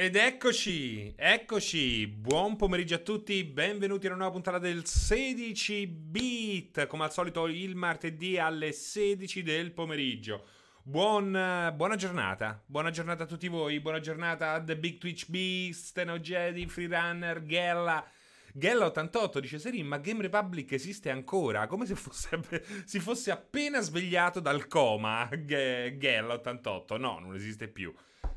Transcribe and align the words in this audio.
Ed 0.00 0.14
eccoci, 0.14 1.12
eccoci, 1.16 2.06
buon 2.06 2.54
pomeriggio 2.54 2.94
a 2.94 2.98
tutti, 2.98 3.42
benvenuti 3.42 4.06
a 4.06 4.10
una 4.10 4.18
nuova 4.18 4.32
puntata 4.32 4.60
del 4.60 4.86
16 4.86 5.88
bit, 5.88 6.86
come 6.86 7.02
al 7.02 7.12
solito 7.12 7.48
il 7.48 7.74
martedì 7.74 8.38
alle 8.38 8.70
16 8.70 9.42
del 9.42 9.72
pomeriggio. 9.72 10.44
Buon, 10.84 11.32
buona 11.74 11.96
giornata, 11.96 12.62
buona 12.64 12.90
giornata 12.90 13.24
a 13.24 13.26
tutti 13.26 13.48
voi, 13.48 13.80
buona 13.80 13.98
giornata 13.98 14.52
a 14.52 14.62
The 14.62 14.76
Big 14.76 14.98
Twitch 14.98 15.28
Beast, 15.28 16.00
No 16.04 16.20
Jedi, 16.20 16.68
Freerunner, 16.68 17.42
Gella. 17.42 18.08
Gella88 18.56 19.40
dice 19.40 19.58
Serin, 19.58 19.88
ma 19.88 19.98
Game 19.98 20.22
Republic 20.22 20.70
esiste 20.70 21.10
ancora? 21.10 21.66
Come 21.66 21.86
se 21.86 21.96
fosse, 21.96 22.40
si 22.86 23.00
fosse 23.00 23.32
appena 23.32 23.80
svegliato 23.80 24.38
dal 24.38 24.68
coma. 24.68 25.28
Gella88, 25.28 27.00
no, 27.00 27.18
non 27.18 27.34
esiste 27.34 27.66
più. 27.66 27.92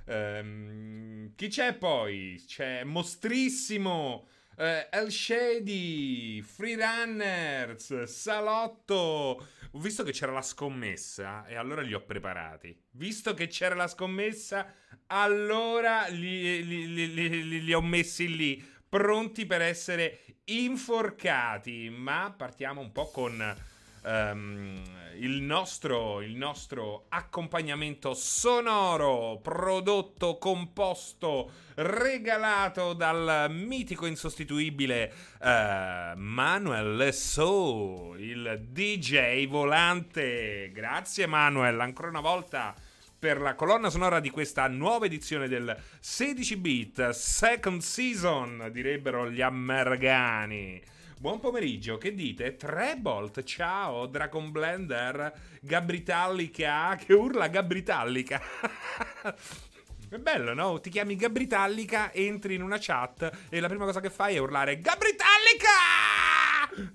Um, 0.06 1.34
chi 1.36 1.48
c'è 1.48 1.74
poi? 1.74 2.42
C'è 2.46 2.84
Mostrissimo. 2.84 4.28
Uh, 4.58 4.86
El 4.92 5.12
Shady, 5.12 6.42
Freerunners, 6.42 8.04
Salotto. 8.04 9.48
Ho 9.72 9.80
visto 9.80 10.04
che 10.04 10.12
c'era 10.12 10.34
la 10.34 10.42
scommessa 10.42 11.46
e 11.46 11.56
allora 11.56 11.82
li 11.82 11.94
ho 11.94 12.02
preparati. 12.02 12.78
Visto 12.92 13.34
che 13.34 13.48
c'era 13.48 13.74
la 13.74 13.88
scommessa, 13.88 14.74
allora 15.08 16.08
li, 16.08 16.66
li, 16.66 17.14
li, 17.14 17.64
li 17.64 17.74
ho 17.74 17.82
messi 17.82 18.36
lì, 18.36 18.64
pronti 18.88 19.46
per 19.46 19.62
essere 19.62 20.20
inforcati. 20.46 21.90
Ma 21.90 22.34
partiamo 22.36 22.82
un 22.82 22.92
po' 22.92 23.10
con 23.10 23.56
um, 24.04 24.82
il, 25.18 25.42
nostro, 25.42 26.22
il 26.22 26.36
nostro 26.36 27.06
accompagnamento 27.10 28.14
sonoro, 28.14 29.40
prodotto, 29.42 30.38
composto, 30.38 31.52
regalato 31.76 32.94
dal 32.94 33.48
mitico 33.50 34.06
insostituibile 34.06 35.14
uh, 35.42 36.18
Manuel 36.18 37.14
So, 37.14 38.16
il 38.18 38.68
DJ 38.70 39.48
volante. 39.48 40.72
Grazie 40.74 41.28
Manuel, 41.28 41.80
ancora 41.80 42.10
una 42.10 42.22
volta 42.22 42.76
per 43.22 43.40
la 43.40 43.54
colonna 43.54 43.92
sonora 43.92 44.20
di 44.20 44.32
questa 44.32 44.68
nuova 44.68 45.06
edizione 45.06 45.48
del 45.48 45.78
16 46.00 46.58
bit 46.58 47.10
second 47.10 47.82
season, 47.82 48.70
direbbero 48.72 49.30
gli 49.30 49.42
americani. 49.42 50.82
Buon 51.22 51.40
pomeriggio, 51.40 52.00
che 52.00 52.16
dite? 52.16 52.56
Trebolt, 52.56 53.44
ciao, 53.44 54.08
Dragon 54.08 54.50
Blender, 54.50 55.32
Gabritallica, 55.62 56.96
che 56.96 57.14
urla 57.14 57.48
Gabritallica. 57.48 58.42
È 60.10 60.18
bello, 60.18 60.56
no? 60.56 60.80
Ti 60.80 60.90
chiami 60.90 61.16
Gabritallica, 61.16 62.12
entri 62.12 62.56
in 62.56 62.64
una 62.64 62.80
chat 62.80 63.30
e 63.50 63.60
la 63.60 63.68
prima 63.68 63.86
cosa 63.86 64.00
che 64.00 64.10
fai 64.10 64.34
è 64.34 64.40
urlare 64.40 64.82
Gabritallica! 64.82 65.70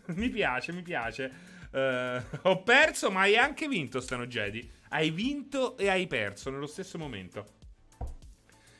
Mi 0.20 0.28
piace, 0.28 0.72
mi 0.72 0.82
piace. 0.82 1.32
Uh, 1.70 2.20
ho 2.48 2.64
perso, 2.64 3.12
ma 3.12 3.20
hai 3.20 3.36
anche 3.36 3.68
vinto, 3.68 4.00
Stano 4.00 4.26
Jedi. 4.26 4.68
Hai 4.88 5.10
vinto 5.10 5.78
e 5.78 5.88
hai 5.88 6.08
perso 6.08 6.50
nello 6.50 6.66
stesso 6.66 6.98
momento. 6.98 7.55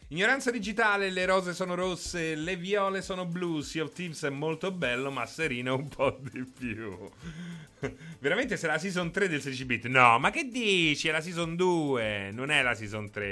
Ignoranza 0.09 0.53
digitale, 0.53 1.11
le 1.11 1.27
rose 1.27 1.53
sono 1.53 1.75
rosse, 1.75 2.37
le 2.37 2.55
viole 2.55 3.03
sono 3.03 3.27
blu. 3.27 3.61
Sea 3.61 3.83
of 3.83 3.93
Thieves 3.93 4.23
è 4.23 4.31
molto 4.31 4.71
bello, 4.71 5.11
ma 5.11 5.27
Serino 5.27 5.75
un 5.75 5.89
po' 5.89 6.17
di 6.21 6.45
più. 6.45 7.11
Veramente 8.21 8.57
se 8.57 8.69
la 8.69 8.79
season 8.79 9.11
3 9.11 9.27
del 9.29 9.41
16 9.41 9.65
bit? 9.65 9.87
No, 9.87 10.21
ma 10.21 10.31
che 10.31 10.45
dici? 10.45 11.09
È 11.09 11.11
la 11.11 11.21
season 11.21 11.57
2, 11.57 12.31
non 12.33 12.53
è 12.53 12.63
la 12.63 12.75
season 12.75 13.11
3. 13.11 13.27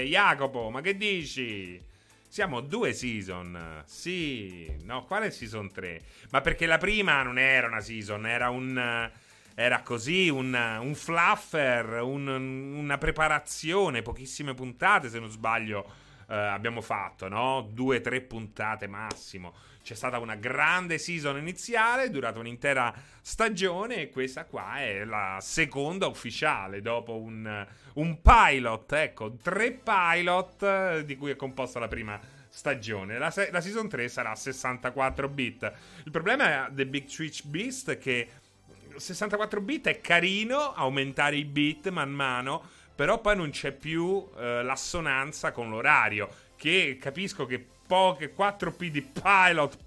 Eh, 0.00 0.06
Jacopo, 0.08 0.70
ma 0.70 0.80
che 0.80 0.96
dici? 0.96 1.78
Siamo 2.26 2.62
due 2.62 2.94
season. 2.94 3.82
Sì, 3.84 4.74
no, 4.84 5.04
quale 5.04 5.30
season 5.30 5.70
3? 5.70 6.00
Ma 6.30 6.40
perché 6.40 6.64
la 6.64 6.78
prima 6.78 7.22
non 7.22 7.38
era 7.38 7.66
una 7.66 7.82
season, 7.82 8.26
era 8.26 8.48
un 8.48 9.10
era 9.56 9.82
così 9.82 10.30
un, 10.30 10.52
un 10.80 10.94
fluffer, 10.94 12.00
un, 12.02 12.26
una 12.26 12.98
preparazione, 12.98 14.02
pochissime 14.02 14.52
puntate 14.54 15.08
se 15.10 15.20
non 15.20 15.28
sbaglio 15.28 16.02
eh, 16.28 16.34
abbiamo 16.34 16.80
fatto, 16.80 17.28
no? 17.28 17.68
Due, 17.70 18.00
tre 18.00 18.20
puntate 18.20 18.86
massimo. 18.86 19.54
C'è 19.82 19.94
stata 19.94 20.18
una 20.18 20.34
grande 20.36 20.96
season 20.96 21.36
iniziale, 21.36 22.08
durata 22.10 22.38
un'intera 22.38 22.92
stagione 23.20 23.96
e 23.96 24.08
questa 24.10 24.46
qua 24.46 24.78
è 24.78 25.04
la 25.04 25.38
seconda 25.40 26.06
ufficiale 26.06 26.80
dopo 26.80 27.18
un, 27.18 27.66
un 27.94 28.20
pilot, 28.22 28.92
ecco, 28.92 29.34
tre 29.36 29.72
pilot 29.72 30.62
eh, 30.62 31.02
di 31.04 31.16
cui 31.16 31.30
è 31.30 31.36
composta 31.36 31.78
la 31.78 31.88
prima 31.88 32.18
stagione. 32.48 33.18
La, 33.18 33.32
la, 33.50 33.60
season 33.60 33.88
3 33.88 34.08
sarà 34.08 34.34
64 34.34 35.28
bit. 35.28 35.72
Il 36.04 36.10
problema 36.12 36.68
è 36.68 36.72
The 36.72 36.86
Big 36.86 37.08
Switch 37.08 37.44
Beast 37.44 37.98
che 37.98 38.28
64 38.96 39.60
bit 39.60 39.88
è 39.88 40.00
carino 40.00 40.72
aumentare 40.72 41.36
i 41.36 41.44
bit 41.44 41.88
man 41.90 42.12
mano 42.12 42.62
però 42.94 43.20
poi 43.20 43.36
non 43.36 43.50
c'è 43.50 43.72
più 43.72 44.26
eh, 44.38 44.62
l'assonanza 44.62 45.52
con 45.52 45.68
l'orario, 45.70 46.28
che 46.56 46.98
capisco 47.00 47.46
che 47.46 47.64
poche 47.86 48.34
4P 48.34 48.86
di 48.86 49.02
pilot 49.02 49.78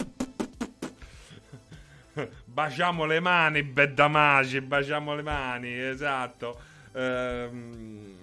baciamo 2.45 3.05
le 3.05 3.19
mani, 3.19 3.63
Beddamagi, 3.63 4.61
baciamo 4.61 5.15
le 5.15 5.21
mani, 5.21 5.79
esatto. 5.79 6.59
Ehm, 6.93 8.15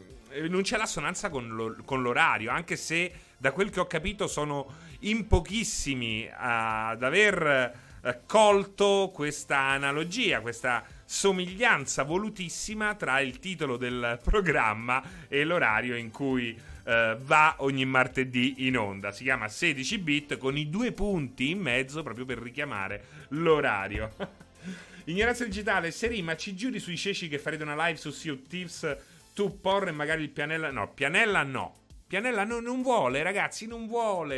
non 0.49 0.63
c'è 0.63 0.77
l'assonanza 0.77 1.31
con, 1.31 1.49
lo, 1.49 1.77
con, 1.85 2.03
l'orario, 2.03 2.51
anche 2.51 2.77
se 2.77 3.13
da 3.37 3.53
quel 3.53 3.71
che 3.71 3.81
ho 3.81 3.87
capito 3.87 4.27
sono 4.27 4.83
in 5.01 5.27
pochissimi 5.27 6.29
ad 6.33 7.03
aver 7.03 7.73
eh, 8.03 8.21
colto 8.27 9.11
questa 9.15 9.59
analogia, 9.59 10.41
questa 10.41 10.85
somiglianza 11.15 12.03
volutissima 12.03 12.97
tra 12.97 13.21
il 13.21 13.39
titolo 13.39 13.77
del 13.77 14.19
programma 14.21 15.01
e 15.29 15.45
l'orario 15.45 15.95
in 15.95 16.11
cui 16.11 16.51
uh, 16.51 17.17
va 17.19 17.55
ogni 17.59 17.85
martedì 17.85 18.67
in 18.67 18.77
onda. 18.77 19.13
Si 19.13 19.23
chiama 19.23 19.47
16 19.47 19.99
bit 19.99 20.37
con 20.39 20.57
i 20.57 20.69
due 20.69 20.91
punti 20.91 21.51
in 21.51 21.61
mezzo 21.61 22.03
proprio 22.03 22.25
per 22.25 22.39
richiamare 22.39 23.05
l'orario. 23.29 24.13
Ignoranza 25.07 25.45
digitale, 25.45 25.93
Seri, 25.93 26.21
ma 26.21 26.35
ci 26.35 26.57
giuri 26.57 26.81
sui 26.81 26.97
ceci 26.97 27.29
che 27.29 27.39
farete 27.39 27.63
una 27.63 27.87
live 27.87 27.97
su 27.97 28.11
Sea 28.11 28.33
of 28.33 28.41
Thieves? 28.49 28.97
Tu, 29.35 29.61
Porre, 29.61 29.93
magari 29.93 30.23
il 30.23 30.31
Pianella? 30.31 30.73
No, 30.73 30.93
Pianella 30.93 31.45
no. 31.45 31.83
Pianella 32.07 32.45
no, 32.45 32.61
non 32.61 32.83
vuole, 32.83 33.23
ragazzi, 33.23 33.67
non 33.67 33.87
vuole, 33.87 34.37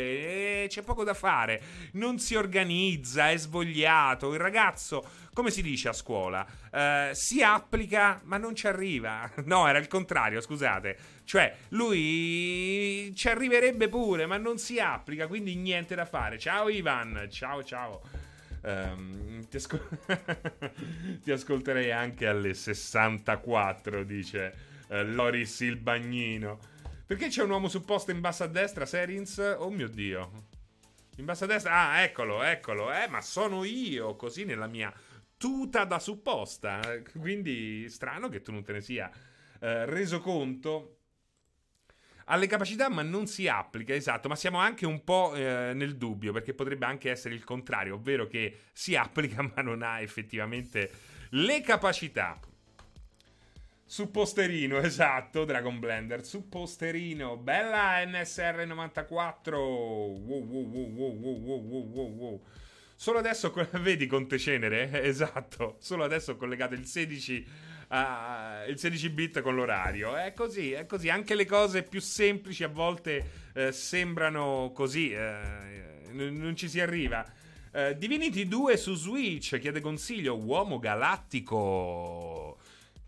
eh, 0.63 0.65
c'è 0.69 0.81
poco 0.83 1.03
da 1.03 1.13
fare, 1.13 1.61
non 1.93 2.17
si 2.17 2.35
organizza, 2.35 3.29
è 3.29 3.37
svogliato. 3.37 4.33
Il 4.33 4.39
ragazzo, 4.39 5.05
come 5.33 5.51
si 5.51 5.61
dice 5.61 5.89
a 5.89 5.93
scuola, 5.93 6.45
eh, 6.71 7.09
si 7.13 7.43
applica 7.43 8.21
ma 8.23 8.37
non 8.37 8.55
ci 8.55 8.67
arriva. 8.67 9.29
No, 9.47 9.67
era 9.67 9.77
il 9.79 9.87
contrario, 9.87 10.41
scusate. 10.41 10.97
Cioè, 11.23 11.55
lui 11.69 13.13
ci 13.15 13.29
arriverebbe 13.29 13.87
pure, 13.87 14.25
ma 14.25 14.37
non 14.37 14.57
si 14.57 14.79
applica, 14.79 15.27
quindi 15.27 15.55
niente 15.55 15.95
da 15.95 16.05
fare. 16.05 16.37
Ciao 16.39 16.69
Ivan, 16.69 17.27
ciao 17.29 17.63
ciao. 17.63 18.01
Um, 18.63 19.47
ti, 19.47 19.57
ascol- 19.57 19.87
ti, 21.23 21.31
ascolterei 21.31 21.91
anche 21.91 22.27
alle 22.27 22.53
64, 22.53 24.03
dice 24.03 24.53
uh, 24.89 25.03
Loris 25.03 25.59
il 25.61 25.77
bagnino. 25.77 26.59
Perché 27.07 27.29
c'è 27.29 27.41
un 27.41 27.51
uomo 27.51 27.69
supposto 27.69 28.11
in 28.11 28.19
basso 28.19 28.43
a 28.43 28.47
destra, 28.47 28.85
Serins? 28.85 29.37
Oh 29.59 29.69
mio 29.69 29.87
Dio. 29.87 30.43
In 31.15 31.23
basso 31.23 31.45
a 31.45 31.47
destra? 31.47 31.73
Ah, 31.73 32.01
eccolo, 32.01 32.43
eccolo. 32.43 32.91
Eh, 32.91 33.07
ma 33.07 33.21
sono 33.21 33.63
io, 33.63 34.17
così 34.17 34.43
nella 34.43 34.67
mia 34.67 34.93
tuta 35.37 35.85
da 35.85 35.99
supposta. 35.99 36.81
Quindi 37.17 37.89
strano 37.89 38.27
che 38.27 38.41
tu 38.41 38.51
non 38.51 38.61
te 38.65 38.73
ne 38.73 38.81
sia 38.81 39.09
eh, 39.61 39.85
reso 39.85 40.19
conto. 40.19 40.97
Alle 42.25 42.47
capacità, 42.47 42.89
ma 42.89 43.03
non 43.03 43.25
si 43.25 43.47
applica, 43.47 43.93
esatto, 43.93 44.27
ma 44.27 44.35
siamo 44.35 44.57
anche 44.57 44.85
un 44.85 45.01
po' 45.05 45.33
eh, 45.33 45.71
nel 45.73 45.95
dubbio, 45.95 46.33
perché 46.33 46.53
potrebbe 46.53 46.85
anche 46.85 47.09
essere 47.09 47.35
il 47.35 47.45
contrario, 47.45 47.95
ovvero 47.95 48.27
che 48.27 48.63
si 48.73 48.97
applica 48.97 49.41
ma 49.55 49.61
non 49.61 49.81
ha 49.81 50.01
effettivamente 50.01 50.91
le 51.29 51.61
capacità. 51.61 52.37
Su 53.89 54.11
posterino, 54.11 54.79
esatto, 54.83 55.45
Dragon 55.45 55.79
Blender. 55.79 56.25
Su 56.25 56.49
posterino. 56.49 57.37
Bella 57.37 58.03
NSR94. 58.03 59.53
Wow, 59.53 60.25
wow, 60.25 60.43
wow, 60.45 60.69
wow, 60.73 61.15
wow, 61.15 61.39
wow, 61.39 61.91
wow, 61.93 62.15
wow. 62.17 62.41
Solo 62.93 63.19
adesso, 63.19 63.53
vedi 63.79 64.05
Conte 64.05 64.37
Cenere? 64.37 64.91
Esatto, 65.07 65.77
solo 65.79 66.03
adesso 66.03 66.33
ho 66.33 66.35
collegato 66.35 66.73
il 66.73 66.85
16, 66.85 67.47
uh, 67.87 68.69
il 68.69 68.77
16 68.77 69.09
bit 69.09 69.39
con 69.39 69.55
l'orario. 69.55 70.17
È 70.17 70.33
così, 70.33 70.73
è 70.73 70.85
così. 70.85 71.09
Anche 71.09 71.33
le 71.33 71.45
cose 71.45 71.83
più 71.83 72.01
semplici 72.01 72.65
a 72.65 72.67
volte 72.67 73.51
uh, 73.53 73.71
sembrano 73.71 74.71
così, 74.75 75.13
uh, 75.13 76.11
non 76.11 76.57
ci 76.57 76.67
si 76.67 76.81
arriva. 76.81 77.25
Uh, 77.71 77.93
Divinity 77.93 78.49
2 78.49 78.75
su 78.75 78.95
Switch 78.95 79.57
chiede 79.59 79.79
consiglio. 79.79 80.35
Uomo 80.35 80.77
galattico. 80.77 82.46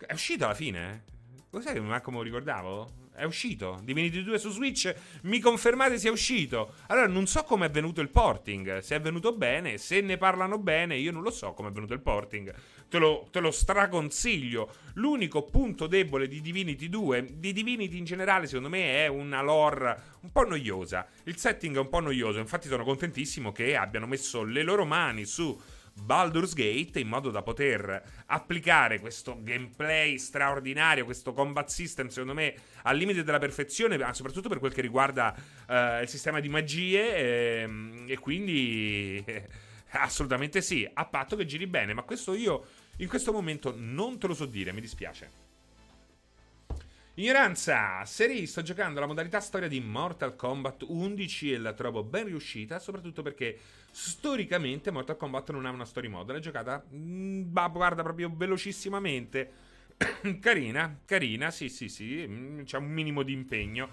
È 0.06 0.14
uscito 0.14 0.46
alla 0.46 0.54
fine? 0.54 1.04
Lo 1.52 1.62
sai 1.62 1.74
che 1.74 2.02
come 2.02 2.24
ricordavo? 2.24 3.00
è 3.20 3.26
uscito. 3.26 3.82
Divinity 3.84 4.24
2 4.24 4.40
su 4.40 4.50
Switch, 4.50 4.94
mi 5.24 5.40
confermate 5.40 6.00
sia 6.00 6.10
uscito. 6.10 6.74
Allora 6.88 7.08
non 7.08 7.28
so 7.28 7.44
come 7.44 7.66
è 7.66 7.70
venuto 7.70 8.00
il 8.00 8.10
porting, 8.10 8.80
se 8.80 8.96
è 8.96 9.02
venuto 9.02 9.34
bene, 9.34 9.78
se 9.78 10.00
ne 10.00 10.18
parlano 10.18 10.58
bene, 10.58 10.96
io 10.96 11.12
non 11.12 11.22
lo 11.22 11.30
so 11.30 11.52
come 11.52 11.68
è 11.68 11.72
venuto 11.72 11.94
il 11.94 12.00
porting. 12.00 12.54
Te 12.88 12.98
lo, 12.98 13.28
te 13.30 13.42
lo 13.42 13.52
straconsiglio. 13.52 14.74
L'unico 14.94 15.44
punto 15.44 15.86
debole 15.86 16.28
di 16.28 16.40
Divinity 16.40 16.88
2, 16.88 17.28
di 17.34 17.52
Divinity 17.52 17.98
in 17.98 18.06
generale, 18.06 18.48
secondo 18.48 18.70
me 18.70 19.04
è 19.04 19.08
una 19.08 19.42
lore 19.42 20.02
un 20.22 20.32
po' 20.32 20.48
noiosa. 20.48 21.06
Il 21.24 21.38
setting 21.38 21.76
è 21.76 21.80
un 21.80 21.90
po' 21.90 22.00
noioso, 22.00 22.40
infatti 22.40 22.70
sono 22.70 22.86
contentissimo 22.86 23.52
che 23.52 23.76
abbiano 23.76 24.08
messo 24.08 24.44
le 24.44 24.64
loro 24.64 24.86
mani 24.86 25.26
su 25.26 25.60
Baldur's 26.02 26.54
Gate 26.54 27.00
in 27.00 27.08
modo 27.08 27.30
da 27.30 27.42
poter 27.42 28.04
applicare 28.28 29.00
questo 29.00 29.38
gameplay 29.42 30.18
straordinario, 30.18 31.06
questo 31.06 31.34
combat 31.34 31.68
system 31.70 32.08
secondo 32.08 32.34
me 32.34 32.56
al 32.84 32.98
limite 32.98 33.24
della 33.24 33.40
perfezione, 33.40 33.98
soprattutto 34.14 34.50
per 34.50 34.60
quel 34.60 34.74
che 34.74 34.82
riguarda 34.82 35.36
uh, 35.68 36.02
il 36.02 36.08
sistema 36.08 36.40
di 36.40 36.50
magie 36.50 37.16
e, 37.16 37.62
ehm, 37.62 38.06
e 38.08 38.18
quindi 38.18 39.22
eh, 39.26 39.48
assolutamente 39.92 40.62
sì, 40.62 40.90
a 40.92 41.06
patto 41.06 41.36
che 41.36 41.46
giri 41.46 41.68
bene, 41.68 41.94
ma 41.94 42.04
questo 42.04 42.34
io 42.34 42.66
in 42.98 43.08
questo 43.08 43.32
momento 43.32 43.74
non 43.76 44.20
te 44.20 44.28
lo 44.28 44.34
so 44.34 44.46
dire, 44.46 44.72
mi 44.72 44.82
dispiace. 44.82 45.49
Ignoranza, 47.20 48.06
Seri, 48.06 48.48
sto 48.48 48.62
giocando 48.62 49.02
la 49.02 49.06
modalità 49.06 49.42
storia 49.42 49.68
di 49.68 49.82
Mortal 49.82 50.38
Kombat 50.38 50.86
11 50.88 51.52
e 51.52 51.58
la 51.58 51.74
trovo 51.74 52.02
ben 52.02 52.24
riuscita, 52.24 52.80
soprattutto 52.80 53.22
perché 53.22 53.60
storicamente 53.92 54.90
Mortal 54.90 55.18
Kombat 55.18 55.52
non 55.52 55.66
ha 55.66 55.70
una 55.70 55.84
story 55.84 56.08
mode, 56.08 56.32
l'ho 56.32 56.40
giocata, 56.40 56.82
mm, 56.96 57.52
guarda 57.52 58.04
proprio 58.04 58.32
velocissimamente, 58.34 59.52
carina, 60.40 60.98
carina, 61.04 61.52
sì 61.52 61.68
sì 61.68 61.90
sì, 61.90 62.26
mm, 62.26 62.62
c'è 62.62 62.78
un 62.78 62.90
minimo 62.90 63.24
di 63.24 63.34
impegno. 63.34 63.90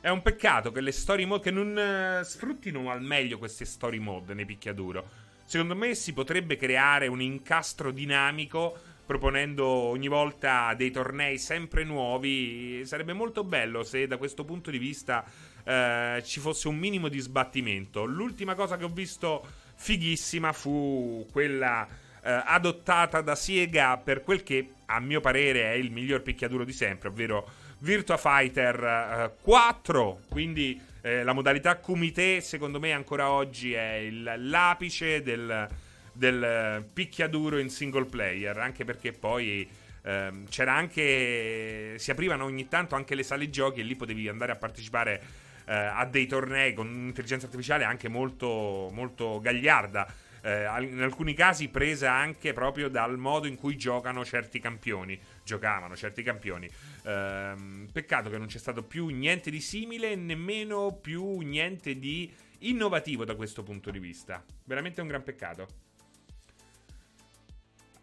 È 0.00 0.08
un 0.08 0.22
peccato 0.22 0.72
che 0.72 0.80
le 0.80 0.92
story 0.92 1.26
mode, 1.26 1.42
che 1.42 1.50
non 1.50 1.76
uh, 1.76 2.24
sfruttino 2.24 2.90
al 2.90 3.02
meglio 3.02 3.36
queste 3.36 3.66
story 3.66 3.98
mode 3.98 4.32
nei 4.32 4.46
picchiaduro. 4.46 5.06
Secondo 5.44 5.76
me 5.76 5.94
si 5.94 6.14
potrebbe 6.14 6.56
creare 6.56 7.08
un 7.08 7.20
incastro 7.20 7.90
dinamico 7.90 8.78
proponendo 9.10 9.66
ogni 9.66 10.06
volta 10.06 10.72
dei 10.76 10.92
tornei 10.92 11.36
sempre 11.36 11.82
nuovi. 11.82 12.82
Sarebbe 12.84 13.12
molto 13.12 13.42
bello 13.42 13.82
se 13.82 14.06
da 14.06 14.16
questo 14.18 14.44
punto 14.44 14.70
di 14.70 14.78
vista 14.78 15.24
eh, 15.64 16.22
ci 16.24 16.38
fosse 16.38 16.68
un 16.68 16.76
minimo 16.76 17.08
di 17.08 17.18
sbattimento. 17.18 18.04
L'ultima 18.04 18.54
cosa 18.54 18.76
che 18.76 18.84
ho 18.84 18.88
visto 18.88 19.44
fighissima 19.74 20.52
fu 20.52 21.26
quella 21.32 21.88
eh, 22.22 22.42
adottata 22.44 23.20
da 23.20 23.34
Siega 23.34 23.96
per 23.96 24.22
quel 24.22 24.44
che 24.44 24.74
a 24.86 25.00
mio 25.00 25.18
parere 25.18 25.72
è 25.72 25.74
il 25.74 25.90
miglior 25.90 26.22
picchiaduro 26.22 26.62
di 26.62 26.72
sempre, 26.72 27.08
ovvero 27.08 27.50
Virtua 27.78 28.16
Fighter 28.16 28.84
eh, 28.84 29.32
4. 29.42 30.20
Quindi 30.28 30.80
eh, 31.00 31.24
la 31.24 31.32
modalità 31.32 31.78
Kumite 31.78 32.40
secondo 32.40 32.78
me 32.78 32.92
ancora 32.92 33.28
oggi 33.28 33.72
è 33.72 33.94
il, 33.94 34.34
l'apice 34.36 35.20
del 35.20 35.68
del 36.12 36.42
eh, 36.42 36.84
picchiaduro 36.92 37.58
in 37.58 37.70
single 37.70 38.06
player, 38.06 38.56
anche 38.58 38.84
perché 38.84 39.12
poi 39.12 39.68
ehm, 40.02 40.48
c'era 40.48 40.74
anche 40.74 41.94
si 41.98 42.10
aprivano 42.10 42.44
ogni 42.44 42.68
tanto 42.68 42.94
anche 42.94 43.14
le 43.14 43.22
sale 43.22 43.50
giochi 43.50 43.80
e 43.80 43.82
lì 43.82 43.96
potevi 43.96 44.28
andare 44.28 44.52
a 44.52 44.56
partecipare 44.56 45.22
eh, 45.66 45.74
a 45.74 46.04
dei 46.04 46.26
tornei 46.26 46.74
con 46.74 46.88
un'intelligenza 46.88 47.46
artificiale 47.46 47.84
anche 47.84 48.08
molto, 48.08 48.90
molto 48.92 49.38
gagliarda. 49.40 50.28
Eh, 50.42 50.64
in 50.80 51.02
alcuni 51.02 51.34
casi 51.34 51.68
presa 51.68 52.12
anche 52.12 52.54
proprio 52.54 52.88
dal 52.88 53.18
modo 53.18 53.46
in 53.46 53.56
cui 53.56 53.76
giocano 53.76 54.24
certi 54.24 54.58
campioni. 54.58 55.18
Giocavano 55.44 55.94
certi 55.96 56.22
campioni. 56.22 56.68
Eh, 57.02 57.54
peccato 57.92 58.30
che 58.30 58.38
non 58.38 58.46
c'è 58.46 58.58
stato 58.58 58.82
più 58.82 59.08
niente 59.08 59.50
di 59.50 59.60
simile, 59.60 60.16
nemmeno 60.16 60.98
più 61.00 61.38
niente 61.40 61.98
di 61.98 62.32
innovativo 62.60 63.24
da 63.24 63.36
questo 63.36 63.62
punto 63.62 63.90
di 63.90 63.98
vista. 63.98 64.42
Veramente 64.64 65.00
un 65.00 65.08
gran 65.08 65.22
peccato. 65.22 65.89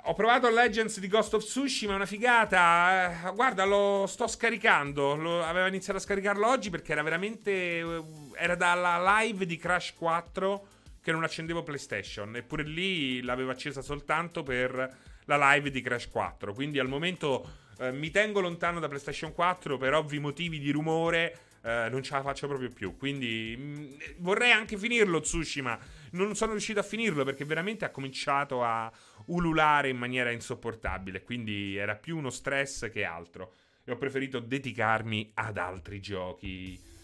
Ho 0.10 0.14
provato 0.14 0.50
Legends 0.50 1.02
di 1.02 1.10
Ghost 1.10 1.34
of 1.34 1.44
Tsushima, 1.44 1.92
è 1.92 1.96
una 1.96 2.06
figata. 2.06 3.28
Eh, 3.28 3.34
guarda, 3.34 3.66
lo 3.66 4.06
sto 4.08 4.26
scaricando. 4.26 5.16
Lo, 5.16 5.44
avevo 5.44 5.68
iniziato 5.68 6.00
a 6.00 6.02
scaricarlo 6.02 6.48
oggi 6.48 6.70
perché 6.70 6.94
era 6.94 7.04
veramente. 7.04 7.52
Eh, 7.52 8.04
era 8.38 8.56
dalla 8.56 9.20
live 9.20 9.46
di 9.46 9.58
Crash 9.58 9.96
4 9.96 10.68
che 11.02 11.12
non 11.12 11.26
accendevo 11.26 11.62
PlayStation. 11.62 12.38
Eppure 12.38 12.64
lì 12.64 13.22
l'avevo 13.22 13.52
accesa 13.52 13.82
soltanto 13.82 14.44
per 14.44 14.98
la 15.26 15.52
live 15.52 15.72
di 15.72 15.82
Crash 15.82 16.08
4. 16.08 16.54
Quindi 16.54 16.80
al 16.80 16.88
momento 16.88 17.46
eh, 17.80 17.92
mi 17.92 18.10
tengo 18.10 18.40
lontano 18.40 18.80
da 18.80 18.88
PlayStation 18.88 19.34
4 19.34 19.78
per 19.78 19.94
ovvi 19.94 20.20
motivi 20.20 20.58
di 20.58 20.72
rumore. 20.72 21.40
Eh, 21.62 21.90
non 21.90 22.02
ce 22.02 22.14
la 22.14 22.22
faccio 22.22 22.48
proprio 22.48 22.72
più. 22.72 22.96
Quindi 22.96 23.58
mh, 23.58 23.62
mm, 23.62 23.94
vorrei 24.20 24.52
anche 24.52 24.78
finirlo 24.78 25.20
Tsushima. 25.20 25.78
Non 26.12 26.34
sono 26.34 26.52
riuscito 26.52 26.80
a 26.80 26.84
finirlo 26.84 27.26
perché 27.26 27.44
veramente 27.44 27.84
ha 27.84 27.90
cominciato 27.90 28.64
a 28.64 28.90
ululare 29.28 29.90
in 29.90 29.98
maniera 29.98 30.32
insopportabile, 30.32 31.24
quindi 31.24 31.76
era 31.76 31.96
più 31.96 32.18
uno 32.18 32.30
stress 32.30 32.90
che 32.92 33.04
altro. 33.04 33.54
E 33.84 33.92
ho 33.92 33.98
preferito 33.98 34.40
dedicarmi 34.40 35.32
ad 35.36 35.58
altri 35.58 36.02
giochi. 36.02 36.96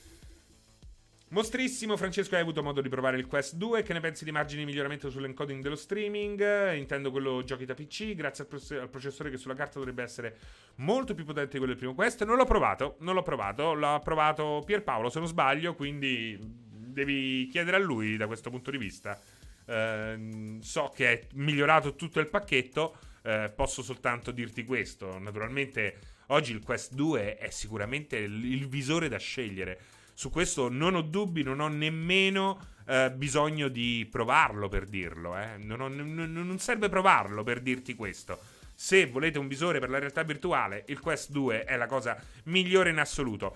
Mostrissimo, 1.34 1.98
Francesco, 1.98 2.36
hai 2.36 2.42
avuto 2.42 2.62
modo 2.62 2.80
di 2.80 2.90
provare 2.90 3.18
il 3.18 3.26
Quest 3.26 3.56
2. 3.56 3.82
Che 3.82 3.94
ne 3.94 4.00
pensi 4.00 4.24
di 4.24 4.32
margini 4.32 4.60
di 4.60 4.68
miglioramento 4.68 5.10
sull'encoding 5.10 5.64
dello 5.64 5.76
streaming? 5.76 6.74
Intendo 6.76 7.10
quello 7.10 7.44
giochi 7.44 7.66
da 7.66 7.74
PC, 7.74 8.14
grazie 8.14 8.44
al, 8.44 8.50
proce- 8.50 8.78
al, 8.78 8.90
processore 8.90 9.32
che 9.32 9.38
sulla 9.38 9.56
carta 9.56 9.80
dovrebbe 9.80 10.04
essere 10.04 10.38
molto 10.76 11.16
più 11.16 11.26
potente 11.26 11.54
di 11.54 11.58
quello 11.58 11.72
del 11.72 11.78
primo 11.78 11.96
Quest. 11.96 12.24
Non 12.24 12.36
l'ho 12.36 12.46
provato, 12.46 12.98
non 13.00 13.16
l'ho 13.16 13.24
provato, 13.24 13.74
l'ha 13.74 14.00
provato 14.04 14.62
Pierpaolo 14.64 15.10
se 15.10 15.18
non 15.18 15.28
sbaglio, 15.28 15.74
quindi 15.74 16.38
devi 16.40 17.48
chiedere 17.48 17.78
a 17.78 17.80
lui 17.80 18.16
da 18.16 18.28
questo 18.28 18.52
punto 18.52 18.70
di 18.70 18.78
vista. 18.78 19.20
Ehm, 19.66 20.60
so 20.60 20.92
che 20.94 21.12
è 21.12 21.28
migliorato 21.34 21.96
tutto 21.96 22.20
il 22.20 22.28
pacchetto. 22.28 22.98
Eh, 23.24 23.52
posso 23.56 23.82
soltanto 23.82 24.32
dirti 24.32 24.66
questo. 24.66 25.18
Naturalmente, 25.20 26.00
oggi 26.28 26.52
il 26.52 26.62
Quest 26.64 26.94
2 26.94 27.38
è 27.38 27.50
sicuramente 27.50 28.18
il, 28.18 28.44
il 28.44 28.68
visore 28.68 29.08
da 29.08 29.18
scegliere. 29.18 29.80
Su 30.14 30.30
questo 30.30 30.70
non 30.70 30.96
ho 30.96 31.02
dubbi, 31.02 31.42
non 31.42 31.60
ho 31.60 31.68
nemmeno 31.68 32.72
eh, 32.86 33.12
bisogno 33.12 33.68
di 33.68 34.08
provarlo 34.10 34.68
per 34.68 34.86
dirlo. 34.86 35.38
Eh. 35.38 35.58
Non, 35.58 35.82
ho, 35.82 35.88
n- 35.88 36.32
non 36.32 36.60
serve 36.60 36.90
provarlo 36.90 37.44
per 37.44 37.62
dirti 37.62 37.96
questo. 37.96 38.40
Se 38.76 39.08
volete 39.08 39.40
un 39.40 39.48
visore 39.48 39.80
per 39.80 39.90
la 39.90 40.00
realtà 40.00 40.24
virtuale, 40.24 40.84
il 40.88 41.00
Quest 41.00 41.32
2 41.32 41.64
è 41.64 41.78
la 41.78 41.86
cosa 41.86 42.22
migliore 42.46 42.90
in 42.90 43.00
assoluto. 43.00 43.56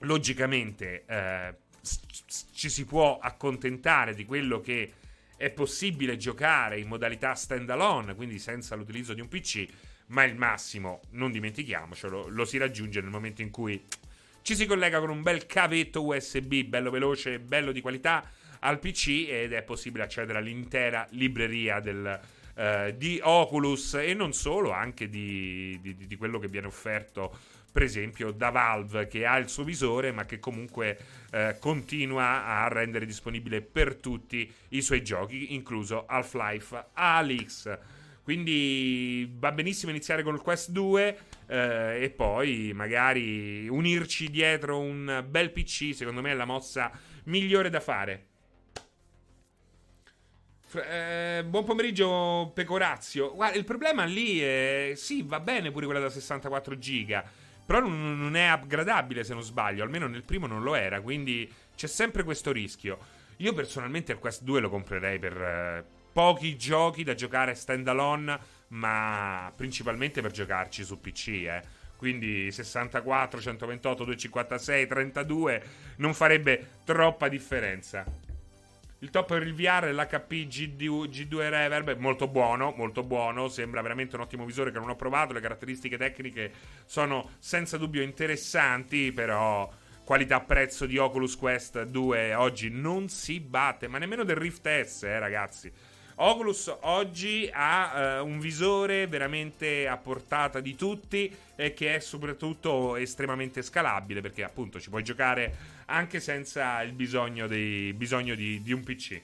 Logicamente, 0.00 1.04
eh, 1.06 1.54
ci 2.54 2.68
si 2.68 2.84
può 2.84 3.18
accontentare 3.18 4.14
di 4.14 4.24
quello 4.24 4.60
che 4.60 4.92
è 5.36 5.50
possibile 5.50 6.16
giocare 6.16 6.78
in 6.78 6.88
modalità 6.88 7.34
standalone, 7.34 8.14
quindi 8.14 8.38
senza 8.38 8.74
l'utilizzo 8.74 9.14
di 9.14 9.20
un 9.20 9.28
PC, 9.28 9.66
ma 10.06 10.24
il 10.24 10.36
massimo, 10.36 11.00
non 11.10 11.30
dimentichiamocelo, 11.30 12.28
lo 12.28 12.44
si 12.44 12.58
raggiunge 12.58 13.00
nel 13.00 13.10
momento 13.10 13.42
in 13.42 13.50
cui 13.50 13.82
ci 14.42 14.54
si 14.54 14.66
collega 14.66 15.00
con 15.00 15.10
un 15.10 15.22
bel 15.22 15.46
cavetto 15.46 16.04
USB 16.04 16.62
bello 16.64 16.90
veloce, 16.90 17.38
bello 17.40 17.72
di 17.72 17.80
qualità 17.80 18.30
al 18.60 18.78
PC 18.78 19.26
ed 19.28 19.52
è 19.52 19.62
possibile 19.62 20.04
accedere 20.04 20.38
all'intera 20.38 21.06
libreria 21.10 21.80
del, 21.80 22.20
eh, 22.54 22.94
di 22.96 23.18
Oculus 23.22 23.94
e 23.94 24.14
non 24.14 24.32
solo, 24.32 24.70
anche 24.70 25.08
di, 25.08 25.78
di, 25.80 26.06
di 26.06 26.16
quello 26.16 26.38
che 26.38 26.48
viene 26.48 26.66
offerto 26.66 27.36
per 27.74 27.82
esempio 27.82 28.30
da 28.30 28.50
Valve 28.50 29.08
che 29.08 29.26
ha 29.26 29.36
il 29.36 29.48
suo 29.48 29.64
visore 29.64 30.12
ma 30.12 30.24
che 30.26 30.38
comunque 30.38 30.96
eh, 31.32 31.56
continua 31.58 32.46
a 32.46 32.68
rendere 32.68 33.04
disponibile 33.04 33.62
per 33.62 33.96
tutti 33.96 34.48
i 34.68 34.80
suoi 34.80 35.02
giochi, 35.02 35.54
incluso 35.54 36.06
Half-Life 36.06 36.90
Alyx. 36.92 37.78
Quindi 38.22 39.28
va 39.38 39.50
benissimo 39.50 39.90
iniziare 39.90 40.22
con 40.22 40.34
il 40.34 40.40
Quest 40.40 40.70
2 40.70 41.18
eh, 41.48 42.04
e 42.04 42.10
poi 42.10 42.70
magari 42.72 43.66
unirci 43.66 44.30
dietro 44.30 44.78
un 44.78 45.24
bel 45.28 45.50
PC, 45.50 45.96
secondo 45.96 46.20
me 46.20 46.30
è 46.30 46.34
la 46.34 46.44
mossa 46.44 46.92
migliore 47.24 47.70
da 47.70 47.80
fare. 47.80 48.26
Eh, 50.74 51.44
buon 51.44 51.64
pomeriggio, 51.64 52.52
Pecorazio. 52.54 53.34
Guarda, 53.34 53.58
il 53.58 53.64
problema 53.64 54.04
lì 54.04 54.40
è. 54.40 54.92
Sì, 54.94 55.22
va 55.22 55.40
bene 55.40 55.72
pure 55.72 55.86
quella 55.86 56.00
da 56.00 56.08
64 56.08 56.78
giga 56.78 57.42
però 57.64 57.80
non, 57.80 58.18
non 58.18 58.36
è 58.36 58.52
upgradabile 58.52 59.24
se 59.24 59.34
non 59.34 59.42
sbaglio, 59.42 59.82
almeno 59.82 60.06
nel 60.06 60.22
primo 60.22 60.46
non 60.46 60.62
lo 60.62 60.74
era, 60.74 61.00
quindi 61.00 61.50
c'è 61.74 61.86
sempre 61.86 62.22
questo 62.22 62.52
rischio. 62.52 62.98
Io 63.38 63.52
personalmente 63.52 64.12
il 64.12 64.18
Quest 64.18 64.42
2 64.42 64.60
lo 64.60 64.70
comprerei 64.70 65.18
per 65.18 65.40
eh, 65.40 65.84
pochi 66.12 66.56
giochi 66.56 67.02
da 67.02 67.14
giocare 67.14 67.54
standalone, 67.54 68.38
ma 68.68 69.52
principalmente 69.54 70.20
per 70.20 70.30
giocarci 70.30 70.84
su 70.84 71.00
PC, 71.00 71.28
eh. 71.28 71.82
Quindi 71.96 72.50
64, 72.52 73.40
128, 73.40 74.04
256, 74.04 74.86
32 74.86 75.62
non 75.96 76.12
farebbe 76.12 76.68
troppa 76.84 77.28
differenza. 77.28 78.04
Il 79.04 79.10
top 79.10 79.26
per 79.26 79.42
il 79.42 79.54
VR 79.54 79.84
è 79.84 79.92
l'HP 79.92 80.32
G2, 80.48 81.10
G2 81.10 81.50
Reverb, 81.50 81.94
molto 81.98 82.26
buono, 82.26 82.72
molto 82.74 83.02
buono, 83.02 83.48
sembra 83.48 83.82
veramente 83.82 84.16
un 84.16 84.22
ottimo 84.22 84.46
visore 84.46 84.72
che 84.72 84.78
non 84.78 84.88
ho 84.88 84.96
provato, 84.96 85.34
le 85.34 85.42
caratteristiche 85.42 85.98
tecniche 85.98 86.50
sono 86.86 87.32
senza 87.38 87.76
dubbio 87.76 88.00
interessanti, 88.00 89.12
però 89.12 89.70
qualità-prezzo 90.04 90.86
di 90.86 90.96
Oculus 90.96 91.36
Quest 91.36 91.82
2 91.82 92.32
oggi 92.32 92.70
non 92.70 93.10
si 93.10 93.40
batte, 93.40 93.88
ma 93.88 93.98
nemmeno 93.98 94.24
del 94.24 94.36
Rift 94.36 94.66
S, 94.82 95.02
eh 95.02 95.18
ragazzi. 95.18 95.70
Oculus 96.16 96.72
oggi 96.82 97.48
ha 97.52 98.20
uh, 98.20 98.26
un 98.26 98.38
visore 98.38 99.08
veramente 99.08 99.88
a 99.88 99.96
portata 99.96 100.60
di 100.60 100.76
tutti 100.76 101.34
e 101.56 101.72
che 101.72 101.96
è 101.96 101.98
soprattutto 101.98 102.94
estremamente 102.94 103.62
scalabile 103.62 104.20
perché 104.20 104.44
appunto 104.44 104.78
ci 104.78 104.90
puoi 104.90 105.02
giocare 105.02 105.82
anche 105.86 106.20
senza 106.20 106.82
il 106.82 106.92
bisogno, 106.92 107.48
dei, 107.48 107.92
bisogno 107.94 108.36
di, 108.36 108.62
di, 108.62 108.72
un 108.72 108.84
PC. 108.84 109.20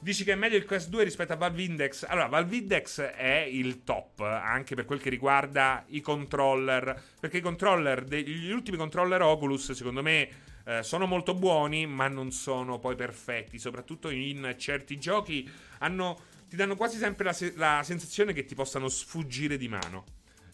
Dici 0.00 0.24
che 0.24 0.32
è 0.32 0.36
meglio 0.36 0.56
il 0.56 0.64
Quest 0.64 0.88
2 0.88 1.04
rispetto 1.04 1.32
a 1.32 1.36
Valve 1.36 1.62
Index? 1.62 2.04
Allora, 2.08 2.26
Valve 2.26 2.56
Index 2.56 3.00
è 3.00 3.46
il 3.48 3.84
top 3.84 4.20
anche 4.20 4.74
per 4.74 4.84
quel 4.84 5.00
che 5.00 5.10
riguarda 5.10 5.84
i 5.88 6.00
controller. 6.00 7.02
Perché 7.18 7.38
i 7.38 7.40
controller, 7.40 8.04
gli 8.04 8.50
ultimi 8.50 8.76
controller 8.76 9.22
Oculus, 9.22 9.72
secondo 9.72 10.02
me, 10.02 10.28
eh, 10.68 10.82
sono 10.82 11.06
molto 11.06 11.32
buoni, 11.34 11.86
ma 11.86 12.08
non 12.08 12.30
sono 12.30 12.78
poi 12.78 12.94
perfetti. 12.94 13.58
Soprattutto 13.58 14.10
in 14.10 14.54
certi 14.58 14.98
giochi 14.98 15.50
hanno, 15.78 16.20
ti 16.46 16.56
danno 16.56 16.76
quasi 16.76 16.98
sempre 16.98 17.24
la, 17.24 17.34
la 17.54 17.82
sensazione 17.82 18.34
che 18.34 18.44
ti 18.44 18.54
possano 18.54 18.88
sfuggire 18.88 19.56
di 19.56 19.66
mano. 19.66 20.04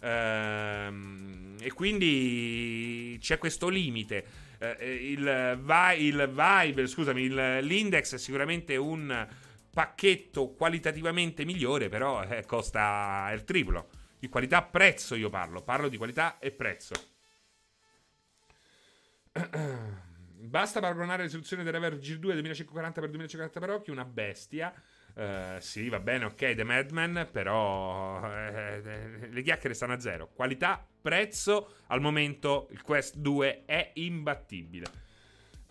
Ehm, 0.00 1.56
e 1.60 1.72
quindi 1.72 3.18
c'è 3.20 3.38
questo 3.38 3.68
limite. 3.68 4.24
Eh, 4.58 5.10
il, 5.10 5.58
il 5.98 6.32
Vive, 6.32 6.86
scusami, 6.86 7.22
il, 7.22 7.58
l'index 7.62 8.14
è 8.14 8.18
sicuramente 8.18 8.76
un 8.76 9.26
pacchetto 9.68 10.50
qualitativamente 10.50 11.44
migliore, 11.44 11.88
però 11.88 12.22
eh, 12.22 12.46
costa 12.46 13.32
il 13.34 13.42
triplo. 13.42 13.88
Di 14.20 14.28
qualità-prezzo 14.28 15.16
io 15.16 15.28
parlo, 15.28 15.60
parlo 15.62 15.88
di 15.88 15.96
qualità 15.96 16.38
e 16.38 16.52
prezzo. 16.52 16.94
Basta 20.44 20.80
paragonare 20.80 21.18
la 21.18 21.24
risoluzione 21.24 21.62
del 21.62 21.72
Rever 21.72 21.96
G2 21.96 22.42
2540x2540 22.42 23.50
x 23.50 23.68
occhio, 23.68 23.92
una 23.92 24.04
bestia. 24.04 24.72
Uh, 25.14 25.58
sì, 25.60 25.88
va 25.88 26.00
bene, 26.00 26.24
ok, 26.24 26.54
The 26.54 26.64
Madman, 26.64 27.28
però 27.30 28.20
eh, 28.30 28.82
eh, 28.84 29.28
le 29.30 29.42
chiacchiere 29.42 29.74
stanno 29.74 29.92
a 29.94 30.00
zero. 30.00 30.28
Qualità, 30.34 30.84
prezzo, 31.00 31.76
al 31.86 32.00
momento 32.00 32.68
il 32.72 32.82
Quest 32.82 33.16
2 33.16 33.64
è 33.64 33.92
imbattibile. 33.94 34.86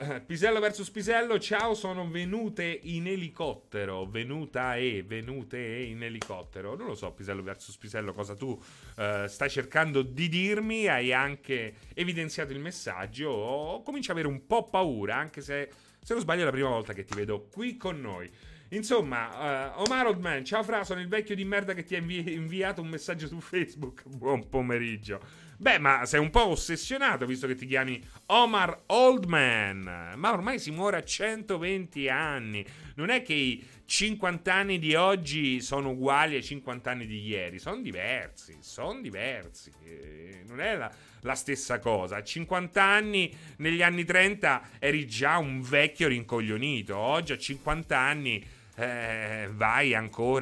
Pisello 0.26 0.60
vs 0.60 0.90
Pisello, 0.90 1.40
ciao, 1.40 1.74
sono 1.74 2.10
venute 2.10 2.80
in 2.84 3.08
elicottero. 3.08 4.06
Venuta 4.06 4.76
e 4.76 5.04
venute 5.06 5.60
in 5.60 6.04
elicottero. 6.04 6.76
Non 6.76 6.88
lo 6.88 6.96
so, 6.96 7.12
Pisello 7.12 7.42
vs 7.42 7.78
Pisello, 7.78 8.14
cosa 8.14 8.36
tu 8.36 8.48
uh, 8.50 9.28
stai 9.28 9.50
cercando 9.50 10.02
di 10.02 10.30
dirmi. 10.30 10.88
Hai 10.88 11.14
anche 11.14 11.76
evidenziato 11.94 12.52
il 12.54 12.60
messaggio. 12.60 13.30
O 13.30 13.82
comincio 13.82 14.12
ad 14.12 14.18
avere 14.18 14.34
un 14.34 14.46
po' 14.46 14.70
paura, 14.70 15.16
anche 15.16 15.42
se, 15.42 15.70
se 16.02 16.14
non 16.14 16.22
sbaglio, 16.22 16.42
è 16.42 16.46
la 16.46 16.52
prima 16.52 16.70
volta 16.70 16.94
che 16.94 17.04
ti 17.04 17.16
vedo 17.16 17.48
qui 17.52 17.78
con 17.78 18.00
noi. 18.00 18.30
Insomma, 18.70 19.76
uh, 19.78 19.82
Omar 19.84 20.08
Oldman, 20.08 20.44
ciao 20.44 20.64
Fra, 20.64 20.84
sono 20.84 21.00
il 21.00 21.08
vecchio 21.08 21.36
di 21.36 21.46
merda 21.46 21.74
che 21.74 21.84
ti 21.84 21.94
ha 21.94 22.00
invi- 22.00 22.34
inviato 22.34 22.82
un 22.82 22.88
messaggio 22.88 23.28
su 23.28 23.40
Facebook. 23.40 24.04
Buon 24.10 24.50
pomeriggio. 24.50 25.22
Beh, 25.64 25.80
ma 25.80 26.06
sei 26.06 26.20
un 26.20 26.30
po' 26.30 26.48
ossessionato 26.48 27.26
visto 27.26 27.48
che 27.48 27.56
ti 27.56 27.66
chiami 27.66 28.06
Omar 28.26 28.82
Oldman. 28.88 30.12
Ma 30.18 30.34
ormai 30.34 30.60
si 30.60 30.72
muore 30.72 30.98
a 30.98 31.04
120 31.06 32.10
anni. 32.10 32.66
Non 32.96 33.08
è 33.08 33.22
che 33.22 33.34
i 33.34 33.66
50 33.86 34.54
anni 34.54 34.78
di 34.78 34.94
oggi 34.94 35.62
sono 35.62 35.92
uguali 35.92 36.36
ai 36.36 36.44
50 36.44 36.92
anni 36.92 37.06
di 37.06 37.26
ieri. 37.26 37.60
Sono 37.60 37.80
diversi, 37.80 38.58
sono 38.60 39.00
diversi. 39.00 39.72
Eh, 39.86 40.44
non 40.48 40.60
è 40.60 40.76
la, 40.76 40.92
la 41.22 41.36
stessa 41.36 41.80
cosa. 41.80 42.18
A 42.18 42.24
50 42.24 42.84
anni, 42.84 43.34
negli 43.60 43.82
anni 43.82 44.04
30, 44.04 44.64
eri 44.80 45.08
già 45.08 45.38
un 45.38 45.62
vecchio 45.62 46.10
rincoglionito. 46.10 46.98
Oggi 46.98 47.32
a 47.32 47.38
50 47.38 47.98
anni 47.98 48.46
eh, 48.76 49.48
vai 49.50 49.96
ancora 49.96 50.40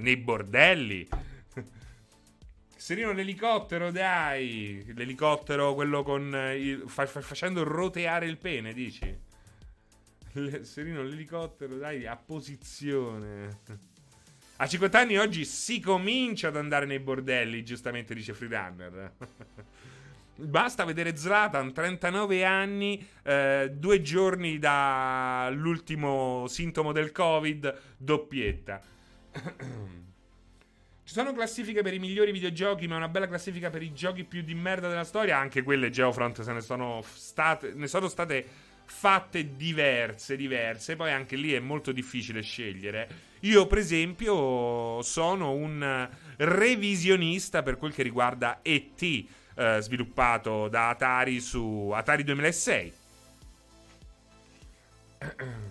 nei 0.00 0.16
bordelli. 0.16 1.30
Serino 2.82 3.12
l'elicottero, 3.12 3.92
dai. 3.92 4.84
L'elicottero, 4.96 5.72
quello 5.72 6.02
con. 6.02 6.34
Il, 6.56 6.82
fa, 6.88 7.06
fa, 7.06 7.20
facendo 7.20 7.62
roteare 7.62 8.26
il 8.26 8.38
pene, 8.38 8.72
dici? 8.72 9.16
Le, 10.32 10.64
Serino 10.64 11.04
l'elicottero, 11.04 11.76
dai, 11.76 12.08
a 12.08 12.16
posizione. 12.16 13.60
A 14.56 14.66
50 14.66 14.98
anni 14.98 15.16
oggi 15.16 15.44
si 15.44 15.78
comincia 15.78 16.48
ad 16.48 16.56
andare 16.56 16.84
nei 16.84 16.98
bordelli, 16.98 17.62
giustamente 17.62 18.14
dice 18.14 18.34
Freerunner. 18.34 19.12
Basta 20.34 20.84
vedere 20.84 21.16
Zlatan, 21.16 21.72
39 21.72 22.44
anni, 22.44 23.08
eh, 23.22 23.70
due 23.72 24.02
giorni 24.02 24.58
dall'ultimo 24.58 26.48
sintomo 26.48 26.90
del 26.90 27.12
Covid, 27.12 27.80
doppietta. 27.96 28.80
Ci 31.12 31.18
sono 31.18 31.34
classifiche 31.34 31.82
per 31.82 31.92
i 31.92 31.98
migliori 31.98 32.32
videogiochi, 32.32 32.88
ma 32.88 32.96
una 32.96 33.06
bella 33.06 33.28
classifica 33.28 33.68
per 33.68 33.82
i 33.82 33.92
giochi 33.92 34.24
più 34.24 34.40
di 34.40 34.54
merda 34.54 34.88
della 34.88 35.04
storia. 35.04 35.36
Anche 35.36 35.62
quelle 35.62 35.90
Geofront 35.90 36.40
se 36.40 36.52
ne 36.54 36.62
sono 36.62 37.04
state, 37.04 37.74
ne 37.74 37.86
sono 37.86 38.08
state 38.08 38.46
fatte 38.86 39.54
diverse, 39.54 40.36
diverse. 40.36 40.96
Poi 40.96 41.12
anche 41.12 41.36
lì 41.36 41.52
è 41.52 41.58
molto 41.58 41.92
difficile 41.92 42.40
scegliere. 42.40 43.08
Io, 43.40 43.66
per 43.66 43.76
esempio, 43.76 45.02
sono 45.02 45.50
un 45.50 46.08
revisionista 46.38 47.62
per 47.62 47.76
quel 47.76 47.92
che 47.92 48.02
riguarda 48.02 48.60
ET 48.62 49.02
eh, 49.02 49.26
sviluppato 49.82 50.68
da 50.68 50.88
Atari 50.88 51.40
su 51.40 51.90
Atari 51.92 52.24
2006. 52.24 52.92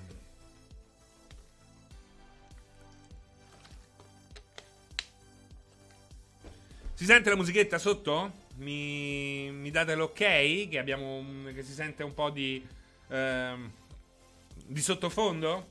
Si 7.02 7.08
sente 7.08 7.32
la 7.32 7.36
musichetta 7.36 7.80
sotto? 7.80 8.32
Mi, 8.58 9.50
mi 9.50 9.72
date 9.72 9.96
l'ok? 9.96 10.14
Che, 10.14 10.78
abbiamo, 10.78 11.26
che 11.52 11.64
si 11.64 11.74
sente 11.74 12.04
un 12.04 12.14
po' 12.14 12.30
di, 12.30 12.64
eh, 13.08 13.56
di 14.68 14.80
sottofondo? 14.80 15.68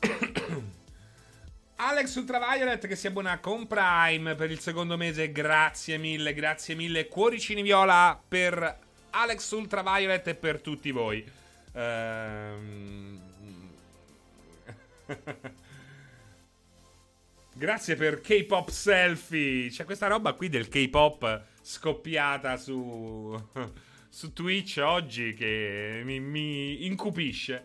Alex 1.76 2.12
Ultraviolet 2.16 2.88
che 2.88 2.96
si 2.96 3.06
abbona 3.06 3.38
con 3.38 3.68
Prime 3.68 4.34
per 4.34 4.50
il 4.50 4.58
secondo 4.58 4.96
mese, 4.96 5.30
grazie 5.30 5.96
mille, 5.96 6.34
grazie 6.34 6.74
mille. 6.74 7.06
Cuoricini 7.06 7.62
viola 7.62 8.20
per 8.26 8.78
Alex 9.10 9.48
Ultraviolet 9.52 10.26
e 10.26 10.34
per 10.34 10.60
tutti 10.60 10.90
voi. 10.90 11.24
Ehm... 11.74 13.20
grazie 17.58 17.96
per 17.96 18.20
K-pop 18.20 18.70
selfie. 18.70 19.68
C'è 19.68 19.84
questa 19.84 20.06
roba 20.06 20.32
qui 20.32 20.48
del 20.48 20.68
K-pop 20.68 21.42
scoppiata 21.60 22.56
su, 22.56 23.36
su 24.08 24.32
Twitch 24.32 24.78
oggi 24.80 25.34
che 25.34 26.00
mi, 26.04 26.20
mi 26.20 26.86
incupisce. 26.86 27.64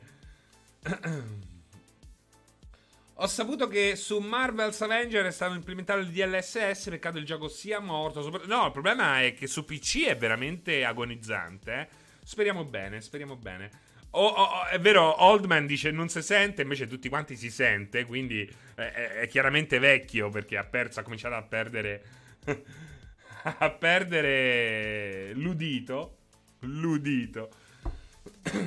Ho 3.17 3.27
saputo 3.27 3.67
che 3.67 3.95
su 3.95 4.17
Marvel's 4.17 4.81
Avenger 4.81 5.27
è 5.27 5.31
stato 5.31 5.53
implementato 5.53 6.00
il 6.00 6.09
DLSS. 6.09 6.89
Peccato 6.89 7.19
il 7.19 7.25
gioco 7.25 7.47
sia 7.47 7.79
morto. 7.79 8.27
No, 8.47 8.65
il 8.65 8.71
problema 8.71 9.21
è 9.21 9.35
che 9.35 9.45
su 9.45 9.63
PC 9.63 10.05
è 10.07 10.17
veramente 10.17 10.83
agonizzante. 10.83 11.71
Eh? 11.71 11.88
Speriamo 12.23 12.65
bene, 12.65 13.00
speriamo 13.00 13.35
bene. 13.35 13.82
Oh, 14.15 14.27
oh, 14.27 14.67
è 14.67 14.79
vero, 14.79 15.24
Oldman 15.24 15.65
dice 15.65 15.89
non 15.89 16.08
si 16.08 16.22
sente, 16.22 16.62
invece 16.62 16.88
tutti 16.88 17.10
quanti 17.10 17.36
si 17.36 17.50
sente. 17.50 18.05
Quindi 18.05 18.48
è, 18.75 18.82
è, 18.82 19.10
è 19.22 19.27
chiaramente 19.27 19.79
vecchio 19.79 20.29
perché 20.29 20.58
ha 20.58 20.63
perso, 20.63 21.00
ha 21.00 21.03
cominciato 21.03 21.36
a 21.36 21.41
perdere. 21.41 22.03
a 23.43 23.70
perdere 23.72 25.34
l'udito. 25.34 26.17
L'udito. 26.60 27.50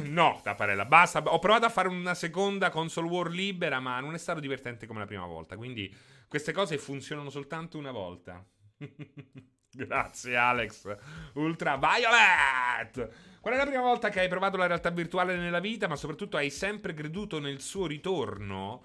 no, 0.04 0.40
Tapparella, 0.42 0.84
basta. 0.84 1.22
Ho 1.24 1.38
provato 1.38 1.66
a 1.66 1.70
fare 1.70 1.88
una 1.88 2.14
seconda 2.14 2.70
console 2.70 3.08
war 3.08 3.30
libera, 3.30 3.78
ma 3.78 4.00
non 4.00 4.14
è 4.14 4.18
stato 4.18 4.40
divertente 4.40 4.86
come 4.86 4.98
la 5.00 5.06
prima 5.06 5.26
volta. 5.26 5.56
Quindi 5.56 5.94
queste 6.26 6.52
cose 6.52 6.76
funzionano 6.76 7.30
soltanto 7.30 7.78
una 7.78 7.92
volta. 7.92 8.44
Grazie, 9.86 10.36
Alex. 10.36 10.96
Ultra 11.34 11.76
Violet! 11.76 13.10
Qual 13.40 13.54
è 13.54 13.56
la 13.58 13.66
prima 13.66 13.82
volta 13.82 14.08
che 14.08 14.20
hai 14.20 14.28
provato 14.28 14.56
la 14.56 14.66
realtà 14.66 14.90
virtuale 14.90 15.36
nella 15.36 15.60
vita, 15.60 15.86
ma 15.86 15.96
soprattutto 15.96 16.38
hai 16.38 16.50
sempre 16.50 16.94
creduto 16.94 17.38
nel 17.38 17.60
suo 17.60 17.86
ritorno? 17.86 18.84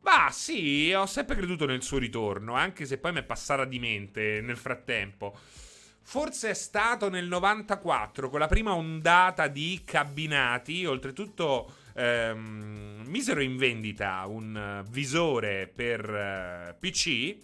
Bah, 0.00 0.28
sì, 0.30 0.92
ho 0.92 1.06
sempre 1.06 1.34
creduto 1.34 1.64
nel 1.66 1.82
suo 1.82 1.98
ritorno, 1.98 2.54
anche 2.54 2.84
se 2.84 2.98
poi 2.98 3.12
mi 3.12 3.20
è 3.20 3.24
passata 3.24 3.64
di 3.64 3.78
mente 3.78 4.40
nel 4.42 4.56
frattempo. 4.56 5.36
Forse 6.02 6.50
è 6.50 6.54
stato 6.54 7.08
nel 7.08 7.26
94 7.26 8.28
con 8.28 8.38
la 8.38 8.46
prima 8.46 8.74
ondata 8.74 9.48
di 9.48 9.82
cabinati, 9.84 10.84
oltretutto 10.84 11.72
ehm, 11.94 13.02
misero 13.06 13.40
in 13.40 13.56
vendita 13.56 14.24
un 14.26 14.84
visore 14.88 15.66
per 15.66 16.08
eh, 16.08 16.76
PC 16.78 17.36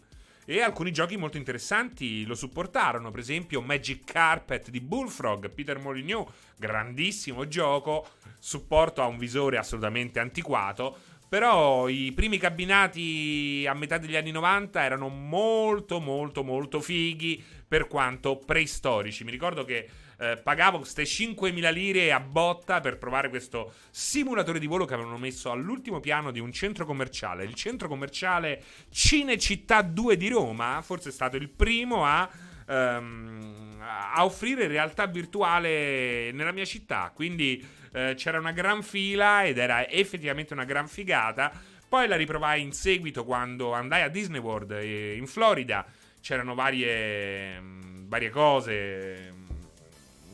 e 0.44 0.60
alcuni 0.60 0.92
giochi 0.92 1.16
molto 1.16 1.36
interessanti 1.36 2.24
lo 2.24 2.34
supportarono, 2.34 3.10
per 3.10 3.20
esempio 3.20 3.60
Magic 3.60 4.04
Carpet 4.04 4.70
di 4.70 4.80
Bullfrog, 4.80 5.50
Peter 5.50 5.78
Molyneux, 5.78 6.28
grandissimo 6.56 7.46
gioco, 7.46 8.06
supporto 8.38 9.02
a 9.02 9.06
un 9.06 9.18
visore 9.18 9.56
assolutamente 9.56 10.18
antiquato, 10.18 10.96
però 11.28 11.88
i 11.88 12.12
primi 12.14 12.38
cabinati 12.38 13.64
a 13.66 13.72
metà 13.72 13.98
degli 13.98 14.16
anni 14.16 14.32
90 14.32 14.82
erano 14.84 15.08
molto 15.08 15.98
molto 16.00 16.42
molto 16.42 16.80
fighi 16.80 17.42
per 17.66 17.86
quanto 17.86 18.36
preistorici. 18.36 19.24
Mi 19.24 19.30
ricordo 19.30 19.64
che 19.64 19.88
eh, 20.22 20.36
pagavo 20.36 20.78
queste 20.78 21.02
5.000 21.02 21.72
lire 21.72 22.12
a 22.12 22.20
botta 22.20 22.80
per 22.80 22.96
provare 22.98 23.28
questo 23.28 23.72
simulatore 23.90 24.60
di 24.60 24.66
volo 24.66 24.84
che 24.84 24.94
avevano 24.94 25.18
messo 25.18 25.50
all'ultimo 25.50 25.98
piano 25.98 26.30
di 26.30 26.38
un 26.38 26.52
centro 26.52 26.86
commerciale. 26.86 27.42
Il 27.42 27.54
centro 27.54 27.88
commerciale 27.88 28.62
Cinecittà 28.90 29.82
2 29.82 30.16
di 30.16 30.28
Roma, 30.28 30.80
forse 30.82 31.08
è 31.08 31.12
stato 31.12 31.36
il 31.36 31.48
primo 31.48 32.06
a... 32.06 32.30
Um, 32.64 33.72
a 33.84 34.24
offrire 34.24 34.68
realtà 34.68 35.06
virtuale 35.06 36.30
nella 36.32 36.52
mia 36.52 36.64
città. 36.64 37.10
Quindi 37.14 37.64
eh, 37.92 38.14
c'era 38.16 38.38
una 38.38 38.52
gran 38.52 38.82
fila 38.82 39.44
ed 39.44 39.58
era 39.58 39.88
effettivamente 39.88 40.52
una 40.52 40.64
gran 40.64 40.86
figata. 40.86 41.52
Poi 41.88 42.06
la 42.06 42.16
riprovai 42.16 42.62
in 42.62 42.72
seguito 42.72 43.24
quando 43.24 43.72
andai 43.72 44.02
a 44.02 44.08
Disney 44.08 44.40
World 44.40 44.70
eh, 44.72 45.16
in 45.16 45.26
Florida 45.26 45.84
c'erano 46.20 46.54
varie, 46.54 47.60
mm, 47.60 48.08
varie 48.08 48.30
cose. 48.30 49.34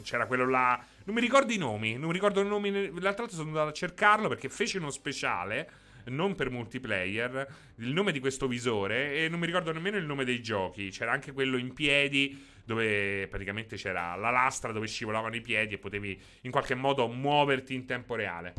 C'era 0.08 0.26
quello 0.26 0.48
là. 0.48 0.82
Non 1.04 1.14
mi 1.14 1.20
ricordo 1.20 1.52
i 1.52 1.58
nomi. 1.58 1.98
Non 1.98 2.06
mi 2.06 2.14
ricordo 2.14 2.40
i 2.40 2.46
nomi. 2.46 2.70
L'altro 2.70 3.24
volta 3.24 3.36
sono 3.36 3.48
andato 3.48 3.68
a 3.68 3.72
cercarlo 3.72 4.26
perché 4.28 4.48
fece 4.48 4.78
uno 4.78 4.90
speciale. 4.90 5.70
Non 6.06 6.34
per 6.34 6.48
multiplayer, 6.48 7.46
il 7.76 7.92
nome 7.92 8.12
di 8.12 8.18
questo 8.18 8.48
visore 8.48 9.16
e 9.16 9.28
non 9.28 9.38
mi 9.38 9.44
ricordo 9.44 9.70
nemmeno 9.72 9.98
il 9.98 10.06
nome 10.06 10.24
dei 10.24 10.40
giochi. 10.40 10.88
C'era 10.88 11.12
anche 11.12 11.32
quello 11.32 11.58
in 11.58 11.74
piedi 11.74 12.42
dove 12.64 13.26
praticamente 13.28 13.76
c'era 13.76 14.14
la 14.14 14.30
lastra 14.30 14.72
dove 14.72 14.86
scivolavano 14.86 15.36
i 15.36 15.42
piedi 15.42 15.74
e 15.74 15.78
potevi 15.78 16.18
in 16.42 16.50
qualche 16.50 16.74
modo 16.74 17.06
muoverti 17.08 17.74
in 17.74 17.84
tempo 17.84 18.14
reale. 18.14 18.54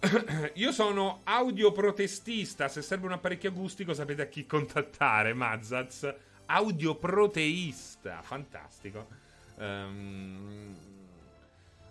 Io 0.54 0.72
sono 0.72 1.20
audioprotestista. 1.24 2.68
Se 2.68 2.82
serve 2.82 3.06
un 3.06 3.12
apparecchio 3.12 3.48
acustico, 3.48 3.94
sapete 3.94 4.22
a 4.22 4.26
chi 4.26 4.44
contattare. 4.44 5.32
Mazzaz, 5.32 6.14
audioproteista. 6.50 8.22
Fantastico. 8.22 9.06
Um, 9.56 10.76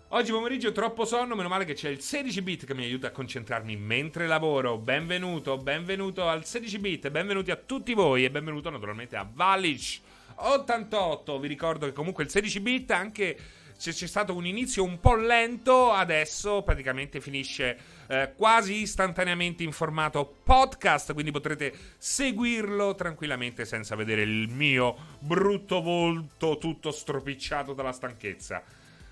oggi 0.08 0.32
pomeriggio 0.32 0.72
troppo 0.72 1.04
sonno. 1.04 1.34
Meno 1.34 1.48
male 1.48 1.64
che 1.64 1.74
c'è 1.74 1.88
il 1.88 2.00
16 2.00 2.42
bit 2.42 2.66
che 2.66 2.74
mi 2.74 2.84
aiuta 2.84 3.08
a 3.08 3.10
concentrarmi 3.10 3.76
mentre 3.76 4.26
lavoro. 4.26 4.76
Benvenuto, 4.76 5.56
benvenuto 5.56 6.28
al 6.28 6.44
16 6.44 6.78
bit. 6.78 7.10
Benvenuti 7.10 7.50
a 7.50 7.56
tutti 7.56 7.94
voi 7.94 8.24
e 8.24 8.30
benvenuto 8.30 8.68
naturalmente 8.70 9.16
a 9.16 9.28
Valish 9.30 10.00
88. 10.34 11.38
Vi 11.38 11.48
ricordo 11.48 11.86
che 11.86 11.92
comunque 11.92 12.24
il 12.24 12.30
16 12.30 12.60
bit 12.60 12.90
anche 12.90 13.38
se 13.80 13.92
c'è 13.92 14.06
stato 14.06 14.36
un 14.36 14.44
inizio 14.44 14.84
un 14.84 15.00
po' 15.00 15.14
lento, 15.14 15.90
adesso 15.90 16.60
praticamente 16.60 17.18
finisce 17.18 17.78
eh, 18.08 18.34
quasi 18.36 18.82
istantaneamente 18.82 19.62
in 19.62 19.72
formato 19.72 20.40
podcast, 20.44 21.14
quindi 21.14 21.30
potrete 21.30 21.72
seguirlo 21.96 22.94
tranquillamente 22.94 23.64
senza 23.64 23.96
vedere 23.96 24.20
il 24.20 24.48
mio 24.48 24.94
brutto 25.20 25.80
volto 25.80 26.58
tutto 26.58 26.90
stropicciato 26.90 27.72
dalla 27.72 27.92
stanchezza. 27.92 28.62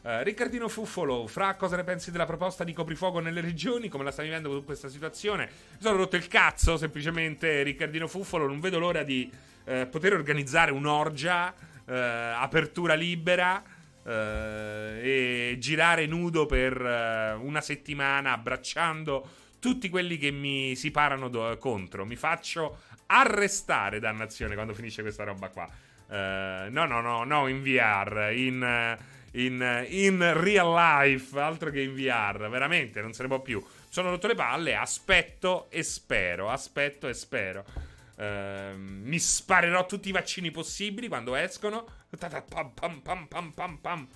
Uh, 0.03 0.23
Riccardino 0.23 0.69
Fuffolo, 0.69 1.27
fra 1.27 1.55
cosa 1.55 1.77
ne 1.77 1.85
pensi 1.85 2.11
della 2.11 2.27
proposta 2.27 2.63
di 2.63 2.75
coprifuoco 2.75 3.21
nelle 3.21 3.41
regioni? 3.41 3.89
Come 3.89 4.05
la 4.05 4.11
stai 4.11 4.27
vivendo 4.27 4.51
con 4.51 4.65
questa 4.67 4.89
situazione? 4.91 5.49
Mi 5.77 5.81
sono 5.81 5.97
rotto 5.97 6.17
il 6.17 6.29
cazzo, 6.29 6.77
semplicemente, 6.77 7.63
Riccardino 7.63 8.07
Fuffolo. 8.07 8.47
Non 8.47 8.61
vedo 8.61 8.79
l'ora 8.79 9.03
di 9.03 9.31
uh, 9.65 9.89
poter 9.89 10.13
organizzare 10.13 10.73
un'orgia, 10.73 11.55
uh, 11.87 11.91
apertura 11.91 12.93
libera 12.93 13.77
e 14.11 15.57
girare 15.59 16.07
nudo 16.07 16.47
per 16.47 16.81
eh, 16.81 17.33
una 17.35 17.61
settimana 17.61 18.33
abbracciando 18.33 19.29
tutti 19.59 19.89
quelli 19.89 20.19
che 20.19 20.31
mi 20.31 20.75
si 20.77 20.91
parano 20.91 21.29
do- 21.29 21.57
contro. 21.59 22.05
Mi 22.05 22.17
faccio 22.17 22.81
arrestare, 23.07 23.99
dannazione, 23.99 24.55
quando 24.55 24.75
finisce 24.75 25.03
questa 25.03 25.25
roba 25.25 25.49
qua. 25.49 25.69
Uh, 26.09 26.71
no, 26.71 26.87
no, 26.87 27.03
no, 27.03 27.25
no, 27.25 27.49
in 27.49 27.63
VR, 27.63 28.33
in, 28.35 28.97
in, 29.33 29.87
in, 29.89 30.33
real 30.35 30.73
life, 30.73 31.39
altro 31.39 31.71
che 31.71 31.83
in 31.83 31.95
VR, 31.95 32.49
veramente 32.49 33.03
non 33.03 33.13
se 33.13 33.23
ne 33.23 33.29
può 33.29 33.41
più. 33.41 33.63
Sono 33.91 34.11
rotto 34.11 34.27
le 34.27 34.35
palle, 34.35 34.75
aspetto 34.75 35.67
e 35.71 35.83
spero, 35.83 36.49
aspetto 36.49 37.09
e 37.09 37.15
spero. 37.15 37.65
Uh, 38.19 38.75
mi 38.77 39.17
sparerò 39.21 39.87
tutti 39.87 40.09
i 40.09 40.13
vaccini 40.13 40.51
possibili 40.51 41.07
quando 41.07 41.37
escono. 41.37 41.87
Pam, 42.19 43.01
pam, 43.29 43.79
pam. 43.81 44.09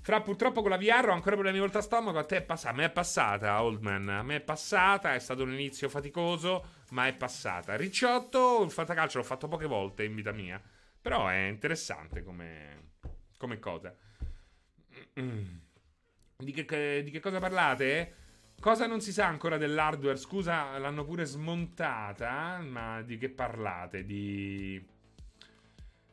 Fra 0.00 0.22
purtroppo 0.22 0.62
con 0.62 0.70
la 0.70 0.78
VR 0.78 1.08
ho 1.08 1.12
ancora 1.12 1.34
problemi 1.34 1.58
volta 1.58 1.82
stomaco. 1.82 2.16
A 2.18 2.24
te 2.24 2.38
è 2.38 2.42
passata. 2.42 2.72
A 2.72 2.76
me 2.76 2.86
è 2.86 2.90
passata, 2.90 3.62
Oldman. 3.62 4.08
A 4.08 4.22
me 4.22 4.36
è 4.36 4.40
passata. 4.40 5.14
È 5.14 5.18
stato 5.18 5.42
un 5.42 5.52
inizio 5.52 5.90
faticoso, 5.90 6.84
ma 6.90 7.06
è 7.06 7.12
passata. 7.12 7.76
Ricciotto, 7.76 8.62
il 8.64 8.70
fantacalcio 8.70 9.18
l'ho 9.18 9.24
fatto 9.24 9.46
poche 9.46 9.66
volte 9.66 10.04
in 10.04 10.14
vita 10.14 10.32
mia. 10.32 10.58
Però 11.00 11.28
è 11.28 11.48
interessante 11.48 12.22
come, 12.22 12.92
come 13.36 13.58
cosa. 13.58 13.94
Di 16.38 16.52
che, 16.52 17.02
di 17.04 17.10
che 17.10 17.20
cosa 17.20 17.38
parlate? 17.40 18.14
Cosa 18.60 18.88
non 18.88 19.00
si 19.00 19.12
sa 19.12 19.26
ancora 19.26 19.56
dell'hardware? 19.56 20.16
Scusa, 20.16 20.76
l'hanno 20.78 21.04
pure 21.04 21.24
smontata, 21.24 22.58
ma 22.58 23.02
di 23.02 23.16
che 23.16 23.28
parlate? 23.28 24.04
Di... 24.04 24.84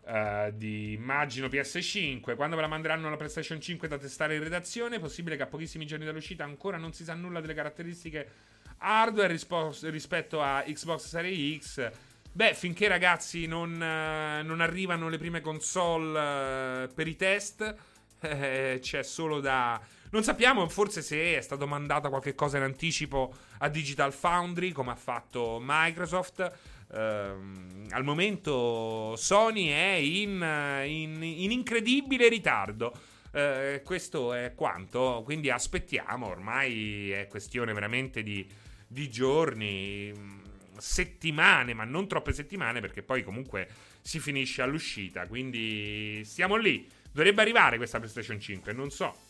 Uh, 0.03 0.51
di 0.53 0.93
immagino 0.93 1.47
PS5. 1.47 2.35
Quando 2.35 2.55
ve 2.55 2.61
la 2.61 2.67
manderanno 2.67 3.09
la 3.09 3.15
PlayStation 3.15 3.59
5 3.59 3.87
da 3.87 3.97
testare 3.97 4.35
in 4.35 4.43
redazione? 4.43 4.97
È 4.97 4.99
possibile 4.99 5.35
che 5.35 5.41
a 5.41 5.47
pochissimi 5.47 5.87
giorni 5.87 6.05
dall'uscita 6.05 6.43
ancora 6.43 6.77
non 6.77 6.93
si 6.93 7.03
sa 7.03 7.15
nulla 7.15 7.41
delle 7.41 7.55
caratteristiche 7.55 8.29
hardware 8.77 9.29
rispo- 9.29 9.75
rispetto 9.85 10.43
a 10.43 10.63
Xbox 10.67 11.07
Series 11.07 11.63
X. 11.63 11.91
Beh, 12.31 12.53
finché 12.53 12.87
ragazzi 12.87 13.47
non, 13.47 13.71
uh, 13.73 14.45
non 14.45 14.61
arrivano 14.61 15.09
le 15.09 15.17
prime 15.17 15.41
console 15.41 16.83
uh, 16.83 16.93
per 16.93 17.07
i 17.07 17.15
test, 17.15 17.75
c'è 18.19 19.01
solo 19.01 19.39
da 19.39 19.81
non 20.11 20.23
sappiamo 20.23 20.67
forse 20.69 21.01
se 21.01 21.37
è 21.37 21.41
stato 21.41 21.67
mandato 21.67 22.09
qualche 22.09 22.35
cosa 22.35 22.57
in 22.57 22.63
anticipo 22.63 23.33
a 23.59 23.69
Digital 23.69 24.13
Foundry, 24.13 24.71
come 24.71 24.91
ha 24.91 24.95
fatto 24.95 25.59
Microsoft. 25.61 26.51
Uh, 26.87 27.87
al 27.89 28.03
momento 28.03 29.15
Sony 29.17 29.67
è 29.69 29.95
in, 29.95 30.33
in, 30.85 31.23
in 31.23 31.51
incredibile 31.51 32.29
ritardo. 32.29 32.93
Uh, 33.31 33.81
questo 33.83 34.33
è 34.33 34.53
quanto. 34.55 35.21
Quindi 35.25 35.49
aspettiamo. 35.49 36.27
Ormai 36.27 37.11
è 37.11 37.27
questione 37.27 37.73
veramente 37.73 38.23
di, 38.23 38.47
di 38.87 39.09
giorni, 39.09 40.13
settimane, 40.77 41.73
ma 41.73 41.83
non 41.83 42.07
troppe 42.07 42.31
settimane, 42.31 42.79
perché 42.79 43.01
poi 43.01 43.23
comunque 43.23 43.67
si 44.01 44.19
finisce 44.19 44.61
all'uscita. 44.61 45.27
Quindi 45.27 46.21
stiamo 46.23 46.55
lì. 46.55 46.87
Dovrebbe 47.11 47.41
arrivare 47.41 47.77
questa 47.77 47.97
PlayStation 47.97 48.39
5, 48.39 48.71
non 48.71 48.91
so. 48.91 49.24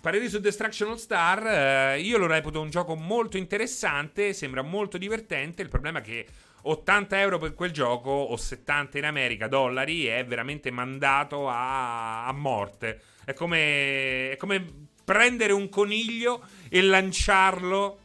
Pareri 0.00 0.28
su 0.28 0.38
Destruction 0.38 0.90
All 0.90 0.96
Star, 0.96 1.46
eh, 1.46 2.00
io 2.00 2.18
lo 2.18 2.26
reputo 2.26 2.60
un 2.60 2.70
gioco 2.70 2.94
molto 2.94 3.36
interessante, 3.36 4.32
sembra 4.32 4.62
molto 4.62 4.96
divertente, 4.96 5.62
il 5.62 5.68
problema 5.68 5.98
è 5.98 6.02
che 6.02 6.26
80 6.62 7.20
euro 7.20 7.38
per 7.38 7.54
quel 7.54 7.72
gioco 7.72 8.10
o 8.10 8.36
70 8.36 8.98
in 8.98 9.04
America 9.04 9.48
dollari 9.48 10.06
è 10.06 10.24
veramente 10.24 10.70
mandato 10.70 11.48
a, 11.48 12.26
a 12.26 12.32
morte. 12.32 13.00
È 13.24 13.32
come, 13.32 14.30
è 14.30 14.36
come 14.36 14.64
prendere 15.04 15.52
un 15.52 15.68
coniglio 15.68 16.44
e 16.68 16.80
lanciarlo 16.82 17.98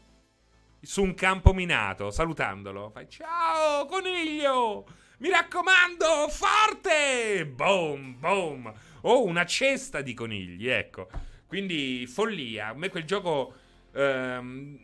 su 0.81 1.03
un 1.03 1.13
campo 1.13 1.53
minato, 1.53 2.09
salutandolo. 2.09 2.89
Fai 2.89 3.07
ciao 3.07 3.85
coniglio! 3.85 4.85
Mi 5.19 5.29
raccomando, 5.29 6.27
forte! 6.29 7.45
Boom, 7.45 8.19
boom! 8.19 8.73
O 9.01 9.23
una 9.25 9.45
cesta 9.45 10.01
di 10.01 10.13
conigli, 10.13 10.67
ecco. 10.69 11.07
Quindi 11.53 12.07
follia. 12.07 12.69
A 12.69 12.73
me 12.73 12.89
quel 12.89 13.03
gioco... 13.03 13.53
Ehm, 13.93 14.79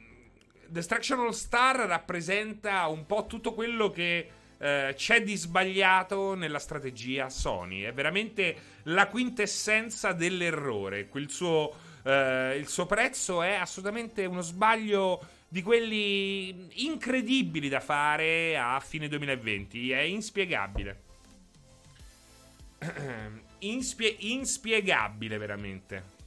Destruction 0.67 1.21
All 1.21 1.31
Star 1.31 1.77
rappresenta 1.77 2.85
un 2.85 3.07
po' 3.07 3.25
tutto 3.25 3.55
quello 3.55 3.89
che 3.89 4.29
eh, 4.55 4.93
c'è 4.95 5.23
di 5.23 5.35
sbagliato 5.35 6.35
nella 6.35 6.59
strategia 6.59 7.27
Sony. 7.27 7.81
È 7.81 7.91
veramente 7.91 8.55
la 8.83 9.07
quintessenza 9.07 10.11
dell'errore. 10.11 11.09
Il 11.11 11.31
suo, 11.31 11.73
eh, 12.03 12.55
il 12.55 12.67
suo 12.67 12.85
prezzo 12.85 13.41
è 13.41 13.55
assolutamente 13.55 14.25
uno 14.25 14.41
sbaglio 14.41 15.25
di 15.47 15.63
quelli 15.63 16.85
incredibili 16.85 17.67
da 17.67 17.79
fare 17.79 18.55
a 18.59 18.79
fine 18.79 19.07
2020. 19.07 19.89
È 19.89 20.01
inspiegabile. 20.01 21.01
Inspie- 23.57 24.17
inspiegabile 24.19 25.39
veramente. 25.39 26.17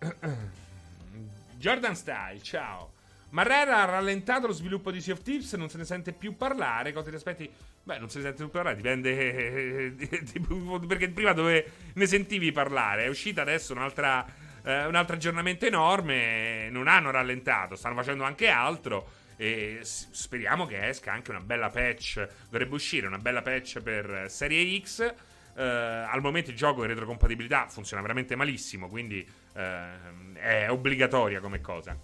Jordan 1.58 1.94
Style, 1.94 2.40
ciao. 2.42 2.92
Marrera 3.30 3.82
ha 3.82 3.84
rallentato 3.84 4.46
lo 4.46 4.52
sviluppo 4.52 4.90
di 4.90 5.00
Sea 5.00 5.14
of 5.14 5.22
Thieves, 5.22 5.52
non 5.52 5.68
se 5.68 5.78
ne 5.78 5.84
sente 5.84 6.12
più 6.12 6.36
parlare. 6.36 6.92
Cosa 6.92 7.10
ti 7.10 7.16
aspetti? 7.16 7.50
Beh, 7.82 7.98
non 7.98 8.08
se 8.08 8.18
ne 8.18 8.24
sente 8.24 8.42
più 8.42 8.50
parlare, 8.50 8.76
dipende. 8.76 9.94
perché 10.86 11.10
prima 11.10 11.32
dove 11.32 11.70
ne 11.94 12.06
sentivi 12.06 12.50
parlare? 12.50 13.04
È 13.04 13.08
uscita 13.08 13.42
adesso 13.42 13.72
un'altra, 13.72 14.26
eh, 14.62 14.86
un 14.86 14.94
altro 14.94 15.16
aggiornamento 15.16 15.66
enorme. 15.66 16.70
Non 16.70 16.88
hanno 16.88 17.10
rallentato, 17.10 17.76
stanno 17.76 17.94
facendo 17.94 18.24
anche 18.24 18.48
altro. 18.48 19.18
E 19.36 19.80
speriamo 19.82 20.66
che 20.66 20.88
esca 20.88 21.12
anche 21.12 21.30
una 21.30 21.40
bella 21.40 21.70
patch. 21.70 22.26
Dovrebbe 22.48 22.74
uscire 22.74 23.06
una 23.06 23.18
bella 23.18 23.42
patch 23.42 23.80
per 23.80 24.26
Serie 24.28 24.80
X. 24.80 25.14
Uh, 25.60 26.08
al 26.08 26.22
momento 26.22 26.48
il 26.48 26.56
gioco 26.56 26.80
in 26.80 26.88
retrocompatibilità 26.88 27.68
funziona 27.68 28.00
veramente 28.00 28.34
malissimo, 28.34 28.88
quindi 28.88 29.28
uh, 29.52 30.32
è 30.38 30.70
obbligatoria 30.70 31.38
come 31.40 31.60
cosa. 31.60 31.94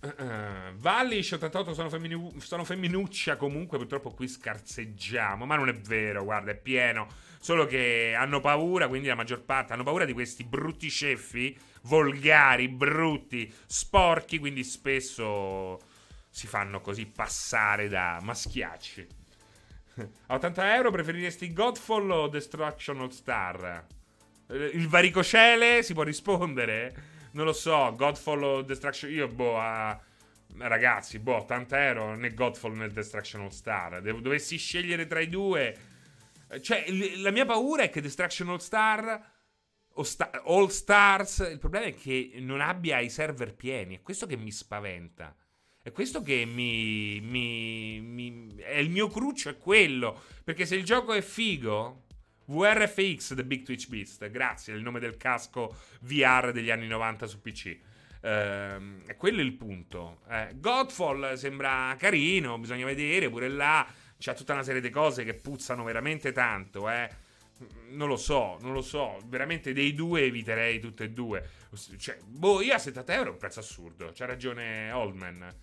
Uh, 0.00 0.76
Vallish 0.76 1.32
88 1.32 1.74
sono, 1.74 1.88
femminu- 1.90 2.40
sono 2.40 2.62
femminuccia 2.62 3.36
comunque 3.36 3.78
purtroppo 3.78 4.12
qui 4.12 4.28
scarseggiamo 4.28 5.44
ma 5.44 5.56
non 5.56 5.68
è 5.68 5.74
vero 5.74 6.24
guarda 6.24 6.52
è 6.52 6.56
pieno 6.56 7.06
solo 7.38 7.66
che 7.66 8.14
hanno 8.16 8.40
paura 8.40 8.88
quindi 8.88 9.08
la 9.08 9.14
maggior 9.14 9.42
parte 9.42 9.74
hanno 9.74 9.82
paura 9.82 10.06
di 10.06 10.14
questi 10.14 10.42
brutti 10.44 10.88
ceffi 10.88 11.54
volgari 11.82 12.68
brutti 12.68 13.52
sporchi 13.66 14.38
quindi 14.38 14.64
spesso 14.64 15.78
si 16.30 16.46
fanno 16.46 16.80
così 16.80 17.04
passare 17.04 17.88
da 17.88 18.20
maschiacci 18.22 19.19
a 20.26 20.34
80 20.34 20.74
euro 20.74 20.90
preferiresti 20.90 21.52
Godfall 21.52 22.10
o 22.10 22.28
Destruction 22.28 23.00
All 23.00 23.10
Star 23.10 23.86
eh, 24.48 24.70
il 24.74 24.88
varicocele 24.88 25.82
si 25.82 25.94
può 25.94 26.02
rispondere 26.02 27.18
non 27.32 27.44
lo 27.44 27.52
so, 27.52 27.94
Godfall 27.94 28.42
o 28.42 28.62
Destruction. 28.62 29.10
Io, 29.10 29.28
boh, 29.28 29.58
a. 29.58 29.98
Ragazzi, 30.56 31.20
boh, 31.20 31.36
80 31.36 31.86
euro 31.86 32.16
né 32.16 32.34
Godfall 32.34 32.76
né 32.76 32.88
Destruction 32.88 33.42
All 33.42 33.50
Star. 33.50 34.02
Dovessi 34.02 34.56
scegliere 34.56 35.06
tra 35.06 35.20
i 35.20 35.28
due. 35.28 35.76
Cioè, 36.60 36.86
la 37.18 37.30
mia 37.30 37.44
paura 37.44 37.84
è 37.84 37.90
che 37.90 38.00
Destruction 38.00 38.48
All 38.48 38.58
Star. 38.58 39.32
All 39.94 40.66
Stars. 40.66 41.48
Il 41.50 41.58
problema 41.58 41.86
è 41.86 41.94
che 41.94 42.32
non 42.38 42.60
abbia 42.60 42.98
i 42.98 43.10
server 43.10 43.54
pieni. 43.54 43.96
È 43.96 44.02
questo 44.02 44.26
che 44.26 44.36
mi 44.36 44.50
spaventa. 44.50 45.34
Questo 45.92 46.22
che 46.22 46.44
mi, 46.44 47.20
mi, 47.20 48.00
mi. 48.00 48.54
È 48.56 48.78
il 48.78 48.90
mio 48.90 49.08
cruccio, 49.08 49.48
è 49.48 49.58
quello. 49.58 50.20
Perché 50.44 50.66
se 50.66 50.76
il 50.76 50.84
gioco 50.84 51.12
è 51.12 51.20
figo. 51.20 52.04
VRFX 52.50 53.34
The 53.36 53.44
Big 53.44 53.64
Twitch 53.64 53.88
Beast, 53.88 54.28
grazie, 54.28 54.74
è 54.74 54.76
il 54.76 54.82
nome 54.82 54.98
del 54.98 55.16
casco 55.16 55.76
VR 56.00 56.50
degli 56.52 56.70
anni 56.70 56.88
90 56.88 57.26
su 57.26 57.40
PC. 57.40 57.78
Uh, 58.22 58.26
è 59.06 59.16
quello 59.16 59.40
il 59.40 59.52
punto. 59.52 60.20
Eh, 60.28 60.54
Godfall 60.56 61.34
sembra 61.34 61.94
carino, 61.96 62.58
bisogna 62.58 62.84
vedere 62.84 63.30
pure 63.30 63.48
là. 63.48 63.86
C'è 64.18 64.34
tutta 64.34 64.52
una 64.52 64.64
serie 64.64 64.80
di 64.80 64.90
cose 64.90 65.24
che 65.24 65.34
puzzano 65.34 65.84
veramente 65.84 66.32
tanto, 66.32 66.90
eh. 66.90 67.08
Non 67.90 68.08
lo 68.08 68.16
so, 68.16 68.58
non 68.60 68.72
lo 68.72 68.82
so. 68.82 69.18
Veramente 69.26 69.72
dei 69.72 69.94
due 69.94 70.22
eviterei 70.22 70.80
tutte 70.80 71.04
e 71.04 71.10
due. 71.10 71.48
Cioè, 71.98 72.18
boh, 72.24 72.62
io 72.62 72.74
a 72.74 72.78
70 72.78 73.14
euro 73.14 73.28
è 73.28 73.32
un 73.32 73.38
prezzo 73.38 73.60
assurdo. 73.60 74.10
C'ha 74.12 74.26
ragione 74.26 74.90
Oldman. 74.90 75.54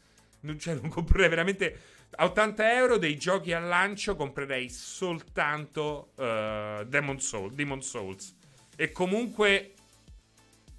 Cioè, 0.57 0.75
non 0.75 0.89
comprerei 0.89 1.29
veramente 1.29 1.95
a 2.11 2.25
80 2.25 2.73
euro 2.73 2.97
dei 2.97 3.17
giochi 3.17 3.53
al 3.53 3.67
lancio 3.67 4.15
comprerei 4.15 4.69
soltanto 4.69 6.13
uh, 6.15 6.85
Demon, 6.85 7.19
Soul, 7.19 7.53
Demon 7.53 7.81
Souls. 7.81 8.35
E 8.75 8.91
comunque 8.91 9.73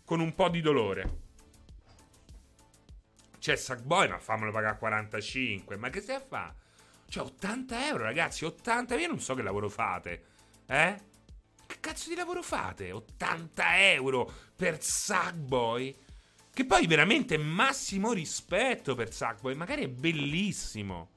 con 0.04 0.20
un 0.20 0.34
po' 0.34 0.48
di 0.48 0.60
dolore. 0.60 1.26
C'è 3.38 3.56
Sackboy, 3.56 4.08
ma 4.08 4.18
fammelo 4.18 4.50
pagare 4.50 4.74
a 4.74 4.78
45. 4.78 5.76
Ma 5.76 5.90
che 5.90 6.00
stai 6.00 6.16
a 6.16 6.20
fare? 6.20 6.54
Cioè, 7.08 7.24
80 7.24 7.86
euro, 7.88 8.04
ragazzi, 8.04 8.44
80 8.44 8.96
Io 8.96 9.08
non 9.08 9.20
so 9.20 9.34
che 9.34 9.42
lavoro 9.42 9.68
fate. 9.68 10.24
Eh? 10.66 11.02
Che 11.66 11.76
cazzo 11.80 12.08
di 12.08 12.14
lavoro 12.14 12.42
fate? 12.42 12.90
80 12.90 13.92
euro 13.92 14.32
per 14.56 14.82
Sackboy? 14.82 15.96
Che 16.58 16.64
poi 16.64 16.88
veramente 16.88 17.38
massimo 17.38 18.12
rispetto 18.12 18.96
per 18.96 19.12
Sackboy. 19.12 19.54
Magari 19.54 19.84
è 19.84 19.88
bellissimo. 19.88 21.10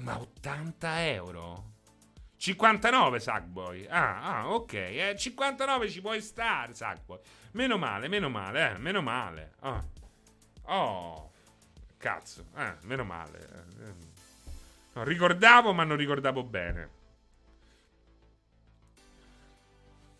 Ma 0.00 0.18
80 0.18 1.06
euro? 1.06 1.74
59 2.36 3.20
Sackboy. 3.20 3.86
Ah, 3.86 4.38
ah, 4.38 4.48
ok. 4.52 4.72
Eh, 4.72 5.14
59 5.16 5.88
ci 5.88 6.00
puoi 6.00 6.20
stare, 6.20 6.74
Sackboy. 6.74 7.20
Meno 7.52 7.78
male, 7.78 8.08
meno 8.08 8.28
male, 8.28 8.72
eh, 8.72 8.78
meno 8.78 9.00
male. 9.00 9.52
Oh. 9.60 9.84
oh. 10.62 11.30
Cazzo, 11.96 12.46
eh, 12.56 12.78
meno 12.82 13.04
male. 13.04 13.38
Eh. 13.38 13.92
No, 14.94 15.04
ricordavo, 15.04 15.72
ma 15.72 15.84
non 15.84 15.96
ricordavo 15.96 16.42
bene. 16.42 16.90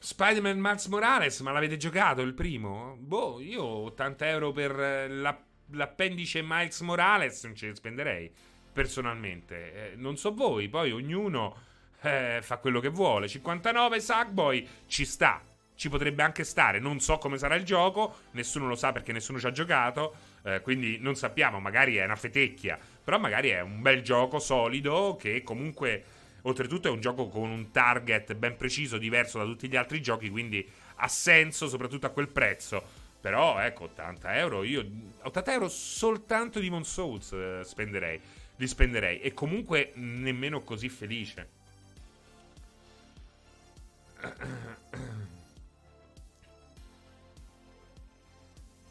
Spider-Man 0.06 0.60
Mars 0.60 0.86
Morales, 0.86 1.40
ma 1.40 1.50
l'avete 1.50 1.76
giocato 1.76 2.22
il 2.22 2.32
primo? 2.32 2.96
Boh, 3.00 3.40
io 3.40 3.64
80 3.64 4.28
euro 4.28 4.52
per 4.52 5.10
la, 5.10 5.36
l'appendice 5.72 6.44
Miles 6.44 6.78
Morales 6.82 7.42
non 7.42 7.56
ce 7.56 7.66
ne 7.66 7.74
spenderei 7.74 8.32
personalmente. 8.72 9.94
Eh, 9.94 9.96
non 9.96 10.16
so 10.16 10.32
voi, 10.32 10.68
poi 10.68 10.92
ognuno 10.92 11.56
eh, 12.02 12.38
fa 12.40 12.58
quello 12.58 12.78
che 12.78 12.88
vuole. 12.88 13.26
59 13.26 13.98
Sackboy 13.98 14.68
ci 14.86 15.04
sta, 15.04 15.42
ci 15.74 15.88
potrebbe 15.88 16.22
anche 16.22 16.44
stare. 16.44 16.78
Non 16.78 17.00
so 17.00 17.18
come 17.18 17.36
sarà 17.36 17.56
il 17.56 17.64
gioco, 17.64 18.18
nessuno 18.30 18.68
lo 18.68 18.76
sa 18.76 18.92
perché 18.92 19.10
nessuno 19.10 19.40
ci 19.40 19.46
ha 19.46 19.50
giocato, 19.50 20.14
eh, 20.44 20.60
quindi 20.60 20.98
non 21.00 21.16
sappiamo, 21.16 21.58
magari 21.58 21.96
è 21.96 22.04
una 22.04 22.14
fetecchia, 22.14 22.78
però 23.02 23.18
magari 23.18 23.48
è 23.48 23.60
un 23.60 23.82
bel 23.82 24.02
gioco 24.02 24.38
solido 24.38 25.16
che 25.18 25.42
comunque 25.42 26.04
oltretutto 26.46 26.88
è 26.88 26.90
un 26.90 27.00
gioco 27.00 27.28
con 27.28 27.50
un 27.50 27.70
target 27.70 28.34
ben 28.34 28.56
preciso, 28.56 28.98
diverso 28.98 29.38
da 29.38 29.44
tutti 29.44 29.68
gli 29.68 29.76
altri 29.76 30.00
giochi, 30.02 30.30
quindi 30.30 30.66
ha 30.96 31.08
senso 31.08 31.68
soprattutto 31.68 32.06
a 32.06 32.10
quel 32.10 32.28
prezzo. 32.28 33.04
Però 33.20 33.58
ecco, 33.58 33.84
80 33.84 34.36
euro, 34.36 34.62
io 34.62 34.84
80 35.22 35.52
euro 35.52 35.68
soltanto 35.68 36.60
di 36.60 36.70
Mon 36.70 36.84
Souls 36.84 37.32
eh, 37.32 37.60
spenderei 37.64 38.20
li 38.56 38.66
spenderei. 38.66 39.20
E 39.20 39.32
comunque 39.34 39.92
nemmeno 39.94 40.62
così 40.62 40.88
felice. 40.88 41.54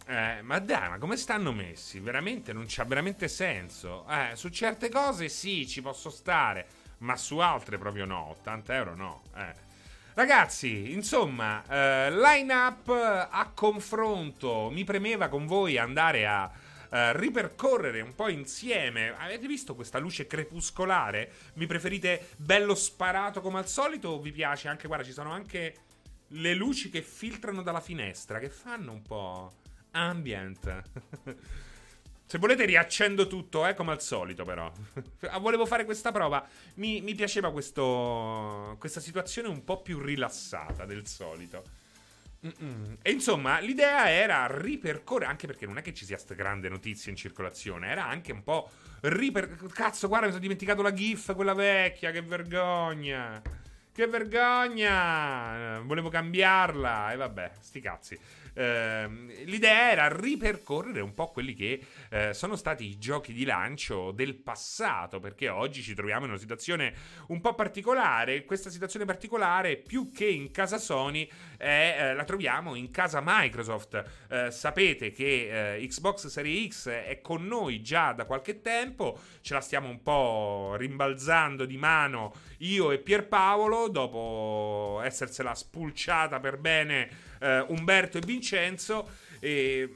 Eh, 0.07 0.41
ma 0.43 0.59
dai, 0.59 0.89
ma 0.89 0.97
come 0.99 1.17
stanno 1.17 1.51
messi? 1.51 1.99
Veramente 1.99 2.53
non 2.53 2.65
c'ha 2.67 2.83
veramente 2.83 3.27
senso. 3.27 4.05
Eh, 4.07 4.35
su 4.35 4.49
certe 4.49 4.89
cose 4.89 5.29
sì, 5.29 5.67
ci 5.67 5.81
posso 5.81 6.11
stare, 6.11 6.67
ma 6.99 7.15
su 7.17 7.38
altre 7.38 7.77
proprio 7.77 8.05
no. 8.05 8.29
80 8.39 8.75
euro 8.75 8.95
no. 8.95 9.23
Eh. 9.36 9.53
Ragazzi, 10.13 10.93
insomma, 10.93 11.63
eh, 11.67 12.12
line 12.12 12.53
up 12.53 12.88
a 12.89 13.51
confronto. 13.53 14.69
Mi 14.71 14.84
premeva 14.84 15.27
con 15.27 15.45
voi 15.45 15.77
andare 15.77 16.25
a 16.25 16.49
uh, 16.95 17.12
ripercorrere 17.12 18.01
un 18.01 18.15
po' 18.15 18.29
insieme. 18.29 19.13
Avete 19.17 19.47
visto 19.47 19.75
questa 19.75 19.99
luce 19.99 20.27
crepuscolare? 20.27 21.31
Mi 21.55 21.65
preferite 21.65 22.29
bello 22.38 22.75
sparato 22.75 23.41
come 23.41 23.60
al 23.60 23.67
solito 23.67 24.10
o 24.10 24.21
vi 24.21 24.31
piace 24.31 24.69
anche, 24.69 24.88
guarda, 24.88 25.03
ci 25.03 25.12
sono 25.12 25.31
anche 25.31 25.75
le 26.29 26.53
luci 26.53 26.89
che 26.89 27.01
filtrano 27.01 27.62
dalla 27.62 27.81
finestra, 27.81 28.39
che 28.39 28.49
fanno 28.49 28.93
un 28.93 29.01
po' 29.01 29.51
ambient. 29.91 30.81
Se 32.27 32.39
volete 32.39 32.65
riaccendo 32.65 33.27
tutto, 33.27 33.67
eh, 33.67 33.75
come 33.75 33.91
al 33.91 34.01
solito 34.01 34.43
però. 34.43 34.71
Volevo 35.39 35.65
fare 35.65 35.85
questa 35.85 36.11
prova. 36.11 36.45
Mi, 36.75 37.01
mi 37.01 37.13
piaceva 37.13 37.51
questo, 37.51 38.75
questa 38.79 38.99
situazione 38.99 39.47
un 39.47 39.63
po' 39.63 39.81
più 39.81 39.99
rilassata 39.99 40.85
del 40.85 41.05
solito. 41.05 41.63
Mm-mm. 42.45 42.97
E 43.01 43.11
insomma, 43.11 43.59
l'idea 43.59 44.09
era 44.09 44.47
ripercorrere, 44.47 45.29
anche 45.29 45.45
perché 45.47 45.65
non 45.67 45.77
è 45.77 45.81
che 45.81 45.93
ci 45.93 46.05
sia 46.05 46.17
sta 46.17 46.33
grande 46.33 46.67
notizia 46.67 47.11
in 47.11 47.17
circolazione, 47.17 47.89
era 47.89 48.05
anche 48.05 48.31
un 48.31 48.43
po' 48.43 48.69
ripercorrere. 49.01 49.73
Cazzo, 49.73 50.07
guarda, 50.07 50.25
mi 50.25 50.31
sono 50.31 50.43
dimenticato 50.43 50.81
la 50.81 50.93
GIF, 50.93 51.35
quella 51.35 51.53
vecchia, 51.53 52.11
che 52.11 52.21
vergogna. 52.21 53.41
Che 53.91 54.07
vergogna! 54.07 55.79
Volevo 55.79 56.09
cambiarla, 56.09 57.13
e 57.13 57.15
vabbè, 57.15 57.51
sti 57.59 57.79
cazzi. 57.79 58.19
Ehm, 58.55 59.31
l'idea 59.45 59.91
era 59.91 60.07
ripercorrere 60.07 61.01
un 61.01 61.13
po' 61.13 61.31
quelli 61.31 61.53
che 61.53 61.81
eh, 62.09 62.33
sono 62.33 62.55
stati 62.55 62.85
i 62.85 62.97
giochi 62.97 63.33
di 63.33 63.45
lancio 63.45 64.11
del 64.11 64.35
passato, 64.35 65.19
perché 65.19 65.49
oggi 65.49 65.81
ci 65.81 65.93
troviamo 65.93 66.25
in 66.25 66.31
una 66.31 66.39
situazione 66.39 66.93
un 67.27 67.41
po' 67.41 67.53
particolare. 67.53 68.45
Questa 68.45 68.69
situazione 68.69 69.05
particolare, 69.05 69.77
più 69.77 70.11
che 70.11 70.27
in 70.27 70.51
casa 70.51 70.77
Sony, 70.77 71.29
è, 71.57 71.97
eh, 71.99 72.13
la 72.13 72.23
troviamo 72.23 72.75
in 72.75 72.91
casa 72.91 73.21
Microsoft. 73.23 74.03
Eh, 74.29 74.51
sapete 74.51 75.11
che 75.11 75.75
eh, 75.75 75.87
Xbox 75.87 76.27
Series 76.27 76.83
X 76.83 76.89
è 76.89 77.19
con 77.21 77.45
noi 77.45 77.81
già 77.81 78.13
da 78.13 78.25
qualche 78.25 78.61
tempo, 78.61 79.19
ce 79.41 79.53
la 79.53 79.61
stiamo 79.61 79.89
un 79.89 80.01
po' 80.01 80.75
rimbalzando 80.77 81.65
di 81.65 81.77
mano 81.77 82.33
io 82.59 82.91
e 82.91 82.99
Pierpaolo, 82.99 83.89
dopo 83.89 85.01
essersela 85.03 85.53
spulciata 85.53 86.39
per 86.39 86.57
bene 86.57 87.09
Umberto 87.67 88.17
e 88.17 88.21
Vincenzo. 88.25 89.07
E 89.39 89.89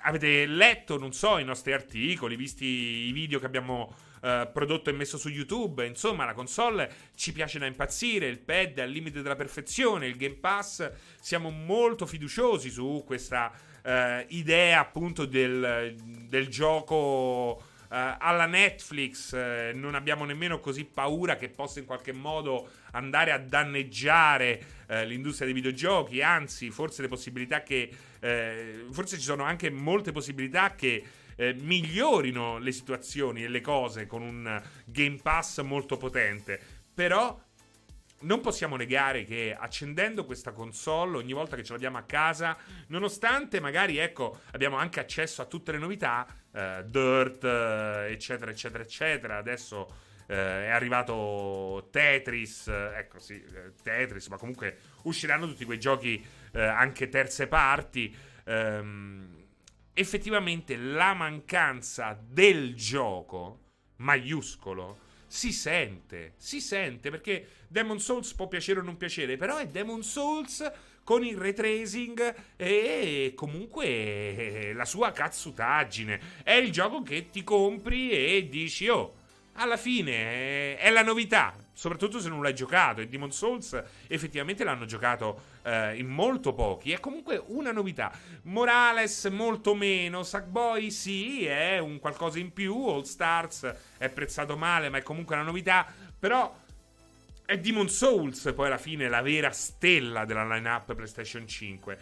avete 0.00 0.46
letto, 0.46 0.98
non 0.98 1.12
so, 1.12 1.38
i 1.38 1.44
nostri 1.44 1.72
articoli, 1.72 2.36
visti 2.36 2.64
i 2.64 3.12
video 3.12 3.38
che 3.38 3.46
abbiamo 3.46 3.94
eh, 4.20 4.48
prodotto 4.52 4.90
e 4.90 4.92
messo 4.92 5.18
su 5.18 5.28
YouTube. 5.28 5.86
Insomma, 5.86 6.24
la 6.24 6.34
console 6.34 6.90
ci 7.14 7.32
piace 7.32 7.58
da 7.58 7.66
impazzire. 7.66 8.28
Il 8.28 8.38
pad 8.38 8.78
è 8.78 8.82
al 8.82 8.90
limite 8.90 9.22
della 9.22 9.36
perfezione. 9.36 10.06
Il 10.06 10.16
Game 10.16 10.36
Pass, 10.36 10.90
siamo 11.20 11.50
molto 11.50 12.06
fiduciosi 12.06 12.70
su 12.70 13.02
questa 13.06 13.52
eh, 13.82 14.26
idea 14.28 14.80
appunto 14.80 15.24
del, 15.24 15.94
del 16.28 16.48
gioco. 16.48 17.62
Uh, 17.88 18.16
alla 18.18 18.44
Netflix 18.44 19.32
uh, 19.32 19.74
non 19.74 19.94
abbiamo 19.94 20.26
nemmeno 20.26 20.60
così 20.60 20.84
paura 20.84 21.36
che 21.36 21.48
possa 21.48 21.78
in 21.78 21.86
qualche 21.86 22.12
modo 22.12 22.68
andare 22.90 23.32
a 23.32 23.38
danneggiare 23.38 24.62
uh, 24.88 25.06
l'industria 25.06 25.46
dei 25.46 25.54
videogiochi, 25.54 26.20
anzi 26.20 26.68
forse 26.70 27.00
le 27.00 27.08
possibilità 27.08 27.62
che 27.62 27.90
forse 28.90 29.16
ci 29.16 29.22
sono 29.22 29.44
anche 29.44 29.70
molte 29.70 30.12
possibilità 30.12 30.74
che 30.74 31.02
migliorino 31.38 32.58
le 32.58 32.72
situazioni 32.72 33.44
e 33.44 33.48
le 33.48 33.60
cose 33.60 34.06
con 34.06 34.22
un 34.22 34.62
Game 34.84 35.18
Pass 35.22 35.60
molto 35.62 35.96
potente. 35.96 36.60
Però 36.92 37.40
non 38.20 38.40
possiamo 38.40 38.76
negare 38.76 39.24
che 39.24 39.54
accendendo 39.56 40.24
questa 40.24 40.52
console 40.52 41.18
ogni 41.18 41.32
volta 41.32 41.54
che 41.54 41.62
ce 41.62 41.72
l'abbiamo 41.72 41.98
a 41.98 42.02
casa, 42.02 42.56
nonostante 42.88 43.60
magari 43.60 43.98
ecco, 43.98 44.40
abbiamo 44.52 44.76
anche 44.76 44.98
accesso 45.00 45.42
a 45.42 45.44
tutte 45.44 45.72
le 45.72 45.78
novità, 45.78 46.26
eh, 46.52 46.82
Dirt, 46.86 47.44
eh, 47.44 48.08
eccetera, 48.10 48.50
eccetera, 48.50 48.82
eccetera. 48.82 49.36
Adesso 49.36 49.94
eh, 50.26 50.34
è 50.34 50.70
arrivato 50.70 51.88
Tetris, 51.92 52.66
eh, 52.68 52.98
ecco 52.98 53.18
sì, 53.20 53.34
eh, 53.34 53.74
Tetris, 53.82 54.26
ma 54.28 54.36
comunque 54.36 54.78
usciranno 55.02 55.46
tutti 55.46 55.64
quei 55.64 55.78
giochi 55.78 56.24
eh, 56.52 56.60
anche 56.60 57.08
terze 57.08 57.46
parti. 57.46 58.14
Ehm, 58.44 59.37
effettivamente 59.98 60.76
la 60.76 61.12
mancanza 61.12 62.16
del 62.20 62.74
gioco 62.76 63.66
maiuscolo 63.96 65.06
si 65.26 65.52
sente, 65.52 66.34
si 66.36 66.60
sente 66.60 67.10
perché 67.10 67.48
Demon 67.66 67.98
Souls 67.98 68.32
può 68.32 68.46
piacere 68.46 68.78
o 68.78 68.82
non 68.82 68.96
piacere, 68.96 69.36
però 69.36 69.56
è 69.56 69.66
Demon 69.66 70.02
Souls 70.02 70.70
con 71.02 71.24
il 71.24 71.36
retracing 71.36 72.34
e 72.56 73.32
comunque 73.34 74.72
la 74.72 74.84
sua 74.84 75.10
cazzutaggine. 75.10 76.20
È 76.44 76.52
il 76.52 76.70
gioco 76.70 77.02
che 77.02 77.28
ti 77.30 77.42
compri 77.42 78.10
e 78.10 78.48
dici, 78.48 78.88
oh, 78.88 79.14
alla 79.54 79.76
fine 79.76 80.78
è 80.78 80.90
la 80.90 81.02
novità, 81.02 81.54
soprattutto 81.78 82.18
se 82.18 82.28
non 82.28 82.42
l'hai 82.42 82.56
giocato. 82.56 83.00
E 83.00 83.06
Demon 83.06 83.30
Souls 83.30 83.80
effettivamente 84.08 84.64
l'hanno 84.64 84.84
giocato 84.84 85.42
eh, 85.62 85.96
in 85.96 86.08
molto 86.08 86.52
pochi. 86.52 86.90
È 86.90 86.98
comunque 86.98 87.40
una 87.46 87.70
novità. 87.70 88.10
Morales 88.42 89.26
molto 89.26 89.76
meno. 89.76 90.24
Sackboy 90.24 90.90
sì, 90.90 91.46
è 91.46 91.78
un 91.78 92.00
qualcosa 92.00 92.40
in 92.40 92.52
più. 92.52 92.88
All 92.88 93.02
Stars 93.02 93.72
è 93.96 94.06
apprezzato 94.06 94.56
male, 94.56 94.88
ma 94.88 94.98
è 94.98 95.02
comunque 95.02 95.36
una 95.36 95.44
novità. 95.44 95.86
Però 96.18 96.52
è 97.44 97.56
Demon 97.58 97.88
Souls 97.88 98.52
poi 98.56 98.66
alla 98.66 98.76
fine 98.76 99.08
la 99.08 99.22
vera 99.22 99.52
stella 99.52 100.24
della 100.24 100.52
lineup 100.52 100.92
PlayStation 100.96 101.46
5. 101.46 101.98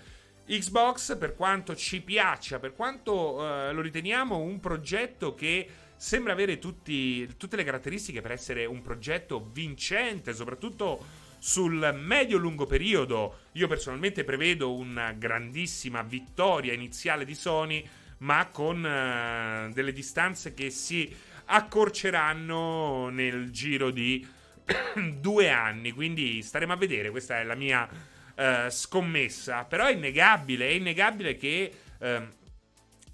Xbox, 0.47 1.19
per 1.19 1.35
quanto 1.35 1.77
ci 1.77 2.01
piaccia, 2.01 2.59
per 2.59 2.73
quanto 2.73 3.45
eh, 3.47 3.73
lo 3.75 3.83
riteniamo 3.83 4.39
un 4.39 4.59
progetto 4.59 5.35
che 5.35 5.69
sembra 5.97 6.33
avere 6.33 6.59
tutti, 6.59 7.27
tutte 7.37 7.57
le 7.57 7.65
caratteristiche 7.65 8.21
per 8.21 8.33
essere 8.33 8.65
un 8.65 8.83
progetto 8.83 9.49
vincente, 9.53 10.35
soprattutto 10.35 11.25
sul 11.39 11.95
medio-lungo 11.97 12.67
periodo. 12.67 13.41
Io 13.53 13.69
personalmente 13.69 14.25
prevedo 14.25 14.75
una 14.75 15.13
grandissima 15.13 16.03
vittoria 16.03 16.73
iniziale 16.73 17.25
di 17.25 17.35
Sony, 17.35 17.87
ma 18.19 18.49
con 18.51 18.79
uh, 18.79 19.73
delle 19.73 19.93
distanze 19.93 20.55
che 20.55 20.71
si 20.71 21.15
accorceranno 21.47 23.09
nel 23.09 23.51
giro 23.51 23.91
di 23.91 24.27
due 25.19 25.51
anni. 25.51 25.93
Quindi 25.93 26.43
staremo 26.43 26.73
a 26.73 26.77
vedere, 26.77 27.11
questa 27.11 27.41
è 27.41 27.45
la 27.45 27.55
mia 27.55 27.89
uh, 27.89 28.69
scommessa. 28.69 29.65
Però 29.65 29.87
è 29.87 29.93
innegabile, 29.93 30.69
è 30.69 30.73
innegabile 30.73 31.37
che... 31.37 31.73
Uh, 31.99 32.45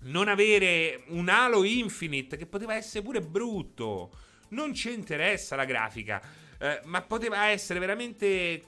non 0.03 0.29
avere 0.29 1.05
un 1.09 1.29
Halo 1.29 1.65
Infinite 1.65 2.37
che 2.37 2.47
poteva 2.47 2.75
essere 2.75 3.05
pure 3.05 3.21
brutto. 3.21 4.11
Non 4.49 4.75
ci 4.75 4.93
interessa 4.93 5.57
la 5.57 5.65
grafica, 5.65 6.21
eh, 6.59 6.81
ma 6.85 7.03
poteva 7.03 7.47
essere 7.47 7.79
veramente. 7.79 8.63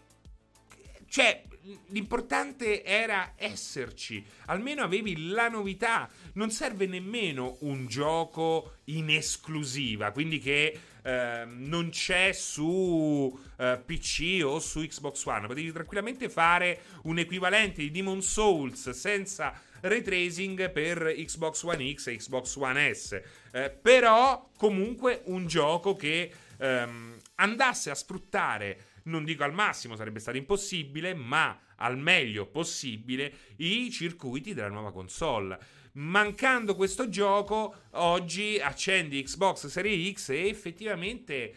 Cioè, 1.09 1.45
l'importante 1.89 2.85
era 2.85 3.35
esserci. 3.37 4.25
Almeno 4.47 4.83
avevi 4.83 5.29
la 5.29 5.49
novità. 5.49 6.09
Non 6.35 6.51
serve 6.51 6.87
nemmeno 6.87 7.57
un 7.61 7.87
gioco 7.87 8.77
in 8.85 9.11
esclusiva, 9.11 10.11
quindi 10.11 10.39
che 10.39 10.79
eh, 11.03 11.45
non 11.47 11.91
c'è 11.91 12.33
su 12.33 13.39
eh, 13.59 13.81
PC 13.85 14.43
o 14.45 14.59
su 14.59 14.81
Xbox 14.81 15.25
One. 15.27 15.47
Potevi 15.47 15.73
tranquillamente 15.73 16.29
fare 16.29 16.81
un 17.03 17.19
equivalente 17.19 17.83
di 17.83 17.91
Demon 17.91 18.23
Souls 18.23 18.91
senza 18.91 19.61
ray 19.85 20.03
tracing 20.03 20.71
per 20.71 21.15
Xbox 21.17 21.63
One 21.63 21.93
X 21.95 22.07
e 22.09 22.17
Xbox 22.17 22.57
One 22.57 22.95
S. 22.95 23.21
Eh, 23.53 23.71
però 23.71 24.51
comunque 24.57 25.23
un 25.27 25.47
gioco 25.47 25.95
che 25.95 26.31
ehm, 26.59 27.17
andasse 27.37 27.91
a 27.91 27.95
sfruttare, 27.95 28.79
non 29.05 29.25
dico 29.25 29.45
al 29.45 29.53
massimo, 29.53 29.97
sarebbe 29.97 30.21
stato 30.21 30.37
impossibile, 30.37 31.15
ma 31.15 31.59
al 31.77 31.99
meglio 31.99 32.47
possibile 32.47 33.33
i 33.57 33.91
circuiti 33.91 34.55
della 34.55 34.69
nuova 34.69 34.93
console. 34.93 35.59
Mancando 35.93 36.75
questo 36.75 37.09
gioco, 37.09 37.75
oggi 37.93 38.59
accendi 38.59 39.23
Xbox 39.23 39.67
Series 39.67 40.13
X 40.15 40.29
e 40.31 40.49
effettivamente 40.49 41.55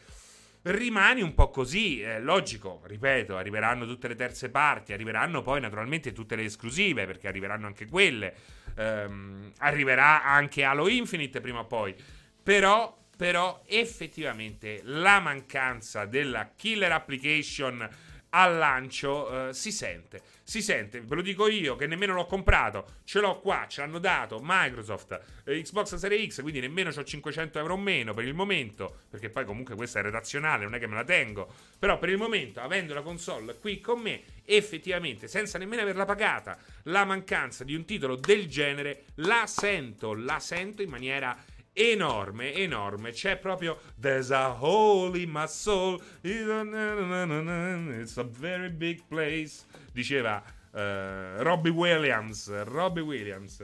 rimani 0.71 1.21
un 1.21 1.34
po' 1.34 1.49
così. 1.49 2.01
È 2.01 2.19
logico, 2.19 2.82
ripeto, 2.86 3.38
arriveranno 3.38 3.86
tutte 3.86 4.08
le 4.08 4.15
terze 4.15 4.49
parti, 4.49 4.93
arriveranno 4.93 5.41
poi 5.41 5.60
naturalmente 5.60 6.13
tutte 6.13 6.36
le 6.36 6.43
esclusive, 6.43 7.06
perché 7.06 7.27
arriveranno 7.27 7.67
anche 7.67 7.88
quelle. 7.88 8.34
Ehm, 8.75 9.51
arriverà 9.60 10.23
anche 10.23 10.63
Halo 10.63 10.88
Infinite 10.88 11.41
prima 11.41 11.60
o 11.60 11.65
poi. 11.65 11.95
Però, 12.41 12.97
però, 13.15 13.63
effettivamente 13.65 14.82
la 14.84 15.19
mancanza 15.19 16.06
della 16.06 16.51
killer 16.56 16.91
application 16.91 17.88
al 18.30 18.58
lancio 18.58 19.49
eh, 19.49 19.53
si 19.53 19.71
sente. 19.71 20.21
Si 20.49 20.62
sente, 20.62 21.01
ve 21.01 21.15
lo 21.15 21.21
dico 21.21 21.49
io 21.49 21.75
che 21.75 21.88
nemmeno 21.88 22.13
l'ho 22.13 22.25
comprato, 22.25 22.99
ce 23.03 23.19
l'ho 23.19 23.41
qua, 23.41 23.65
ce 23.67 23.81
l'hanno 23.81 23.99
dato 23.99 24.39
Microsoft, 24.41 25.19
eh, 25.43 25.62
Xbox 25.62 25.95
Series 25.95 26.36
X, 26.36 26.41
quindi 26.41 26.62
nemmeno 26.62 26.89
ho 26.89 27.03
500 27.03 27.60
euro 27.60 27.73
o 27.73 27.77
meno 27.77 28.13
per 28.13 28.23
il 28.23 28.33
momento, 28.33 28.99
perché 29.10 29.29
poi 29.29 29.43
comunque 29.43 29.75
questa 29.75 29.99
è 29.99 30.03
redazionale, 30.03 30.63
non 30.63 30.73
è 30.73 30.79
che 30.79 30.88
me 30.88 30.95
la 30.95 31.03
tengo, 31.03 31.53
però 31.77 31.99
per 31.99 32.07
il 32.07 32.17
momento, 32.17 32.62
avendo 32.62 32.93
la 32.93 33.01
console 33.01 33.57
qui 33.60 33.81
con 33.81 33.99
me, 33.99 34.21
effettivamente, 34.45 35.27
senza 35.27 35.57
nemmeno 35.57 35.81
averla 35.81 36.05
pagata, 36.05 36.57
la 36.83 37.03
mancanza 37.03 37.65
di 37.65 37.75
un 37.75 37.83
titolo 37.83 38.15
del 38.15 38.47
genere 38.47 39.03
la 39.15 39.43
sento, 39.47 40.13
la 40.13 40.39
sento 40.39 40.81
in 40.81 40.89
maniera 40.89 41.38
enorme, 41.77 42.53
enorme. 42.53 43.11
C'è 43.11 43.37
proprio 43.37 43.79
There's 43.99 44.31
a 44.31 44.49
hole 44.59 45.17
in 45.19 45.29
my 45.29 45.47
soul. 45.47 46.01
It's 46.23 46.37
a 48.17 48.23
very 48.23 48.69
big 48.69 49.03
place. 49.07 49.65
Diceva 49.93 50.43
uh, 50.71 51.43
Robbie 51.43 51.69
Williams. 51.69 52.49
Robbie 52.65 53.01
Williams. 53.01 53.63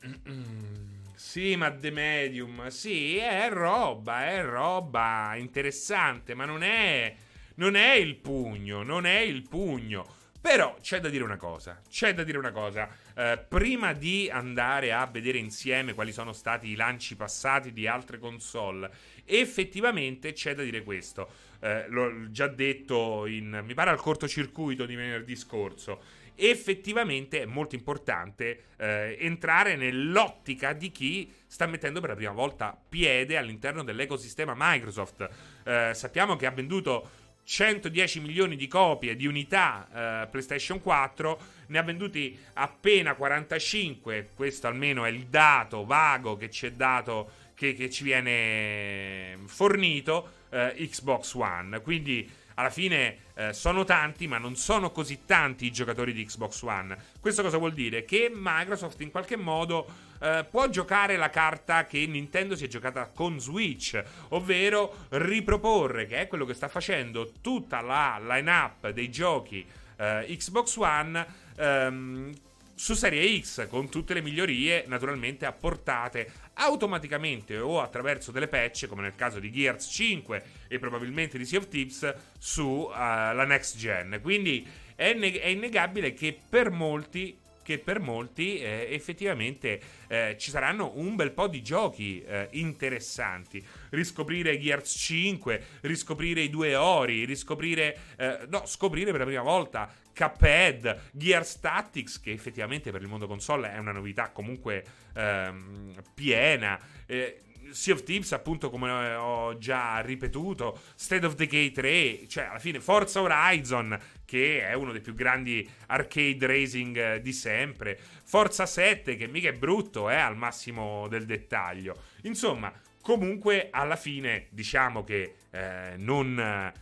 Sì, 1.34 1.56
ma 1.56 1.72
The 1.72 1.90
Medium. 1.90 2.68
Sì, 2.68 3.16
è 3.16 3.48
roba, 3.50 4.26
è 4.26 4.44
roba 4.44 5.34
interessante, 5.36 6.34
ma 6.34 6.44
non 6.44 6.62
è. 6.62 7.12
Non 7.56 7.74
è 7.74 7.94
il 7.94 8.16
pugno, 8.16 8.82
non 8.82 9.04
è 9.04 9.18
il 9.18 9.42
pugno. 9.48 10.06
Però 10.40 10.76
c'è 10.80 11.00
da 11.00 11.08
dire 11.08 11.24
una 11.24 11.36
cosa. 11.36 11.80
C'è 11.88 12.14
da 12.14 12.22
dire 12.22 12.38
una 12.38 12.52
cosa. 12.52 12.88
Eh, 13.14 13.44
prima 13.48 13.92
di 13.92 14.28
andare 14.30 14.92
a 14.92 15.06
vedere 15.06 15.38
insieme 15.38 15.94
quali 15.94 16.12
sono 16.12 16.32
stati 16.32 16.68
i 16.68 16.74
lanci 16.74 17.16
passati 17.16 17.72
di 17.72 17.86
altre 17.86 18.18
console, 18.18 18.90
effettivamente 19.24 20.32
c'è 20.32 20.54
da 20.54 20.62
dire 20.62 20.82
questo. 20.82 21.28
Eh, 21.60 21.86
l'ho 21.88 22.30
già 22.30 22.48
detto 22.48 23.26
in, 23.26 23.62
mi 23.64 23.74
pare 23.74 23.90
al 23.90 24.00
cortocircuito 24.00 24.84
di 24.84 24.94
venerdì 24.94 25.36
scorso 25.36 26.22
effettivamente 26.36 27.42
è 27.42 27.44
molto 27.44 27.74
importante 27.74 28.64
eh, 28.76 29.16
entrare 29.20 29.76
nell'ottica 29.76 30.72
di 30.72 30.90
chi 30.90 31.32
sta 31.46 31.66
mettendo 31.66 32.00
per 32.00 32.10
la 32.10 32.16
prima 32.16 32.32
volta 32.32 32.76
piede 32.88 33.36
all'interno 33.36 33.84
dell'ecosistema 33.84 34.54
Microsoft. 34.56 35.28
Eh, 35.64 35.92
sappiamo 35.94 36.36
che 36.36 36.46
ha 36.46 36.50
venduto 36.50 37.08
110 37.44 38.20
milioni 38.20 38.56
di 38.56 38.66
copie 38.66 39.16
di 39.16 39.26
unità 39.26 39.86
eh, 40.22 40.26
PlayStation 40.28 40.80
4, 40.80 41.38
ne 41.66 41.78
ha 41.78 41.82
venduti 41.82 42.36
appena 42.54 43.14
45, 43.14 44.30
questo 44.34 44.66
almeno 44.66 45.04
è 45.04 45.10
il 45.10 45.26
dato 45.26 45.84
vago 45.84 46.36
che 46.36 46.50
ci 46.50 46.66
è 46.66 46.72
dato, 46.72 47.30
che, 47.54 47.74
che 47.74 47.90
ci 47.90 48.04
viene 48.04 49.38
fornito, 49.46 50.30
eh, 50.50 50.74
Xbox 50.88 51.34
One. 51.34 51.80
Quindi 51.80 52.28
alla 52.54 52.70
fine 52.70 53.18
eh, 53.34 53.52
sono 53.52 53.84
tanti, 53.84 54.26
ma 54.26 54.38
non 54.38 54.56
sono 54.56 54.90
così 54.90 55.20
tanti 55.26 55.66
i 55.66 55.72
giocatori 55.72 56.12
di 56.12 56.24
Xbox 56.24 56.62
One. 56.62 56.96
Questo 57.20 57.42
cosa 57.42 57.58
vuol 57.58 57.72
dire? 57.72 58.04
Che 58.04 58.30
Microsoft 58.32 59.00
in 59.00 59.10
qualche 59.10 59.36
modo 59.36 60.12
eh, 60.24 60.46
può 60.50 60.68
giocare 60.70 61.18
la 61.18 61.28
carta 61.28 61.84
che 61.84 62.06
Nintendo 62.06 62.56
si 62.56 62.64
è 62.64 62.68
giocata 62.68 63.10
con 63.14 63.38
Switch, 63.38 64.02
ovvero 64.30 65.06
riproporre, 65.10 66.06
che 66.06 66.20
è 66.20 66.26
quello 66.28 66.46
che 66.46 66.54
sta 66.54 66.68
facendo 66.68 67.30
tutta 67.42 67.82
la 67.82 68.18
line-up 68.18 68.88
dei 68.88 69.10
giochi 69.10 69.64
eh, 69.96 70.24
Xbox 70.26 70.76
One. 70.76 71.26
Ehm, 71.56 72.32
su 72.76 72.94
Serie 72.94 73.40
X 73.40 73.68
con 73.68 73.88
tutte 73.88 74.14
le 74.14 74.20
migliorie 74.20 74.82
naturalmente 74.88 75.46
apportate 75.46 76.28
automaticamente 76.54 77.56
o 77.58 77.80
attraverso 77.80 78.32
delle 78.32 78.48
patch 78.48 78.88
come 78.88 79.02
nel 79.02 79.14
caso 79.14 79.38
di 79.38 79.52
Gears 79.52 79.86
5 79.86 80.42
e 80.66 80.80
probabilmente 80.80 81.38
di 81.38 81.44
Sea 81.44 81.60
of 81.60 81.68
Thieves 81.68 82.12
sulla 82.36 83.30
uh, 83.32 83.46
next 83.46 83.76
gen 83.76 84.18
quindi 84.20 84.66
è 84.96 85.06
innegabile 85.06 86.14
che 86.14 86.36
per 86.48 86.70
molti 86.70 87.38
che 87.64 87.78
per 87.78 87.98
molti 87.98 88.58
eh, 88.58 88.88
effettivamente 88.90 89.80
eh, 90.06 90.36
ci 90.38 90.50
saranno 90.50 90.92
un 90.94 91.16
bel 91.16 91.32
po' 91.32 91.48
di 91.48 91.62
giochi 91.62 92.22
eh, 92.22 92.48
interessanti. 92.52 93.64
Riscoprire 93.90 94.56
Gears 94.58 94.94
5, 94.96 95.64
riscoprire 95.80 96.42
i 96.42 96.50
due 96.50 96.76
Ori, 96.76 97.24
riscoprire, 97.24 97.98
eh, 98.16 98.38
no, 98.48 98.66
scoprire 98.66 99.10
per 99.10 99.20
la 99.20 99.26
prima 99.26 99.42
volta 99.42 99.92
Cuphead, 100.14 101.00
Gears 101.10 101.58
Tactics, 101.58 102.20
che 102.20 102.30
effettivamente 102.30 102.92
per 102.92 103.00
il 103.00 103.08
mondo 103.08 103.26
console 103.26 103.72
è 103.72 103.78
una 103.78 103.92
novità 103.92 104.30
comunque 104.30 104.84
ehm, 105.14 105.94
piena. 106.14 106.78
Eh, 107.06 107.40
sea 107.70 107.94
of 107.94 108.02
Thieves, 108.02 108.32
appunto, 108.32 108.70
come 108.70 108.90
ho 109.14 109.58
già 109.58 110.00
ripetuto, 110.00 110.78
State 110.94 111.26
of 111.26 111.34
Decay 111.34 111.70
3, 111.70 112.26
cioè 112.28 112.44
alla 112.44 112.58
fine 112.58 112.80
Forza 112.80 113.20
Horizon, 113.20 113.98
che 114.24 114.66
è 114.66 114.74
uno 114.74 114.92
dei 114.92 115.00
più 115.00 115.14
grandi 115.14 115.68
arcade 115.86 116.46
racing 116.46 116.96
eh, 116.96 117.20
di 117.20 117.32
sempre, 117.32 117.98
Forza 118.24 118.66
7, 118.66 119.16
che 119.16 119.26
mica 119.26 119.48
è 119.48 119.54
brutto, 119.54 120.08
è 120.08 120.14
eh, 120.14 120.18
al 120.18 120.36
massimo 120.36 121.08
del 121.08 121.24
dettaglio. 121.24 121.96
Insomma, 122.22 122.72
comunque, 123.00 123.68
alla 123.70 123.96
fine, 123.96 124.46
diciamo 124.50 125.04
che 125.04 125.34
eh, 125.50 125.94
non 125.96 126.72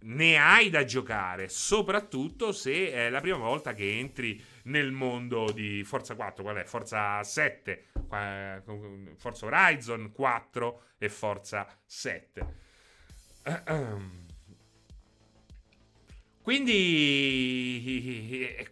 ne 0.00 0.36
hai 0.36 0.70
da 0.70 0.84
giocare, 0.84 1.48
soprattutto 1.48 2.52
se 2.52 2.92
è 2.92 3.10
la 3.10 3.20
prima 3.20 3.36
volta 3.36 3.74
che 3.74 3.98
entri 3.98 4.42
nel 4.68 4.92
mondo 4.92 5.50
di 5.50 5.82
Forza 5.84 6.14
4, 6.14 6.42
qual 6.42 6.56
è? 6.56 6.64
Forza 6.64 7.22
7, 7.22 7.84
Forza 9.16 9.46
Horizon 9.46 10.12
4 10.12 10.82
e 10.98 11.08
Forza 11.08 11.66
7. 11.84 12.66
Quindi, 16.42 17.68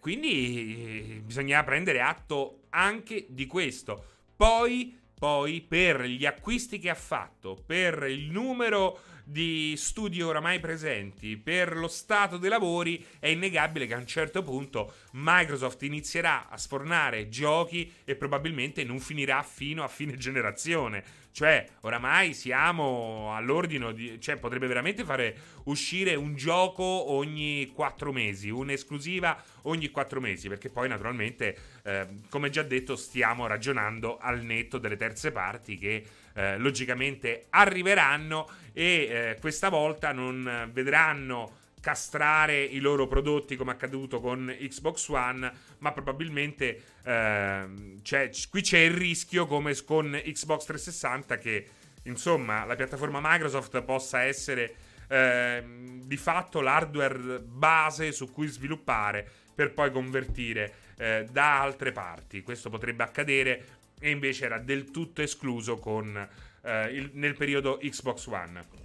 quindi 0.01 1.21
bisogna 1.25 1.63
prendere 1.63 2.01
atto 2.01 2.63
anche 2.71 3.27
di 3.29 3.47
questo. 3.47 4.05
Poi, 4.35 4.99
poi, 5.19 5.61
per 5.61 6.03
gli 6.03 6.25
acquisti 6.25 6.79
che 6.79 6.89
ha 6.91 6.95
fatto, 6.95 7.55
per 7.55 8.05
il 8.05 8.31
numero 8.31 8.99
di 9.29 9.75
studi 9.77 10.23
oramai 10.23 10.61
presenti 10.61 11.37
per 11.37 11.77
lo 11.77 11.89
stato 11.89 12.37
dei 12.37 12.49
lavori, 12.49 13.05
è 13.19 13.27
innegabile 13.27 13.89
che 13.89 13.95
a 13.95 13.99
un 13.99 14.07
certo 14.07 14.45
punto 14.45 14.93
Microsoft 15.13 15.83
inizierà 15.83 16.49
a 16.49 16.57
sfornare 16.57 17.29
giochi 17.29 17.93
e 18.05 18.15
probabilmente 18.15 18.85
non 18.85 19.01
finirà 19.01 19.43
fino 19.43 19.83
a 19.83 19.89
fine 19.89 20.17
generazione. 20.17 21.25
Cioè, 21.33 21.67
oramai 21.81 22.33
siamo 22.33 23.35
all'ordine 23.35 23.93
di... 23.93 24.19
Cioè, 24.21 24.37
potrebbe 24.37 24.69
veramente 24.69 25.05
fare 25.05 25.37
uscire 25.65 26.15
un 26.15 26.35
gioco 26.35 26.83
ogni 26.83 27.71
quattro 27.75 28.13
mesi, 28.13 28.49
un'esclusiva 28.49 29.43
ogni 29.63 29.91
quattro 29.91 30.21
mesi, 30.21 30.49
perché 30.49 30.71
poi 30.71 30.89
naturalmente, 30.89 31.59
eh, 31.83 32.07
come 32.31 32.49
già 32.49 32.63
detto, 32.63 32.97
stiamo 32.97 33.47
ragionando 33.47 34.17
al 34.19 34.43
netto 34.45 34.79
delle 34.79 34.97
terze 34.97 35.31
parti 35.31 35.77
che 35.77 36.05
eh, 36.37 36.59
logicamente 36.59 37.47
arriveranno 37.51 38.49
e 38.73 38.83
eh, 38.85 39.37
questa 39.41 39.69
volta 39.69 40.13
non 40.13 40.71
vedranno 40.73 41.65
castrare 41.81 42.63
i 42.63 42.81
loro 42.81 43.07
prodotti 43.07 43.55
come 43.55 43.71
accaduto 43.71 44.21
con 44.21 44.55
Xbox 44.59 45.09
One, 45.09 45.53
ma 45.79 45.93
probabilmente 45.93 46.83
eh, 47.05 47.65
c'è, 48.03 48.31
qui 48.51 48.61
c'è 48.61 48.79
il 48.79 48.91
rischio 48.91 49.47
come 49.47 49.73
con 49.85 50.21
Xbox 50.25 50.65
360 50.65 51.39
che 51.39 51.67
insomma 52.03 52.65
la 52.65 52.75
piattaforma 52.75 53.21
Microsoft 53.23 53.81
possa 53.83 54.23
essere 54.23 54.75
eh, 55.09 55.63
di 56.03 56.17
fatto 56.17 56.61
l'hardware 56.61 57.39
base 57.39 58.11
su 58.13 58.33
cui 58.33 58.49
sviluppare 58.49 59.25
per 59.55 59.73
poi 59.73 59.91
convertire 59.91 60.75
eh, 60.99 61.27
da 61.31 61.61
altre 61.61 61.93
parti. 61.93 62.43
Questo 62.43 62.69
potrebbe 62.69 63.05
accadere 63.05 63.76
e 63.99 64.11
invece 64.11 64.45
era 64.45 64.59
del 64.59 64.91
tutto 64.91 65.23
escluso 65.23 65.79
con, 65.79 66.29
eh, 66.63 66.89
il, 66.89 67.11
nel 67.15 67.35
periodo 67.35 67.79
Xbox 67.81 68.27
One. 68.27 68.85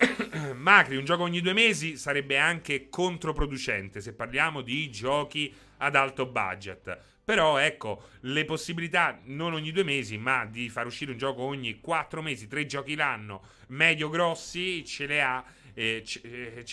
Macri, 0.54 0.96
un 0.96 1.04
gioco 1.04 1.22
ogni 1.22 1.40
due 1.40 1.52
mesi 1.52 1.96
sarebbe 1.96 2.38
anche 2.38 2.88
controproducente 2.88 4.00
se 4.00 4.14
parliamo 4.14 4.62
di 4.62 4.90
giochi 4.90 5.52
ad 5.78 5.94
alto 5.96 6.26
budget. 6.26 6.98
Però 7.24 7.58
ecco, 7.58 8.08
le 8.22 8.44
possibilità 8.44 9.20
non 9.24 9.52
ogni 9.52 9.70
due 9.70 9.84
mesi, 9.84 10.18
ma 10.18 10.46
di 10.46 10.68
far 10.68 10.86
uscire 10.86 11.12
un 11.12 11.18
gioco 11.18 11.42
ogni 11.42 11.78
quattro 11.80 12.22
mesi, 12.22 12.48
tre 12.48 12.66
giochi 12.66 12.96
l'anno, 12.96 13.42
medio 13.68 14.08
grossi, 14.08 14.84
ce 14.84 15.06
le 15.06 15.22
ha 15.22 15.44
e 15.74 16.04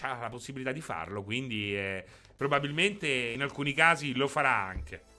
ha 0.01 0.19
la 0.19 0.29
possibilità 0.29 0.71
di 0.71 0.81
farlo. 0.81 1.21
Quindi 1.21 1.75
eh, 1.75 2.03
probabilmente 2.35 3.07
in 3.07 3.41
alcuni 3.41 3.73
casi 3.73 4.15
lo 4.15 4.27
farà 4.27 4.55
anche. 4.55 5.15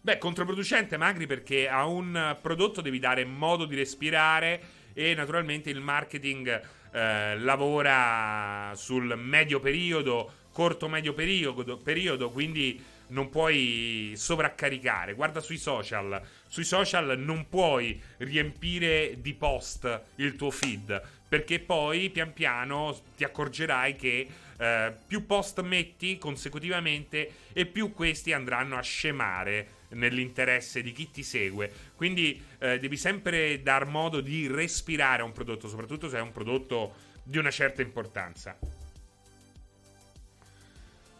Beh, 0.00 0.18
controproducente 0.18 0.98
Magri 0.98 1.26
perché 1.26 1.68
a 1.68 1.86
un 1.86 2.36
prodotto 2.42 2.82
devi 2.82 2.98
dare 2.98 3.24
modo 3.24 3.64
di 3.64 3.74
respirare 3.74 4.60
e 4.92 5.14
naturalmente 5.14 5.70
il 5.70 5.80
marketing 5.80 6.60
eh, 6.92 7.38
lavora 7.38 8.72
sul 8.74 9.16
medio 9.16 9.58
periodo, 9.58 10.30
corto-medio 10.52 11.14
periodo, 11.14 11.78
periodo, 11.78 12.30
quindi 12.30 12.78
non 13.08 13.30
puoi 13.30 14.12
sovraccaricare. 14.16 15.14
Guarda 15.14 15.40
sui 15.40 15.56
social, 15.56 16.20
sui 16.46 16.64
social 16.64 17.18
non 17.18 17.48
puoi 17.48 17.98
riempire 18.18 19.16
di 19.20 19.32
post 19.32 20.02
il 20.16 20.36
tuo 20.36 20.50
feed 20.50 21.02
perché 21.34 21.58
poi 21.58 22.10
pian 22.10 22.32
piano 22.32 22.96
ti 23.16 23.24
accorgerai 23.24 23.96
che 23.96 24.28
eh, 24.56 24.94
più 25.04 25.26
post 25.26 25.60
metti 25.62 26.16
consecutivamente 26.16 27.28
e 27.52 27.66
più 27.66 27.92
questi 27.92 28.32
andranno 28.32 28.76
a 28.76 28.80
scemare 28.82 29.82
nell'interesse 29.88 30.80
di 30.80 30.92
chi 30.92 31.10
ti 31.10 31.24
segue. 31.24 31.72
Quindi 31.96 32.40
eh, 32.60 32.78
devi 32.78 32.96
sempre 32.96 33.60
dar 33.62 33.84
modo 33.86 34.20
di 34.20 34.46
respirare 34.46 35.22
a 35.22 35.24
un 35.24 35.32
prodotto, 35.32 35.66
soprattutto 35.66 36.08
se 36.08 36.18
è 36.18 36.20
un 36.20 36.30
prodotto 36.30 36.94
di 37.24 37.36
una 37.36 37.50
certa 37.50 37.82
importanza. 37.82 38.56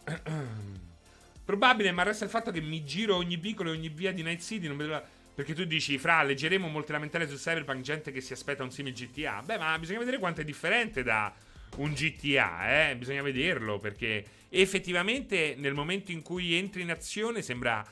Probabile, 1.44 1.90
ma 1.90 2.04
resta 2.04 2.22
il 2.22 2.30
fatto 2.30 2.52
che 2.52 2.60
mi 2.60 2.84
giro 2.84 3.16
ogni 3.16 3.34
vicolo 3.34 3.70
e 3.70 3.72
ogni 3.76 3.88
via 3.88 4.12
di 4.12 4.22
Night 4.22 4.42
City. 4.42 4.68
Non 4.68 4.76
vedo 4.76 5.02
Perché 5.34 5.54
tu 5.54 5.64
dici, 5.64 5.98
fra, 5.98 6.22
leggeremo 6.22 6.68
molte 6.68 6.92
lamentele 6.92 7.26
su 7.26 7.36
Cyberpunk, 7.36 7.80
gente 7.80 8.12
che 8.12 8.20
si 8.20 8.32
aspetta 8.32 8.62
un 8.62 8.70
simile 8.70 8.94
GTA. 8.94 9.42
Beh, 9.44 9.58
ma 9.58 9.78
bisogna 9.78 9.98
vedere 9.98 10.18
quanto 10.18 10.42
è 10.42 10.44
differente 10.44 11.02
da 11.02 11.34
un 11.76 11.92
GTA, 11.92 12.90
eh? 12.90 12.96
Bisogna 12.96 13.22
vederlo, 13.22 13.80
perché 13.80 14.24
effettivamente 14.48 15.54
nel 15.58 15.74
momento 15.74 16.12
in 16.12 16.22
cui 16.22 16.54
entri 16.54 16.82
in 16.82 16.90
azione 16.90 17.42
sembra 17.42 17.84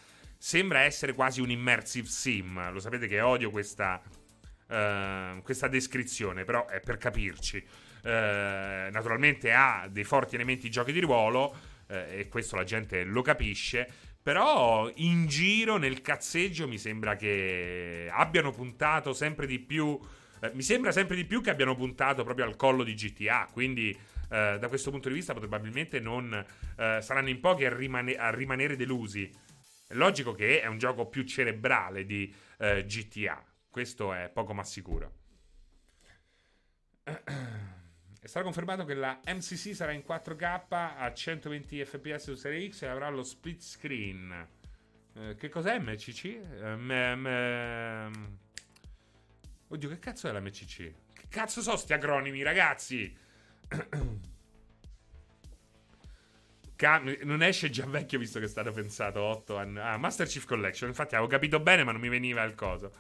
sembra 0.42 0.80
essere 0.80 1.12
quasi 1.12 1.40
un 1.40 1.50
immersive 1.50 2.08
sim. 2.08 2.72
Lo 2.72 2.80
sapete 2.80 3.06
che 3.06 3.20
odio 3.20 3.50
questa, 3.50 4.02
uh, 4.66 5.40
questa 5.40 5.68
descrizione, 5.68 6.42
però 6.42 6.66
è 6.66 6.80
per 6.80 6.96
capirci. 6.96 7.64
eh, 8.04 8.88
naturalmente 8.90 9.52
ha 9.52 9.86
dei 9.88 10.02
forti 10.02 10.34
elementi 10.34 10.62
di 10.62 10.70
giochi 10.70 10.90
di 10.90 10.98
ruolo 10.98 11.54
eh, 11.86 12.18
e 12.18 12.28
questo 12.28 12.56
la 12.56 12.64
gente 12.64 13.04
lo 13.04 13.22
capisce. 13.22 13.88
Però 14.22 14.88
in 14.96 15.26
giro 15.26 15.78
nel 15.78 16.00
cazzeggio 16.00 16.68
mi 16.68 16.78
sembra 16.78 17.16
che 17.16 18.08
abbiano 18.10 18.52
puntato 18.52 19.12
sempre 19.12 19.46
di 19.46 19.58
più. 19.58 19.98
Eh, 20.40 20.52
mi 20.54 20.62
sembra 20.62 20.92
sempre 20.92 21.16
di 21.16 21.24
più 21.24 21.40
che 21.40 21.50
abbiano 21.50 21.74
puntato 21.74 22.22
proprio 22.22 22.44
al 22.46 22.54
collo 22.54 22.84
di 22.84 22.94
GTA. 22.94 23.48
Quindi, 23.52 23.90
eh, 23.90 24.58
da 24.60 24.68
questo 24.68 24.90
punto 24.92 25.08
di 25.08 25.14
vista, 25.14 25.34
probabilmente 25.34 25.98
non 25.98 26.32
eh, 26.32 26.98
saranno 27.02 27.30
in 27.30 27.40
pochi 27.40 27.64
a, 27.64 27.74
rimane- 27.74 28.14
a, 28.14 28.30
rimanere 28.30 28.76
delusi. 28.76 29.28
È 29.88 29.94
logico 29.94 30.32
che 30.34 30.60
è 30.60 30.66
un 30.66 30.78
gioco 30.78 31.06
più 31.06 31.24
cerebrale 31.24 32.06
di 32.06 32.32
eh, 32.58 32.84
GTA. 32.86 33.44
Questo 33.68 34.12
è 34.12 34.30
poco 34.32 34.54
ma 34.54 34.62
sicuro. 34.62 35.12
È 38.22 38.28
stato 38.28 38.44
confermato 38.44 38.84
che 38.84 38.94
la 38.94 39.20
MCC 39.26 39.74
sarà 39.74 39.90
in 39.90 40.04
4K 40.06 40.64
a 40.70 41.12
120 41.12 41.84
fps 41.84 42.22
su 42.22 42.34
Serie 42.36 42.70
X 42.70 42.82
e 42.82 42.86
avrà 42.86 43.08
lo 43.08 43.24
split 43.24 43.60
screen. 43.60 44.46
Eh, 45.14 45.34
che 45.34 45.48
cos'è 45.48 45.80
MCC? 45.80 46.24
Eh, 46.24 46.76
m- 46.76 47.18
m- 47.18 48.38
Oddio, 49.66 49.88
che 49.88 49.98
cazzo 49.98 50.28
è 50.28 50.32
la 50.32 50.38
MCC? 50.38 50.76
Che 51.12 51.26
cazzo 51.28 51.62
sono 51.62 51.76
sti 51.76 51.94
acronimi, 51.94 52.42
ragazzi? 52.42 53.12
Non 57.22 57.44
esce 57.44 57.70
già 57.70 57.86
vecchio 57.86 58.18
visto 58.18 58.40
che 58.40 58.46
è 58.46 58.48
stato 58.48 58.72
pensato 58.72 59.20
8 59.20 59.56
anni. 59.56 59.78
Ah, 59.78 59.96
Master 59.98 60.26
Chief 60.26 60.44
Collection. 60.44 60.88
Infatti 60.88 61.14
avevo 61.14 61.30
capito 61.30 61.60
bene, 61.60 61.84
ma 61.84 61.92
non 61.92 62.00
mi 62.00 62.08
veniva 62.08 62.42
il 62.42 62.56
coso. 62.56 62.92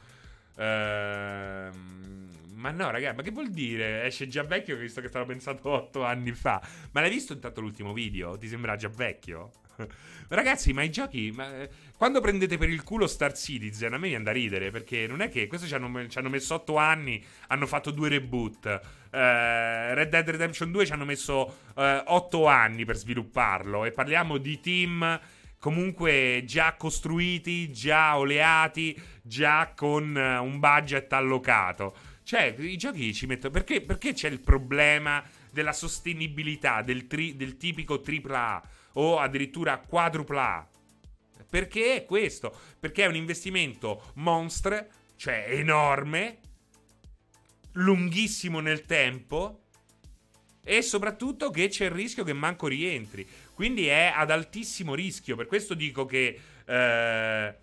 Ehm. 0.56 2.21
Ma 2.62 2.70
no, 2.70 2.92
ragazzi, 2.92 3.16
ma 3.16 3.22
che 3.22 3.32
vuol 3.32 3.50
dire? 3.50 4.04
Esce 4.04 4.28
già 4.28 4.44
vecchio 4.44 4.76
visto 4.76 5.00
che 5.00 5.08
stavo 5.08 5.24
pensato 5.24 5.68
8 5.68 6.04
anni 6.04 6.30
fa. 6.30 6.62
Ma 6.92 7.00
l'hai 7.00 7.10
visto 7.10 7.32
intanto 7.32 7.60
l'ultimo 7.60 7.92
video? 7.92 8.38
Ti 8.38 8.46
sembra 8.46 8.76
già 8.76 8.88
vecchio? 8.88 9.50
Ragazzi, 10.28 10.72
ma 10.72 10.84
i 10.84 10.90
giochi. 10.90 11.32
Ma, 11.32 11.62
eh, 11.62 11.68
quando 11.96 12.20
prendete 12.20 12.56
per 12.58 12.68
il 12.68 12.84
culo 12.84 13.08
Star 13.08 13.36
Citizen, 13.36 13.94
a 13.94 13.98
me 13.98 14.06
viene 14.06 14.22
da 14.22 14.30
ridere. 14.30 14.70
Perché 14.70 15.08
non 15.08 15.22
è 15.22 15.28
che. 15.28 15.48
Questo 15.48 15.66
ci 15.66 15.74
hanno, 15.74 16.06
ci 16.06 16.18
hanno 16.18 16.28
messo 16.28 16.54
8 16.54 16.76
anni. 16.76 17.20
Hanno 17.48 17.66
fatto 17.66 17.90
due 17.90 18.08
reboot. 18.08 18.66
Eh, 18.66 19.94
Red 19.94 20.10
Dead 20.10 20.30
Redemption 20.30 20.70
2 20.70 20.86
ci 20.86 20.92
hanno 20.92 21.04
messo 21.04 21.56
eh, 21.74 22.00
8 22.06 22.46
anni 22.46 22.84
per 22.84 22.96
svilupparlo. 22.96 23.84
E 23.84 23.90
parliamo 23.90 24.38
di 24.38 24.60
team 24.60 25.20
comunque 25.62 26.42
già 26.44 26.74
costruiti, 26.76 27.72
già 27.72 28.16
oleati, 28.16 29.00
già 29.22 29.72
con 29.76 30.12
uh, 30.12 30.44
un 30.44 30.58
budget 30.58 31.12
allocato. 31.12 31.94
Cioè, 32.24 32.54
i 32.58 32.76
giochi 32.76 33.12
ci 33.14 33.26
mettono. 33.26 33.52
Perché, 33.52 33.80
perché 33.82 34.12
c'è 34.12 34.28
il 34.28 34.40
problema 34.40 35.22
della 35.50 35.72
sostenibilità 35.72 36.82
del, 36.82 37.06
tri, 37.06 37.36
del 37.36 37.56
tipico 37.56 38.02
AAA 38.04 38.62
o 38.94 39.18
addirittura 39.18 39.78
quadrupla 39.78 40.68
Perché 41.48 41.96
è 41.96 42.04
questo? 42.04 42.54
Perché 42.78 43.04
è 43.04 43.06
un 43.06 43.16
investimento 43.16 44.12
monstre, 44.14 44.90
cioè 45.16 45.46
enorme, 45.48 46.38
lunghissimo 47.72 48.60
nel 48.60 48.84
tempo 48.84 49.60
e 50.64 50.80
soprattutto 50.82 51.50
che 51.50 51.68
c'è 51.68 51.86
il 51.86 51.90
rischio 51.90 52.24
che 52.24 52.32
manco 52.32 52.68
rientri. 52.68 53.26
Quindi 53.54 53.86
è 53.86 54.12
ad 54.14 54.30
altissimo 54.30 54.94
rischio. 54.94 55.36
Per 55.36 55.46
questo 55.46 55.74
dico 55.74 56.06
che. 56.06 56.40
Eh, 56.64 57.54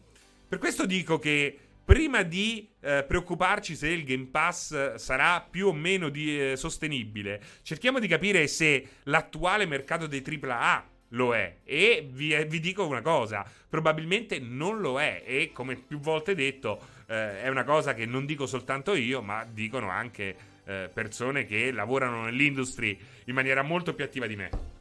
per 0.49 0.57
questo 0.57 0.85
dico 0.85 1.19
che 1.19 1.59
prima 1.89 2.21
di 2.21 2.69
eh, 2.81 3.03
preoccuparci 3.03 3.75
se 3.75 3.87
il 3.87 4.03
Game 4.03 4.27
Pass 4.27 4.73
eh, 4.73 4.99
sarà 4.99 5.41
più 5.41 5.69
o 5.69 5.73
meno 5.73 6.09
di, 6.09 6.51
eh, 6.51 6.55
sostenibile, 6.55 7.41
cerchiamo 7.63 7.97
di 7.97 8.07
capire 8.07 8.45
se 8.45 8.85
l'attuale 9.05 9.65
mercato 9.65 10.05
dei 10.05 10.23
AAA 10.23 10.87
lo 11.09 11.33
è. 11.33 11.61
E 11.63 12.07
vi, 12.07 12.31
eh, 12.31 12.45
vi, 12.45 12.59
dico 12.59 12.85
una 12.85 13.01
cosa, 13.01 13.43
probabilmente 13.67 14.37
non 14.37 14.81
lo 14.81 15.01
è. 15.01 15.23
E 15.25 15.49
come 15.51 15.77
più 15.77 15.99
volte 15.99 16.35
detto, 16.35 16.79
eh, 17.07 17.41
è 17.41 17.47
una 17.47 17.63
cosa 17.63 17.95
che 17.95 18.05
non 18.05 18.27
dico 18.27 18.45
soltanto 18.45 18.93
io, 18.93 19.23
ma 19.23 19.43
dicono 19.43 19.89
anche 19.89 20.35
eh, 20.65 20.91
persone 20.93 21.45
che 21.45 21.71
lavorano 21.71 22.25
nell'industry 22.25 22.95
in 23.25 23.33
maniera 23.33 23.63
molto 23.63 23.95
più 23.95 24.05
attiva 24.05 24.27
di 24.27 24.35
me. 24.35 24.78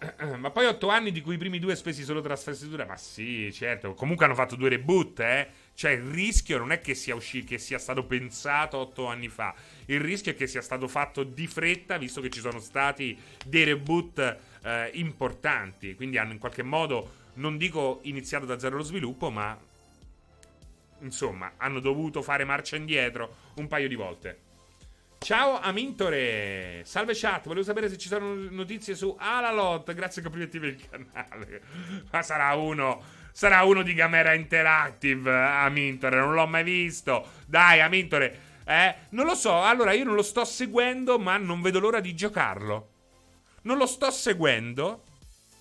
Ma 0.38 0.50
poi 0.50 0.66
otto 0.66 0.88
anni 0.88 1.12
di 1.12 1.20
cui 1.20 1.34
i 1.34 1.38
primi 1.38 1.58
due 1.58 1.76
spesi 1.76 2.04
solo 2.04 2.20
trasferzitura? 2.20 2.86
Ma 2.86 2.96
sì, 2.96 3.52
certo. 3.52 3.94
Comunque 3.94 4.24
hanno 4.24 4.34
fatto 4.34 4.56
due 4.56 4.70
reboot, 4.70 5.20
eh. 5.20 5.48
Cioè, 5.74 5.92
il 5.92 6.02
rischio 6.02 6.58
non 6.58 6.72
è 6.72 6.80
che 6.80 6.94
sia, 6.94 7.14
usci- 7.14 7.44
che 7.44 7.58
sia 7.58 7.78
stato 7.78 8.04
pensato 8.04 8.78
otto 8.78 9.06
anni 9.06 9.28
fa. 9.28 9.54
Il 9.86 10.00
rischio 10.00 10.32
è 10.32 10.34
che 10.34 10.46
sia 10.46 10.62
stato 10.62 10.88
fatto 10.88 11.22
di 11.22 11.46
fretta, 11.46 11.98
visto 11.98 12.20
che 12.20 12.30
ci 12.30 12.40
sono 12.40 12.60
stati 12.60 13.18
dei 13.44 13.64
reboot 13.64 14.38
eh, 14.62 14.90
importanti. 14.94 15.94
Quindi 15.94 16.18
hanno 16.18 16.32
in 16.32 16.38
qualche 16.38 16.62
modo, 16.62 17.12
non 17.34 17.56
dico 17.56 18.00
iniziato 18.04 18.46
da 18.46 18.58
zero 18.58 18.76
lo 18.76 18.82
sviluppo, 18.82 19.30
ma 19.30 19.58
insomma, 21.00 21.52
hanno 21.56 21.80
dovuto 21.80 22.22
fare 22.22 22.44
marcia 22.44 22.76
indietro 22.76 23.36
un 23.56 23.68
paio 23.68 23.88
di 23.88 23.94
volte. 23.94 24.48
Ciao 25.22 25.60
Amintore, 25.60 26.82
salve 26.86 27.12
chat, 27.14 27.46
volevo 27.46 27.62
sapere 27.62 27.90
se 27.90 27.98
ci 27.98 28.08
sono 28.08 28.34
notizie 28.34 28.94
su 28.94 29.14
Alalot, 29.18 29.92
grazie 29.92 30.22
complimenti 30.22 30.58
per 30.58 30.68
il 30.70 30.88
canale. 30.88 31.62
Ma 32.10 32.22
sarà 32.22 32.54
uno, 32.54 33.02
sarà 33.30 33.62
uno 33.62 33.82
di 33.82 33.92
Gamera 33.92 34.32
Interactive, 34.32 35.30
Amintore, 35.30 36.16
non 36.16 36.32
l'ho 36.32 36.46
mai 36.46 36.64
visto. 36.64 37.32
Dai 37.46 37.82
Amintore, 37.82 38.40
eh, 38.64 38.94
non 39.10 39.26
lo 39.26 39.34
so, 39.34 39.62
allora 39.62 39.92
io 39.92 40.04
non 40.04 40.14
lo 40.14 40.22
sto 40.22 40.42
seguendo, 40.46 41.18
ma 41.18 41.36
non 41.36 41.60
vedo 41.60 41.80
l'ora 41.80 42.00
di 42.00 42.14
giocarlo. 42.14 42.88
Non 43.62 43.76
lo 43.76 43.86
sto 43.86 44.10
seguendo, 44.10 45.04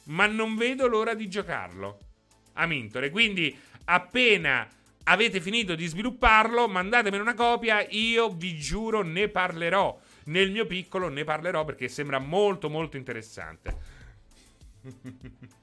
ma 0.06 0.26
non 0.26 0.56
vedo 0.56 0.88
l'ora 0.88 1.14
di 1.14 1.28
giocarlo. 1.28 2.00
Amintore, 2.54 3.10
quindi 3.10 3.56
appena 3.84 4.68
avete 5.10 5.42
finito 5.42 5.76
di 5.76 5.86
svilupparlo, 5.88 6.68
mandatemene 6.68 7.22
una 7.22 7.34
copia, 7.34 7.86
io 7.90 8.30
vi 8.30 8.58
giuro 8.58 9.02
ne 9.02 9.28
parlerò. 9.28 10.00
Nel 10.26 10.52
mio 10.52 10.66
piccolo 10.66 11.10
ne 11.10 11.24
parlerò 11.24 11.66
perché 11.66 11.88
sembra 11.88 12.20
molto 12.20 12.70
molto 12.70 12.98
interessante. 12.98 13.78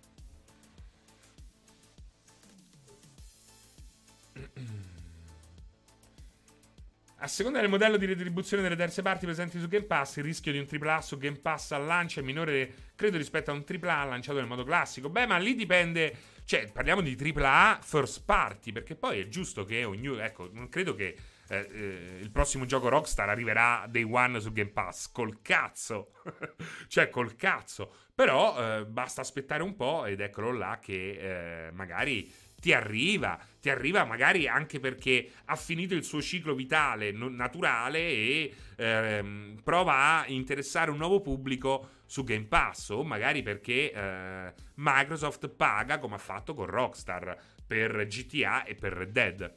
A 7.21 7.29
seconda 7.29 7.61
del 7.61 7.71
modello 7.71 7.97
di 7.97 8.05
retribuzione 8.05 8.63
delle 8.63 8.77
terze 8.77 9.01
parti 9.01 9.25
presenti 9.25 9.59
su 9.59 9.69
Game 9.69 9.87
Pass, 9.87 10.17
il 10.17 10.25
rischio 10.25 10.53
di 10.53 10.59
un 10.59 10.67
AAA 10.71 11.01
su 11.01 11.17
Game 11.17 11.39
Pass 11.39 11.73
al 11.73 11.87
lancio 11.87 12.21
è 12.21 12.23
minore, 12.23 12.75
credo, 12.95 13.17
rispetto 13.17 13.51
a 13.51 13.55
un 13.55 13.65
AAA 13.67 14.05
lanciato 14.05 14.39
nel 14.39 14.47
modo 14.47 14.65
classico. 14.65 15.09
Beh, 15.09 15.27
ma 15.27 15.39
lì 15.39 15.55
dipende. 15.55 16.15
Cioè, 16.47 16.71
parliamo 16.71 17.01
di 17.01 17.17
AAA 17.21 17.81
first 17.83 18.25
party, 18.25 18.71
perché 18.71 18.95
poi 18.95 19.19
è 19.19 19.27
giusto 19.27 19.65
che 19.65 19.83
ognuno. 19.83 20.23
Ecco, 20.23 20.49
non 20.53 20.69
credo 20.69 20.95
che 20.95 21.17
eh, 21.49 21.69
eh, 21.73 22.19
il 22.21 22.31
prossimo 22.31 22.67
gioco 22.67 22.89
Rockstar 22.89 23.29
arriverà 23.29 23.85
day 23.89 24.05
one 24.05 24.39
su 24.39 24.53
Game 24.53 24.71
Pass. 24.71 25.11
Col 25.11 25.43
cazzo. 25.43 26.13
cioè, 26.87 27.11
col 27.11 27.35
cazzo. 27.35 27.93
Però 28.15 28.79
eh, 28.79 28.87
basta 28.87 29.23
aspettare 29.23 29.65
un 29.65 29.75
po' 29.75 30.07
ed 30.07 30.21
eccolo 30.21 30.53
là 30.53 30.79
che 30.81 31.67
eh, 31.67 31.71
magari 31.73 32.33
ti 32.61 32.73
arriva, 32.73 33.39
ti 33.61 33.69
arriva 33.69 34.05
magari 34.05 34.49
anche 34.49 34.79
perché 34.81 35.31
ha 35.47 35.57
finito 35.57 35.95
il 35.95 36.05
suo 36.05 36.23
ciclo 36.23 36.55
vitale 36.55 37.13
naturale 37.13 37.99
e 37.99 38.55
ehm, 38.77 39.61
prova 39.63 40.21
a 40.21 40.27
interessare 40.29 40.91
un 40.91 40.97
nuovo 40.97 41.21
pubblico 41.21 41.91
su 42.07 42.25
Game 42.25 42.47
Pass 42.47 42.91
o 42.91 43.03
magari 43.03 43.43
perché 43.43 43.93
eh, 43.93 44.55
Microsoft 44.75 45.49
paga 45.49 45.99
come 45.99 46.15
ha 46.15 46.19
fatto 46.19 46.55
con 46.55 46.67
Rockstar 46.67 47.37
per 47.67 48.07
GTA 48.07 48.65
e 48.65 48.75
per 48.75 48.93
Red 48.93 49.11
Dead. 49.11 49.57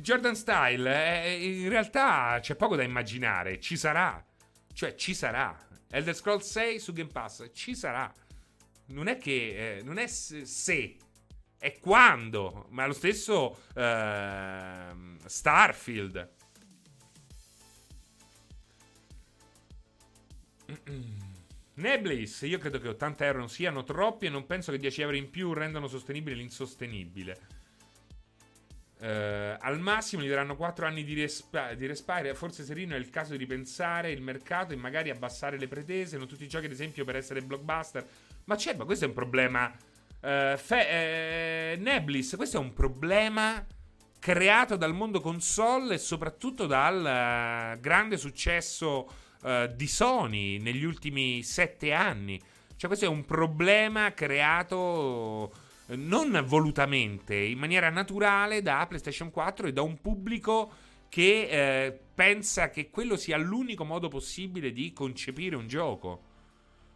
Jordan 0.00 0.36
Style, 0.36 1.24
eh, 1.24 1.62
in 1.62 1.68
realtà 1.68 2.38
c'è 2.40 2.54
poco 2.56 2.76
da 2.76 2.82
immaginare, 2.82 3.58
ci 3.58 3.76
sarà, 3.76 4.22
cioè 4.72 4.94
ci 4.94 5.14
sarà. 5.14 5.56
Elder 5.90 6.14
Scrolls 6.14 6.50
6 6.50 6.78
su 6.78 6.92
Game 6.92 7.10
Pass, 7.10 7.50
ci 7.54 7.74
sarà 7.74 8.12
non 8.88 9.08
è 9.08 9.18
che 9.18 9.78
eh, 9.78 9.82
non 9.82 9.98
è 9.98 10.06
se, 10.06 10.96
è 11.58 11.78
quando, 11.78 12.66
ma 12.70 12.86
lo 12.86 12.92
stesso 12.92 13.62
eh, 13.74 14.92
Starfield. 15.24 16.36
Neblis, 21.74 22.40
io 22.42 22.58
credo 22.58 22.80
che 22.80 22.88
80 22.88 23.24
euro 23.24 23.38
non 23.38 23.48
siano 23.48 23.84
troppi 23.84 24.26
e 24.26 24.30
non 24.30 24.46
penso 24.46 24.72
che 24.72 24.78
10 24.78 25.02
euro 25.02 25.16
in 25.16 25.30
più 25.30 25.52
rendano 25.52 25.86
sostenibile 25.86 26.36
l'insostenibile. 26.36 27.38
Uh, 29.00 29.56
al 29.60 29.78
massimo 29.78 30.22
gli 30.22 30.28
daranno 30.28 30.56
4 30.56 30.84
anni 30.84 31.04
di, 31.04 31.14
resp- 31.14 31.74
di 31.74 31.86
respire. 31.86 32.34
Forse 32.34 32.64
Serino 32.64 32.96
è 32.96 32.98
il 32.98 33.10
caso 33.10 33.32
di 33.32 33.38
ripensare 33.38 34.10
il 34.10 34.20
mercato 34.20 34.72
e 34.72 34.76
magari 34.76 35.10
abbassare 35.10 35.56
le 35.56 35.68
pretese. 35.68 36.18
Non 36.18 36.26
tutti 36.26 36.42
i 36.42 36.48
giochi, 36.48 36.66
ad 36.66 36.72
esempio, 36.72 37.04
per 37.04 37.14
essere 37.14 37.40
blockbuster 37.40 38.06
ma 38.48 38.56
c'è, 38.56 38.74
ma 38.74 38.84
questo 38.84 39.04
è 39.04 39.08
un 39.08 39.14
problema. 39.14 39.70
Uh, 40.20 40.56
fe- 40.56 41.76
uh, 41.76 41.80
Neblis, 41.80 42.34
questo 42.34 42.56
è 42.56 42.60
un 42.60 42.72
problema 42.72 43.64
creato 44.18 44.74
dal 44.74 44.94
mondo 44.94 45.20
console 45.20 45.94
e 45.94 45.98
soprattutto 45.98 46.66
dal 46.66 47.76
uh, 47.76 47.78
grande 47.78 48.16
successo 48.16 49.06
uh, 49.42 49.66
di 49.74 49.86
Sony 49.86 50.58
negli 50.58 50.84
ultimi 50.84 51.42
sette 51.42 51.92
anni. 51.92 52.40
Cioè, 52.76 52.88
questo 52.88 53.06
è 53.06 53.08
un 53.08 53.24
problema 53.24 54.12
creato 54.14 55.52
eh, 55.88 55.96
non 55.96 56.44
volutamente, 56.46 57.34
in 57.34 57.58
maniera 57.58 57.90
naturale 57.90 58.62
da 58.62 58.86
PlayStation 58.86 59.30
4 59.30 59.66
e 59.68 59.72
da 59.72 59.82
un 59.82 60.00
pubblico 60.00 60.72
che 61.08 61.48
eh, 61.48 61.98
pensa 62.14 62.70
che 62.70 62.90
quello 62.90 63.16
sia 63.16 63.36
l'unico 63.36 63.84
modo 63.84 64.08
possibile 64.08 64.72
di 64.72 64.92
concepire 64.92 65.56
un 65.56 65.66
gioco. 65.66 66.22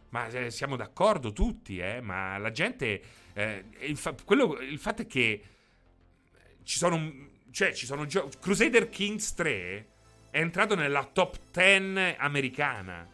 Ma 0.09 0.27
eh, 0.27 0.51
siamo 0.51 0.75
d'accordo 0.75 1.33
tutti, 1.33 1.79
eh? 1.79 1.99
Ma 2.01 2.37
la 2.37 2.51
gente. 2.51 3.01
Eh, 3.33 3.65
il, 3.79 3.97
fa- 3.97 4.15
quello, 4.23 4.59
il, 4.59 4.77
fatto 4.77 5.01
è 5.01 5.07
che 5.07 5.43
ci 6.63 6.77
sono. 6.77 7.31
Cioè, 7.49 7.73
ci 7.73 7.87
sono 7.87 8.05
giochi. 8.05 8.37
Crusader 8.39 8.89
Kings 8.89 9.33
3 9.33 9.87
è 10.33 10.39
entrato 10.39 10.73
nella 10.73 11.03
top 11.03 11.37
10 11.51 12.15
americana. 12.17 13.07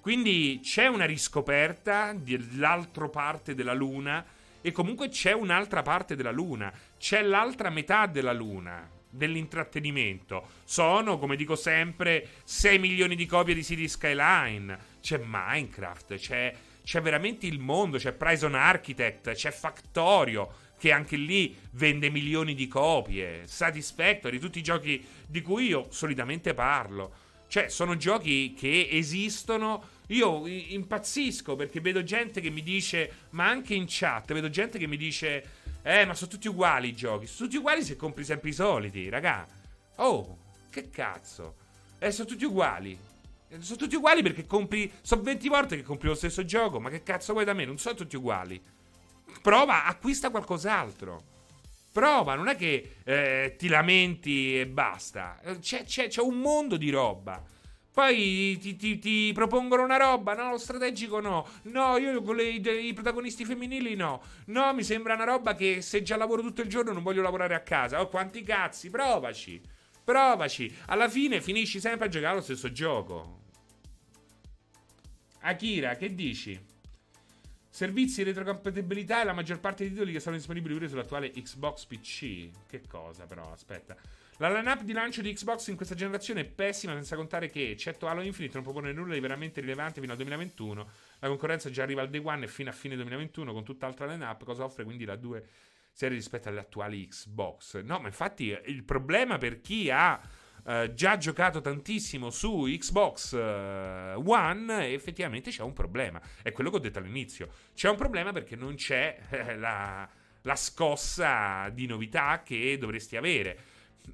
Quindi 0.00 0.58
c'è 0.60 0.88
una 0.88 1.04
riscoperta 1.04 2.12
dell'altra 2.14 3.08
parte 3.08 3.54
della 3.54 3.74
Luna. 3.74 4.26
E 4.60 4.72
comunque 4.72 5.08
c'è 5.08 5.30
un'altra 5.30 5.82
parte 5.82 6.16
della 6.16 6.32
Luna. 6.32 6.72
C'è 6.98 7.22
l'altra 7.22 7.70
metà 7.70 8.06
della 8.06 8.32
Luna 8.32 8.90
dell'intrattenimento. 9.08 10.48
Sono, 10.64 11.16
come 11.16 11.36
dico 11.36 11.54
sempre, 11.54 12.26
6 12.42 12.76
milioni 12.80 13.14
di 13.14 13.26
copie 13.26 13.54
di 13.54 13.62
City 13.62 13.86
Skyline 13.86 14.76
c'è 15.00 15.20
Minecraft, 15.24 16.16
c'è, 16.16 16.52
c'è 16.82 17.00
veramente 17.00 17.46
il 17.46 17.60
mondo, 17.60 17.98
c'è 17.98 18.10
Prison 18.12 18.56
Architect, 18.56 19.30
c'è 19.30 19.52
Factorio, 19.52 20.52
che 20.82 20.90
anche 20.90 21.14
lì 21.14 21.56
vende 21.74 22.10
milioni 22.10 22.54
di 22.54 22.66
copie, 22.66 23.46
Satisfactory, 23.46 24.40
tutti 24.40 24.58
i 24.58 24.64
giochi 24.64 25.00
di 25.28 25.40
cui 25.40 25.66
io 25.66 25.86
solitamente 25.90 26.54
parlo. 26.54 27.12
Cioè, 27.46 27.68
sono 27.68 27.96
giochi 27.96 28.52
che 28.52 28.88
esistono. 28.90 29.90
Io 30.08 30.44
impazzisco 30.44 31.54
perché 31.54 31.80
vedo 31.80 32.02
gente 32.02 32.40
che 32.40 32.50
mi 32.50 32.64
dice, 32.64 33.28
ma 33.30 33.48
anche 33.48 33.74
in 33.74 33.84
chat, 33.86 34.32
vedo 34.32 34.50
gente 34.50 34.76
che 34.76 34.88
mi 34.88 34.96
dice, 34.96 35.44
eh, 35.84 36.04
ma 36.04 36.14
sono 36.14 36.32
tutti 36.32 36.48
uguali 36.48 36.88
i 36.88 36.96
giochi. 36.96 37.28
Sono 37.28 37.46
tutti 37.46 37.58
uguali 37.58 37.84
se 37.84 37.94
compri 37.94 38.24
sempre 38.24 38.48
i 38.48 38.52
soliti, 38.52 39.08
raga. 39.08 39.46
Oh, 39.98 40.36
che 40.68 40.90
cazzo. 40.90 41.54
Eh, 42.00 42.10
sono 42.10 42.26
tutti 42.26 42.44
uguali. 42.44 42.98
Sono 43.60 43.78
tutti 43.78 43.94
uguali 43.94 44.20
perché 44.22 44.46
compri. 44.46 44.90
Sono 45.00 45.22
20 45.22 45.48
volte 45.48 45.76
che 45.76 45.84
compri 45.84 46.08
lo 46.08 46.16
stesso 46.16 46.44
gioco. 46.44 46.80
Ma 46.80 46.90
che 46.90 47.04
cazzo 47.04 47.34
vuoi 47.34 47.44
da 47.44 47.52
me? 47.52 47.64
Non 47.64 47.78
sono 47.78 47.94
tutti 47.94 48.16
uguali. 48.16 48.60
Prova, 49.40 49.84
acquista 49.84 50.30
qualcos'altro. 50.30 51.30
Prova, 51.92 52.34
non 52.34 52.48
è 52.48 52.56
che 52.56 52.96
eh, 53.04 53.54
ti 53.58 53.68
lamenti 53.68 54.58
e 54.58 54.66
basta. 54.66 55.38
Eh, 55.42 55.58
c'è, 55.58 55.84
c'è, 55.84 56.08
c'è, 56.08 56.22
un 56.22 56.38
mondo 56.38 56.76
di 56.76 56.90
roba. 56.90 57.42
Poi 57.92 58.56
ti, 58.58 58.76
ti, 58.76 58.98
ti, 58.98 59.30
propongono 59.34 59.82
una 59.82 59.98
roba, 59.98 60.32
no? 60.32 60.50
Lo 60.50 60.58
strategico 60.58 61.20
no. 61.20 61.46
No, 61.64 61.98
io 61.98 62.22
con 62.22 62.36
le, 62.36 62.48
i 62.48 62.92
protagonisti 62.94 63.44
femminili 63.44 63.94
no. 63.94 64.22
No, 64.46 64.72
mi 64.72 64.82
sembra 64.82 65.12
una 65.12 65.24
roba 65.24 65.54
che 65.54 65.82
se 65.82 66.02
già 66.02 66.16
lavoro 66.16 66.40
tutto 66.40 66.62
il 66.62 66.68
giorno 66.68 66.92
non 66.92 67.02
voglio 67.02 67.20
lavorare 67.20 67.54
a 67.54 67.60
casa. 67.60 68.00
Oh, 68.00 68.08
quanti 68.08 68.42
cazzi, 68.42 68.88
provaci. 68.88 69.60
Provaci. 70.02 70.74
Alla 70.86 71.10
fine 71.10 71.42
finisci 71.42 71.78
sempre 71.78 72.06
a 72.06 72.08
giocare 72.08 72.36
lo 72.36 72.40
stesso 72.40 72.72
gioco. 72.72 73.40
Akira, 75.40 75.96
che 75.96 76.14
dici? 76.14 76.58
Servizi 77.74 78.22
retrocompatibilità 78.22 79.22
e 79.22 79.24
la 79.24 79.32
maggior 79.32 79.58
parte 79.58 79.84
dei 79.84 79.94
titoli 79.94 80.12
che 80.12 80.20
sono 80.20 80.36
disponibili 80.36 80.74
pure 80.74 80.88
sull'attuale 80.88 81.30
Xbox 81.30 81.86
PC. 81.86 82.50
Che 82.68 82.82
cosa, 82.86 83.24
però? 83.24 83.50
Aspetta. 83.50 83.96
La 84.36 84.52
lineup 84.52 84.82
di 84.82 84.92
lancio 84.92 85.22
di 85.22 85.32
Xbox 85.32 85.68
in 85.68 85.76
questa 85.76 85.94
generazione 85.94 86.42
è 86.42 86.44
pessima, 86.44 86.92
senza 86.92 87.16
contare 87.16 87.48
che, 87.48 87.70
eccetto 87.70 88.08
Halo 88.08 88.20
Infinite, 88.20 88.52
non 88.56 88.62
propone 88.62 88.92
nulla 88.92 89.14
di 89.14 89.20
veramente 89.20 89.62
rilevante 89.62 90.00
fino 90.00 90.12
al 90.12 90.18
2021. 90.18 90.90
La 91.20 91.28
concorrenza 91.28 91.70
già 91.70 91.82
arriva 91.84 92.02
al 92.02 92.10
day 92.10 92.20
one 92.22 92.44
e 92.44 92.48
fino 92.48 92.68
a 92.68 92.74
fine 92.74 92.94
2021 92.94 93.54
con 93.54 93.64
tutt'altra 93.64 94.04
lineup. 94.04 94.44
Cosa 94.44 94.64
offre 94.64 94.84
quindi 94.84 95.06
la 95.06 95.16
2 95.16 95.48
serie 95.92 96.18
rispetto 96.18 96.50
alle 96.50 96.60
attuali 96.60 97.08
Xbox? 97.08 97.80
No, 97.80 98.00
ma 98.00 98.08
infatti 98.08 98.54
il 98.66 98.84
problema 98.84 99.38
per 99.38 99.62
chi 99.62 99.90
ha 99.90 100.20
Uh, 100.64 100.94
già 100.94 101.16
giocato 101.16 101.60
tantissimo 101.60 102.30
su 102.30 102.66
Xbox 102.68 103.32
uh, 103.32 104.22
One, 104.24 104.92
effettivamente 104.92 105.50
c'è 105.50 105.62
un 105.62 105.72
problema. 105.72 106.20
È 106.40 106.52
quello 106.52 106.70
che 106.70 106.76
ho 106.76 106.80
detto 106.80 107.00
all'inizio. 107.00 107.48
C'è 107.74 107.88
un 107.88 107.96
problema 107.96 108.32
perché 108.32 108.54
non 108.54 108.76
c'è 108.76 109.18
eh, 109.30 109.56
la, 109.56 110.08
la, 110.42 110.56
scossa 110.56 111.68
di 111.70 111.86
novità 111.86 112.42
che 112.44 112.78
dovresti 112.78 113.16
avere. 113.16 113.58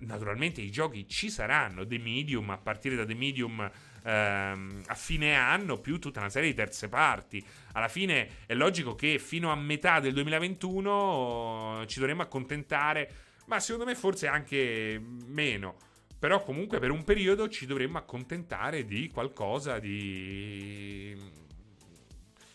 Naturalmente 0.00 0.62
i 0.62 0.70
giochi 0.70 1.06
ci 1.06 1.28
saranno, 1.28 1.86
The 1.86 1.98
Medium, 1.98 2.48
a 2.48 2.56
partire 2.56 2.96
da 2.96 3.04
The 3.04 3.14
Medium 3.14 3.70
ehm, 4.04 4.82
a 4.86 4.94
fine 4.94 5.34
anno, 5.34 5.78
più 5.78 5.98
tutta 5.98 6.20
una 6.20 6.30
serie 6.30 6.48
di 6.48 6.54
terze 6.54 6.88
parti. 6.88 7.44
Alla 7.72 7.88
fine 7.88 8.46
è 8.46 8.54
logico 8.54 8.94
che 8.94 9.18
fino 9.18 9.50
a 9.50 9.54
metà 9.54 10.00
del 10.00 10.14
2021 10.14 11.84
ci 11.86 11.98
dovremmo 11.98 12.22
accontentare, 12.22 13.10
ma 13.46 13.60
secondo 13.60 13.84
me 13.84 13.94
forse 13.94 14.26
anche 14.26 14.98
meno 15.26 15.87
però 16.18 16.42
comunque 16.42 16.78
per 16.80 16.90
un 16.90 17.04
periodo 17.04 17.48
ci 17.48 17.64
dovremmo 17.64 17.98
accontentare 17.98 18.84
di 18.84 19.08
qualcosa 19.08 19.78
di... 19.78 21.16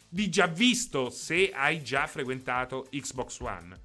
di 0.09 0.29
già 0.29 0.47
visto 0.47 1.09
se 1.09 1.51
hai 1.51 1.81
già 1.81 2.05
frequentato 2.07 2.87
Xbox 2.91 3.39
One. 3.39 3.81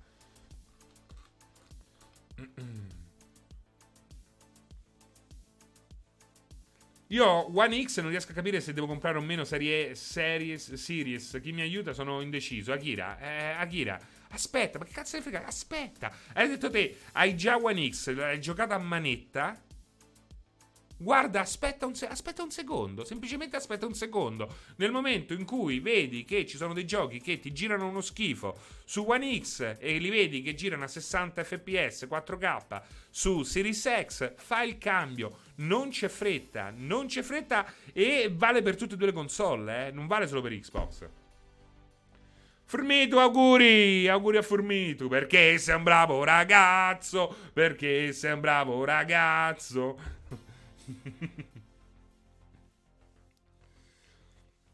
Io 7.11 7.57
One 7.57 7.85
X 7.85 8.01
non 8.01 8.11
riesco 8.11 8.33
a 8.33 8.35
capire 8.35 8.61
se 8.61 8.75
devo 8.75 8.87
comprare 8.87 9.17
o 9.17 9.23
meno 9.23 9.45
serie 9.45 9.95
Series 9.95 10.75
Series. 10.75 11.39
Chi 11.41 11.53
mi 11.53 11.63
aiuta? 11.63 11.93
Sono 11.93 12.21
indeciso. 12.21 12.73
Akira, 12.73 13.19
eh, 13.19 13.53
Akira, 13.53 13.99
aspetta, 14.31 14.79
ma 14.79 14.85
che 14.85 14.93
cazzo 14.93 15.17
ne 15.17 15.23
frega? 15.23 15.47
Aspetta. 15.47 16.13
Hai 16.35 16.49
detto 16.49 16.69
te, 16.69 16.99
hai 17.13 17.35
già 17.35 17.57
One 17.57 17.89
X, 17.91 18.13
l'hai 18.13 18.41
giocato 18.41 18.75
a 18.75 18.79
manetta 18.79 19.59
Guarda, 21.01 21.41
aspetta 21.41 21.87
un, 21.87 21.95
se- 21.95 22.09
aspetta 22.09 22.43
un, 22.43 22.51
secondo, 22.51 23.05
semplicemente 23.05 23.55
aspetta 23.55 23.87
un 23.87 23.95
secondo. 23.95 24.53
Nel 24.77 24.91
momento 24.91 25.33
in 25.33 25.45
cui 25.45 25.79
vedi 25.79 26.25
che 26.25 26.45
ci 26.45 26.57
sono 26.57 26.75
dei 26.75 26.85
giochi 26.87 27.21
che 27.21 27.39
ti 27.39 27.53
girano 27.53 27.87
uno 27.87 28.01
schifo 28.01 28.59
su 28.85 29.05
One 29.07 29.39
X 29.41 29.77
e 29.79 29.99
li 29.99 30.11
vedi 30.11 30.43
che 30.43 30.55
girano 30.55 30.85
a 30.85 30.89
60 30.89 31.45
fps 31.45 32.09
4K 32.11 32.83
su 33.11 33.45
Series 33.45 33.89
X, 34.07 34.33
fai 34.37 34.69
il 34.71 34.79
cambio. 34.79 35.39
Non 35.57 35.91
c'è 35.91 36.09
fretta, 36.09 36.73
non 36.75 37.07
c'è 37.07 37.23
fretta 37.23 37.73
e 37.93 38.33
vale 38.35 38.63
per 38.63 38.75
tutte 38.75 38.95
e 38.95 38.97
due 38.97 39.07
le 39.07 39.13
console, 39.13 39.87
eh? 39.87 39.91
non 39.93 40.09
vale 40.09 40.27
solo 40.27 40.41
per 40.41 40.59
Xbox. 40.59 41.09
Formitu, 42.65 43.17
auguri, 43.17 44.09
auguri 44.09 44.37
a 44.37 44.43
Formitu, 44.43 45.09
perché 45.09 45.57
sei 45.57 45.77
un 45.77 45.85
bravo 45.85 46.23
ragazzo, 46.23 47.35
perché 47.55 48.13
sei 48.13 48.33
un 48.33 48.41
bravo 48.41 48.85
ragazzo. 48.85 50.17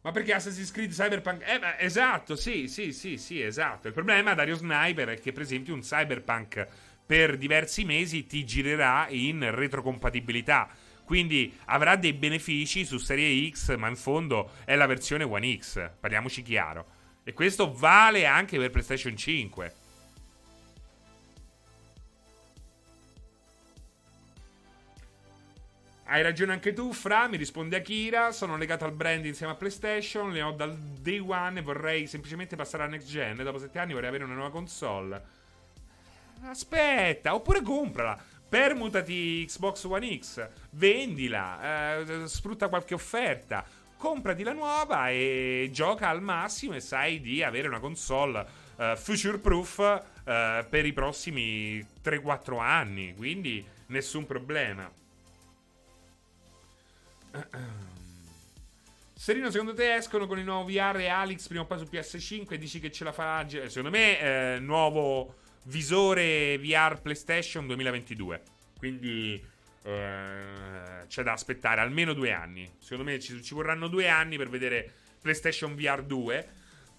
Ma 0.05 0.11
perché 0.11 0.35
Assassin's 0.35 0.71
Creed 0.71 0.93
Cyberpunk? 0.93 1.43
Eh, 1.49 1.59
ma 1.59 1.79
esatto, 1.81 2.37
sì, 2.37 2.69
sì, 2.69 2.93
sì, 2.93 3.17
sì, 3.17 3.41
esatto. 3.41 3.87
Il 3.87 3.95
problema, 3.95 4.35
Dario 4.35 4.55
Sniper, 4.55 5.09
è 5.09 5.19
che 5.19 5.33
per 5.33 5.43
esempio 5.43 5.73
un 5.73 5.81
Cyberpunk 5.81 6.69
per 7.07 7.39
diversi 7.39 7.85
mesi 7.85 8.27
ti 8.27 8.45
girerà 8.45 9.07
in 9.09 9.51
retrocompatibilità. 9.51 10.69
Quindi 11.05 11.55
avrà 11.67 11.97
dei 11.97 12.13
benefici 12.13 12.85
su 12.85 12.99
Serie 12.99 13.51
X, 13.51 13.77
ma 13.77 13.89
in 13.89 13.97
fondo 13.97 14.51
è 14.67 14.75
la 14.77 14.87
versione 14.87 15.25
One 15.25 15.57
X, 15.59 15.91
parliamoci 15.99 16.43
chiaro. 16.43 16.87
E 17.25 17.33
questo 17.33 17.73
vale 17.73 18.27
anche 18.27 18.59
per 18.59 18.71
PlayStation 18.71 19.17
5. 19.17 19.73
Hai 26.07 26.23
ragione 26.23 26.53
anche 26.53 26.75
tu, 26.75 26.93
Fra, 26.93 27.27
mi 27.29 27.39
risponde 27.39 27.77
Akira. 27.77 28.31
Sono 28.31 28.59
legato 28.59 28.85
al 28.85 28.93
brand 28.93 29.25
insieme 29.25 29.53
a 29.53 29.57
PlayStation. 29.57 30.31
Le 30.33 30.43
ho 30.43 30.53
dal 30.53 30.77
day 30.77 31.19
one 31.19 31.61
e 31.61 31.63
vorrei 31.63 32.07
semplicemente 32.07 32.57
passare 32.57 32.83
alla 32.83 32.93
next 32.93 33.09
gen. 33.09 33.43
Dopo 33.43 33.59
sette 33.59 33.79
anni 33.79 33.95
vorrei 33.95 34.11
avere 34.11 34.25
una 34.25 34.35
nuova 34.35 34.51
console. 34.51 35.23
Aspetta, 36.43 37.35
oppure 37.35 37.63
comprala. 37.63 38.23
Permutati 38.47 39.45
Xbox 39.47 39.85
One 39.85 40.19
X, 40.19 40.47
vendila, 40.73 41.97
eh, 41.97 42.29
sfrutta 42.29 42.69
qualche 42.69 42.93
offerta, 42.93 43.65
comprati 43.97 44.43
la 44.43 44.53
nuova 44.53 45.09
e 45.09 45.71
gioca 45.73 46.11
al 46.11 46.23
massimo 46.23 46.75
e 46.75 46.81
sai 46.81 47.21
di 47.21 47.43
avere 47.43 47.67
una 47.67 47.81
console 47.81 48.47
uh, 48.77 48.95
future 48.95 49.39
proof 49.39 49.79
uh, 49.79 50.69
per 50.69 50.85
i 50.85 50.93
prossimi 50.93 51.85
3-4 52.05 52.61
anni, 52.61 53.15
quindi 53.17 53.65
nessun 53.87 54.27
problema. 54.27 54.89
Serino, 59.15 59.51
secondo 59.51 59.75
te 59.75 59.95
escono 59.95 60.27
con 60.27 60.39
i 60.39 60.45
nuovi 60.45 60.75
VR 60.75 60.97
e 60.99 61.09
Alex 61.09 61.49
prima 61.49 61.63
o 61.63 61.67
poi 61.67 61.79
su 61.79 61.89
PS5 61.91 62.53
e 62.53 62.59
dici 62.59 62.81
che 62.81 62.93
ce 62.93 63.05
la 63.05 63.13
farà? 63.13 63.49
Secondo 63.49 63.91
me, 63.91 64.21
eh, 64.21 64.59
nuovo 64.61 65.37
visore 65.65 66.59
VR 66.59 67.01
PlayStation 67.01 67.67
2022. 67.67 68.43
Quindi 68.79 69.43
eh, 69.83 71.05
c'è 71.07 71.23
da 71.23 71.33
aspettare 71.33 71.81
almeno 71.81 72.13
due 72.13 72.33
anni. 72.33 72.71
Secondo 72.79 73.11
me 73.11 73.19
ci, 73.19 73.43
ci 73.43 73.55
vorranno 73.55 73.89
due 73.89 74.09
anni 74.09 74.37
per 74.37 74.49
vedere 74.49 74.93
PlayStation 75.21 75.75
VR 75.75 76.03
2. 76.03 76.49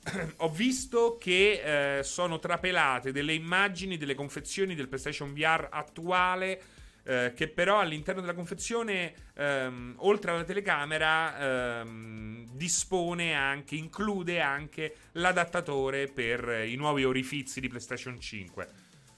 Ho 0.38 0.50
visto 0.50 1.18
che 1.18 1.98
eh, 2.00 2.04
sono 2.04 2.40
trapelate 2.40 3.12
delle 3.12 3.34
immagini 3.34 3.98
delle 3.98 4.16
confezioni 4.16 4.76
del 4.76 4.88
PlayStation 4.88 5.34
VR 5.34 5.68
attuale 5.72 6.62
eh, 7.06 7.34
che 7.36 7.48
però 7.48 7.80
all'interno 7.80 8.22
della 8.22 8.34
confezione, 8.34 9.14
ehm, 9.36 9.96
oltre 10.00 10.32
alla 10.32 10.44
telecamera, 10.44 11.80
ehm, 11.82 12.48
dispone 12.52 13.34
anche, 13.34 13.76
include 13.76 14.42
anche 14.42 14.96
l'adattatore 15.14 16.08
per 16.08 16.66
i 16.68 16.76
nuovi 16.76 17.04
orifizi 17.04 17.60
di 17.60 17.68
PlayStation 17.68 18.20
5. 18.20 18.68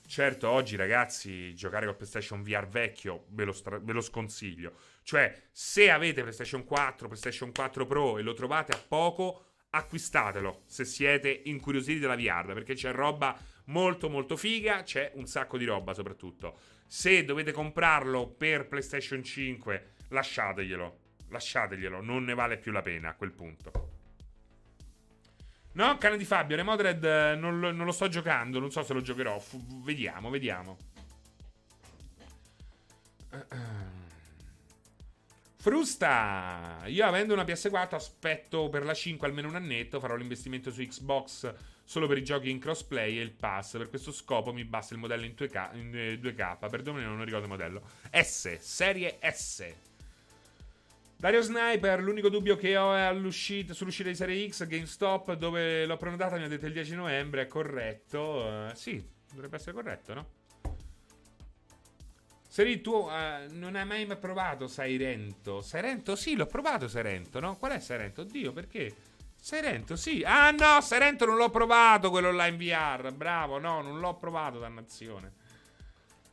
Certo, 0.05 0.49
oggi 0.49 0.75
ragazzi, 0.75 1.53
giocare 1.53 1.85
con 1.85 1.95
PlayStation 1.95 2.41
VR 2.41 2.67
vecchio 2.67 3.25
ve 3.29 3.43
lo, 3.43 3.51
stra- 3.51 3.79
ve 3.79 3.93
lo 3.93 4.01
sconsiglio. 4.01 4.73
Cioè, 5.03 5.47
se 5.51 5.89
avete 5.89 6.21
PlayStation 6.21 6.63
4, 6.63 7.07
PlayStation 7.07 7.51
4 7.51 7.85
Pro 7.85 8.17
e 8.17 8.21
lo 8.21 8.33
trovate 8.33 8.71
a 8.73 8.81
poco, 8.85 9.43
acquistatelo 9.69 10.63
se 10.65 10.85
siete 10.85 11.41
incuriositi 11.45 11.99
della 11.99 12.15
VR, 12.15 12.53
perché 12.53 12.73
c'è 12.73 12.91
roba 12.91 13.37
molto 13.65 14.09
molto 14.09 14.37
figa, 14.37 14.83
c'è 14.83 15.11
un 15.15 15.25
sacco 15.27 15.57
di 15.57 15.65
roba 15.65 15.93
soprattutto. 15.93 16.57
Se 16.87 17.25
dovete 17.25 17.51
comprarlo 17.51 18.27
per 18.27 18.67
PlayStation 18.67 19.21
5, 19.21 19.89
lasciateglielo. 20.09 20.99
Lasciateglielo, 21.29 22.01
non 22.01 22.23
ne 22.23 22.33
vale 22.33 22.57
più 22.57 22.71
la 22.71 22.81
pena 22.81 23.09
a 23.09 23.15
quel 23.15 23.31
punto. 23.31 23.71
No, 25.73 25.97
cane 25.97 26.17
di 26.17 26.23
Fabio, 26.25 26.55
Remodered 26.55 27.03
eh, 27.03 27.35
non, 27.35 27.59
non 27.59 27.85
lo 27.85 27.91
sto 27.91 28.07
giocando, 28.07 28.59
non 28.59 28.71
so 28.71 28.81
se 28.83 28.93
lo 28.93 29.01
giocherò. 29.01 29.37
F- 29.37 29.83
vediamo, 29.83 30.29
vediamo. 30.29 30.77
Frusta! 35.57 36.83
Io 36.85 37.05
avendo 37.05 37.33
una 37.33 37.43
PS4 37.43 37.95
aspetto 37.95 38.69
per 38.69 38.85
la 38.85 38.93
5 38.93 39.27
almeno 39.27 39.49
un 39.49 39.55
annetto, 39.55 39.99
farò 39.99 40.15
l'investimento 40.15 40.71
su 40.71 40.81
Xbox 40.81 41.53
solo 41.87 42.05
per 42.05 42.17
i 42.17 42.23
giochi 42.23 42.49
in 42.49 42.59
crossplay 42.59 43.17
e 43.17 43.21
il 43.21 43.31
pass. 43.31 43.77
Per 43.77 43.87
questo 43.87 44.11
scopo 44.11 44.51
mi 44.51 44.65
basta 44.65 44.93
il 44.93 44.99
modello 44.99 45.23
in 45.23 45.33
2K. 45.37 45.75
In 45.77 46.19
2K. 46.21 46.57
Eh, 46.65 46.67
Perdonami, 46.67 47.05
non 47.05 47.23
ricordo 47.23 47.45
il 47.45 47.51
modello. 47.51 47.81
S, 48.11 48.57
serie 48.59 49.17
S. 49.21 49.73
Dario 51.15 51.41
Sniper, 51.41 52.03
l'unico 52.03 52.27
dubbio 52.27 52.57
che 52.57 52.75
ho 52.75 52.93
è 52.93 53.09
sull'uscita 53.09 54.09
di 54.09 54.15
Serie 54.15 54.49
X, 54.49 54.67
GameStop, 54.67 55.33
dove 55.33 55.85
l'ho 55.85 55.97
prenotata, 55.97 56.35
mi 56.35 56.43
ha 56.43 56.47
detto 56.47 56.67
il 56.67 56.73
10 56.73 56.93
novembre, 56.93 57.43
è 57.43 57.47
corretto. 57.47 58.19
Uh, 58.19 58.75
sì, 58.75 59.03
dovrebbe 59.31 59.55
essere 59.55 59.71
corretto, 59.71 60.13
no? 60.13 60.29
Seri, 62.47 62.81
tu 62.81 62.91
uh, 62.91 63.09
non 63.51 63.75
hai 63.75 63.85
mai 63.85 64.17
provato 64.17 64.67
Sairento? 64.67 65.61
Sairento? 65.61 66.15
Sì, 66.15 66.35
l'ho 66.35 66.47
provato 66.47 66.87
Sairento, 66.87 67.39
no? 67.39 67.57
Qual 67.57 67.71
è 67.71 67.79
Sairento? 67.79 68.21
Oddio, 68.21 68.51
perché? 68.51 68.93
Serento, 69.47 69.95
sì. 69.95 70.23
Ah 70.25 70.51
no, 70.51 70.81
Serento 70.81 71.25
non 71.25 71.37
l'ho 71.37 71.49
provato 71.49 72.09
quello 72.09 72.33
là 72.33 72.47
in 72.47 72.57
VR. 72.57 73.13
Bravo, 73.13 73.59
no, 73.59 73.81
non 73.81 74.01
l'ho 74.01 74.13
provato, 74.15 74.59
dannazione. 74.59 75.31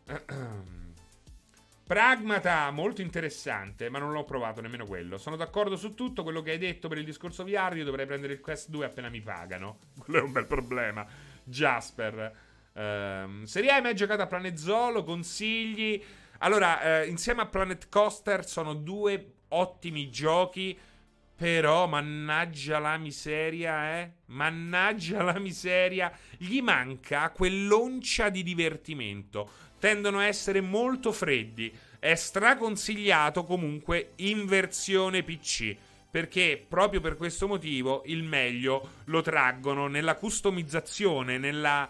Pragmata, 1.86 2.68
molto 2.72 3.02
interessante, 3.02 3.88
ma 3.88 4.00
non 4.00 4.10
l'ho 4.10 4.24
provato 4.24 4.60
nemmeno 4.60 4.84
quello. 4.84 5.16
Sono 5.16 5.36
d'accordo 5.36 5.76
su 5.76 5.94
tutto 5.94 6.24
quello 6.24 6.42
che 6.42 6.50
hai 6.50 6.58
detto 6.58 6.88
per 6.88 6.98
il 6.98 7.04
discorso 7.04 7.44
VR. 7.44 7.76
Io 7.76 7.84
dovrei 7.84 8.04
prendere 8.04 8.32
il 8.32 8.40
Quest 8.40 8.68
2 8.70 8.84
appena 8.84 9.08
mi 9.08 9.20
pagano. 9.20 9.78
Quello 9.96 10.18
è 10.18 10.22
un 10.22 10.32
bel 10.32 10.46
problema. 10.46 11.06
Jasper. 11.44 12.36
Um, 12.72 13.44
se 13.44 13.60
hai 13.60 13.80
mai 13.80 13.94
giocato 13.94 14.22
a 14.22 14.26
Planet 14.26 14.56
Zoo, 14.56 14.90
lo 14.90 15.04
consigli. 15.04 16.02
Allora, 16.38 17.02
eh, 17.02 17.06
insieme 17.06 17.42
a 17.42 17.46
Planet 17.46 17.88
Coaster 17.88 18.44
sono 18.44 18.74
due 18.74 19.34
ottimi 19.50 20.10
giochi 20.10 20.76
però, 21.36 21.88
mannaggia 21.88 22.78
la 22.78 22.96
miseria, 22.96 23.98
eh? 23.98 24.10
Mannaggia 24.26 25.22
la 25.22 25.38
miseria. 25.40 26.12
Gli 26.38 26.60
manca 26.60 27.30
quell'oncia 27.30 28.28
di 28.28 28.44
divertimento. 28.44 29.50
Tendono 29.80 30.20
a 30.20 30.26
essere 30.26 30.60
molto 30.60 31.10
freddi. 31.10 31.74
È 31.98 32.14
straconsigliato 32.14 33.44
comunque 33.44 34.12
in 34.16 34.46
versione 34.46 35.24
PC. 35.24 35.76
Perché 36.08 36.64
proprio 36.68 37.00
per 37.00 37.16
questo 37.16 37.48
motivo 37.48 38.04
il 38.06 38.22
meglio 38.22 38.90
lo 39.06 39.20
traggono 39.20 39.88
nella 39.88 40.14
customizzazione, 40.14 41.38
nella, 41.38 41.88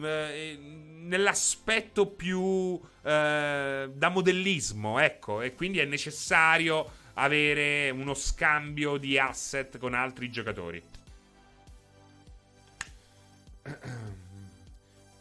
eh, 0.00 0.56
nell'aspetto 0.56 2.06
più 2.06 2.80
eh, 3.02 3.90
da 3.92 4.08
modellismo, 4.08 5.00
ecco. 5.00 5.40
E 5.42 5.54
quindi 5.54 5.80
è 5.80 5.84
necessario 5.84 7.02
avere 7.14 7.90
uno 7.90 8.14
scambio 8.14 8.96
di 8.96 9.18
asset 9.18 9.78
con 9.78 9.94
altri 9.94 10.30
giocatori. 10.30 10.82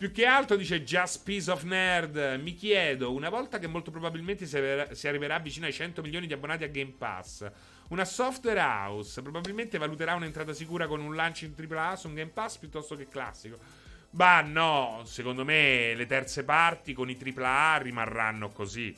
Più 0.04 0.12
che 0.12 0.26
altro 0.26 0.58
dice 0.58 0.84
Just 0.84 1.24
Piece 1.24 1.50
of 1.50 1.64
Nerd. 1.64 2.38
Mi 2.42 2.56
chiedo, 2.56 3.14
una 3.14 3.30
volta 3.30 3.58
che 3.58 3.68
molto 3.68 3.90
probabilmente 3.90 4.46
si 4.46 5.08
arriverà 5.08 5.40
vicino 5.40 5.66
ai 5.66 5.72
100 5.72 6.02
milioni 6.02 6.28
di 6.28 6.34
abbonati 6.34 6.66
a 6.66 6.68
Game 6.68 6.94
Pass, 6.98 7.50
una 7.90 8.04
software 8.04 8.60
house 8.60 9.22
probabilmente 9.22 9.78
valuterà 9.78 10.16
un'entrata 10.16 10.52
sicura 10.52 10.88
con 10.88 11.00
un 11.00 11.16
lancio 11.16 11.46
in 11.46 11.54
AAA 11.56 11.96
su 11.96 12.08
un 12.08 12.16
Game 12.16 12.32
Pass 12.32 12.58
piuttosto 12.58 12.98
che 12.98 13.08
classico. 13.08 13.58
Bah, 14.10 14.42
no, 14.42 15.04
secondo 15.06 15.46
me 15.46 15.94
le 15.96 16.06
terze 16.06 16.44
parti 16.44 16.94
con 16.94 17.10
i 17.10 17.18
AAA 17.18 17.78
rimarranno 17.78 18.50
così 18.50 18.94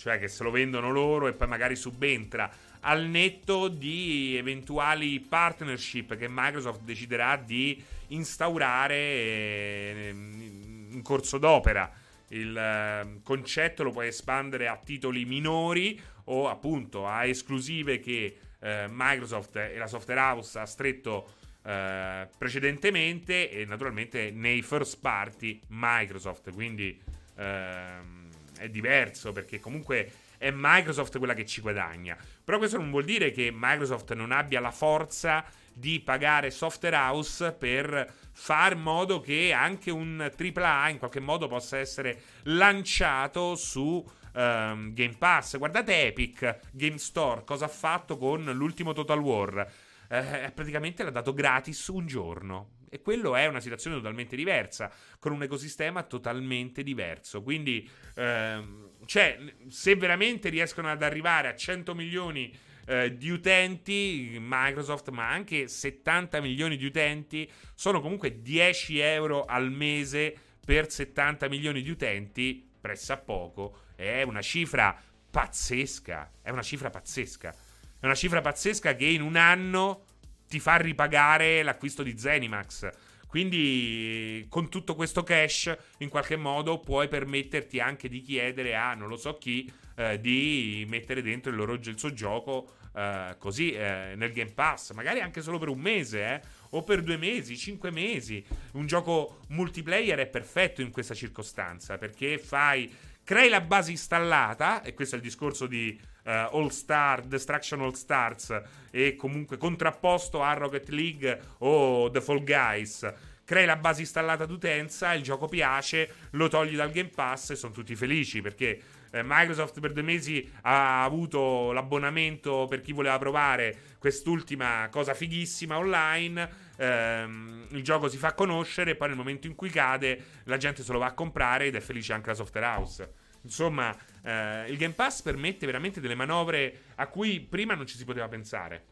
cioè 0.00 0.18
che 0.18 0.28
se 0.28 0.42
lo 0.42 0.50
vendono 0.50 0.90
loro 0.90 1.28
e 1.28 1.34
poi 1.34 1.46
magari 1.46 1.76
subentra 1.76 2.50
al 2.80 3.04
netto 3.04 3.68
di 3.68 4.34
eventuali 4.34 5.20
partnership 5.20 6.16
che 6.16 6.26
Microsoft 6.26 6.80
deciderà 6.84 7.36
di 7.36 7.82
instaurare 8.08 8.94
eh, 8.94 10.08
in 10.08 11.00
corso 11.02 11.36
d'opera. 11.36 11.92
Il 12.28 12.56
eh, 12.56 13.20
concetto 13.22 13.82
lo 13.82 13.90
puoi 13.90 14.06
espandere 14.06 14.68
a 14.68 14.80
titoli 14.82 15.26
minori 15.26 16.00
o 16.24 16.48
appunto 16.48 17.06
a 17.06 17.26
esclusive 17.26 18.00
che 18.00 18.38
eh, 18.58 18.86
Microsoft 18.88 19.56
e 19.56 19.76
la 19.76 19.86
software 19.86 20.20
house 20.20 20.58
ha 20.58 20.66
stretto 20.66 21.34
precedentemente 21.62 23.50
e 23.50 23.66
naturalmente 23.66 24.30
nei 24.30 24.62
first 24.62 24.98
party 24.98 25.60
Microsoft. 25.68 26.54
Quindi 26.54 26.98
ehm, 27.36 28.19
è 28.60 28.68
diverso 28.68 29.32
perché 29.32 29.58
comunque 29.58 30.12
è 30.38 30.50
Microsoft 30.54 31.18
quella 31.18 31.34
che 31.34 31.46
ci 31.46 31.60
guadagna. 31.60 32.16
Però 32.44 32.58
questo 32.58 32.76
non 32.76 32.90
vuol 32.90 33.04
dire 33.04 33.30
che 33.30 33.50
Microsoft 33.52 34.12
non 34.14 34.32
abbia 34.32 34.60
la 34.60 34.70
forza 34.70 35.44
di 35.72 36.00
pagare 36.00 36.50
software 36.50 36.96
house 36.96 37.52
per 37.52 38.12
far 38.32 38.76
modo 38.76 39.20
che 39.20 39.52
anche 39.52 39.90
un 39.90 40.20
AAA 40.20 40.88
in 40.90 40.98
qualche 40.98 41.20
modo 41.20 41.46
possa 41.46 41.78
essere 41.78 42.20
lanciato 42.44 43.54
su 43.54 44.04
um, 44.34 44.92
Game 44.92 45.16
Pass. 45.16 45.58
Guardate 45.58 46.06
Epic 46.06 46.58
Game 46.72 46.98
Store 46.98 47.44
cosa 47.44 47.66
ha 47.66 47.68
fatto 47.68 48.16
con 48.16 48.44
l'ultimo 48.44 48.92
Total 48.92 49.18
War. 49.18 49.70
Eh, 50.08 50.50
praticamente 50.54 51.02
l'ha 51.02 51.10
dato 51.10 51.32
gratis 51.32 51.86
un 51.88 52.06
giorno. 52.06 52.78
E 52.92 53.00
quello 53.00 53.36
è 53.36 53.46
una 53.46 53.60
situazione 53.60 53.96
totalmente 53.96 54.34
diversa, 54.34 54.92
con 55.20 55.30
un 55.30 55.44
ecosistema 55.44 56.02
totalmente 56.02 56.82
diverso. 56.82 57.40
Quindi, 57.42 57.88
ehm, 58.16 58.90
cioè, 59.06 59.38
se 59.68 59.94
veramente 59.94 60.48
riescono 60.48 60.90
ad 60.90 61.02
arrivare 61.02 61.48
a 61.48 61.54
100 61.54 61.94
milioni 61.94 62.52
eh, 62.86 63.16
di 63.16 63.30
utenti, 63.30 64.36
Microsoft, 64.40 65.10
ma 65.10 65.28
anche 65.28 65.68
70 65.68 66.40
milioni 66.40 66.76
di 66.76 66.84
utenti, 66.84 67.48
sono 67.76 68.00
comunque 68.00 68.42
10 68.42 68.98
euro 68.98 69.44
al 69.44 69.70
mese 69.70 70.34
per 70.64 70.90
70 70.90 71.48
milioni 71.48 71.82
di 71.82 71.90
utenti, 71.90 72.68
pressa 72.80 73.18
poco. 73.18 73.82
È 73.94 74.22
una 74.22 74.42
cifra 74.42 75.00
pazzesca. 75.30 76.32
È 76.42 76.50
una 76.50 76.62
cifra 76.62 76.90
pazzesca. 76.90 77.54
È 78.00 78.04
una 78.04 78.16
cifra 78.16 78.40
pazzesca 78.40 78.96
che 78.96 79.06
in 79.06 79.22
un 79.22 79.36
anno 79.36 80.06
ti 80.50 80.58
fa 80.58 80.76
ripagare 80.76 81.62
l'acquisto 81.62 82.02
di 82.02 82.18
Zenimax. 82.18 82.90
Quindi 83.28 84.44
con 84.48 84.68
tutto 84.68 84.96
questo 84.96 85.22
cash 85.22 85.72
in 85.98 86.08
qualche 86.08 86.34
modo 86.34 86.80
puoi 86.80 87.06
permetterti 87.06 87.78
anche 87.78 88.08
di 88.08 88.20
chiedere 88.20 88.74
a 88.74 88.94
non 88.94 89.08
lo 89.08 89.16
so 89.16 89.38
chi 89.38 89.72
eh, 89.94 90.20
di 90.20 90.84
mettere 90.88 91.22
dentro 91.22 91.52
il, 91.52 91.56
loro, 91.56 91.74
il 91.74 91.96
suo 91.96 92.12
gioco 92.12 92.72
eh, 92.92 93.36
così 93.38 93.70
eh, 93.70 94.14
nel 94.16 94.32
Game 94.32 94.50
Pass, 94.50 94.90
magari 94.94 95.20
anche 95.20 95.42
solo 95.42 95.58
per 95.58 95.68
un 95.68 95.78
mese 95.78 96.24
eh, 96.24 96.40
o 96.70 96.82
per 96.82 97.02
due 97.02 97.16
mesi, 97.16 97.56
cinque 97.56 97.92
mesi. 97.92 98.44
Un 98.72 98.86
gioco 98.86 99.42
multiplayer 99.50 100.18
è 100.18 100.26
perfetto 100.26 100.82
in 100.82 100.90
questa 100.90 101.14
circostanza 101.14 101.98
perché 101.98 102.36
fai 102.36 102.92
crei 103.30 103.48
la 103.48 103.60
base 103.60 103.92
installata 103.92 104.82
e 104.82 104.92
questo 104.92 105.14
è 105.14 105.18
il 105.18 105.24
discorso 105.24 105.68
di 105.68 105.96
uh, 106.24 106.30
All 106.30 106.66
Star, 106.70 107.22
Destruction 107.22 107.80
All 107.80 107.92
Stars 107.92 108.60
e 108.90 109.14
comunque 109.14 109.56
contrapposto 109.56 110.42
a 110.42 110.52
Rocket 110.54 110.88
League 110.88 111.40
o 111.58 112.10
The 112.10 112.20
Fall 112.20 112.42
Guys. 112.42 113.08
crei 113.44 113.66
la 113.66 113.76
base 113.76 114.00
installata 114.00 114.46
d'utenza, 114.46 115.12
il 115.12 115.22
gioco 115.22 115.46
piace, 115.46 116.12
lo 116.30 116.48
togli 116.48 116.74
dal 116.74 116.90
Game 116.90 117.10
Pass 117.14 117.50
e 117.50 117.54
sono 117.54 117.72
tutti 117.72 117.94
felici 117.94 118.40
perché 118.40 118.80
eh, 119.12 119.22
Microsoft 119.24 119.78
per 119.78 119.92
due 119.92 120.02
mesi 120.02 120.50
ha 120.62 121.04
avuto 121.04 121.70
l'abbonamento 121.70 122.66
per 122.68 122.80
chi 122.80 122.92
voleva 122.92 123.16
provare 123.18 123.94
quest'ultima 123.98 124.88
cosa 124.90 125.14
fighissima 125.14 125.78
online. 125.78 126.48
Ehm, 126.78 127.66
il 127.70 127.84
gioco 127.84 128.08
si 128.08 128.16
fa 128.16 128.34
conoscere 128.34 128.92
e 128.92 128.96
poi 128.96 129.06
nel 129.06 129.16
momento 129.16 129.46
in 129.46 129.54
cui 129.54 129.70
cade 129.70 130.24
la 130.44 130.56
gente 130.56 130.82
se 130.82 130.90
lo 130.90 130.98
va 130.98 131.06
a 131.06 131.12
comprare 131.14 131.66
ed 131.66 131.76
è 131.76 131.80
felice 131.80 132.12
anche 132.12 132.30
la 132.30 132.34
software 132.34 132.66
house. 132.66 133.19
Insomma, 133.42 133.96
eh, 134.22 134.70
il 134.70 134.76
Game 134.76 134.94
Pass 134.94 135.22
permette 135.22 135.66
veramente 135.66 136.00
delle 136.00 136.14
manovre 136.14 136.84
a 136.96 137.06
cui 137.06 137.40
prima 137.40 137.74
non 137.74 137.86
ci 137.86 137.96
si 137.96 138.04
poteva 138.04 138.28
pensare. 138.28 138.84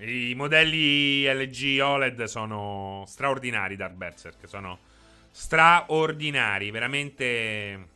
I 0.00 0.34
modelli 0.36 1.24
LG 1.24 1.80
OLED 1.82 2.24
sono 2.24 3.04
straordinari, 3.06 3.74
Dark 3.74 3.94
Berserk. 3.94 4.48
Sono 4.48 4.78
straordinari, 5.30 6.70
veramente. 6.70 7.88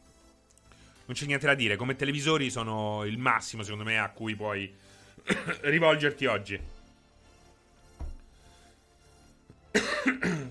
Non 1.05 1.14
c'è 1.14 1.26
niente 1.26 1.46
da 1.46 1.55
dire. 1.55 1.76
Come 1.76 1.94
televisori 1.94 2.50
sono 2.50 3.05
il 3.05 3.18
massimo, 3.18 3.62
secondo 3.62 3.84
me, 3.84 4.00
a 4.00 4.11
cui 4.11 4.34
puoi 4.34 4.74
rivolgerti 5.62 6.26
oggi. 6.26 6.60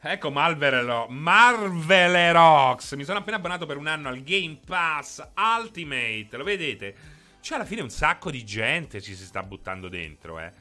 ecco 0.00 0.30
Marvelero, 0.30 1.06
Marvelerox. 1.08 2.94
Mi 2.94 3.04
sono 3.04 3.18
appena 3.18 3.36
abbonato 3.36 3.66
per 3.66 3.76
un 3.76 3.86
anno 3.86 4.08
al 4.08 4.22
Game 4.22 4.58
Pass 4.64 5.22
Ultimate. 5.36 6.28
Lo 6.32 6.44
vedete? 6.44 7.18
Cioè, 7.40 7.56
alla 7.58 7.66
fine 7.66 7.80
un 7.82 7.90
sacco 7.90 8.30
di 8.30 8.44
gente 8.44 9.00
ci 9.00 9.14
si 9.14 9.24
sta 9.24 9.42
buttando 9.42 9.88
dentro, 9.88 10.38
eh. 10.38 10.52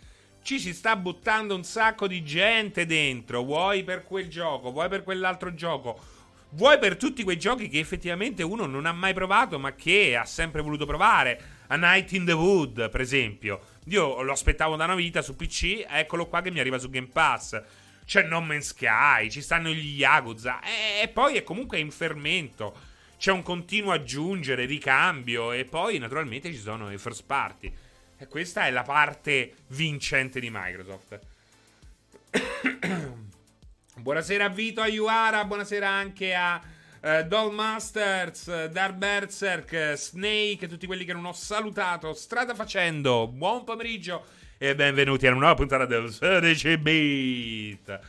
Ci 0.42 0.58
si 0.60 0.74
sta 0.74 0.96
buttando 0.96 1.54
un 1.54 1.64
sacco 1.64 2.08
di 2.08 2.24
gente 2.24 2.86
dentro. 2.86 3.44
Vuoi 3.44 3.84
per 3.84 4.06
quel 4.06 4.30
gioco, 4.30 4.72
vuoi 4.72 4.88
per 4.88 5.04
quell'altro 5.04 5.54
gioco. 5.54 6.00
Vuoi 6.52 6.80
per 6.80 6.98
tutti 6.98 7.24
quei 7.24 7.38
giochi 7.38 7.70
che 7.70 7.80
effettivamente 7.80 8.42
uno 8.42 8.66
non 8.66 8.86
ha 8.86 8.92
mai 8.92 9.14
provato, 9.14 9.60
ma 9.60 9.76
che 9.76 10.16
ha 10.16 10.26
sempre 10.26 10.62
voluto 10.62 10.86
provare. 10.86 11.58
A 11.68 11.76
Night 11.76 12.12
in 12.14 12.26
the 12.26 12.32
Wood, 12.32 12.90
per 12.90 13.02
esempio. 13.02 13.62
Io 13.86 14.22
lo 14.24 14.32
aspettavo 14.32 14.76
da 14.76 14.86
una 14.86 14.96
vita 14.96 15.22
su 15.22 15.36
PC, 15.36 15.86
eccolo 15.88 16.28
qua 16.28 16.42
che 16.42 16.50
mi 16.50 16.60
arriva 16.60 16.80
su 16.80 16.90
Game 16.90 17.10
Pass. 17.12 17.62
C'è 18.04 18.24
No 18.24 18.42
Man's 18.42 18.70
Sky, 18.70 19.30
ci 19.30 19.42
stanno 19.42 19.70
gli 19.70 20.00
Yakuza. 20.00 20.62
E 21.02 21.08
poi 21.10 21.36
è 21.36 21.44
comunque 21.44 21.78
in 21.78 21.92
fermento 21.92 22.88
c'è 23.20 23.32
un 23.32 23.44
continuo 23.44 23.92
aggiungere, 23.92 24.66
ricambio 24.66 25.52
e 25.52 25.66
poi 25.66 25.98
naturalmente 25.98 26.52
ci 26.52 26.58
sono 26.58 26.92
i 26.92 26.98
first 26.98 27.26
party. 27.26 27.72
E 28.18 28.28
questa 28.28 28.66
è 28.66 28.72
la 28.72 28.84
parte 28.84 29.54
vincente 29.68 30.40
di 30.40 30.50
Microsoft. 30.50 31.20
Buonasera 34.00 34.46
a 34.46 34.50
Vito, 34.50 34.82
a 34.82 34.88
Yuara, 34.88 35.46
buonasera 35.46 35.88
anche 35.88 36.34
a 36.34 36.62
uh, 37.02 37.28
Doll 37.28 37.54
Masters, 37.54 38.68
Dark 38.68 38.96
Berserk, 38.96 39.94
Snake, 39.94 40.68
tutti 40.68 40.88
quelli 40.88 41.06
che 41.06 41.14
non 41.14 41.26
ho 41.26 41.34
salutato 41.34 42.14
strada 42.14 42.56
facendo. 42.56 43.28
Buon 43.28 43.64
pomeriggio 43.64 44.26
e 44.58 44.74
benvenuti 44.76 45.28
a 45.28 45.32
una 45.32 45.40
nuova 45.40 45.56
puntata 45.56 45.86
del 45.86 46.12
16 46.12 46.78
bit. 46.78 48.00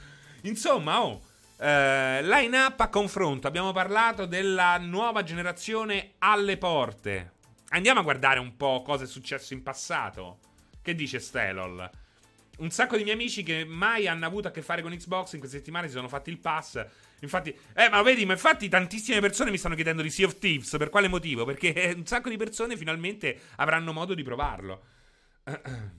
Insomma, 0.42 1.02
oh, 1.02 1.22
Uh, 1.60 2.22
line 2.22 2.56
up 2.56 2.80
a 2.80 2.88
confronto. 2.88 3.46
Abbiamo 3.46 3.70
parlato 3.70 4.24
della 4.24 4.78
nuova 4.78 5.22
generazione 5.22 6.12
alle 6.16 6.56
porte. 6.56 7.32
Andiamo 7.68 8.00
a 8.00 8.02
guardare 8.02 8.38
un 8.38 8.56
po' 8.56 8.80
cosa 8.80 9.04
è 9.04 9.06
successo 9.06 9.52
in 9.52 9.62
passato. 9.62 10.38
Che 10.80 10.94
dice 10.94 11.20
Stelol? 11.20 11.90
Un 12.60 12.70
sacco 12.70 12.96
di 12.96 13.02
miei 13.04 13.14
amici 13.14 13.42
che 13.42 13.64
mai 13.64 14.06
hanno 14.06 14.26
avuto 14.26 14.48
a 14.48 14.50
che 14.50 14.60
fare 14.60 14.82
con 14.82 14.94
Xbox 14.94 15.32
in 15.32 15.38
queste 15.38 15.56
settimane 15.56 15.86
si 15.86 15.94
sono 15.94 16.08
fatti 16.08 16.28
il 16.28 16.38
pass. 16.38 16.84
Infatti, 17.20 17.56
eh, 17.74 17.88
ma 17.88 18.02
vedi, 18.02 18.26
ma 18.26 18.34
infatti 18.34 18.68
tantissime 18.68 19.20
persone 19.20 19.50
mi 19.50 19.56
stanno 19.56 19.74
chiedendo 19.74 20.02
di 20.02 20.10
Sea 20.10 20.26
of 20.26 20.38
Thieves. 20.38 20.76
Per 20.76 20.90
quale 20.90 21.08
motivo? 21.08 21.46
Perché 21.46 21.94
un 21.96 22.04
sacco 22.04 22.28
di 22.28 22.36
persone 22.36 22.76
finalmente 22.76 23.38
avranno 23.56 23.92
modo 23.92 24.12
di 24.12 24.22
provarlo. 24.22 24.84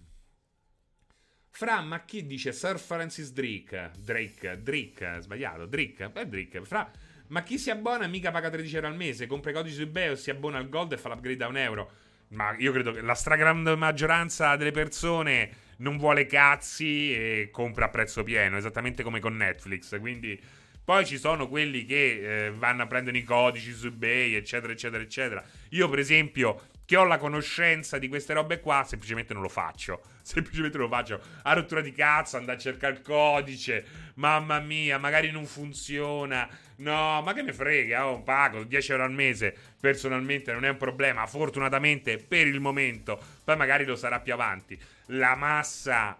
Fra, 1.49 1.81
ma 1.81 2.05
chi 2.05 2.25
dice 2.27 2.53
Sir 2.53 2.79
Francis 2.79 3.31
Drake? 3.33 3.91
Drake, 3.97 4.61
Drake, 4.61 5.17
sbagliato, 5.21 5.65
Drake, 5.65 6.11
è 6.13 6.25
Drake. 6.25 6.63
Fra, 6.63 6.91
ma 7.27 7.43
chi 7.43 7.57
si 7.57 7.71
abbona 7.71 8.07
mica 8.07 8.29
paga 8.29 8.49
13 8.49 8.75
euro 8.75 8.87
al 8.87 8.95
mese, 8.95 9.25
compra 9.25 9.51
i 9.51 9.53
codici 9.53 9.75
su 9.75 9.81
eBay 9.81 10.09
o 10.09 10.15
si 10.15 10.29
abbona 10.29 10.57
al 10.59 10.69
Gold 10.69 10.93
e 10.93 10.97
fa 10.97 11.09
l'upgrade 11.09 11.43
a 11.43 11.47
un 11.47 11.57
euro. 11.57 11.91
Ma 12.29 12.55
io 12.57 12.71
credo 12.71 12.91
che 12.93 13.01
la 13.01 13.13
stragrande 13.13 13.75
maggioranza 13.75 14.55
delle 14.55 14.71
persone 14.71 15.49
non 15.81 15.97
vuole 15.97 16.25
cazzi 16.25 17.13
e 17.13 17.49
compra 17.51 17.85
a 17.85 17.89
prezzo 17.89 18.23
pieno, 18.23 18.57
esattamente 18.57 19.03
come 19.03 19.19
con 19.19 19.35
Netflix. 19.35 19.99
Quindi 19.99 20.39
poi 20.83 21.05
ci 21.05 21.17
sono 21.17 21.47
quelli 21.47 21.85
che 21.85 22.45
eh, 22.45 22.51
vanno 22.51 22.83
a 22.83 22.87
prendere 22.87 23.17
i 23.17 23.23
codici 23.23 23.71
su 23.71 23.87
eBay, 23.87 24.33
eccetera, 24.33 24.73
eccetera, 24.73 25.03
eccetera. 25.03 25.43
Io, 25.69 25.87
per 25.89 25.99
esempio, 25.99 26.61
che 26.85 26.97
ho 26.97 27.05
la 27.05 27.17
conoscenza 27.17 27.97
di 27.97 28.07
queste 28.09 28.33
robe 28.33 28.59
qua, 28.59 28.83
semplicemente 28.85 29.33
non 29.33 29.41
lo 29.41 29.49
faccio. 29.49 30.01
Semplicemente 30.21 30.77
non 30.77 30.87
lo 30.87 30.93
faccio. 30.93 31.21
A 31.43 31.53
rottura 31.53 31.81
di 31.81 31.91
cazzo, 31.93 32.37
andare 32.37 32.57
a 32.57 32.61
cercare 32.61 32.93
il 32.93 33.01
codice. 33.01 33.85
Mamma 34.15 34.59
mia, 34.59 34.97
magari 34.97 35.31
non 35.31 35.45
funziona. 35.45 36.47
No, 36.77 37.21
ma 37.21 37.33
che 37.33 37.41
ne 37.41 37.53
frega, 37.53 38.07
oh, 38.07 38.21
pago 38.21 38.63
10 38.63 38.91
euro 38.91 39.03
al 39.03 39.11
mese. 39.11 39.55
Personalmente 39.79 40.51
non 40.51 40.65
è 40.65 40.69
un 40.69 40.77
problema. 40.77 41.25
Fortunatamente 41.25 42.17
per 42.17 42.45
il 42.45 42.59
momento. 42.59 43.19
Poi 43.43 43.55
magari 43.55 43.85
lo 43.85 43.95
sarà 43.95 44.19
più 44.19 44.33
avanti. 44.33 44.79
La 45.13 45.35
massa 45.35 46.17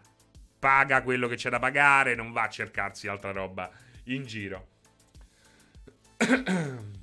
paga 0.60 1.02
quello 1.02 1.28
che 1.28 1.36
c'è 1.36 1.50
da 1.50 1.60
pagare, 1.60 2.16
non 2.16 2.32
va 2.32 2.44
a 2.44 2.50
cercarsi 2.50 3.08
altra 3.08 3.32
roba 3.32 3.70
in 4.06 4.26
giro. 4.26 4.68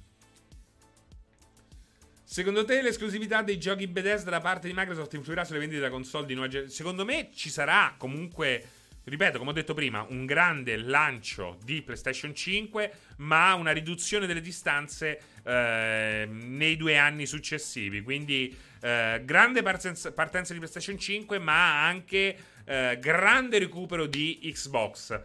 Secondo 2.30 2.64
te 2.64 2.82
l'esclusività 2.82 3.42
dei 3.42 3.58
giochi 3.58 3.86
Bethesda 3.86 4.30
da 4.30 4.40
parte 4.40 4.68
di 4.68 4.74
Microsoft 4.76 5.14
influirà 5.14 5.44
sulle 5.44 5.58
vendite 5.58 5.80
da 5.80 5.88
console 5.88 6.26
di 6.26 6.34
nuova 6.34 6.48
generazione? 6.48 6.76
Secondo 6.76 7.04
me 7.06 7.30
ci 7.34 7.48
sarà 7.48 7.94
comunque, 7.96 8.64
ripeto, 9.04 9.38
come 9.38 9.50
ho 9.50 9.54
detto 9.54 9.72
prima, 9.72 10.04
un 10.10 10.26
grande 10.26 10.76
lancio 10.76 11.58
di 11.64 11.80
PlayStation 11.80 12.34
5, 12.34 12.92
ma 13.16 13.54
una 13.54 13.72
riduzione 13.72 14.26
delle 14.26 14.42
distanze 14.42 15.20
eh, 15.42 16.28
nei 16.30 16.76
due 16.76 16.98
anni 16.98 17.24
successivi. 17.24 18.02
Quindi 18.02 18.54
eh, 18.80 19.22
grande 19.24 19.62
partenza, 19.62 20.12
partenza, 20.12 20.52
di 20.52 20.58
PlayStation 20.58 20.98
5, 20.98 21.38
ma 21.38 21.86
anche 21.86 22.36
eh, 22.64 22.98
grande 23.00 23.58
recupero 23.58 24.06
di 24.06 24.38
Xbox. 24.42 25.20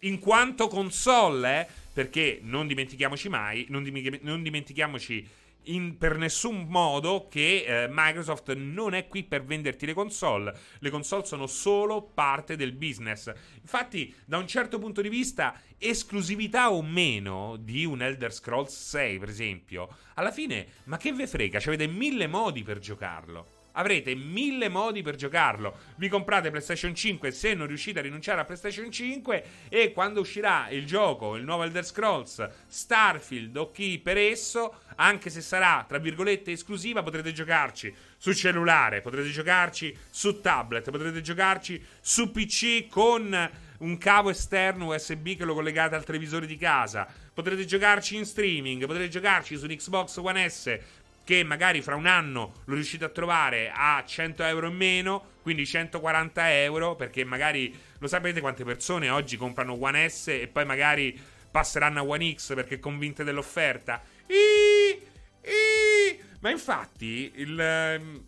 In 0.00 0.18
quanto 0.18 0.68
console, 0.68 1.60
eh, 1.60 1.66
perché 1.92 2.40
non 2.42 2.66
dimentichiamoci 2.66 3.28
mai, 3.28 3.66
non, 3.68 3.84
non 4.22 4.42
dimentichiamoci 4.42 5.26
in, 5.64 5.98
per 5.98 6.16
nessun 6.16 6.66
modo 6.68 7.28
che 7.28 7.64
eh, 7.64 7.88
Microsoft 7.90 8.52
non 8.54 8.94
è 8.94 9.06
qui 9.06 9.24
per 9.24 9.44
venderti 9.44 9.86
le 9.86 9.94
console. 9.94 10.56
Le 10.78 10.90
console 10.90 11.24
sono 11.24 11.46
solo 11.46 12.02
parte 12.02 12.56
del 12.56 12.72
business. 12.72 13.32
Infatti, 13.60 14.14
da 14.24 14.38
un 14.38 14.46
certo 14.46 14.78
punto 14.78 15.00
di 15.00 15.08
vista, 15.08 15.60
esclusività 15.78 16.72
o 16.72 16.82
meno 16.82 17.56
di 17.56 17.84
un 17.84 18.02
Elder 18.02 18.32
Scrolls 18.32 18.88
6, 18.88 19.18
per 19.18 19.28
esempio, 19.28 19.88
alla 20.14 20.32
fine, 20.32 20.66
ma 20.84 20.96
che 20.96 21.12
ve 21.12 21.26
frega? 21.26 21.60
Ci 21.60 21.68
avete 21.68 21.86
mille 21.86 22.26
modi 22.26 22.62
per 22.62 22.78
giocarlo. 22.78 23.61
Avrete 23.72 24.14
mille 24.14 24.68
modi 24.68 25.02
per 25.02 25.16
giocarlo. 25.16 25.76
Vi 25.96 26.08
comprate 26.08 26.50
PlayStation 26.50 26.94
5 26.94 27.30
se 27.30 27.54
non 27.54 27.66
riuscite 27.66 27.98
a 27.98 28.02
rinunciare 28.02 28.40
a 28.40 28.44
PlayStation 28.44 28.90
5 28.90 29.44
e 29.68 29.92
quando 29.92 30.20
uscirà 30.20 30.68
il 30.70 30.84
gioco, 30.84 31.36
il 31.36 31.44
nuovo 31.44 31.62
Elder 31.62 31.84
Scrolls, 31.84 32.48
Starfield 32.66 33.56
o 33.56 33.70
chi 33.70 33.98
per 33.98 34.16
esso, 34.16 34.80
anche 34.96 35.30
se 35.30 35.40
sarà 35.40 35.84
tra 35.88 35.98
virgolette 35.98 36.52
esclusiva, 36.52 37.02
potrete 37.02 37.32
giocarci 37.32 37.94
su 38.16 38.32
cellulare, 38.34 39.00
potrete 39.00 39.30
giocarci 39.30 39.96
su 40.10 40.40
tablet, 40.40 40.90
potrete 40.90 41.20
giocarci 41.20 41.82
su 42.00 42.30
PC 42.30 42.86
con 42.88 43.50
un 43.82 43.98
cavo 43.98 44.30
esterno 44.30 44.94
USB 44.94 45.36
che 45.36 45.44
lo 45.44 45.54
collegate 45.54 45.94
al 45.94 46.04
televisore 46.04 46.46
di 46.46 46.56
casa. 46.56 47.06
Potrete 47.34 47.64
giocarci 47.64 48.16
in 48.16 48.24
streaming, 48.24 48.86
potrete 48.86 49.08
giocarci 49.08 49.56
su 49.56 49.66
Xbox 49.66 50.16
One 50.18 50.48
S, 50.48 50.78
che 51.24 51.44
magari 51.44 51.82
fra 51.82 51.94
un 51.94 52.06
anno 52.06 52.52
lo 52.64 52.74
riuscite 52.74 53.04
a 53.04 53.08
trovare 53.08 53.70
a 53.74 54.02
100 54.04 54.42
euro 54.44 54.68
in 54.68 54.76
meno, 54.76 55.24
quindi 55.42 55.66
140 55.66 56.52
euro, 56.62 56.96
perché 56.96 57.24
magari 57.24 57.74
lo 57.98 58.06
sapete 58.06 58.40
quante 58.40 58.64
persone 58.64 59.08
oggi 59.08 59.36
comprano 59.36 59.76
One 59.80 60.08
S 60.08 60.28
e 60.28 60.48
poi 60.48 60.64
magari 60.64 61.18
passeranno 61.50 62.00
a 62.00 62.04
One 62.04 62.34
X 62.34 62.54
perché 62.54 62.80
convinte 62.80 63.24
dell'offerta. 63.24 64.02
Iii, 64.26 65.00
iii. 65.44 66.20
Ma 66.40 66.50
infatti 66.50 67.30
il, 67.36 67.60
ehm, 67.60 68.24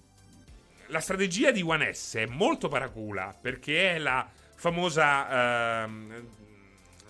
la 0.89 1.01
strategia 1.01 1.51
di 1.51 1.63
One 1.63 1.93
S 1.93 2.17
è 2.17 2.27
molto 2.27 2.69
paracula 2.69 3.35
perché 3.41 3.95
è 3.95 3.99
la 3.99 4.29
famosa 4.55 5.85
uh, 5.85 5.91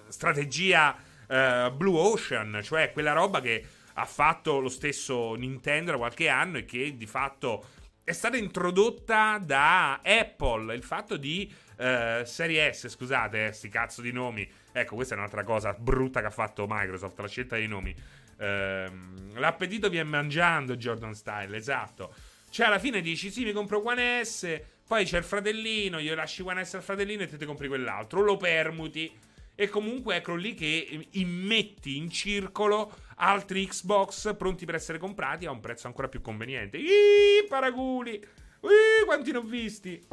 strategia 0.09 0.97
uh, 1.28 1.70
Blue 1.70 1.99
Ocean, 1.99 2.61
cioè 2.62 2.91
quella 2.93 3.12
roba 3.12 3.41
che 3.41 3.64
ha 3.95 4.05
fatto 4.05 4.59
lo 4.59 4.69
stesso 4.69 5.35
Nintendo 5.35 5.93
da 5.93 5.97
qualche 5.97 6.29
anno 6.29 6.59
e 6.59 6.65
che 6.65 6.97
di 6.97 7.07
fatto 7.07 7.65
è 8.05 8.13
stata 8.13 8.37
introdotta 8.37 9.39
da 9.43 10.01
Apple. 10.03 10.75
Il 10.75 10.83
fatto 10.83 11.17
di 11.17 11.53
uh, 11.79 12.25
Serie 12.25 12.73
S, 12.73 12.89
scusate, 12.89 13.47
eh, 13.47 13.53
sti 13.53 13.69
cazzo 13.71 14.03
di 14.03 14.13
nomi. 14.13 14.49
Ecco, 14.73 14.95
questa 14.95 15.15
è 15.15 15.19
un'altra 15.19 15.43
cosa 15.43 15.73
brutta 15.73 16.21
che 16.21 16.27
ha 16.27 16.31
fatto 16.31 16.67
Microsoft, 16.69 17.19
la 17.19 17.29
scelta 17.29 17.57
dei 17.57 17.67
nomi. 17.67 17.95
Uh, 18.37 19.39
l'appetito 19.39 19.89
viene 19.89 20.09
mangiando 20.09 20.77
Jordan 20.77 21.15
Style, 21.15 21.57
esatto. 21.57 22.15
Cioè, 22.51 22.67
alla 22.67 22.79
fine 22.79 23.01
dici: 23.01 23.31
Sì, 23.31 23.45
mi 23.45 23.53
compro 23.53 23.83
One 23.85 24.23
S. 24.23 24.61
Poi 24.87 25.07
c'è 25.07 25.17
il 25.17 25.25
fratellino, 25.25 25.99
io 25.99 26.15
lasci 26.15 26.43
One 26.43 26.63
S 26.63 26.75
al 26.75 26.83
fratellino 26.83 27.23
e 27.23 27.27
te 27.27 27.39
ti 27.39 27.47
compri 27.47 27.69
quell'altro. 27.69 28.21
Lo 28.21 28.37
permuti. 28.37 29.11
E 29.57 29.69
comunque 29.69 30.17
ecco 30.17 30.35
lì 30.35 30.55
che 30.55 31.07
immetti 31.11 31.97
in 31.97 32.11
circolo 32.11 32.93
altri 33.17 33.67
Xbox 33.67 34.37
pronti 34.37 34.65
per 34.65 34.75
essere 34.75 34.99
comprati 34.99 35.47
a 35.47 35.53
un 35.53 35.61
prezzo 35.61 35.87
ancora 35.87 36.09
più 36.09 36.21
conveniente. 36.21 36.77
Iii, 36.77 37.47
paraguli! 37.49 38.13
Iii, 38.13 39.05
quanti 39.05 39.31
ne 39.31 39.39
ho 39.39 39.43
visti? 39.43 40.07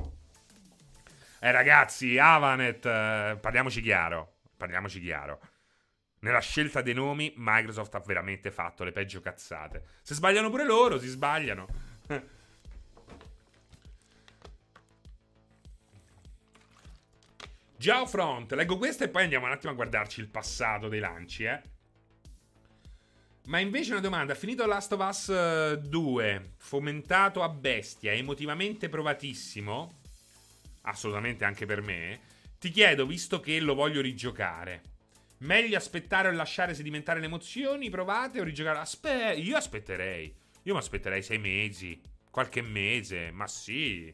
Eh 1.39 1.51
ragazzi, 1.51 2.19
Avanet, 2.19 2.85
eh, 2.85 3.37
parliamoci 3.41 3.81
chiaro. 3.81 4.35
Parliamoci 4.55 5.01
chiaro. 5.01 5.39
Nella 6.19 6.39
scelta 6.39 6.83
dei 6.83 6.93
nomi, 6.93 7.33
Microsoft 7.35 7.95
ha 7.95 8.03
veramente 8.05 8.51
fatto 8.51 8.83
le 8.83 8.91
peggio 8.91 9.21
cazzate. 9.21 9.85
Se 10.03 10.13
sbagliano 10.13 10.51
pure 10.51 10.65
loro, 10.65 10.99
si 10.99 11.07
sbagliano. 11.07 11.65
Geofront, 17.81 18.51
leggo 18.51 18.77
questo 18.77 19.05
e 19.05 19.09
poi 19.09 19.23
andiamo 19.23 19.47
un 19.47 19.53
attimo 19.53 19.71
a 19.71 19.75
guardarci 19.75 20.19
il 20.19 20.27
passato 20.27 20.87
dei 20.87 20.99
lanci, 20.99 21.45
eh. 21.45 21.61
Ma 23.45 23.57
invece 23.57 23.93
una 23.93 24.01
domanda, 24.01 24.35
finito 24.35 24.67
Last 24.67 24.91
of 24.91 24.99
Us 24.99 25.73
2, 25.79 26.29
eh, 26.29 26.41
fomentato 26.57 27.41
a 27.41 27.49
bestia, 27.49 28.11
emotivamente 28.11 28.87
provatissimo, 28.87 29.93
assolutamente 30.81 31.43
anche 31.43 31.65
per 31.65 31.81
me, 31.81 32.19
ti 32.59 32.69
chiedo, 32.69 33.07
visto 33.07 33.39
che 33.39 33.59
lo 33.59 33.73
voglio 33.73 33.99
rigiocare, 33.99 34.83
meglio 35.39 35.75
aspettare 35.75 36.27
o 36.27 36.31
lasciare 36.33 36.75
sedimentare 36.75 37.19
le 37.19 37.25
emozioni 37.25 37.89
provate 37.89 38.39
o 38.39 38.43
rigiocare? 38.43 38.77
Aspe- 38.77 39.33
io 39.33 39.57
aspetterei, 39.57 40.31
io 40.61 40.73
mi 40.73 40.79
aspetterei 40.79 41.23
sei 41.23 41.39
mesi, 41.39 41.99
qualche 42.29 42.61
mese, 42.61 43.31
ma 43.31 43.47
sì. 43.47 44.13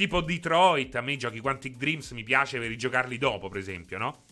Tipo 0.00 0.22
Detroit, 0.22 0.94
a 0.94 1.02
me 1.02 1.12
i 1.12 1.18
giochi 1.18 1.40
Quantic 1.40 1.76
Dreams 1.76 2.12
mi 2.12 2.22
piace 2.22 2.58
per 2.58 2.68
rigiocarli 2.68 3.18
dopo, 3.18 3.50
per 3.50 3.58
esempio, 3.58 3.98
no? 3.98 4.22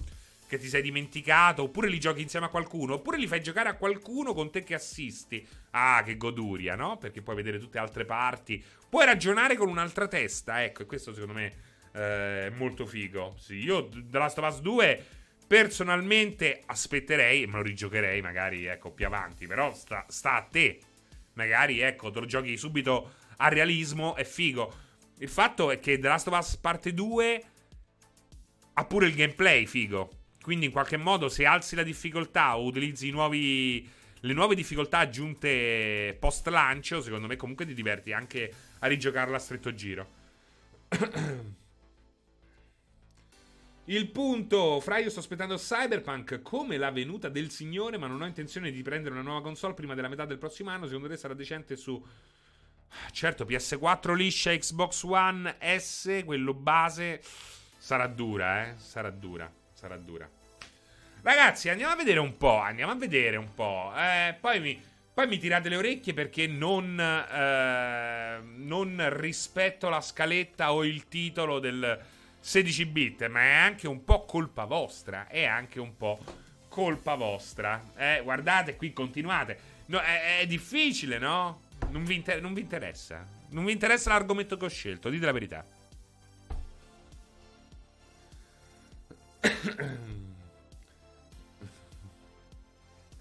Che 0.46 0.56
ti 0.56 0.66
sei 0.66 0.80
dimenticato, 0.80 1.64
oppure 1.64 1.90
li 1.90 2.00
giochi 2.00 2.22
insieme 2.22 2.46
a 2.46 2.48
qualcuno, 2.48 2.94
oppure 2.94 3.18
li 3.18 3.26
fai 3.26 3.42
giocare 3.42 3.68
a 3.68 3.74
qualcuno 3.74 4.32
con 4.32 4.50
te 4.50 4.62
che 4.62 4.72
assisti. 4.72 5.46
Ah, 5.72 6.02
che 6.02 6.16
goduria, 6.16 6.74
no? 6.74 6.96
Perché 6.96 7.20
puoi 7.20 7.36
vedere 7.36 7.58
tutte 7.58 7.76
altre 7.76 8.06
parti. 8.06 8.64
Puoi 8.88 9.04
ragionare 9.04 9.56
con 9.56 9.68
un'altra 9.68 10.08
testa, 10.08 10.64
ecco, 10.64 10.84
e 10.84 10.86
questo 10.86 11.12
secondo 11.12 11.34
me 11.34 11.52
eh, 11.92 12.46
è 12.46 12.50
molto 12.56 12.86
figo. 12.86 13.34
Sì, 13.38 13.56
io 13.56 13.90
The 13.90 14.16
Last 14.16 14.38
of 14.38 14.50
Us 14.50 14.60
2 14.62 15.04
personalmente 15.46 16.62
aspetterei, 16.64 17.46
me 17.46 17.56
lo 17.56 17.62
rigiocherei 17.62 18.22
magari, 18.22 18.64
ecco, 18.64 18.90
più 18.90 19.04
avanti, 19.04 19.46
però 19.46 19.74
sta, 19.74 20.06
sta 20.08 20.32
a 20.32 20.48
te. 20.50 20.80
Magari, 21.34 21.80
ecco, 21.80 22.10
te 22.10 22.20
lo 22.20 22.26
giochi 22.26 22.56
subito 22.56 23.12
a 23.36 23.48
realismo, 23.48 24.14
è 24.16 24.24
figo. 24.24 24.86
Il 25.18 25.28
fatto 25.28 25.70
è 25.70 25.80
che 25.80 25.98
The 25.98 26.08
Last 26.08 26.28
of 26.28 26.38
Us 26.38 26.56
Parte 26.56 26.94
2 26.94 27.44
ha 28.74 28.84
pure 28.84 29.06
il 29.06 29.14
gameplay 29.14 29.66
figo. 29.66 30.10
Quindi 30.40 30.66
in 30.66 30.72
qualche 30.72 30.96
modo 30.96 31.28
se 31.28 31.44
alzi 31.44 31.74
la 31.74 31.82
difficoltà 31.82 32.56
o 32.56 32.64
utilizzi 32.64 33.10
nuovi, 33.10 33.86
le 34.20 34.32
nuove 34.32 34.54
difficoltà 34.54 34.98
aggiunte 34.98 36.16
post 36.18 36.46
lancio, 36.46 37.02
secondo 37.02 37.26
me 37.26 37.36
comunque 37.36 37.66
ti 37.66 37.74
diverti 37.74 38.12
anche 38.12 38.52
a 38.78 38.86
rigiocarla 38.86 39.36
a 39.36 39.40
stretto 39.40 39.74
giro. 39.74 40.08
Il 43.86 44.10
punto, 44.10 44.80
fra 44.80 44.98
io 44.98 45.08
sto 45.10 45.20
aspettando 45.20 45.56
Cyberpunk 45.56 46.42
come 46.42 46.76
la 46.76 46.90
venuta 46.90 47.30
del 47.30 47.50
signore, 47.50 47.96
ma 47.96 48.06
non 48.06 48.20
ho 48.20 48.26
intenzione 48.26 48.70
di 48.70 48.82
prendere 48.82 49.14
una 49.14 49.24
nuova 49.24 49.40
console 49.40 49.72
prima 49.74 49.94
della 49.94 50.08
metà 50.08 50.26
del 50.26 50.36
prossimo 50.38 50.68
anno. 50.70 50.86
Secondo 50.86 51.08
te 51.08 51.16
sarà 51.16 51.32
decente 51.32 51.74
su 51.74 52.02
Certo, 53.12 53.44
PS4 53.44 54.14
liscia, 54.14 54.56
Xbox 54.56 55.02
One 55.02 55.56
S, 55.78 56.22
quello 56.24 56.54
base, 56.54 57.20
sarà 57.76 58.06
dura, 58.06 58.66
eh? 58.66 58.74
Sarà 58.76 59.10
dura, 59.10 59.50
sarà 59.72 59.96
dura. 59.96 60.28
Ragazzi, 61.22 61.68
andiamo 61.68 61.92
a 61.92 61.96
vedere 61.96 62.20
un 62.20 62.36
po', 62.36 62.58
andiamo 62.58 62.92
a 62.92 62.96
vedere 62.96 63.36
un 63.36 63.52
po'. 63.54 63.92
Eh, 63.96 64.36
poi, 64.40 64.60
mi, 64.60 64.82
poi 65.12 65.26
mi 65.26 65.38
tirate 65.38 65.68
le 65.68 65.76
orecchie 65.76 66.14
perché 66.14 66.46
non, 66.46 66.98
eh, 66.98 68.40
non 68.42 69.08
rispetto 69.18 69.88
la 69.88 70.00
scaletta 70.00 70.72
o 70.72 70.84
il 70.84 71.08
titolo 71.08 71.58
del 71.58 72.00
16 72.40 72.86
bit, 72.86 73.26
ma 73.26 73.40
è 73.40 73.54
anche 73.54 73.88
un 73.88 74.04
po' 74.04 74.24
colpa 74.24 74.64
vostra, 74.64 75.26
è 75.26 75.44
anche 75.44 75.80
un 75.80 75.96
po' 75.96 76.18
colpa 76.68 77.16
vostra. 77.16 77.82
Eh, 77.96 78.20
guardate 78.22 78.76
qui, 78.76 78.92
continuate. 78.92 79.58
No, 79.86 79.98
è, 79.98 80.38
è 80.38 80.46
difficile, 80.46 81.18
no? 81.18 81.62
Non 81.90 82.04
vi, 82.04 82.16
inter- 82.16 82.40
non 82.40 82.54
vi 82.54 82.60
interessa. 82.60 83.26
Non 83.50 83.64
vi 83.64 83.72
interessa 83.72 84.10
l'argomento 84.10 84.56
che 84.56 84.64
ho 84.64 84.68
scelto, 84.68 85.08
dite 85.08 85.24
la 85.26 85.32
verità. 85.32 85.64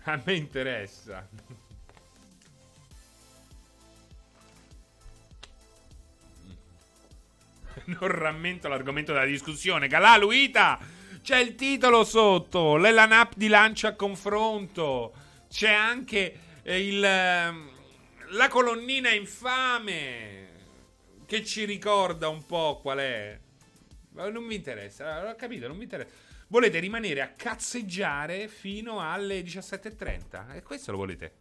A 0.03 0.21
me 0.23 0.33
interessa. 0.33 1.27
Non 7.85 8.07
rammento 8.07 8.67
l'argomento 8.67 9.13
della 9.13 9.25
discussione. 9.25 9.87
Galà, 9.87 10.17
Luita! 10.17 10.79
C'è 11.21 11.37
il 11.39 11.55
titolo 11.55 12.03
sotto. 12.03 12.77
L'Elanap 12.77 13.33
di 13.35 13.47
lancia 13.47 13.89
a 13.89 13.95
confronto. 13.95 15.13
C'è 15.49 15.71
anche 15.71 16.39
il 16.63 17.03
ehm, 17.03 17.69
la 18.29 18.47
colonnina 18.47 19.11
infame 19.11 20.55
che 21.25 21.43
ci 21.45 21.65
ricorda 21.65 22.27
un 22.29 22.45
po' 22.45 22.79
qual 22.81 22.99
è. 22.99 23.39
Non 24.11 24.43
mi 24.43 24.55
interessa, 24.55 25.29
ho 25.29 25.35
capito, 25.35 25.67
non 25.67 25.77
mi 25.77 25.83
interessa. 25.83 26.09
Volete 26.47 26.79
rimanere 26.79 27.21
a 27.21 27.29
cazzeggiare 27.29 28.47
fino 28.47 28.99
alle 28.99 29.41
17.30 29.41 30.55
e 30.55 30.63
questo 30.63 30.91
lo 30.91 30.97
volete. 30.97 31.33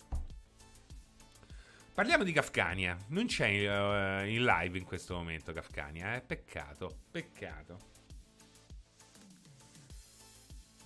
Parliamo 1.95 2.25
di 2.25 2.33
Kafkania. 2.33 2.97
Non 3.09 3.27
c'è 3.27 3.47
uh, 3.47 4.27
in 4.27 4.45
live 4.45 4.77
in 4.77 4.85
questo 4.85 5.15
momento 5.15 5.53
Kafkania, 5.53 6.17
eh? 6.17 6.21
Peccato, 6.21 7.05
peccato. 7.11 7.96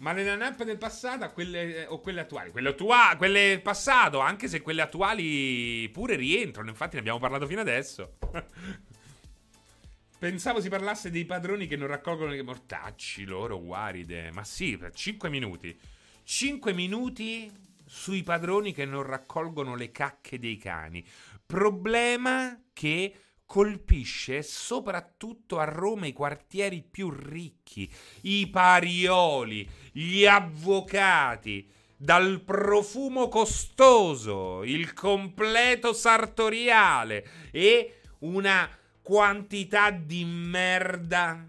Ma 0.00 0.12
le 0.12 0.24
line-up 0.24 0.64
del 0.64 0.78
passato 0.78 1.30
quelle, 1.30 1.84
o 1.86 2.00
quelle 2.00 2.20
attuali? 2.20 2.50
Quelle, 2.50 2.70
attua- 2.70 3.14
quelle 3.18 3.48
del 3.48 3.62
passato, 3.62 4.18
anche 4.18 4.48
se 4.48 4.62
quelle 4.62 4.80
attuali 4.80 5.88
pure 5.92 6.16
rientrano. 6.16 6.70
Infatti 6.70 6.94
ne 6.94 7.00
abbiamo 7.00 7.18
parlato 7.18 7.46
fino 7.46 7.60
adesso. 7.60 8.16
Pensavo 10.18 10.60
si 10.60 10.68
parlasse 10.70 11.10
dei 11.10 11.26
padroni 11.26 11.66
che 11.66 11.76
non 11.76 11.88
raccolgono 11.88 12.34
i 12.34 12.42
mortacci, 12.42 13.24
loro, 13.24 13.60
guaride. 13.60 14.30
Ma 14.32 14.42
sì, 14.42 14.78
per 14.78 14.94
5 14.94 15.28
minuti. 15.28 15.78
5 16.24 16.72
minuti 16.72 17.52
sui 17.84 18.22
padroni 18.22 18.72
che 18.72 18.86
non 18.86 19.02
raccolgono 19.02 19.74
le 19.74 19.90
cacche 19.90 20.38
dei 20.38 20.56
cani. 20.56 21.04
Problema 21.44 22.58
che 22.72 23.14
colpisce 23.50 24.44
soprattutto 24.44 25.58
a 25.58 25.64
Roma 25.64 26.06
i 26.06 26.12
quartieri 26.12 26.84
più 26.88 27.10
ricchi, 27.10 27.92
i 28.20 28.48
parioli, 28.48 29.68
gli 29.90 30.24
avvocati, 30.24 31.68
dal 31.96 32.42
profumo 32.42 33.26
costoso, 33.26 34.62
il 34.62 34.92
completo 34.92 35.92
sartoriale 35.92 37.26
e 37.50 38.02
una 38.20 38.70
quantità 39.02 39.90
di 39.90 40.24
merda 40.24 41.44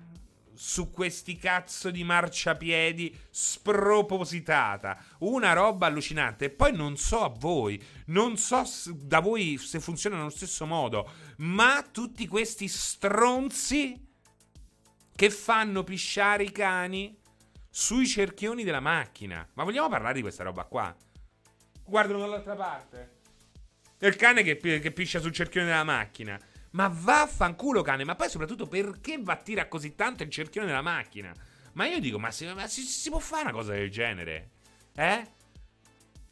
su 0.64 0.92
questi 0.92 1.38
cazzo 1.38 1.90
di 1.90 2.04
marciapiedi 2.04 3.18
spropositata. 3.32 4.96
Una 5.22 5.54
roba 5.54 5.88
allucinante. 5.88 6.46
E 6.46 6.50
poi 6.52 6.72
non 6.72 6.98
so 6.98 7.24
a 7.24 7.34
voi, 7.36 7.84
non 8.06 8.38
so 8.38 8.64
da 8.94 9.22
voi 9.22 9.58
se 9.58 9.80
funziona 9.80 10.18
nello 10.18 10.30
stesso 10.30 10.68
modo, 10.68 11.10
ma 11.42 11.86
tutti 11.90 12.28
questi 12.28 12.68
stronzi 12.68 14.10
che 15.16 15.30
fanno 15.30 15.84
pisciare 15.84 16.44
i 16.44 16.52
cani 16.52 17.18
sui 17.70 18.08
cerchioni 18.08 18.64
della 18.64 18.80
macchina. 18.80 19.48
Ma 19.54 19.64
vogliamo 19.64 19.90
parlare 19.90 20.16
di 20.16 20.22
questa 20.22 20.44
roba 20.44 20.66
qua? 20.66 20.96
Guardano 21.84 22.20
dall'altra 22.20 22.56
parte. 22.56 23.20
Il 24.00 24.16
cane 24.16 24.44
che, 24.44 24.58
che 24.58 24.92
piscia 24.92 25.20
sul 25.20 25.32
cerchione 25.32 25.68
della 25.68 25.84
macchina. 25.84 26.40
Ma 26.72 26.88
vaffanculo 26.88 27.82
cane, 27.82 28.04
ma 28.04 28.16
poi 28.16 28.30
soprattutto 28.30 28.68
perché 28.68 29.18
va 29.20 29.34
a 29.34 29.38
tirare 29.38 29.68
così 29.68 29.96
tanto 29.96 30.24
il 30.24 30.30
cerchione 30.30 30.68
della 30.68 30.82
macchina? 30.82 31.34
Ma 31.74 31.86
io 31.86 32.00
dico, 32.00 32.18
ma, 32.18 32.32
si, 32.32 32.46
ma 32.46 32.68
si, 32.68 32.82
si, 32.82 33.10
può 33.10 33.20
fare 33.20 33.44
una 33.44 33.52
cosa 33.52 33.74
del 33.74 33.90
genere? 33.90 34.52
Eh? 34.94 35.28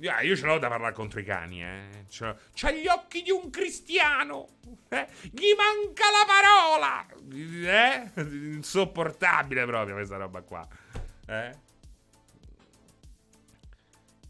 Ah, 0.08 0.22
io 0.22 0.36
ce 0.38 0.46
l'ho 0.46 0.58
da 0.60 0.70
parlare 0.70 0.94
contro 0.94 1.20
i 1.20 1.26
cani, 1.26 1.62
eh. 1.62 2.06
C'ha, 2.10 2.72
gli 2.72 2.88
occhi 2.88 3.22
di 3.22 3.32
un 3.32 3.50
cristiano. 3.50 4.60
Eh? 4.88 5.08
Gli 5.24 5.54
manca 5.58 6.06
la 6.10 6.26
parola. 6.26 7.06
Eh? 7.34 8.12
Insopportabile 8.22 9.66
proprio 9.66 9.96
questa 9.96 10.16
roba 10.16 10.42
qua. 10.42 10.66
Eh? 11.28 11.68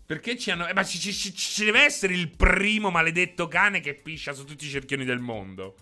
Perché 0.07 0.39
ci 0.39 0.49
hanno. 0.49 0.67
Eh, 0.67 0.73
ma 0.73 0.83
ci, 0.83 0.97
ci, 0.97 1.35
ci, 1.35 1.63
deve 1.63 1.83
essere 1.83 2.15
il 2.15 2.29
primo 2.29 2.89
maledetto 2.89 3.47
cane 3.47 3.79
che 3.79 3.93
piscia 3.93 4.33
su 4.33 4.45
tutti 4.45 4.65
i 4.65 4.69
cerchioni 4.69 5.05
del 5.05 5.19
mondo. 5.19 5.75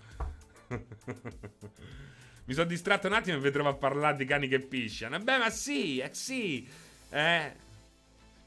Mi 2.44 2.54
sono 2.54 2.66
distratto 2.66 3.08
un 3.08 3.14
attimo 3.14 3.38
e 3.38 3.52
vi 3.52 3.58
a 3.58 3.74
parlare 3.74 4.18
di 4.18 4.26
cani 4.26 4.50
che 4.50 4.60
pisciano. 4.60 5.18
Beh, 5.18 5.38
ma 5.38 5.50
sì, 5.50 6.00
eh 6.00 6.14
sì. 6.14 6.68
Eh. 7.10 7.67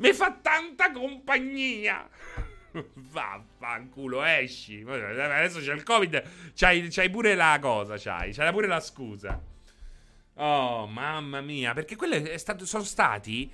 Mi 0.01 0.13
fa 0.15 0.33
tanta 0.33 0.91
compagnia. 0.93 2.09
Vaffanculo, 2.95 4.23
esci. 4.23 4.83
Adesso 4.87 5.61
c'è 5.61 5.75
il 5.75 5.83
Covid. 5.83 6.23
C'hai, 6.55 6.89
c'hai 6.89 7.11
pure 7.11 7.35
la 7.35 7.59
cosa. 7.61 7.97
C'hai, 7.99 8.33
c'hai 8.33 8.51
pure 8.51 8.67
la 8.67 8.81
scusa. 8.81 9.41
Oh, 10.35 10.87
mamma 10.87 11.43
mia. 11.43 11.75
Perché 11.75 11.97
quelli 11.97 12.33
sono 12.63 12.83
stati. 12.83 13.51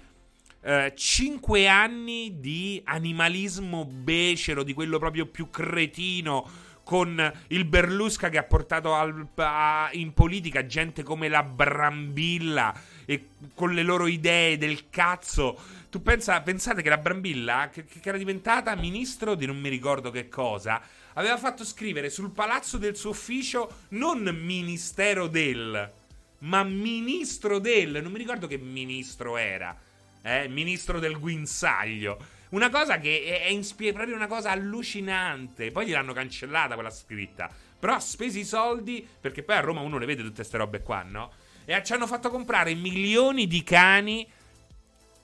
Uh, 0.60 0.92
cinque 0.94 1.68
anni 1.68 2.40
di 2.40 2.80
animalismo 2.84 3.84
becero, 3.84 4.62
di 4.62 4.72
quello 4.72 4.98
proprio 4.98 5.26
più 5.26 5.50
cretino, 5.50 6.48
con 6.86 7.32
il 7.48 7.64
Berlusca 7.64 8.28
che 8.28 8.38
ha 8.38 8.44
portato 8.44 8.94
al, 8.94 9.26
a, 9.34 9.88
in 9.92 10.12
politica 10.12 10.66
gente 10.66 11.02
come 11.02 11.26
la 11.28 11.42
Brambilla 11.42 12.72
e 13.04 13.30
con 13.54 13.74
le 13.74 13.82
loro 13.82 14.06
idee 14.06 14.56
del 14.56 14.88
cazzo 14.88 15.58
tu 15.90 16.02
pensa, 16.02 16.40
pensate 16.40 16.82
che 16.82 16.88
la 16.88 16.98
Brambilla, 16.98 17.70
che, 17.72 17.84
che, 17.84 18.00
era 18.02 18.18
diventata 18.18 18.74
ministro 18.74 19.34
di 19.34 19.46
non 19.46 19.58
mi 19.58 19.68
ricordo 19.68 20.10
che 20.10 20.28
cosa, 20.28 20.80
aveva 21.14 21.36
fatto 21.36 21.64
scrivere 21.64 22.10
sul 22.10 22.30
palazzo 22.30 22.78
del 22.78 22.96
suo 22.96 23.10
ufficio 23.10 23.82
non 23.90 24.22
ministero 24.22 25.26
del, 25.26 25.90
ma 26.38 26.62
ministro 26.62 27.58
del, 27.58 28.02
non 28.02 28.12
mi 28.12 28.18
ricordo 28.18 28.46
che 28.46 28.58
ministro 28.58 29.36
era, 29.36 29.76
eh, 30.22 30.48
ministro 30.48 30.98
del 30.98 31.18
guinzaglio. 31.18 32.34
Una 32.50 32.70
cosa 32.70 32.98
che 32.98 33.24
è, 33.24 33.46
è 33.46 33.48
inspir- 33.48 33.94
proprio 33.94 34.14
una 34.14 34.28
cosa 34.28 34.50
allucinante. 34.50 35.70
Poi 35.70 35.86
gliel'hanno 35.86 36.12
cancellata 36.12 36.74
quella 36.74 36.90
scritta. 36.90 37.50
Però 37.78 37.94
ha 37.94 38.00
speso 38.00 38.38
i 38.38 38.44
soldi, 38.44 39.06
perché 39.20 39.42
poi 39.42 39.56
a 39.56 39.60
Roma 39.60 39.80
uno 39.80 39.98
le 39.98 40.06
vede 40.06 40.22
tutte 40.22 40.36
queste 40.36 40.56
robe 40.56 40.80
qua, 40.80 41.02
no? 41.02 41.32
E 41.64 41.82
ci 41.84 41.92
hanno 41.92 42.06
fatto 42.06 42.30
comprare 42.30 42.74
milioni 42.74 43.46
di 43.46 43.62
cani 43.64 44.26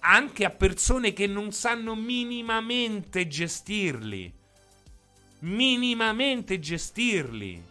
anche 0.04 0.44
a 0.44 0.50
persone 0.50 1.12
che 1.12 1.26
non 1.26 1.52
sanno 1.52 1.94
minimamente 1.94 3.28
gestirli. 3.28 4.32
Minimamente 5.40 6.58
gestirli. 6.58 7.62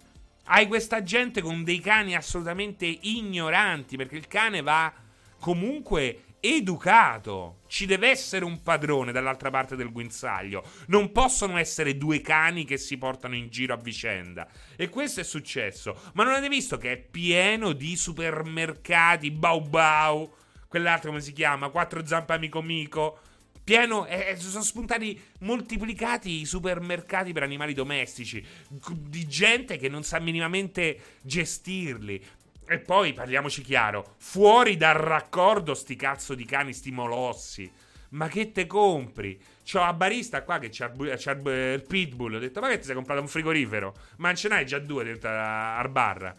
Hai 0.46 0.68
questa 0.68 1.04
gente 1.04 1.42
con 1.42 1.64
dei 1.64 1.80
cani 1.80 2.16
assolutamente 2.16 2.86
ignoranti, 2.86 3.96
perché 3.96 4.16
il 4.16 4.28
cane 4.28 4.62
va 4.62 4.94
comunque 5.40 6.24
educato. 6.40 7.60
Ci 7.68 7.86
deve 7.86 8.10
essere 8.10 8.46
un 8.46 8.62
padrone 8.62 9.12
dall'altra 9.12 9.50
parte 9.50 9.76
del 9.76 9.92
guinzaglio. 9.92 10.64
Non 10.88 11.12
possono 11.12 11.58
essere 11.58 11.98
due 11.98 12.22
cani 12.22 12.66
che 12.66 12.78
si 12.78 12.98
portano 12.98 13.36
in 13.36 13.50
giro 13.50 13.74
a 13.74 13.78
vicenda. 13.78 14.48
E 14.76 14.90
questo 14.90 15.20
è 15.20 15.24
successo. 15.24 15.98
Ma 16.14 16.24
non 16.24 16.34
avete 16.34 16.50
visto 16.50 16.78
che 16.78 16.94
è 16.94 16.98
pieno 16.98 17.74
di 17.74 17.96
supermercati 17.96 19.32
bau 19.32 19.62
bau 19.62 20.40
quell'altro 20.72 21.10
come 21.10 21.22
si 21.22 21.34
chiama? 21.34 21.68
Quattro 21.68 22.06
zampe 22.06 22.32
amico 22.32 22.62
mico. 22.62 23.20
Pieno, 23.62 24.08
eh, 24.08 24.36
sono 24.38 24.64
spuntati 24.64 25.22
moltiplicati 25.40 26.40
i 26.40 26.46
supermercati 26.46 27.34
per 27.34 27.44
animali 27.44 27.74
domestici 27.74 28.44
di 28.70 29.28
gente 29.28 29.76
che 29.76 29.90
non 29.90 30.04
sa 30.04 30.20
minimamente 30.20 31.20
gestirli. 31.22 32.26
E 32.66 32.80
poi 32.80 33.12
parliamoci 33.12 33.62
chiaro: 33.62 34.16
fuori 34.18 34.78
dal 34.78 34.96
raccordo 34.96 35.74
sti 35.74 35.96
cazzo 35.98 36.34
di 36.36 36.46
cani, 36.46 36.74
sti 36.74 36.92
molossi. 36.92 37.72
Ma 38.12 38.30
che 38.30 38.54
te 38.54 38.66
compri? 38.66 39.40
C'ho 39.70 39.80
la 39.80 39.94
barista 39.94 40.44
qua 40.44 40.58
che 40.58 40.70
c'ha, 40.72 40.90
c'ha 40.90 41.32
il 41.32 41.84
pitbull. 41.86 42.36
Ho 42.36 42.40
detto, 42.40 42.62
ma 42.62 42.70
che 42.70 42.80
ti 42.80 42.86
sei 42.86 42.96
comprato 42.96 43.22
un 43.22 43.28
frigorifero? 43.28 43.94
Ma 44.18 44.34
ce 44.34 44.48
n'hai 44.48 44.66
già 44.66 44.80
due 44.80 45.04
dentro 45.04 45.30
al 45.30 45.90
bar? 45.90 46.36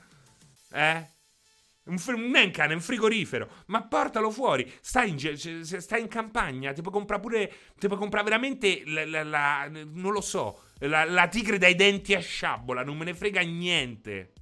Eh? 0.72 1.06
Un, 1.84 1.98
fr- 1.98 2.14
un 2.14 2.50
cane, 2.52 2.72
è 2.72 2.74
un 2.74 2.80
frigorifero. 2.80 3.48
Ma 3.66 3.82
portalo 3.82 4.30
fuori. 4.30 4.70
Stai 4.80 5.10
in, 5.10 5.36
stai 5.62 6.00
in 6.00 6.08
campagna. 6.08 6.72
Ti 6.72 6.80
puoi 6.80 6.92
comprare 6.92 7.20
pure. 7.20 7.52
Ti 7.76 7.86
puoi 7.88 7.98
comprare 7.98 8.24
veramente. 8.24 8.82
La, 8.86 9.04
la, 9.04 9.22
la, 9.24 9.68
non 9.68 10.12
lo 10.12 10.20
so. 10.20 10.66
La, 10.80 11.26
tigre 11.28 11.58
dai 11.58 11.74
denti 11.74 12.14
a 12.14 12.20
sciabola. 12.20 12.84
Non 12.84 12.96
me 12.96 13.04
ne 13.04 13.14
frega 13.14 13.40
niente. 13.40 14.32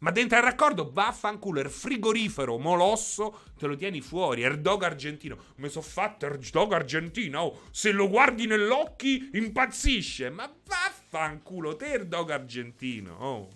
Ma 0.00 0.10
dentro 0.10 0.36
al 0.36 0.44
raccordo, 0.44 0.90
vaffanculo. 0.92 1.60
Il 1.60 1.70
frigorifero 1.70 2.58
molosso. 2.58 3.40
Te 3.56 3.66
lo 3.66 3.76
tieni 3.76 4.02
fuori. 4.02 4.42
Erdog 4.42 4.82
argentino. 4.82 5.38
Mi 5.56 5.70
sono 5.70 5.84
fatto 5.84 6.26
Erdog 6.26 6.74
argentino. 6.74 7.40
Oh, 7.40 7.60
se 7.70 7.90
lo 7.90 8.10
guardi 8.10 8.46
nell'occhio, 8.46 9.28
impazzisce. 9.32 10.28
Ma 10.28 10.52
vaffanculo. 10.66 11.74
Te 11.76 11.86
Erdog 11.86 12.30
argentino. 12.30 13.16
Oh. 13.18 13.48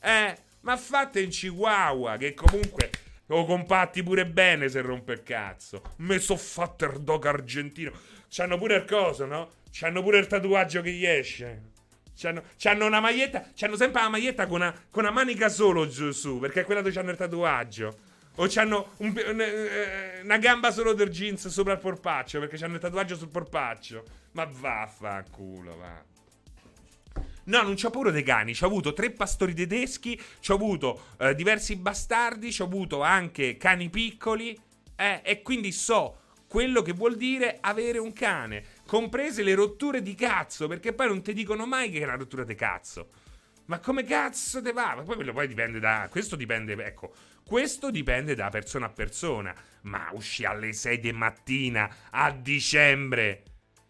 Eh. 0.00 0.50
Ma 0.62 0.76
fate 0.76 1.20
in 1.20 1.30
Chihuahua, 1.30 2.16
che 2.16 2.34
comunque 2.34 2.90
lo 3.26 3.44
compatti 3.44 4.02
pure 4.02 4.26
bene 4.26 4.68
se 4.68 4.80
rompe 4.80 5.12
il 5.12 5.22
cazzo. 5.22 5.82
Me 5.96 6.18
so 6.18 6.36
fatto 6.36 6.84
il 6.84 7.00
dog 7.00 7.24
argentino. 7.26 7.92
C'hanno 8.28 8.58
pure 8.58 8.76
il 8.76 8.84
coso, 8.84 9.26
no? 9.26 9.50
C'hanno 9.70 10.02
pure 10.02 10.18
il 10.18 10.26
tatuaggio 10.26 10.82
che 10.82 10.92
gli 10.92 11.06
esce. 11.06 11.70
C'hanno, 12.14 12.42
c'hanno 12.58 12.86
una 12.86 13.00
maglietta. 13.00 13.50
C'hanno 13.54 13.76
sempre 13.76 14.02
la 14.02 14.08
maglietta 14.08 14.46
con 14.46 14.60
una, 14.60 14.72
con 14.90 15.04
una 15.04 15.12
manica 15.12 15.48
solo 15.48 15.88
giù 15.88 16.12
su. 16.12 16.38
Perché 16.38 16.60
è 16.60 16.64
quella 16.64 16.82
dove 16.82 16.94
c'hanno 16.94 17.10
il 17.10 17.16
tatuaggio. 17.16 17.98
O 18.36 18.46
c'hanno 18.48 18.92
un, 18.98 19.14
eh, 19.16 20.20
una 20.22 20.38
gamba 20.38 20.70
solo 20.70 20.92
del 20.92 21.08
jeans 21.08 21.48
sopra 21.48 21.72
il 21.72 21.78
porpaccio. 21.78 22.38
Perché 22.38 22.56
c'hanno 22.56 22.74
il 22.74 22.80
tatuaggio 22.80 23.16
sul 23.16 23.28
porpaccio. 23.30 24.04
Ma 24.32 24.44
vaffanculo, 24.44 25.76
va. 25.76 26.11
No, 27.44 27.62
non 27.62 27.74
c'ho 27.74 27.90
paura 27.90 28.10
dei 28.10 28.22
cani. 28.22 28.54
C'ho 28.54 28.66
avuto 28.66 28.92
tre 28.92 29.10
pastori 29.10 29.54
tedeschi, 29.54 30.20
c'ho 30.40 30.54
avuto 30.54 31.06
eh, 31.18 31.34
diversi 31.34 31.76
bastardi, 31.76 32.50
c'ho 32.50 32.64
avuto 32.64 33.02
anche 33.02 33.56
cani 33.56 33.90
piccoli. 33.90 34.58
Eh, 34.94 35.20
e 35.24 35.42
quindi 35.42 35.72
so 35.72 36.18
quello 36.46 36.82
che 36.82 36.92
vuol 36.92 37.16
dire 37.16 37.58
avere 37.62 37.98
un 37.98 38.12
cane, 38.12 38.62
comprese 38.86 39.42
le 39.42 39.54
rotture 39.54 40.02
di 40.02 40.14
cazzo, 40.14 40.68
perché 40.68 40.92
poi 40.92 41.08
non 41.08 41.22
ti 41.22 41.32
dicono 41.32 41.64
mai 41.64 41.90
che 41.90 42.00
è 42.00 42.04
una 42.04 42.14
rottura 42.14 42.44
di 42.44 42.54
cazzo. 42.54 43.08
Ma 43.66 43.78
come 43.78 44.04
cazzo 44.04 44.60
te 44.60 44.72
va? 44.72 44.94
Ma 44.96 45.02
poi, 45.02 45.32
poi 45.32 45.48
dipende 45.48 45.80
da. 45.80 46.08
Questo 46.10 46.36
dipende. 46.36 46.74
Ecco, 46.84 47.12
questo 47.44 47.90
dipende 47.90 48.34
da 48.34 48.50
persona 48.50 48.86
a 48.86 48.90
persona. 48.90 49.54
Ma 49.82 50.10
usci 50.12 50.44
alle 50.44 50.72
6 50.72 51.00
di 51.00 51.12
mattina 51.12 51.90
a 52.10 52.30
dicembre 52.30 53.42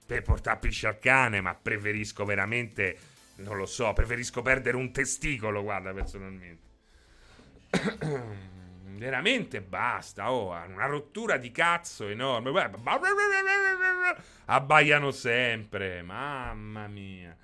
per 0.06 0.22
portare 0.22 0.58
pesce 0.58 0.86
al 0.86 0.98
cane, 0.98 1.40
ma 1.40 1.54
preferisco 1.54 2.24
veramente 2.24 2.96
non 3.36 3.56
lo 3.56 3.66
so, 3.66 3.92
preferisco 3.92 4.42
perdere 4.42 4.76
un 4.76 4.92
testicolo, 4.92 5.62
guarda, 5.62 5.92
personalmente. 5.92 6.70
Veramente 9.02 9.60
basta, 9.62 10.30
oh, 10.30 10.50
una 10.50 10.86
rottura 10.86 11.36
di 11.36 11.50
cazzo 11.50 12.06
enorme. 12.08 12.52
Abbaiano 14.44 15.10
sempre, 15.10 16.02
mamma 16.02 16.86
mia. 16.86 17.36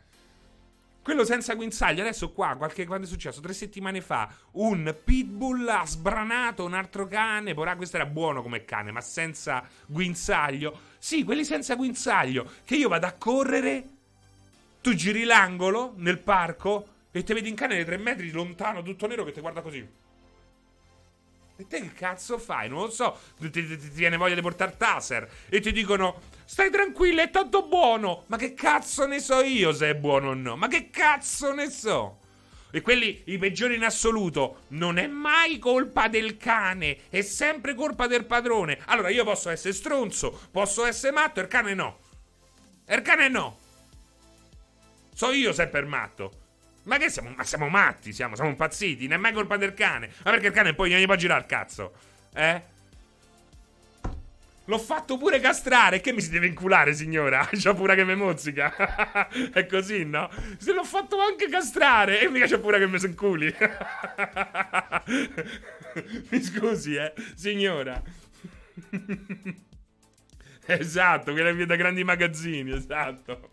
Quello 1.03 1.25
senza 1.25 1.55
guinzaglio, 1.55 2.03
adesso 2.03 2.33
qua, 2.33 2.55
qualche, 2.57 2.87
quando 2.87 3.07
è 3.07 3.09
successo? 3.09 3.41
Tre 3.41 3.55
settimane 3.55 4.03
fa, 4.03 4.31
un 4.53 4.95
pitbull 5.05 5.67
ha 5.67 5.87
sbranato 5.87 6.67
un 6.67 6.75
altro 6.75 7.07
cane. 7.07 7.55
Porà, 7.55 7.77
questo 7.77 7.97
era 7.97 8.05
buono 8.05 8.43
come 8.43 8.67
cane, 8.67 8.93
ma 8.93 9.01
senza 9.01 9.67
guinzaglio. 9.87 10.79
Sì, 10.99 11.25
quelli 11.25 11.47
senza 11.47 11.77
guinzaglio. 11.77 12.49
Che 12.63 12.77
io 12.77 12.89
vado 12.89 13.07
a 13.07 13.13
correre 13.13 13.98
tu 14.81 14.95
giri 14.95 15.25
l'angolo 15.25 15.95
nel 15.97 16.19
parco 16.19 16.87
e 17.11 17.23
ti 17.23 17.33
vedi 17.33 17.49
in 17.49 17.55
cane 17.55 17.77
di 17.77 17.85
tre 17.85 17.97
metri 17.97 18.31
lontano, 18.31 18.83
tutto 18.83 19.07
nero, 19.07 19.25
che 19.25 19.33
ti 19.33 19.41
guarda 19.41 19.61
così. 19.61 19.87
E 21.61 21.67
te 21.67 21.81
che 21.81 21.93
cazzo 21.93 22.39
fai? 22.39 22.69
Non 22.69 22.83
lo 22.83 22.91
so. 22.91 23.19
Ti, 23.37 23.51
ti, 23.51 23.67
ti 23.67 23.89
viene 23.89 24.17
voglia 24.17 24.37
di 24.37 24.41
portare 24.41 24.77
taser. 24.77 25.29
E 25.49 25.59
ti 25.59 25.73
dicono: 25.73 26.21
Stai 26.45 26.71
tranquillo, 26.71 27.21
è 27.21 27.31
tanto 27.31 27.67
buono. 27.67 28.23
Ma 28.27 28.37
che 28.37 28.55
cazzo 28.55 29.07
ne 29.07 29.19
so 29.19 29.43
io 29.43 29.73
se 29.73 29.91
è 29.91 29.95
buono 29.97 30.29
o 30.29 30.35
no? 30.35 30.57
Ma 30.57 30.69
che 30.69 30.89
cazzo 30.91 31.53
ne 31.53 31.69
so? 31.69 32.21
E 32.71 32.81
quelli, 32.81 33.23
i 33.27 33.39
peggiori 33.39 33.75
in 33.75 33.85
assoluto, 33.85 34.65
non 34.69 34.99
è 34.99 35.09
mai 35.09 35.59
colpa 35.59 36.07
del 36.07 36.37
cane, 36.37 36.99
è 37.09 37.23
sempre 37.23 37.75
colpa 37.75 38.07
del 38.07 38.25
padrone. 38.27 38.79
Allora 38.85 39.09
io 39.09 39.25
posso 39.25 39.51
essere 39.51 39.73
stronzo, 39.73 40.39
posso 40.53 40.85
essere 40.85 41.13
matto, 41.13 41.41
il 41.41 41.49
cane 41.49 41.75
no. 41.75 41.99
Il 42.87 43.03
cane 43.03 43.29
no. 43.29 43.59
So 45.19 45.33
io 45.33 45.53
se 45.53 45.65
è 45.65 45.67
per 45.67 45.85
matto. 45.85 46.31
Ma 46.85 46.97
che 46.97 47.11
siamo? 47.11 47.31
Ma 47.37 47.43
siamo 47.43 47.69
matti, 47.69 48.13
siamo, 48.13 48.37
siamo 48.37 48.51
impazziti. 48.51 49.09
Non 49.09 49.19
è 49.19 49.21
mai 49.21 49.33
colpa 49.33 49.57
del 49.57 49.75
cane. 49.75 50.13
Ma 50.23 50.31
perché 50.31 50.47
il 50.47 50.53
cane 50.53 50.75
poi 50.75 50.93
non 50.93 51.01
gli 51.01 51.07
può 51.07 51.17
girare 51.17 51.41
il 51.41 51.47
cazzo? 51.47 51.93
Eh? 52.33 52.63
L'ho 54.67 54.79
fatto 54.79 55.19
pure 55.19 55.41
castrare. 55.41 56.01
Che 56.01 56.13
mi 56.13 56.21
si 56.21 56.31
deve 56.31 56.47
inculare, 56.47 56.95
signora? 56.95 57.45
C'ho 57.51 57.75
pure 57.75 57.97
che 57.97 58.05
mi 58.05 58.15
mozzica. 58.15 59.27
È 59.53 59.67
così, 59.67 60.05
no? 60.05 60.31
Se 60.57 60.73
l'ho 60.73 60.85
fatto 60.85 61.19
anche 61.19 61.49
castrare. 61.49 62.21
E 62.21 62.29
mica 62.29 62.47
c'ho 62.47 62.61
pure 62.61 62.79
che 62.79 62.87
mi 62.87 63.01
si 63.01 63.07
inculi. 63.07 63.53
mi 66.31 66.43
scusi, 66.45 66.95
eh, 66.95 67.13
signora. 67.35 68.01
Esatto, 70.71 71.33
quella 71.33 71.51
via 71.53 71.65
da 71.65 71.77
grandi 71.77 72.05
magazzini, 72.05 72.73
esatto. 72.75 73.49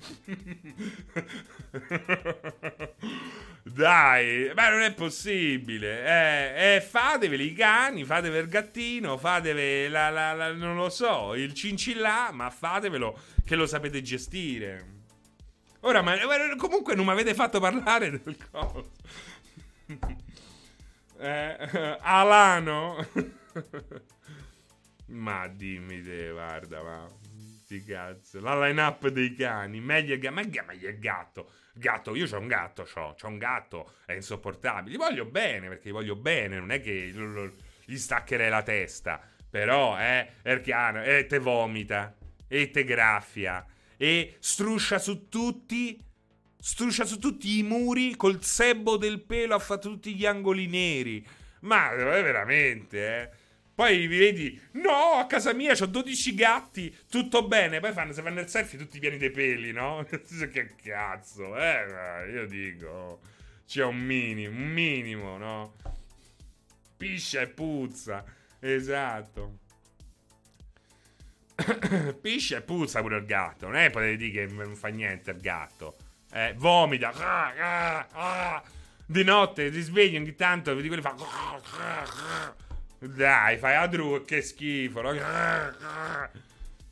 Dai, 3.64 4.52
ma 4.54 4.70
non 4.70 4.82
è 4.82 4.94
possibile. 4.94 6.04
Eh, 6.06 6.76
eh, 6.76 6.82
fateveli 6.82 7.46
i 7.52 7.54
cani, 7.54 8.04
fatevi 8.04 8.38
il 8.38 8.50
gattino, 8.50 9.18
fatevi 9.18 9.88
la, 9.88 10.10
la, 10.10 10.34
la, 10.34 10.52
non 10.52 10.76
lo 10.76 10.90
so, 10.90 11.36
il 11.36 11.54
cincillà, 11.54 12.32
ma 12.34 12.50
fatevelo 12.50 13.18
che 13.46 13.56
lo 13.56 13.66
sapete 13.66 14.02
gestire. 14.02 14.94
Ora, 15.82 16.02
ma 16.02 16.18
comunque 16.58 16.96
non 16.96 17.06
mi 17.06 17.12
avete 17.12 17.34
fatto 17.34 17.62
parlare 17.62 18.10
del 18.10 18.38
coso. 18.52 18.92
Eh, 21.18 21.98
Alano. 22.02 23.08
Ma 25.08 25.48
dimmi 25.48 26.02
te, 26.02 26.32
guarda, 26.32 26.84
ma... 26.84 27.08
Sti 27.66 27.84
cazzo. 27.84 28.40
La 28.42 28.68
line-up 28.68 29.08
dei 29.08 29.34
cani. 29.34 29.82
Meglio 29.82 30.18
gatto. 30.20 30.34
Ma 30.34 30.42
meglio 30.68 30.90
il 30.90 31.00
gatto. 31.00 31.52
Gatto, 31.74 32.16
io 32.16 32.28
c'ho 32.28 32.40
un 32.40 32.48
gatto, 32.48 32.84
c'ho, 32.84 33.16
c'ho 33.20 33.28
un 33.28 33.38
gatto, 33.38 33.96
è 34.06 34.14
insopportabile. 34.14 34.96
Gli 34.96 34.98
voglio 34.98 35.26
bene, 35.26 35.68
perché 35.68 35.90
gli 35.90 35.92
voglio 35.92 36.16
bene, 36.16 36.58
non 36.58 36.72
è 36.72 36.80
che 36.80 37.12
gli 37.84 37.98
staccherei 37.98 38.50
la 38.50 38.64
testa. 38.64 39.20
Però, 39.50 40.00
eh, 40.00 40.30
Erchiano, 40.42 41.04
e 41.04 41.26
te 41.26 41.40
vomita, 41.40 42.16
e 42.48 42.70
te 42.72 42.86
graffia, 42.86 43.66
e 43.98 44.36
struscia 44.40 45.00
su 45.00 45.28
tutti, 45.28 46.00
struscia 46.58 47.04
su 47.04 47.20
tutti 47.20 47.58
i 47.58 47.64
muri 47.64 48.16
col 48.16 48.42
sebo 48.44 48.96
del 48.96 49.22
pelo, 49.22 49.56
ha 49.56 49.60
fatto 49.60 49.90
tutti 49.90 50.16
gli 50.16 50.26
angoli 50.26 50.68
neri. 50.68 51.26
Ma 51.62 51.92
è 51.92 51.96
veramente, 51.98 53.22
eh. 53.22 53.30
Poi 53.76 54.08
vi 54.08 54.18
vedi, 54.18 54.62
no, 54.72 55.16
a 55.20 55.28
casa 55.28 55.52
mia 55.52 55.74
ho 55.78 55.86
12 55.86 56.34
gatti, 56.34 56.96
tutto 57.10 57.46
bene. 57.46 57.82
Poi 57.82 57.92
fanno, 57.92 58.14
se 58.14 58.22
fanno 58.22 58.40
il 58.40 58.48
selfie 58.48 58.80
tutti 58.80 59.00
pieni 59.00 59.18
dei 59.18 59.32
peli, 59.32 59.74
no? 59.74 60.06
che 60.10 60.76
cazzo, 60.82 61.58
eh, 61.58 62.32
io 62.32 62.48
dico, 62.48 63.20
c'è 63.68 63.84
un 63.84 63.98
minimo, 63.98 64.56
un 64.56 64.68
minimo, 64.68 65.38
no? 65.38 65.74
Piscia 66.96 67.42
e 67.42 67.48
puzza, 67.48 68.24
esatto. 68.62 69.58
Piscia 72.22 72.58
e 72.58 72.62
puzza 72.62 73.02
pure 73.02 73.18
il 73.18 73.26
gatto, 73.26 73.66
non 73.66 73.76
è 73.76 73.90
potete 73.90 74.16
dire 74.16 74.48
che 74.48 74.54
non 74.54 74.78
fa 74.78 74.88
niente 74.88 75.32
il 75.32 75.42
gatto. 75.42 75.98
Eh, 76.32 76.54
vomita, 76.56 77.12
di 79.06 79.24
notte 79.26 79.74
si 79.74 79.82
sveglia 79.82 80.18
ogni 80.18 80.34
tanto, 80.34 80.74
vedi 80.74 80.88
quelli 80.88 81.04
fa... 81.04 81.14
Dai, 83.08 83.58
fai 83.58 83.76
a 83.76 83.88
Drew, 83.88 84.24
che 84.24 84.42
schifo. 84.42 85.02
No? 85.02 85.12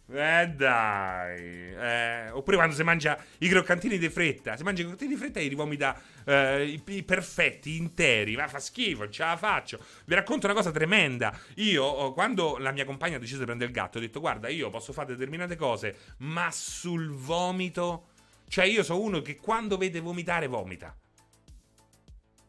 Eh 0.05 0.47
dai. 0.49 1.74
Eh, 1.74 2.30
oppure 2.32 2.57
quando 2.57 2.76
si 2.76 2.84
mangia 2.84 3.18
i 3.39 3.47
croccantini 3.47 3.97
di 3.97 4.09
fretta. 4.09 4.55
Si 4.55 4.64
mangia 4.64 4.82
i 4.82 4.86
croccantini 4.86 5.14
di 5.14 5.20
fretta 5.20 5.39
e 5.39 5.47
li 5.47 5.55
vomita 5.55 5.99
eh, 6.26 6.66
i, 6.66 6.84
i, 6.86 7.03
perfetti, 7.03 7.78
interi. 7.78 8.36
Ma 8.36 8.47
fa 8.47 8.59
schifo, 8.59 9.09
ce 9.09 9.24
la 9.24 9.38
faccio. 9.38 9.80
Vi 10.05 10.14
racconto 10.14 10.45
una 10.45 10.55
cosa 10.55 10.72
tremenda. 10.72 11.36
Io, 11.55 11.84
oh, 11.84 12.14
quando 12.14 12.57
la 12.57 12.72
mia 12.72 12.86
compagna 12.86 13.16
ha 13.16 13.20
deciso 13.20 13.39
di 13.39 13.45
prendere 13.45 13.70
il 13.70 13.76
gatto, 13.76 13.97
ho 13.97 14.01
detto: 14.01 14.20
Guarda, 14.20 14.49
io 14.49 14.70
posso 14.70 14.93
fare 14.93 15.16
determinate 15.16 15.55
cose, 15.55 15.95
ma 16.18 16.49
sul 16.51 17.09
vomito. 17.09 18.09
Cioè, 18.47 18.66
io 18.66 18.84
sono 18.84 18.99
uno 18.99 19.22
che 19.22 19.38
quando 19.38 19.78
vede 19.78 19.99
vomitare, 19.99 20.47
vomita. 20.47 20.95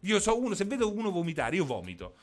Io 0.01 0.21
so 0.21 0.39
uno, 0.39 0.55
se 0.55 0.65
vedo 0.67 0.93
uno 0.93 1.11
vomitare, 1.11 1.57
io 1.57 1.65
vomito. 1.65 2.17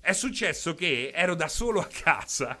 È 0.00 0.12
successo 0.12 0.74
che 0.74 1.10
ero 1.14 1.34
da 1.34 1.48
solo 1.48 1.80
a 1.80 1.86
casa. 1.86 2.58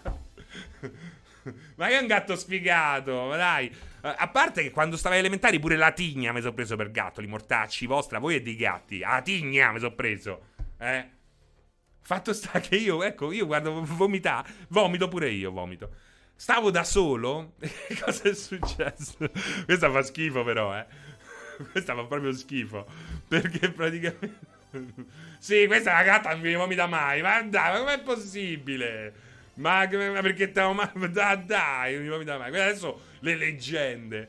ma 1.76 1.88
che 1.88 1.98
è 1.98 2.00
un 2.00 2.06
gatto 2.06 2.36
sfigato, 2.36 3.30
dai. 3.30 3.66
Uh, 4.02 4.14
a 4.16 4.28
parte 4.28 4.62
che 4.62 4.70
quando 4.70 4.96
stavo 4.96 5.14
ai 5.14 5.20
elementari 5.20 5.58
pure 5.58 5.76
la 5.76 5.92
tigna 5.92 6.32
mi 6.32 6.40
sono 6.40 6.54
preso 6.54 6.76
per 6.76 6.90
gatto, 6.90 7.20
li 7.20 7.26
mortacci 7.26 7.86
vostra, 7.86 8.18
voi 8.18 8.36
e 8.36 8.42
dei 8.42 8.56
gatti. 8.56 8.98
La 8.98 9.20
tigna 9.22 9.72
mi 9.72 9.78
sono 9.78 9.94
preso. 9.94 10.48
Eh. 10.78 11.10
Fatto 12.00 12.32
sta 12.32 12.60
che 12.60 12.76
io, 12.76 13.02
ecco, 13.02 13.32
io 13.32 13.46
guardo 13.46 13.84
vomitare, 13.84 14.48
vomito 14.68 15.08
pure 15.08 15.30
io, 15.30 15.50
vomito. 15.50 15.90
Stavo 16.36 16.70
da 16.70 16.84
solo. 16.84 17.54
Cosa 18.00 18.28
è 18.28 18.34
successo? 18.34 19.16
Questa 19.64 19.90
fa 19.90 20.02
schifo 20.02 20.44
però, 20.44 20.76
eh. 20.76 20.86
Questa 21.72 21.94
fa 21.94 22.04
proprio 22.04 22.32
schifo. 22.32 22.86
Perché 23.26 23.70
praticamente 23.72 24.54
sì, 25.38 25.66
questa 25.66 25.90
è 25.90 25.94
una 25.94 26.02
gatta 26.02 26.30
non 26.30 26.40
mi 26.40 26.54
vomita 26.54 26.86
mai. 26.86 27.22
Ma 27.22 27.42
dai, 27.42 27.72
ma 27.72 27.78
com'è 27.78 28.00
possibile? 28.00 29.14
Ma, 29.54 29.88
ma 29.90 30.20
perché 30.20 30.52
te 30.52 30.60
ma, 30.60 30.90
dai, 31.08 31.44
dai, 31.44 31.94
non 31.94 32.02
mi 32.02 32.08
vomita 32.08 32.38
mai. 32.38 32.48
Adesso 32.48 33.00
le 33.20 33.36
leggende. 33.36 34.28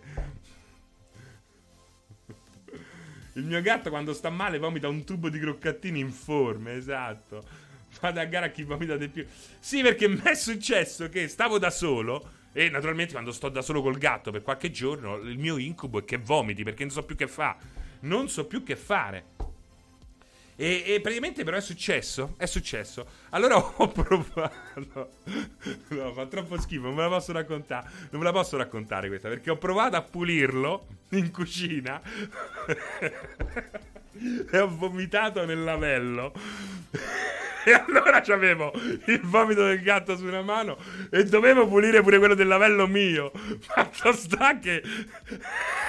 Il 3.34 3.44
mio 3.44 3.62
gatto 3.62 3.90
quando 3.90 4.14
sta 4.14 4.32
male 4.32 4.58
vomita 4.58 4.88
un 4.88 5.04
tubo 5.04 5.30
di 5.30 5.40
croccattini 5.40 6.00
informe, 6.00 6.74
esatto. 6.74 7.46
Vado 8.02 8.20
a 8.20 8.26
gara 8.26 8.48
a 8.48 8.50
chi 8.50 8.64
vomita 8.64 8.98
di 8.98 9.10
più. 9.10 9.26
Sì, 9.60 9.82
perché 9.82 10.08
mi 10.08 10.22
è 10.24 10.34
successo 10.34 11.08
che 11.10 11.28
stavo 11.28 11.60
da 11.60 11.70
solo 11.70 12.36
e 12.52 12.70
naturalmente 12.70 13.12
quando 13.12 13.32
sto 13.32 13.50
da 13.50 13.62
solo 13.62 13.84
col 13.84 13.98
gatto 14.00 14.32
per 14.32 14.42
qualche 14.42 14.72
giorno 14.72 15.18
il 15.18 15.38
mio 15.38 15.58
incubo 15.58 16.00
è 16.00 16.06
che 16.06 16.18
vomiti 16.18 16.64
perché 16.64 16.84
non 16.84 16.92
so 16.92 17.04
più 17.04 17.16
che 17.16 17.28
fa. 17.28 17.56
Non 18.02 18.28
so 18.28 18.48
più 18.48 18.64
che 18.64 18.76
fare. 18.76 19.37
E, 20.60 20.84
e, 20.88 21.02
praticamente 21.02 21.44
però 21.44 21.56
è 21.56 21.62
successo. 21.62 22.34
È 22.36 22.48
successo. 22.48 23.06
Allora 23.30 23.58
ho 23.78 23.88
provato. 23.90 25.12
No, 25.90 26.14
fa 26.14 26.26
troppo 26.26 26.60
schifo, 26.60 26.88
non 26.88 26.96
me 26.96 27.04
la 27.04 27.10
posso 27.10 27.32
raccontare. 27.32 27.90
Non 28.10 28.20
me 28.20 28.26
la 28.26 28.32
posso 28.34 28.58
raccontare 28.58 29.08
questa, 29.08 29.30
perché 29.30 29.52
ho 29.52 29.58
provato 29.58 29.96
a 29.96 30.02
pulirlo 30.02 30.88
in 31.12 31.32
cucina. 31.32 32.02
e 34.52 34.60
ho 34.60 34.68
vomitato 34.68 35.46
nel 35.46 35.64
lavello. 35.64 36.34
E 37.68 37.74
allora 37.74 38.22
c'avevo 38.22 38.72
il 39.08 39.20
vomito 39.24 39.66
del 39.66 39.82
gatto 39.82 40.16
su 40.16 40.24
una 40.24 40.42
mano 40.42 40.78
e 41.12 41.26
dovevo 41.26 41.68
pulire 41.68 42.02
pure 42.02 42.18
quello 42.18 42.34
del 42.34 42.48
lavello 42.48 42.88
mio. 42.88 43.30
Fatto 43.60 44.14
sta 44.14 44.58
che 44.58 44.82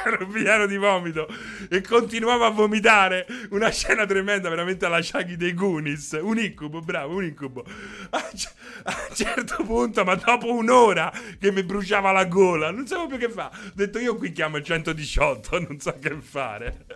ero 0.04 0.26
pieno 0.26 0.66
di 0.66 0.76
vomito 0.76 1.28
e 1.70 1.80
continuavo 1.80 2.44
a 2.44 2.50
vomitare. 2.50 3.28
Una 3.50 3.70
scena 3.70 4.06
tremenda, 4.06 4.48
veramente 4.48 4.86
alla 4.86 5.00
Shaggy 5.00 5.36
dei 5.36 5.54
Goonies. 5.54 6.18
Un 6.20 6.38
incubo, 6.38 6.80
bravo, 6.80 7.14
un 7.14 7.22
incubo. 7.22 7.64
A, 8.10 8.28
un 8.32 9.14
certo 9.14 9.62
punto, 9.62 10.02
ma 10.02 10.16
dopo 10.16 10.52
un'ora 10.52 11.12
che 11.38 11.52
mi 11.52 11.62
bruciava 11.62 12.10
la 12.10 12.24
gola, 12.24 12.72
non 12.72 12.88
sapevo 12.88 13.06
più 13.06 13.18
che 13.18 13.30
fare. 13.30 13.54
Ho 13.56 13.72
detto 13.74 14.00
io 14.00 14.16
qui 14.16 14.32
chiamo 14.32 14.56
il 14.56 14.64
118, 14.64 15.60
non 15.60 15.78
so 15.78 15.96
che 16.00 16.16
fare. 16.20 16.86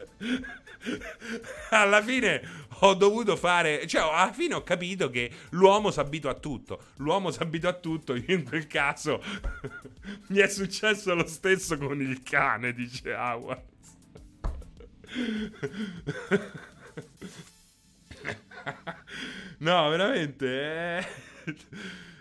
Alla 1.71 2.03
fine 2.03 2.43
ho 2.81 2.95
dovuto 2.95 3.37
fare. 3.37 3.87
Cioè, 3.87 4.03
alla 4.03 4.33
fine 4.33 4.55
ho 4.55 4.63
capito 4.63 5.11
che 5.11 5.31
l'uomo 5.51 5.91
si 5.91 6.01
abitua 6.01 6.33
a 6.33 6.35
tutto. 6.35 6.87
L'uomo 6.97 7.31
si 7.31 7.41
abitua 7.41 7.71
a 7.71 7.75
tutto. 7.75 8.15
Io 8.15 8.35
in 8.35 8.45
quel 8.45 8.67
caso 8.67 9.23
mi 10.29 10.39
è 10.39 10.49
successo 10.49 11.15
lo 11.15 11.27
stesso 11.27 11.79
con 11.79 12.01
il 12.01 12.23
cane, 12.23 12.73
dice 12.73 13.15
Howard. 13.15 13.71
no, 19.59 19.91
veramente. 19.91 20.99
È... 20.99 21.07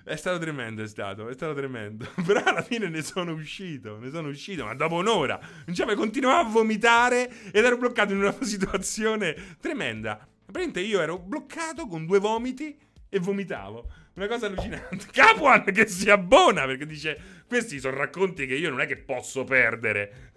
è 0.03 0.15
stato 0.15 0.39
tremendo, 0.39 0.83
è 0.83 0.87
stato, 0.87 1.29
è 1.29 1.33
stato 1.33 1.53
tremendo. 1.53 2.07
Però 2.25 2.43
alla 2.43 2.61
fine 2.61 2.89
ne 2.89 3.01
sono 3.01 3.33
uscito, 3.33 3.97
ne 3.99 4.09
sono 4.09 4.29
uscito, 4.29 4.65
ma 4.65 4.73
dopo 4.73 4.95
un'ora. 4.95 5.39
Cioè, 5.71 5.95
continuavo 5.95 6.47
a 6.47 6.51
vomitare 6.51 7.31
ed 7.51 7.63
ero 7.63 7.77
bloccato 7.77 8.13
in 8.13 8.19
una 8.19 8.35
situazione 8.41 9.55
tremenda. 9.59 10.27
Praticamente 10.45 10.81
io 10.81 10.99
ero 11.01 11.17
bloccato 11.17 11.87
con 11.87 12.05
due 12.05 12.19
vomiti 12.19 12.77
e 13.09 13.19
vomitavo. 13.19 13.91
Una 14.13 14.27
cosa 14.27 14.47
allucinante. 14.47 15.07
Capuan 15.11 15.63
che 15.65 15.87
si 15.87 16.09
abbona 16.09 16.65
perché 16.65 16.85
dice: 16.85 17.43
Questi 17.47 17.79
sono 17.79 17.95
racconti 17.97 18.45
che 18.45 18.55
io 18.55 18.69
non 18.69 18.81
è 18.81 18.85
che 18.85 18.97
posso 18.97 19.43
perdere. 19.43 20.33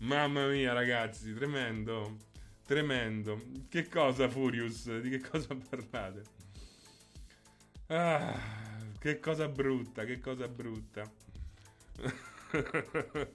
Mamma 0.00 0.46
mia, 0.46 0.72
ragazzi, 0.72 1.34
tremendo. 1.34 2.28
Tremendo. 2.70 3.42
Che 3.68 3.88
cosa, 3.88 4.28
Furious? 4.28 5.00
Di 5.00 5.10
che 5.10 5.18
cosa 5.18 5.56
parlate? 5.68 6.22
Ah, 7.88 8.38
che 8.96 9.18
cosa 9.18 9.48
brutta, 9.48 10.04
che 10.04 10.20
cosa 10.20 10.46
brutta. 10.46 11.10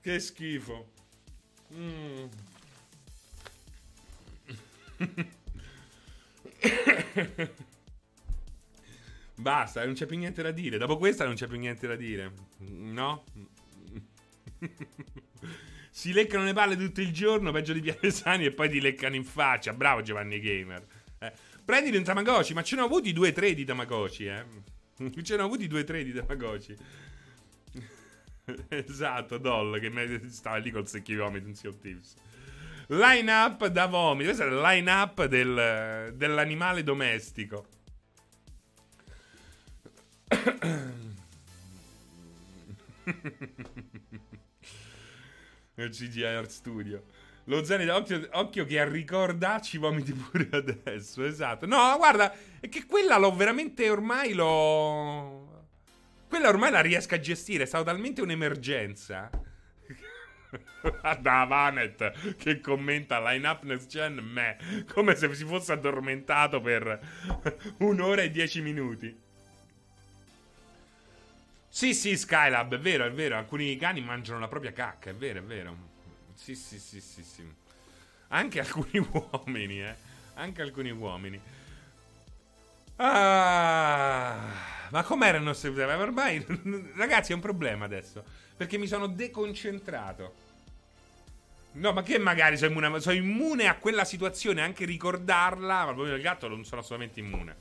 Che 0.00 0.18
schifo. 0.18 0.90
Mm. 1.72 2.24
Basta, 9.36 9.84
non 9.84 9.94
c'è 9.94 10.06
più 10.06 10.18
niente 10.18 10.42
da 10.42 10.50
dire. 10.50 10.78
Dopo 10.78 10.96
questa 10.96 11.24
non 11.24 11.34
c'è 11.34 11.46
più 11.46 11.60
niente 11.60 11.86
da 11.86 11.94
dire. 11.94 12.32
No? 12.56 13.22
si 15.94 16.14
leccano 16.14 16.44
le 16.44 16.54
palle 16.54 16.74
tutto 16.74 17.02
il 17.02 17.12
giorno, 17.12 17.52
peggio 17.52 17.74
di 17.74 17.82
Pianesani, 17.82 18.46
e 18.46 18.52
poi 18.52 18.70
ti 18.70 18.80
leccano 18.80 19.14
in 19.14 19.24
faccia. 19.24 19.74
Bravo 19.74 20.00
Giovanni 20.00 20.40
Gamer. 20.40 20.86
Eh. 21.18 21.32
Prendili 21.62 21.98
un 21.98 22.02
Tamagotchi, 22.02 22.54
ma 22.54 22.62
ce 22.62 22.76
ne 22.76 22.82
ho 22.82 22.86
avuti 22.86 23.12
due 23.12 23.28
o 23.28 23.32
tre 23.32 23.52
di 23.52 23.66
Tamagotchi, 23.66 24.24
eh. 24.24 24.44
Ce 25.22 25.36
ne 25.36 25.42
ho 25.42 25.44
avuti 25.44 25.68
due 25.68 25.80
o 25.80 25.84
tre 25.84 26.02
di 26.02 26.14
Tamagotchi. 26.14 26.76
esatto, 28.68 29.36
Doll, 29.36 29.78
che 29.80 30.30
stava 30.30 30.56
lì 30.56 30.70
col 30.70 30.88
secchio 30.88 31.14
di 31.14 31.20
vomito 31.20 31.46
in. 31.46 31.54
Line 32.86 33.30
up 33.30 33.66
da 33.66 33.84
vomito. 33.84 34.32
Questo 34.32 34.44
è 34.44 34.48
il 34.48 34.60
line 34.60 34.90
up 34.90 35.26
del, 35.26 36.14
dell'animale 36.16 36.82
domestico. 36.82 37.66
il 45.74 45.90
CGI 45.90 46.24
Art 46.24 46.50
Studio. 46.50 47.04
Lo 47.46 47.64
Zenith, 47.64 47.88
occhio, 47.88 48.28
occhio 48.32 48.64
che 48.64 48.78
a 48.78 48.88
ricordacci 48.88 49.78
vomiti 49.78 50.12
pure 50.12 50.48
adesso. 50.56 51.24
Esatto. 51.24 51.66
No, 51.66 51.96
guarda, 51.96 52.32
è 52.60 52.68
che 52.68 52.86
quella 52.86 53.16
l'ho 53.16 53.34
veramente 53.34 53.88
ormai 53.90 54.32
l'ho. 54.32 55.64
Quella 56.28 56.48
ormai 56.48 56.70
la 56.70 56.80
riesco 56.80 57.14
a 57.14 57.20
gestire. 57.20 57.64
È 57.64 57.66
stata 57.66 57.84
talmente 57.84 58.22
un'emergenza. 58.22 59.30
da 61.20 61.44
Vanet 61.44 62.36
che 62.36 62.60
commenta 62.60 63.20
line 63.20 63.48
up 63.48 63.62
next 63.62 63.88
gen 63.88 64.16
me 64.16 64.58
come 64.92 65.14
se 65.14 65.32
si 65.34 65.46
fosse 65.46 65.72
addormentato 65.72 66.60
per 66.60 67.00
un'ora 67.78 68.22
e 68.22 68.30
dieci 68.30 68.60
minuti. 68.60 69.18
Sì, 71.74 71.94
sì, 71.94 72.18
Skylab, 72.18 72.74
è 72.74 72.78
vero, 72.78 73.06
è 73.06 73.10
vero. 73.10 73.38
Alcuni 73.38 73.78
cani 73.78 74.02
mangiano 74.02 74.38
la 74.38 74.46
propria 74.46 74.74
cacca, 74.74 75.08
è 75.08 75.14
vero, 75.14 75.38
è 75.38 75.42
vero. 75.42 75.74
Sì, 76.34 76.54
sì, 76.54 76.78
sì, 76.78 77.00
sì, 77.00 77.22
sì. 77.24 77.50
Anche 78.28 78.60
alcuni 78.60 78.98
uomini, 79.10 79.82
eh. 79.82 79.94
Anche 80.34 80.60
alcuni 80.60 80.90
uomini. 80.90 81.40
Ah, 82.96 84.36
ma 84.90 85.02
com'erano 85.02 85.54
se 85.54 85.68
ormai 85.68 86.44
ragazzi 86.94 87.32
è 87.32 87.34
un 87.34 87.40
problema 87.40 87.86
adesso 87.86 88.22
perché 88.54 88.76
mi 88.76 88.86
sono 88.86 89.06
deconcentrato. 89.06 90.34
No, 91.72 91.92
ma 91.94 92.02
che 92.02 92.18
magari 92.18 92.58
sono 92.58 92.70
immune, 92.70 93.00
sono 93.00 93.16
immune 93.16 93.66
a 93.66 93.76
quella 93.76 94.04
situazione, 94.04 94.60
anche 94.60 94.84
ricordarla, 94.84 95.86
ma 95.86 95.94
proprio 95.94 96.16
il 96.16 96.20
gatto 96.20 96.48
non 96.48 96.66
sono 96.66 96.82
assolutamente 96.82 97.18
immune. 97.20 97.56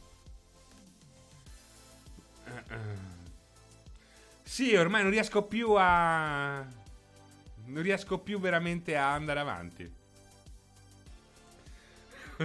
Uh, 2.46 2.74
uh. 2.74 3.11
Sì, 4.52 4.76
ormai 4.76 5.02
non 5.02 5.11
riesco 5.11 5.44
più 5.44 5.76
a. 5.78 6.61
Non 7.68 7.82
riesco 7.82 8.19
più 8.19 8.38
veramente 8.38 8.98
a 8.98 9.14
andare 9.14 9.40
avanti. 9.40 9.90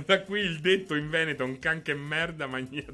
Da 0.04 0.22
qui 0.22 0.38
il 0.38 0.60
detto 0.60 0.94
in 0.94 1.10
Veneto: 1.10 1.44
un 1.44 1.58
can 1.58 1.82
che 1.82 1.94
merda, 1.94 2.46
magnieta. 2.46 2.92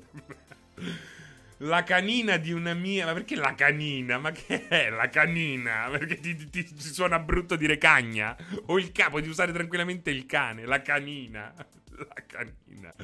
La 1.58 1.82
canina 1.82 2.38
di 2.38 2.52
una 2.52 2.72
mia. 2.72 3.04
Ma 3.04 3.12
perché 3.12 3.36
la 3.36 3.54
canina? 3.54 4.16
Ma 4.16 4.32
che 4.32 4.66
è 4.66 4.88
la 4.88 5.10
canina? 5.10 5.88
Perché 5.90 6.18
ti, 6.18 6.48
ti, 6.48 6.64
ti 6.64 6.80
suona 6.80 7.18
brutto 7.18 7.54
dire 7.54 7.76
cagna? 7.76 8.34
O 8.68 8.78
il 8.78 8.92
capo 8.92 9.20
di 9.20 9.28
usare 9.28 9.52
tranquillamente 9.52 10.08
il 10.08 10.24
cane. 10.24 10.64
La 10.64 10.80
canina. 10.80 11.52
La 11.96 12.22
canina. 12.26 12.94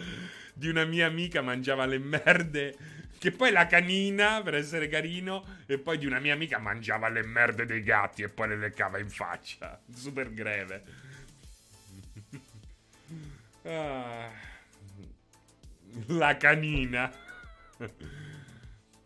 Di 0.55 0.69
una 0.69 0.87
mia 0.87 1.05
amica 1.07 1.43
mangiava 1.43 1.85
le 1.85 1.99
merde 1.99 2.98
che 3.19 3.33
poi 3.33 3.51
la 3.51 3.67
canina, 3.67 4.41
per 4.43 4.55
essere 4.55 4.89
carino, 4.89 5.45
e 5.67 5.79
poi 5.79 5.99
di 5.99 6.07
una 6.07 6.21
mia 6.21 6.35
amica 6.35 6.59
mangiava 6.59 7.09
le 7.09 7.23
merde 7.23 7.67
dei 7.67 7.83
gatti 7.83 8.23
e 8.23 8.29
poi 8.29 8.49
le 8.49 8.57
leccava 8.57 8.99
in 8.99 9.11
faccia. 9.11 9.81
Super 9.93 10.33
greve. 10.33 10.83
ah. 13.65 14.31
La 16.07 16.37
canina. 16.37 17.13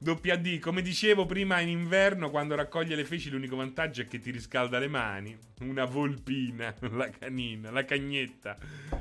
WD, 0.04 0.58
come 0.58 0.82
dicevo 0.82 1.26
prima 1.26 1.60
in 1.60 1.68
inverno, 1.68 2.28
quando 2.28 2.56
raccoglie 2.56 2.96
le 2.96 3.04
feci, 3.04 3.30
l'unico 3.30 3.54
vantaggio 3.54 4.02
è 4.02 4.08
che 4.08 4.18
ti 4.18 4.32
riscalda 4.32 4.80
le 4.80 4.88
mani. 4.88 5.38
Una 5.60 5.84
volpina, 5.84 6.74
la 6.90 7.08
canina, 7.08 7.70
la 7.70 7.84
cagnetta, 7.84 8.58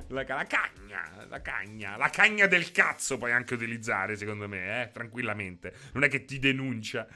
la, 0.09 0.23
la 0.27 0.45
cagna, 0.45 1.25
la 1.27 1.41
cagna, 1.41 1.97
la 1.97 2.09
cagna 2.09 2.45
del 2.45 2.71
cazzo 2.71 3.17
puoi 3.17 3.31
anche 3.31 3.55
utilizzare, 3.55 4.15
secondo 4.15 4.47
me, 4.47 4.83
eh, 4.83 4.91
tranquillamente. 4.91 5.73
Non 5.93 6.03
è 6.03 6.07
che 6.07 6.23
ti 6.23 6.37
denuncia. 6.37 7.07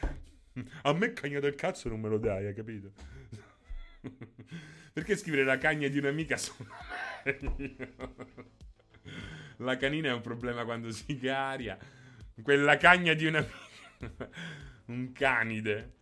A 0.81 0.93
me 0.93 1.13
cagna 1.13 1.39
del 1.39 1.53
cazzo 1.53 1.87
non 1.87 1.99
me 1.99 2.09
lo 2.09 2.17
dai, 2.17 2.47
hai 2.47 2.55
capito? 2.55 2.91
Perché 4.93 5.15
scrivere 5.15 5.43
la 5.43 5.59
cagna 5.59 5.87
di 5.87 5.99
un'amica 5.99 6.37
su 6.37 6.53
La 9.57 9.77
canina 9.77 10.09
è 10.09 10.13
un 10.13 10.21
problema 10.21 10.65
quando 10.65 10.91
si 10.91 11.19
caria. 11.19 11.77
Quella 12.41 12.77
cagna 12.77 13.13
di 13.13 13.27
un'amica 13.27 13.64
un 14.87 15.11
canide. 15.11 15.93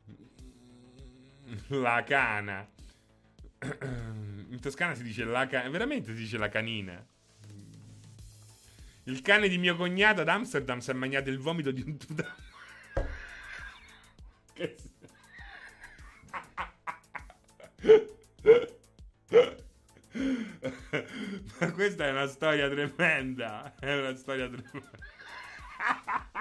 La 1.67 2.03
cana. 2.03 2.67
In 4.49 4.59
Toscana 4.59 4.95
si 4.95 5.03
dice 5.03 5.23
la 5.23 5.47
canina. 5.47 5.69
Veramente 5.69 6.13
si 6.13 6.19
dice 6.19 6.37
la 6.37 6.49
canina. 6.49 7.05
Il 9.05 9.21
cane 9.21 9.49
di 9.49 9.57
mio 9.57 9.75
cognato 9.75 10.21
ad 10.21 10.29
Amsterdam 10.29 10.79
si 10.79 10.89
è 10.91 10.93
mangiato 10.93 11.29
il 11.29 11.37
vomito 11.37 11.71
di 11.71 11.81
un 11.81 11.97
tuta. 11.97 12.35
Ma 21.59 21.71
questa 21.71 22.05
è 22.05 22.11
una 22.11 22.27
storia 22.27 22.69
tremenda. 22.69 23.75
È 23.77 23.93
una 23.97 24.15
storia 24.15 24.47
tremenda. 24.47 24.91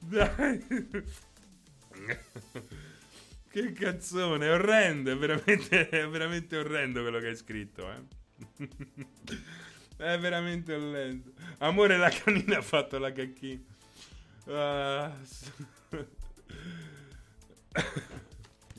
Dai. 0.00 0.64
Che 3.48 3.72
cazzone, 3.72 4.46
è 4.46 4.52
orrendo, 4.52 5.10
è 5.10 5.16
veramente, 5.16 5.88
è 5.88 6.06
veramente 6.08 6.56
orrendo 6.56 7.02
quello 7.02 7.18
che 7.18 7.28
hai 7.28 7.36
scritto, 7.36 7.90
eh. 7.90 8.04
È 9.96 10.18
veramente 10.18 10.74
orrendo. 10.74 11.32
Amore, 11.58 11.96
la 11.96 12.10
canina 12.10 12.58
ha 12.58 12.62
fatto 12.62 12.98
la 12.98 13.12
cacchina. 13.12 13.62
Uh, 14.44 15.10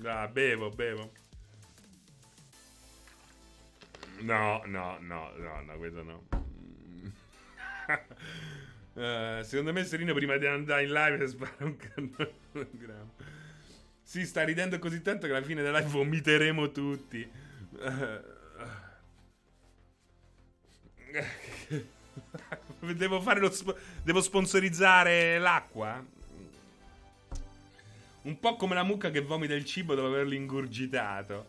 ah, 0.06 0.28
bevo, 0.28 0.70
bevo. 0.70 1.12
No, 4.20 4.62
no, 4.66 4.98
no, 5.00 5.32
no, 5.38 5.62
no, 5.62 5.78
questo 5.78 6.04
no. 6.04 6.24
uh, 8.94 9.44
secondo 9.44 9.74
me 9.74 9.84
Serino 9.86 10.14
prima 10.14 10.38
di 10.38 10.46
andare 10.46 10.84
in 10.84 10.92
live 10.92 11.28
spara 11.28 11.66
un 11.66 11.76
cannone. 11.78 13.16
Si 14.04 14.26
sta 14.26 14.44
ridendo 14.44 14.78
così 14.80 15.02
tanto 15.02 15.26
che 15.28 15.34
alla 15.34 15.46
fine 15.46 15.64
della 15.64 15.80
live 15.80 15.92
vomiteremo 15.92 16.72
tutti. 16.72 17.28
Uh, 17.72 18.36
devo 22.96 23.22
fare 23.22 23.40
lo 23.40 23.52
sp- 23.52 23.76
devo 24.04 24.22
sponsorizzare 24.22 25.40
l'acqua? 25.40 26.04
Un 28.24 28.40
po' 28.40 28.56
come 28.56 28.76
la 28.76 28.84
mucca 28.84 29.10
che 29.10 29.22
vomita 29.22 29.54
il 29.54 29.64
cibo 29.64 29.96
dopo 29.96 30.08
averlo 30.08 30.34
ingurgitato. 30.34 31.46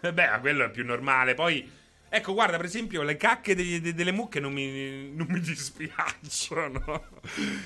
Eh 0.00 0.12
beh, 0.12 0.38
quello 0.40 0.64
è 0.64 0.70
più 0.70 0.84
normale. 0.84 1.34
Poi, 1.34 1.70
ecco, 2.08 2.32
guarda, 2.32 2.56
per 2.56 2.64
esempio, 2.64 3.02
le 3.02 3.16
cacche 3.18 3.54
degli, 3.54 3.80
de- 3.80 3.94
delle 3.94 4.12
mucche 4.12 4.40
non 4.40 4.52
mi, 4.52 5.12
non 5.12 5.26
mi 5.28 5.38
dispiacciono. 5.40 7.04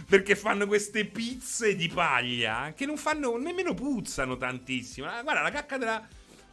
Perché 0.09 0.35
fanno 0.35 0.67
queste 0.67 1.05
pizze 1.05 1.77
di 1.77 1.89
paglia 1.89 2.73
che 2.75 2.87
non 2.87 2.97
fanno, 2.97 3.37
nemmeno 3.37 3.73
puzzano 3.73 4.37
tantissimo. 4.37 5.07
Ah, 5.07 5.23
guarda, 5.23 5.43
la 5.43 5.51
cacca 5.51 5.79
della 5.79 6.07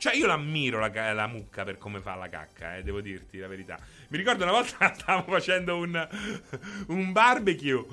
cioè, 0.04 0.16
io 0.16 0.28
l'ammiro 0.28 0.80
la, 0.80 1.14
la, 1.14 1.28
mucca 1.28 1.64
per 1.64 1.78
come 1.78 2.02
fa 2.02 2.16
la 2.16 2.28
cacca, 2.28 2.76
eh, 2.76 2.84
devo 2.84 3.00
dirti 3.00 3.38
la 3.38 3.48
verità. 3.48 3.80
Mi 4.10 4.18
ricordo 4.18 4.44
una 4.44 4.52
volta 4.52 4.92
stavamo 4.94 5.32
facendo 5.32 5.78
un, 5.78 6.10
un 6.88 7.14
barbecue 7.14 7.86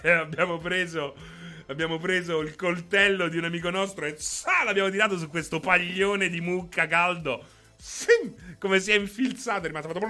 e 0.00 0.10
abbiamo 0.10 0.56
preso, 0.56 1.14
abbiamo 1.66 1.98
preso 1.98 2.40
il 2.40 2.56
coltello 2.56 3.28
di 3.28 3.36
un 3.36 3.44
amico 3.44 3.68
nostro 3.68 4.06
e 4.06 4.14
sa, 4.16 4.64
l'abbiamo 4.64 4.88
tirato 4.88 5.18
su 5.18 5.28
questo 5.28 5.60
paglione 5.60 6.30
di 6.30 6.40
mucca 6.40 6.86
caldo. 6.86 7.44
come 8.56 8.80
si 8.80 8.92
è 8.92 8.94
infilzato, 8.94 9.64
è 9.64 9.66
rimasto 9.66 9.92
fatto... 9.92 10.06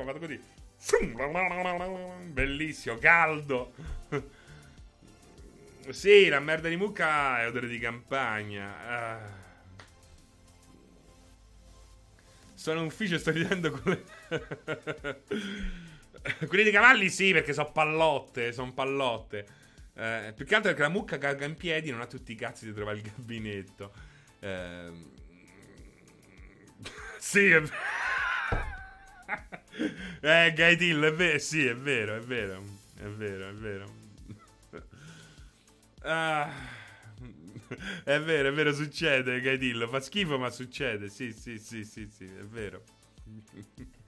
Ho 0.00 0.04
fatto 0.04 0.18
così. 0.18 0.42
Bellissimo, 2.24 2.98
caldo. 2.98 3.72
Sì, 5.90 6.26
la 6.26 6.40
merda 6.40 6.68
di 6.68 6.76
mucca 6.76 7.40
è 7.40 7.46
odore 7.46 7.68
di 7.68 7.78
campagna. 7.78 8.86
Ah. 8.88 9.41
Sono 12.62 12.78
un 12.78 12.86
ufficio 12.86 13.16
e 13.16 13.18
sto 13.18 13.32
ridendo 13.32 13.72
con 13.72 13.90
le... 13.90 14.04
Quelli 16.46 16.62
dei 16.62 16.70
cavalli 16.70 17.10
sì, 17.10 17.32
perché 17.32 17.52
sono 17.52 17.72
pallotte, 17.72 18.52
sono 18.52 18.72
pallotte. 18.72 19.46
Eh, 19.94 20.32
più 20.36 20.46
che 20.46 20.54
altro 20.54 20.70
perché 20.70 20.86
la 20.86 20.88
mucca 20.88 21.18
caga 21.18 21.44
in 21.44 21.56
piedi 21.56 21.90
non 21.90 22.00
ha 22.00 22.06
tutti 22.06 22.30
i 22.30 22.36
cazzi 22.36 22.64
di 22.64 22.72
trovare 22.72 22.98
il 22.98 23.02
gabinetto. 23.02 23.92
Eh... 24.38 24.92
sì, 27.18 27.50
è 27.50 27.60
vero. 27.62 27.74
eh, 30.20 30.52
Gaitillo, 30.54 31.08
è 31.08 31.12
vero. 31.12 31.38
Sì, 31.40 31.66
è 31.66 31.74
vero, 31.74 32.14
è 32.14 32.20
vero. 32.20 32.62
È 32.96 33.06
vero, 33.06 33.48
è 33.48 33.54
vero. 33.54 33.92
Ah, 36.02 36.48
è 38.04 38.20
vero, 38.20 38.48
è 38.48 38.52
vero, 38.52 38.72
succede, 38.72 39.40
Gaidillo. 39.40 39.88
Fa 39.88 40.00
schifo, 40.00 40.38
ma 40.38 40.50
succede. 40.50 41.08
Sì, 41.08 41.32
sì, 41.32 41.58
sì, 41.58 41.84
sì, 41.84 42.08
sì, 42.10 42.24
è 42.24 42.44
vero. 42.44 42.82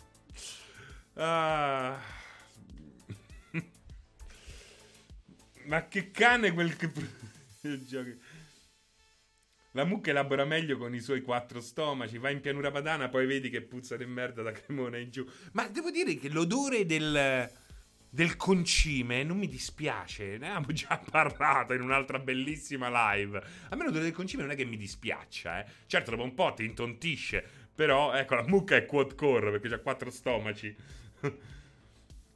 Ah. 1.17 1.97
Ma 5.67 5.87
che 5.87 6.11
cane 6.11 6.53
quel 6.53 6.75
che... 6.75 6.91
La 9.71 9.85
mucca 9.85 10.11
elabora 10.11 10.45
meglio 10.45 10.77
con 10.77 10.93
i 10.93 11.01
suoi 11.01 11.23
quattro 11.23 11.61
stomaci, 11.61 12.19
va 12.19 12.31
in 12.31 12.41
pianura 12.41 12.73
padana, 12.73 13.09
poi 13.09 13.27
vedi 13.27 13.49
che 13.49 13.63
puzza 13.63 13.97
di 13.97 14.07
merda 14.07 14.43
da 14.43 14.51
Cremona 14.51 14.99
in 14.99 15.11
giù. 15.11 15.25
Ma 15.53 15.69
devo 15.69 15.93
dire 15.93 16.17
che 16.17 16.29
l'odore 16.29 16.85
del 16.85 17.49
del 18.15 18.37
concime 18.37 19.25
non 19.25 19.39
mi 19.39 19.49
dispiace, 19.49 20.39
ne 20.39 20.47
abbiamo 20.47 20.73
già 20.73 21.03
parlato 21.11 21.73
in 21.73 21.81
un'altra 21.81 22.21
bellissima 22.21 23.13
live. 23.13 23.43
A 23.71 23.75
me 23.75 23.85
l'odore 23.85 24.05
del 24.05 24.13
concime 24.13 24.43
non 24.43 24.53
è 24.53 24.55
che 24.55 24.65
mi 24.65 24.77
dispiaccia, 24.77 25.59
eh. 25.59 25.67
Certo, 25.87 26.13
dopo 26.13 26.23
un 26.23 26.33
po' 26.33 26.55
ti 26.55 26.65
intontisce, 26.65 27.45
però 27.75 28.15
ecco, 28.15 28.37
la 28.37 28.47
mucca 28.47 28.77
è 28.77 28.87
quad 28.87 29.17
core 29.17 29.51
perché 29.51 29.75
ha 29.75 29.81
quattro 29.81 30.11
stomaci. 30.11 30.77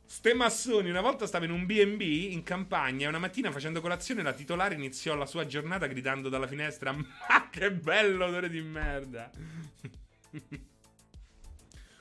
Ste 0.05 0.34
massoni, 0.34 0.90
una 0.90 1.00
volta 1.00 1.28
stava 1.28 1.44
in 1.44 1.52
un 1.52 1.64
B&B 1.64 2.32
in 2.32 2.42
campagna 2.42 3.05
e 3.05 3.09
una 3.09 3.18
mattina 3.20 3.52
facendo 3.52 3.80
colazione 3.80 4.24
la 4.24 4.32
titolare 4.32 4.74
iniziò 4.74 5.14
la 5.14 5.26
sua 5.26 5.46
giornata 5.46 5.86
gridando 5.86 6.28
dalla 6.28 6.46
finestra 6.48 6.90
Ma 6.92 7.48
che 7.50 7.70
bello 7.70 8.24
odore 8.24 8.48
di 8.48 8.62
merda! 8.62 9.30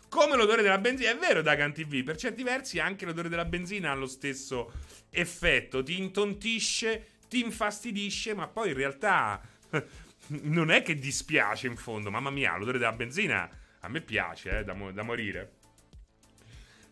Come 0.09 0.35
l'odore 0.35 0.61
della 0.61 0.77
benzina, 0.77 1.11
è 1.11 1.17
vero 1.17 1.41
Dagan 1.41 1.73
TV, 1.73 2.03
per 2.03 2.15
certi 2.15 2.43
versi 2.43 2.79
anche 2.79 3.05
l'odore 3.05 3.29
della 3.29 3.45
benzina 3.45 3.91
ha 3.91 3.95
lo 3.95 4.07
stesso 4.07 4.71
effetto, 5.09 5.83
ti 5.83 5.99
intontisce, 5.99 7.07
ti 7.27 7.43
infastidisce, 7.43 8.33
ma 8.33 8.47
poi 8.47 8.69
in 8.69 8.75
realtà 8.75 9.41
non 10.27 10.71
è 10.71 10.81
che 10.81 10.95
dispiace 10.95 11.67
in 11.67 11.75
fondo, 11.75 12.09
mamma 12.09 12.29
mia, 12.29 12.55
l'odore 12.55 12.77
della 12.77 12.93
benzina 12.93 13.49
a 13.81 13.89
me 13.89 14.01
piace, 14.01 14.59
eh, 14.59 14.63
da, 14.63 14.73
mo- 14.73 14.91
da 14.91 15.03
morire. 15.03 15.51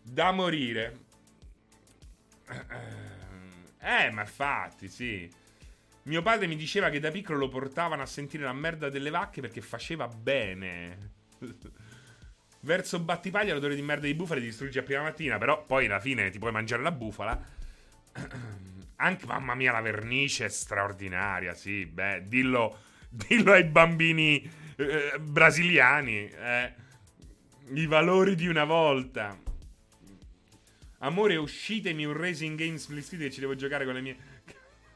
Da 0.02 0.30
morire. 0.32 0.98
Eh, 3.78 4.10
ma 4.10 4.22
infatti, 4.22 4.88
sì. 4.88 5.30
Mio 6.04 6.20
padre 6.20 6.48
mi 6.48 6.56
diceva 6.56 6.90
che 6.90 6.98
da 6.98 7.12
piccolo 7.12 7.38
lo 7.38 7.48
portavano 7.48 8.02
a 8.02 8.06
sentire 8.06 8.42
la 8.42 8.52
merda 8.52 8.88
delle 8.88 9.10
vacche 9.10 9.40
perché 9.40 9.60
faceva 9.60 10.08
bene. 10.08 11.12
Verso 12.60 12.98
Battipaglia 12.98 13.54
l'odore 13.54 13.74
di 13.74 13.82
merda 13.82 14.06
di 14.06 14.14
bufale 14.14 14.40
ti 14.40 14.46
distrugge 14.46 14.80
a 14.80 14.82
prima 14.82 15.02
mattina, 15.02 15.38
però 15.38 15.64
poi 15.64 15.86
alla 15.86 16.00
fine 16.00 16.30
ti 16.30 16.38
puoi 16.38 16.52
mangiare 16.52 16.82
la 16.82 16.92
bufala. 16.92 17.40
Anche, 18.96 19.26
mamma 19.26 19.54
mia, 19.54 19.72
la 19.72 19.80
vernice 19.80 20.46
è 20.46 20.48
straordinaria, 20.48 21.54
sì, 21.54 21.84
beh, 21.84 22.24
dillo, 22.26 22.78
dillo 23.08 23.52
ai 23.52 23.64
bambini 23.64 24.50
eh, 24.76 25.18
brasiliani, 25.20 26.28
eh. 26.28 26.74
I 27.68 27.86
valori 27.86 28.36
di 28.36 28.46
una 28.46 28.64
volta. 28.64 29.36
Amore, 30.98 31.36
uscitemi 31.36 32.04
un 32.04 32.16
Racing 32.16 32.56
Games 32.56 32.82
Split 32.82 33.18
che 33.18 33.30
ci 33.30 33.40
devo 33.40 33.54
giocare 33.54 33.84
con 33.84 33.94
le 33.94 34.00
mie... 34.00 34.16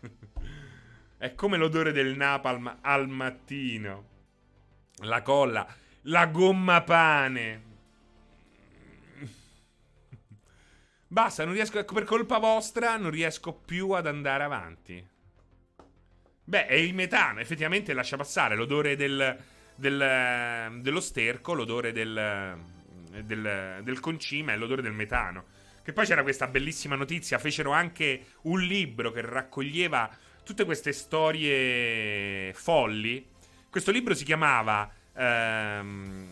è 1.19 1.35
come 1.35 1.57
l'odore 1.57 1.93
del 1.93 2.17
napalm 2.17 2.79
al 2.81 3.09
mattino. 3.09 4.09
La 5.03 5.23
colla 5.23 5.67
la 6.03 6.27
gomma 6.27 6.83
pane. 6.83 7.69
Basta, 11.07 11.45
non 11.45 11.55
riesco. 11.55 11.85
Per 11.85 12.05
colpa 12.05 12.39
vostra 12.39 12.97
non 12.97 13.11
riesco 13.11 13.53
più 13.53 13.91
ad 13.91 14.07
andare 14.07 14.45
avanti. 14.45 15.05
Beh, 16.45 16.67
è 16.67 16.75
il 16.75 16.95
metano. 16.95 17.41
Effettivamente 17.41 17.93
lascia 17.93 18.17
passare 18.17 18.55
l'odore 18.55 18.97
del, 18.97 19.37
del, 19.75 20.79
dello 20.81 21.01
sterco, 21.01 21.53
l'odore 21.55 21.93
del, 21.93 22.57
del, 23.25 23.81
del 23.83 24.01
concime 24.01 24.53
e 24.53 24.57
l'odore 24.57 24.83
del 24.83 24.93
metano. 24.93 25.45
Che 25.83 25.93
poi 25.93 26.07
c'era 26.07 26.23
questa 26.23 26.47
bellissima 26.47 26.95
notizia. 26.95 27.39
Fecero 27.39 27.73
anche 27.73 28.27
un 28.43 28.61
libro 28.61 29.11
che 29.11 29.21
raccoglieva 29.23 30.17
tutte 30.45 30.65
queste 30.65 30.93
storie 30.93 32.53
folli. 32.55 33.29
Questo 33.69 33.91
libro 33.91 34.15
si 34.15 34.25
chiamava 34.25 34.93
ehm, 35.15 36.27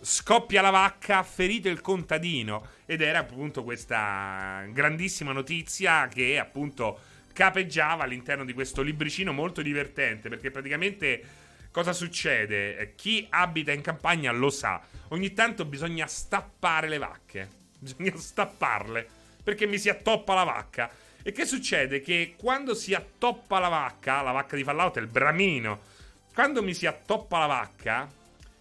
scoppia 0.00 0.60
la 0.60 0.70
vacca, 0.70 1.22
ferito 1.22 1.68
il 1.68 1.80
contadino. 1.80 2.72
Ed 2.86 3.00
era 3.00 3.20
appunto 3.20 3.64
questa 3.64 4.64
grandissima 4.68 5.32
notizia 5.32 6.06
che 6.08 6.38
appunto 6.38 7.00
capeggiava 7.32 8.04
all'interno 8.04 8.44
di 8.44 8.52
questo 8.52 8.82
libricino 8.82 9.32
molto 9.32 9.62
divertente. 9.62 10.28
Perché 10.28 10.50
praticamente 10.50 11.22
cosa 11.70 11.92
succede? 11.92 12.92
Chi 12.96 13.26
abita 13.30 13.72
in 13.72 13.80
campagna 13.80 14.30
lo 14.32 14.50
sa. 14.50 14.80
Ogni 15.08 15.32
tanto 15.32 15.64
bisogna 15.64 16.06
stappare 16.06 16.88
le 16.88 16.98
vacche. 16.98 17.62
Bisogna 17.84 18.16
stapparle. 18.16 19.06
Perché 19.42 19.66
mi 19.66 19.78
si 19.78 19.90
attoppa 19.90 20.34
la 20.34 20.44
vacca. 20.44 20.90
E 21.22 21.32
che 21.32 21.44
succede? 21.44 22.00
Che 22.00 22.34
quando 22.36 22.74
si 22.74 22.94
attoppa 22.94 23.58
la 23.58 23.68
vacca, 23.68 24.22
la 24.22 24.32
vacca 24.32 24.56
di 24.56 24.64
Fallout 24.64 24.96
è 24.96 25.00
il 25.00 25.06
bramino 25.06 25.92
quando 26.34 26.64
mi 26.64 26.74
si 26.74 26.84
attoppa 26.84 27.38
la 27.38 27.46
vacca, 27.46 28.12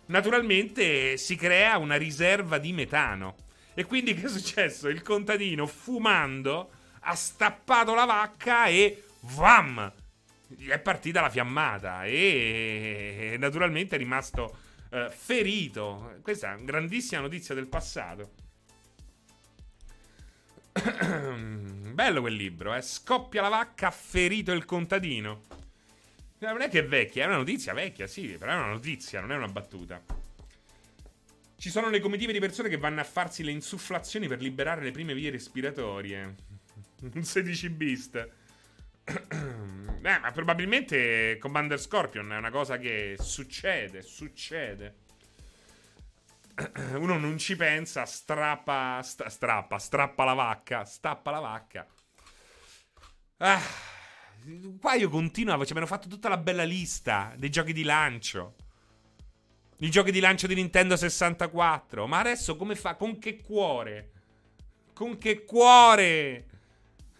naturalmente 0.05 1.17
si 1.17 1.35
crea 1.35 1.79
una 1.79 1.95
riserva 1.95 2.59
di 2.59 2.71
metano. 2.71 3.35
E 3.73 3.85
quindi 3.85 4.13
che 4.13 4.27
è 4.27 4.29
successo? 4.29 4.87
Il 4.89 5.01
contadino, 5.01 5.65
fumando, 5.65 6.69
ha 6.99 7.15
stappato 7.15 7.95
la 7.95 8.05
vacca 8.05 8.67
e 8.67 9.05
vam! 9.21 9.91
È 10.55 10.77
partita 10.77 11.21
la 11.21 11.31
fiammata 11.31 12.05
e 12.05 13.37
naturalmente 13.39 13.95
è 13.95 13.97
rimasto 13.97 14.55
eh, 14.91 15.09
ferito. 15.09 16.19
Questa 16.21 16.51
è 16.51 16.53
una 16.53 16.63
grandissima 16.63 17.21
notizia 17.21 17.55
del 17.55 17.65
passato. 17.65 18.33
Bello 21.91 22.21
quel 22.21 22.35
libro, 22.35 22.75
eh? 22.75 22.83
Scoppia 22.83 23.41
la 23.41 23.49
vacca, 23.49 23.89
ferito 23.89 24.51
il 24.51 24.65
contadino. 24.65 25.62
Non 26.51 26.61
è 26.61 26.69
che 26.69 26.79
è 26.79 26.85
vecchia, 26.85 27.23
è 27.23 27.27
una 27.27 27.37
notizia 27.37 27.73
vecchia, 27.73 28.05
sì, 28.05 28.35
però 28.37 28.51
è 28.51 28.55
una 28.55 28.71
notizia, 28.71 29.21
non 29.21 29.31
è 29.31 29.35
una 29.35 29.47
battuta. 29.47 30.01
Ci 31.55 31.69
sono 31.69 31.89
le 31.89 32.01
comitive 32.01 32.33
di 32.33 32.39
persone 32.39 32.67
che 32.67 32.77
vanno 32.77 32.99
a 32.99 33.05
farsi 33.05 33.43
le 33.43 33.51
insufflazioni 33.51 34.27
per 34.27 34.41
liberare 34.41 34.81
le 34.81 34.91
prime 34.91 35.13
vie 35.13 35.29
respiratorie. 35.29 36.35
Un 37.13 37.23
16 37.23 37.69
beast. 37.69 38.29
Beh, 39.05 40.19
ma 40.19 40.31
probabilmente 40.33 41.37
Commander 41.39 41.79
Scorpion 41.79 42.33
è 42.33 42.37
una 42.37 42.51
cosa 42.51 42.77
che 42.77 43.15
succede, 43.17 44.01
succede. 44.01 44.95
Uno 46.95 47.17
non 47.17 47.37
ci 47.37 47.55
pensa, 47.55 48.05
strappa, 48.05 49.01
st- 49.01 49.27
strappa, 49.27 49.79
strappa 49.79 50.25
la 50.25 50.33
vacca, 50.33 50.83
stappa 50.83 51.31
la 51.31 51.39
vacca. 51.39 51.87
Ah. 53.37 54.01
Qua 54.79 54.95
io 54.95 55.09
continuavo, 55.09 55.63
ci 55.63 55.69
abbiamo 55.71 55.87
fatto 55.87 56.09
tutta 56.09 56.27
la 56.27 56.37
bella 56.37 56.63
lista 56.63 57.33
dei 57.37 57.49
giochi 57.49 57.71
di 57.71 57.83
lancio. 57.83 58.55
I 59.77 59.89
giochi 59.89 60.11
di 60.11 60.19
lancio 60.19 60.47
di 60.47 60.55
Nintendo 60.55 60.97
64. 60.97 62.07
Ma 62.07 62.19
adesso 62.19 62.57
come 62.57 62.75
fa? 62.75 62.95
Con 62.95 63.19
che 63.19 63.41
cuore? 63.41 64.11
Con 64.93 65.17
che 65.17 65.45
cuore 65.45 66.45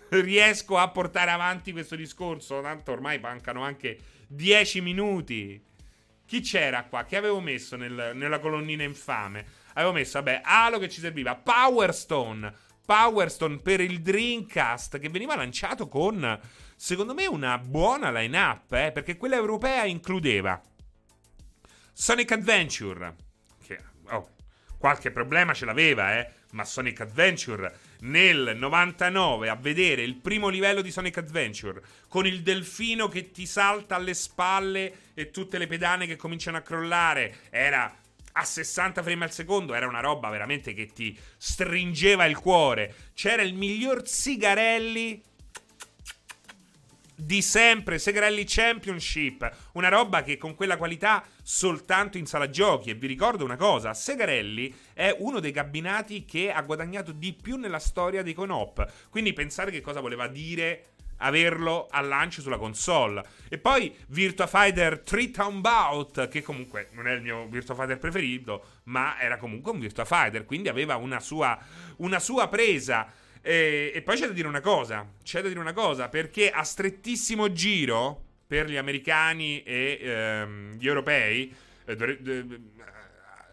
riesco 0.10 0.78
a 0.78 0.90
portare 0.90 1.32
avanti 1.32 1.72
questo 1.72 1.96
discorso? 1.96 2.62
Tanto 2.62 2.92
ormai 2.92 3.20
mancano 3.20 3.64
anche 3.64 3.98
10 4.28 4.82
minuti. 4.82 5.64
Chi 6.26 6.42
c'era 6.42 6.84
qua? 6.84 7.06
Che 7.06 7.16
avevo 7.16 7.40
messo 7.40 7.78
nel, 7.78 8.12
nella 8.16 8.40
colonnina 8.40 8.84
infame? 8.84 9.46
Avevo 9.76 9.94
messo, 9.94 10.22
vabbè, 10.22 10.42
Halo 10.44 10.78
che 10.78 10.90
ci 10.90 11.00
serviva, 11.00 11.36
Power 11.36 11.94
Stone. 11.94 12.54
Power 12.86 13.32
Stone 13.32 13.60
per 13.60 13.80
il 13.80 14.02
Dreamcast 14.02 15.00
che 15.00 15.10
veniva 15.10 15.36
lanciato 15.36 15.88
con 15.88 16.40
secondo 16.76 17.14
me 17.14 17.26
una 17.26 17.58
buona 17.58 18.12
line-up, 18.12 18.74
eh, 18.74 18.92
perché 18.92 19.16
quella 19.16 19.36
europea 19.36 19.86
includeva 19.86 20.62
Sonic 21.94 22.32
Adventure, 22.34 23.16
che 23.66 23.80
oh, 24.10 24.32
qualche 24.78 25.12
problema 25.12 25.54
ce 25.54 25.64
l'aveva, 25.64 26.18
eh, 26.18 26.30
ma 26.52 26.66
Sonic 26.66 27.00
Adventure 27.00 27.80
nel 28.02 28.58
99 28.58 29.48
a 29.48 29.56
vedere 29.56 30.02
il 30.02 30.16
primo 30.16 30.50
livello 30.50 30.82
di 30.82 30.92
Sonic 30.92 31.20
Adventure 31.20 31.82
con 32.10 32.26
il 32.26 32.42
delfino 32.42 33.08
che 33.08 33.32
ti 33.32 33.46
salta 33.46 33.96
alle 33.96 34.14
spalle 34.14 35.12
e 35.14 35.32
tutte 35.32 35.58
le 35.58 35.68
pedane 35.68 36.06
che 36.06 36.18
cominciano 36.18 36.58
a 36.58 36.62
crollare, 36.62 37.38
era 37.50 37.96
a 38.34 38.44
60 38.44 39.02
frame 39.02 39.26
al 39.26 39.32
secondo 39.32 39.74
era 39.74 39.88
una 39.88 40.00
roba 40.00 40.30
veramente 40.30 40.74
che 40.74 40.88
ti 40.88 41.18
stringeva 41.38 42.26
il 42.26 42.38
cuore. 42.38 42.94
C'era 43.14 43.42
il 43.42 43.54
miglior 43.54 44.08
Sigarelli 44.08 45.22
di 47.16 47.42
sempre, 47.42 48.00
Segrelli 48.00 48.44
Championship, 48.46 49.50
una 49.74 49.88
roba 49.88 50.24
che 50.24 50.38
con 50.38 50.56
quella 50.56 50.78
qualità 50.78 51.24
soltanto 51.42 52.18
in 52.18 52.26
sala 52.26 52.50
giochi. 52.50 52.90
E 52.90 52.96
vi 52.96 53.08
ricordo 53.08 53.46
una 53.46 53.56
cosa: 53.56 53.94
Segrelli 53.94 54.74
è 54.94 55.16
uno 55.20 55.40
dei 55.40 55.52
cabinati 55.52 56.26
che 56.26 56.52
ha 56.52 56.62
guadagnato 56.62 57.12
di 57.12 57.34
più 57.34 57.58
nella 57.58 57.80
storia 57.80 58.24
dei 58.24 58.34
Conop. 58.34 59.10
Quindi 59.10 59.34
pensare 59.34 59.72
che 59.72 59.82
cosa 59.82 60.02
voleva 60.02 60.28
dire 60.28 60.93
averlo 61.24 61.88
al 61.90 62.08
lancio 62.08 62.42
sulla 62.42 62.58
console. 62.58 63.24
E 63.50 63.58
poi 63.58 63.96
Virtua 64.08 64.48
Fighter 64.48 65.00
3 65.00 65.32
Town 65.32 65.62
Bout, 65.62 66.28
che 66.28 66.42
comunque 66.42 66.90
non 66.92 67.08
è 67.08 67.14
il 67.14 67.22
mio 67.22 67.48
Virtua 67.48 67.76
Fighter 67.76 67.98
preferito, 67.98 68.66
ma 68.84 69.20
era 69.20 69.38
comunque 69.38 69.72
un 69.72 69.80
Virtua 69.80 70.06
Fighter, 70.06 70.46
quindi 70.46 70.70
aveva 70.70 70.96
una 70.96 71.20
sua, 71.20 71.58
una 71.98 72.20
sua 72.20 72.48
presa. 72.48 73.12
E, 73.42 73.92
e, 73.94 74.02
poi 74.02 74.18
c'è 74.18 74.28
da 74.28 74.34
dire 74.34 74.48
una 74.48 74.62
cosa, 74.62 75.06
c'è 75.24 75.42
da 75.42 75.48
dire 75.48 75.60
una 75.60 75.74
cosa, 75.74 76.10
perché 76.10 76.50
a 76.50 76.64
strettissimo 76.64 77.52
giro 77.52 78.22
per 78.46 78.70
gli 78.70 78.78
americani 78.78 79.64
e 79.64 80.00
ehm, 80.02 80.78
gli 80.78 80.88
europei, 80.88 81.54
eh, 81.86 81.96
dove, 81.96 82.22
dove, 82.22 82.62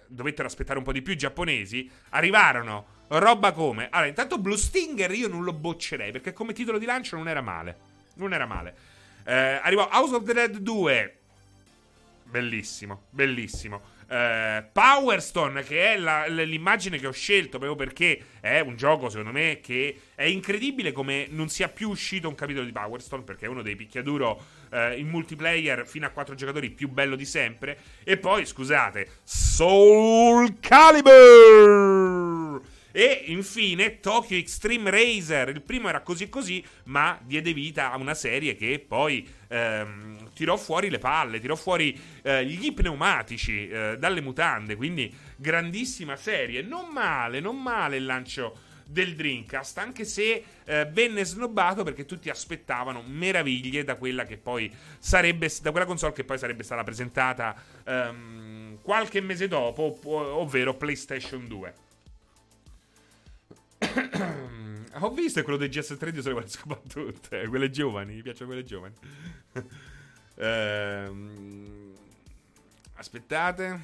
dovettero 0.06 0.46
aspettare 0.46 0.78
un 0.78 0.84
po' 0.84 0.92
di 0.92 1.02
più 1.02 1.12
i 1.12 1.16
giapponesi, 1.16 1.90
arrivarono 2.10 2.98
roba 3.18 3.52
come... 3.52 3.88
Allora, 3.90 4.08
intanto 4.08 4.38
Blue 4.38 4.56
Stinger 4.56 5.10
io 5.12 5.28
non 5.28 5.44
lo 5.44 5.52
boccerei, 5.52 6.12
perché 6.12 6.32
come 6.32 6.52
titolo 6.52 6.78
di 6.78 6.86
lancio 6.86 7.16
non 7.16 7.28
era 7.28 7.40
male. 7.40 7.76
Non 8.14 8.32
era 8.32 8.46
male. 8.46 8.74
Eh, 9.24 9.32
arrivò 9.32 9.88
House 9.90 10.14
of 10.14 10.24
the 10.24 10.32
Dead 10.32 10.56
2. 10.56 11.16
Bellissimo, 12.24 13.02
bellissimo. 13.10 13.98
Uh, 14.10 14.64
Power 14.72 15.22
Stone, 15.22 15.62
che 15.62 15.92
è 15.92 15.96
la, 15.96 16.26
l'immagine 16.26 16.98
che 16.98 17.06
ho 17.06 17.12
scelto 17.12 17.58
proprio 17.58 17.76
perché 17.76 18.20
è 18.40 18.58
un 18.58 18.74
gioco, 18.74 19.08
secondo 19.08 19.30
me, 19.30 19.60
che 19.62 20.00
è 20.16 20.24
incredibile 20.24 20.90
come 20.90 21.28
non 21.30 21.48
sia 21.48 21.68
più 21.68 21.90
uscito 21.90 22.28
un 22.28 22.34
capitolo 22.34 22.64
di 22.64 22.72
Power 22.72 23.00
Stone, 23.00 23.22
perché 23.22 23.46
è 23.46 23.48
uno 23.48 23.62
dei 23.62 23.76
picchiaduro 23.76 24.42
uh, 24.70 24.96
in 24.96 25.06
multiplayer 25.08 25.86
fino 25.86 26.06
a 26.06 26.10
4 26.10 26.34
giocatori 26.34 26.70
più 26.70 26.88
bello 26.88 27.14
di 27.14 27.24
sempre. 27.24 27.78
E 28.02 28.16
poi, 28.16 28.46
scusate, 28.46 29.08
Soul 29.22 30.58
Calibur! 30.58 31.98
E 32.92 33.24
infine 33.26 34.00
Tokyo 34.00 34.36
Extreme 34.36 34.90
Racer. 34.90 35.48
Il 35.50 35.62
primo 35.62 35.88
era 35.88 36.00
così 36.00 36.28
così, 36.28 36.64
ma 36.84 37.18
diede 37.22 37.52
vita 37.52 37.92
a 37.92 37.96
una 37.96 38.14
serie 38.14 38.56
che 38.56 38.84
poi 38.86 39.28
ehm, 39.48 40.32
tirò 40.34 40.56
fuori 40.56 40.90
le 40.90 40.98
palle, 40.98 41.40
tirò 41.40 41.56
fuori 41.56 41.98
eh, 42.22 42.44
gli 42.44 42.72
pneumatici 42.72 43.68
eh, 43.68 43.96
dalle 43.98 44.20
mutande. 44.20 44.76
Quindi 44.76 45.12
grandissima 45.36 46.16
serie. 46.16 46.62
Non 46.62 46.88
male, 46.92 47.40
non 47.40 47.60
male 47.60 47.96
il 47.96 48.04
lancio 48.04 48.68
del 48.90 49.14
Dreamcast, 49.14 49.78
anche 49.78 50.04
se 50.04 50.42
eh, 50.64 50.84
venne 50.86 51.24
snobbato 51.24 51.84
perché 51.84 52.04
tutti 52.04 52.28
aspettavano 52.28 53.02
meraviglie 53.06 53.84
da 53.84 53.94
quella 53.94 54.24
che 54.24 54.36
poi 54.36 54.70
sarebbe 54.98 55.48
da 55.62 55.70
quella 55.70 55.86
console 55.86 56.12
che 56.12 56.24
poi 56.24 56.38
sarebbe 56.38 56.64
stata 56.64 56.82
presentata 56.82 57.54
ehm, 57.84 58.78
qualche 58.82 59.20
mese 59.20 59.46
dopo, 59.46 59.98
ovvero 60.04 60.74
PlayStation 60.74 61.46
2. 61.46 61.74
Ho 65.02 65.10
visto 65.10 65.42
quello 65.42 65.58
dei 65.58 65.68
GS3 65.68 66.08
di 66.10 66.20
quelle 66.20 66.48
scopattute. 66.48 67.46
Quelle 67.48 67.70
giovani, 67.70 68.14
mi 68.14 68.22
piacciono 68.22 68.48
quelle 68.48 68.64
giovani. 68.64 68.94
ehm, 70.36 71.94
aspettate. 72.94 73.80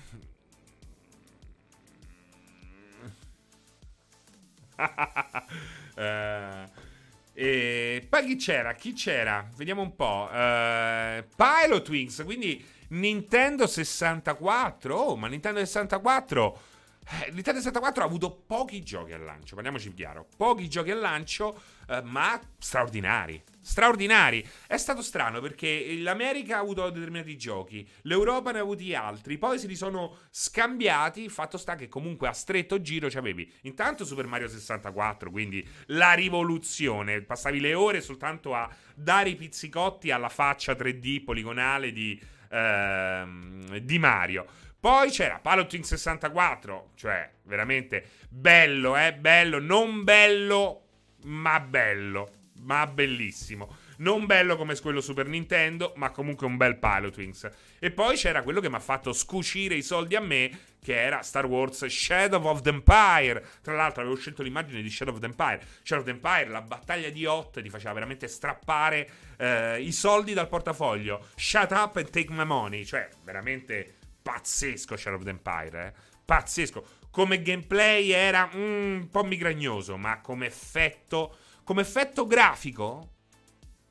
eh, 5.96 6.68
e 7.32 8.06
poi 8.08 8.26
chi 8.26 8.36
c'era? 8.36 8.74
Chi 8.74 8.92
c'era? 8.92 9.48
Vediamo 9.56 9.82
un 9.82 9.94
po'. 9.96 10.28
Eh, 10.30 11.24
Pilot 11.34 11.88
Wings, 11.88 12.22
quindi 12.24 12.62
Nintendo 12.88 13.66
64. 13.66 14.94
Oh, 14.94 15.16
ma 15.16 15.28
Nintendo 15.28 15.64
64 15.64 16.58
eh, 17.08 17.30
Nintendo 17.30 17.60
64 17.60 18.02
ha 18.02 18.06
avuto 18.06 18.32
pochi 18.32 18.82
giochi 18.82 19.12
al 19.12 19.22
lancio, 19.22 19.54
parliamoci 19.54 19.94
chiaro. 19.94 20.26
Pochi 20.36 20.68
giochi 20.68 20.90
al 20.90 20.98
lancio, 20.98 21.56
eh, 21.88 22.02
ma 22.02 22.40
straordinari. 22.58 23.40
Straordinari. 23.60 24.44
È 24.66 24.76
stato 24.76 25.02
strano 25.02 25.40
perché 25.40 25.96
l'America 25.98 26.56
ha 26.56 26.60
avuto 26.60 26.88
determinati 26.90 27.36
giochi, 27.36 27.88
l'Europa 28.02 28.50
ne 28.50 28.58
ha 28.58 28.62
avuti 28.62 28.92
altri, 28.94 29.38
poi 29.38 29.58
se 29.60 29.68
li 29.68 29.76
sono 29.76 30.18
scambiati. 30.30 31.28
Fatto 31.28 31.58
sta 31.58 31.76
che 31.76 31.88
comunque 31.88 32.26
a 32.26 32.32
stretto 32.32 32.80
giro 32.80 33.08
c'avevi 33.08 33.52
intanto 33.62 34.04
Super 34.04 34.26
Mario 34.26 34.48
64, 34.48 35.30
quindi 35.30 35.66
la 35.86 36.12
rivoluzione. 36.12 37.22
Passavi 37.22 37.60
le 37.60 37.74
ore 37.74 38.00
soltanto 38.00 38.52
a 38.54 38.68
dare 38.94 39.28
i 39.28 39.36
pizzicotti 39.36 40.10
alla 40.10 40.28
faccia 40.28 40.72
3D 40.72 41.22
poligonale 41.22 41.92
di, 41.92 42.20
ehm, 42.50 43.78
di 43.78 43.98
Mario. 44.00 44.64
Poi 44.86 45.10
c'era 45.10 45.40
Palotwin 45.40 45.82
64, 45.82 46.90
cioè 46.94 47.28
veramente 47.42 48.04
bello, 48.28 48.96
eh, 48.96 49.14
bello, 49.14 49.58
non 49.58 50.04
bello, 50.04 50.82
ma 51.24 51.58
bello, 51.58 52.30
ma 52.60 52.86
bellissimo. 52.86 53.78
Non 53.96 54.26
bello 54.26 54.54
come 54.54 54.78
quello 54.78 55.00
Super 55.00 55.26
Nintendo, 55.26 55.92
ma 55.96 56.10
comunque 56.10 56.46
un 56.46 56.56
bel 56.56 56.78
Pilotwings. 56.78 57.50
E 57.80 57.90
poi 57.90 58.14
c'era 58.14 58.44
quello 58.44 58.60
che 58.60 58.68
mi 58.68 58.76
ha 58.76 58.80
fatto 58.80 59.12
scucire 59.12 59.74
i 59.74 59.82
soldi 59.82 60.14
a 60.14 60.20
me, 60.20 60.56
che 60.80 60.94
era 60.94 61.20
Star 61.22 61.46
Wars 61.46 61.84
Shadow 61.86 62.44
of 62.44 62.60
the 62.60 62.68
Empire. 62.68 63.44
Tra 63.62 63.74
l'altro 63.74 64.02
avevo 64.02 64.16
scelto 64.16 64.44
l'immagine 64.44 64.82
di 64.82 64.88
Shadow 64.88 65.12
of 65.12 65.18
the 65.18 65.26
Empire. 65.26 65.62
Shadow 65.82 66.04
of 66.04 66.04
the 66.04 66.12
Empire, 66.12 66.48
la 66.48 66.62
battaglia 66.62 67.10
di 67.10 67.24
Hot, 67.24 67.60
ti 67.60 67.70
faceva 67.70 67.92
veramente 67.92 68.28
strappare 68.28 69.10
eh, 69.36 69.82
i 69.82 69.90
soldi 69.90 70.32
dal 70.32 70.46
portafoglio. 70.46 71.26
Shut 71.34 71.72
up 71.72 71.96
and 71.96 72.08
take 72.10 72.32
my 72.32 72.44
money. 72.44 72.84
Cioè, 72.84 73.08
veramente 73.24 73.95
pazzesco 74.26 74.96
Shadow 74.96 75.18
of 75.18 75.24
the 75.24 75.30
Empire, 75.30 75.86
eh? 75.86 75.92
pazzesco. 76.24 76.84
Come 77.10 77.40
gameplay 77.42 78.10
era 78.10 78.50
mm, 78.52 78.96
un 78.96 79.08
po' 79.08 79.22
migragnoso, 79.22 79.96
ma 79.96 80.20
come 80.20 80.46
effetto, 80.46 81.36
come 81.62 81.82
effetto 81.82 82.26
grafico 82.26 83.10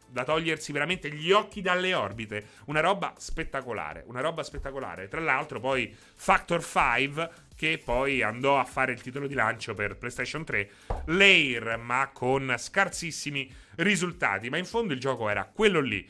da 0.10 0.26
togliersi 0.26 0.74
veramente 0.74 1.10
gli 1.10 1.32
occhi 1.32 1.62
dalle 1.62 1.94
orbite. 1.94 2.48
Una 2.66 2.82
roba 2.82 3.14
spettacolare, 3.18 4.03
una 4.07 4.20
roba 4.20 4.44
spettacolare. 4.44 5.07
Tra 5.07 5.22
l'altro 5.22 5.62
poi 5.62 5.95
Factor 6.16 6.62
5 6.62 7.30
che 7.56 7.82
poi 7.84 8.22
andò 8.22 8.60
a 8.60 8.66
fare 8.66 8.91
il 8.91 9.02
titolo 9.02 9.28
di 9.28 9.34
lancio 9.34 9.74
per 9.74 9.95
PlayStation 9.95 10.44
3, 10.44 10.70
Lair, 11.06 11.78
ma 11.78 12.10
con 12.12 12.53
scarsissimi 12.57 13.49
risultati, 13.76 14.49
ma 14.49 14.57
in 14.57 14.66
fondo 14.66 14.91
il 14.91 14.99
gioco 14.99 15.30
era 15.30 15.45
quello 15.45 15.80
lì. 15.80 16.06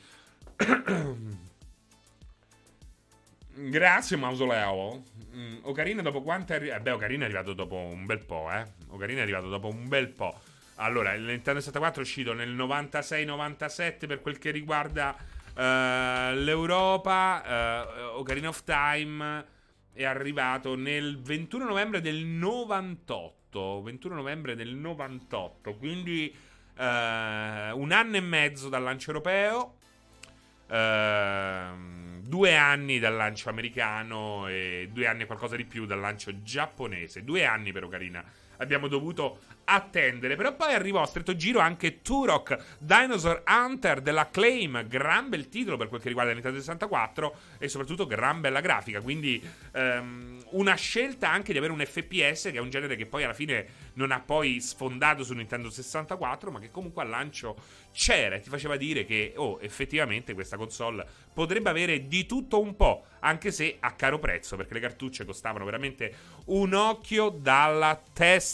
Grazie 3.57 4.17
Mausoleo. 4.17 5.01
Mm, 5.33 5.57
Ocarina 5.61 6.01
dopo 6.01 6.21
quanto 6.21 6.51
è 6.51 6.57
arrivato? 6.57 6.79
Eh 6.79 6.83
beh, 6.83 6.91
Ocarina 6.91 7.23
è 7.23 7.25
arrivato 7.25 7.53
dopo 7.53 7.75
un 7.75 8.05
bel 8.05 8.19
po', 8.19 8.51
eh. 8.51 8.65
Ocarina 8.87 9.19
è 9.19 9.23
arrivato 9.23 9.47
dopo 9.47 9.69
un 9.69 9.87
bel 9.87 10.09
po'. 10.09 10.37
Allora, 10.75 11.13
il 11.13 11.21
Nintendo 11.21 11.61
64 11.61 12.01
è 12.01 12.03
uscito 12.03 12.33
nel 12.33 12.53
96-97 12.53 14.07
per 14.07 14.21
quel 14.21 14.39
che 14.39 14.51
riguarda 14.51 15.15
uh, 15.17 16.35
l'Europa. 16.35 17.85
Uh, 18.13 18.19
Ocarina 18.19 18.49
of 18.49 18.61
Time 18.65 19.45
è 19.93 20.03
arrivato 20.03 20.75
nel 20.75 21.17
21 21.21 21.63
novembre 21.63 22.01
del 22.01 22.25
98. 22.25 23.81
21 23.81 24.15
novembre 24.15 24.55
del 24.55 24.75
98, 24.75 25.75
quindi 25.75 26.35
uh, 26.77 26.81
un 26.81 27.91
anno 27.93 28.17
e 28.17 28.21
mezzo 28.21 28.67
dal 28.67 28.83
lancio 28.83 29.11
europeo. 29.11 29.77
Ehm 30.67 31.64
due 32.27 32.55
anni 32.55 32.99
dal 32.99 33.15
lancio 33.15 33.49
americano 33.49 34.47
e 34.47 34.89
due 34.91 35.07
anni 35.07 35.23
e 35.23 35.25
qualcosa 35.25 35.55
di 35.55 35.65
più 35.65 35.85
dal 35.85 35.99
lancio 35.99 36.41
giapponese. 36.41 37.23
Due 37.23 37.45
anni 37.45 37.71
per 37.71 37.83
Ocarina 37.83 38.23
abbiamo 38.57 38.87
dovuto 38.87 39.39
attendere. 39.65 40.35
Però 40.35 40.55
poi 40.55 40.73
arrivò 40.73 41.01
a 41.01 41.05
stretto 41.05 41.35
giro 41.35 41.59
anche 41.59 42.01
Turok 42.01 42.57
Dinosaur 42.79 43.43
Hunter 43.47 44.01
dell'Acclaim. 44.01 44.87
Gran 44.87 45.29
bel 45.29 45.49
titolo 45.49 45.77
per 45.77 45.87
quel 45.87 46.01
che 46.01 46.07
riguarda 46.07 46.31
Nintendo 46.31 46.59
64 46.59 47.35
e 47.57 47.67
soprattutto 47.67 48.05
gran 48.05 48.41
bella 48.41 48.61
grafica. 48.61 49.01
Quindi 49.01 49.41
um, 49.73 50.43
una 50.51 50.75
scelta 50.75 51.29
anche 51.29 51.51
di 51.51 51.57
avere 51.57 51.73
un 51.73 51.83
FPS, 51.83 52.43
che 52.43 52.53
è 52.53 52.59
un 52.59 52.69
genere 52.69 52.95
che 52.95 53.05
poi 53.05 53.23
alla 53.23 53.33
fine 53.33 53.83
non 53.93 54.11
ha 54.11 54.19
poi 54.19 54.59
sfondato 54.61 55.23
su 55.23 55.33
Nintendo 55.33 55.69
64, 55.69 56.51
ma 56.51 56.59
che 56.59 56.71
comunque 56.71 57.01
al 57.01 57.09
lancio 57.09 57.55
c'era 57.91 58.35
e 58.35 58.41
ti 58.41 58.49
faceva 58.49 58.75
dire 58.77 59.05
che, 59.05 59.33
oh, 59.35 59.57
effettivamente 59.61 60.33
questa 60.33 60.57
console 60.57 61.05
potrebbe 61.33 61.69
avere 61.69 62.07
di 62.07 62.25
tutto 62.25 62.61
un 62.61 62.75
po', 62.75 63.05
anche 63.19 63.51
se 63.51 63.77
a 63.79 63.91
caro 63.93 64.19
prezzo, 64.19 64.55
perché 64.55 64.73
le 64.73 64.79
cartucce 64.79 65.25
costavano 65.25 65.65
veramente 65.65 66.13
un 66.45 66.73
occhio 66.73 67.29
dalla 67.29 68.01
testa. 68.13 68.44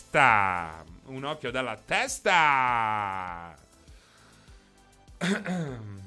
Un 1.07 1.25
occhio 1.25 1.51
dalla 1.51 1.75
testa. 1.75 3.53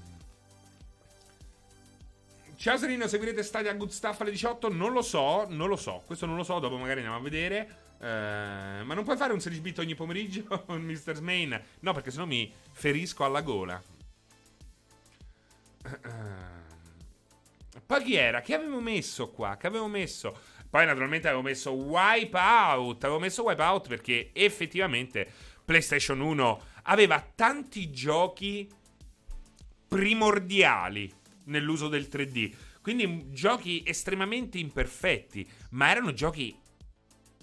Ciao 2.56 2.78
Serino, 2.78 3.06
seguirete 3.06 3.43
Stadia 3.43 3.74
Good 3.74 3.90
Stuff 3.90 4.23
alle 4.23 4.31
18? 4.31 4.73
Non 4.73 4.93
lo 4.93 5.02
so, 5.02 5.44
non 5.51 5.69
lo 5.69 5.77
so. 5.77 6.02
Questo 6.06 6.24
non 6.24 6.36
lo 6.36 6.44
so, 6.44 6.59
dopo 6.61 6.78
magari 6.78 7.01
andiamo 7.01 7.19
a 7.19 7.23
vedere. 7.23 7.82
Uh, 7.98 8.85
ma 8.86 8.94
non 8.94 9.05
puoi 9.05 9.19
fare 9.19 9.35
un 9.35 9.40
16 9.40 9.61
bit 9.61 9.78
ogni 9.81 9.94
pomeriggio, 9.94 10.65
Mr. 10.73 11.16
Smain? 11.16 11.62
No, 11.81 11.93
perché 11.93 12.11
sennò 12.11 12.24
mi 12.24 12.51
ferisco 12.73 13.23
alla 13.23 13.43
gola. 13.43 13.82
Poi 17.85 18.02
chi 18.02 18.15
era? 18.15 18.40
Che 18.40 18.55
avevo 18.55 18.81
messo 18.81 19.28
qua? 19.28 19.59
Che 19.59 19.66
avevo 19.66 19.89
messo? 19.89 20.39
Poi 20.74 20.86
naturalmente 20.86 21.28
avevo 21.28 21.42
messo 21.42 21.70
Wipeout. 21.70 23.05
Avevo 23.05 23.20
messo 23.20 23.44
Wipeout 23.44 23.86
perché 23.86 24.30
effettivamente 24.32 25.24
PlayStation 25.64 26.18
1 26.18 26.62
aveva 26.82 27.24
tanti 27.32 27.92
giochi 27.92 28.68
primordiali 29.86 31.09
nell'uso 31.44 31.86
del 31.86 32.09
3D. 32.10 32.52
Quindi 32.82 33.28
giochi 33.30 33.84
estremamente 33.86 34.59
imperfetti, 34.59 35.48
ma 35.70 35.92
erano 35.92 36.12
giochi 36.12 36.59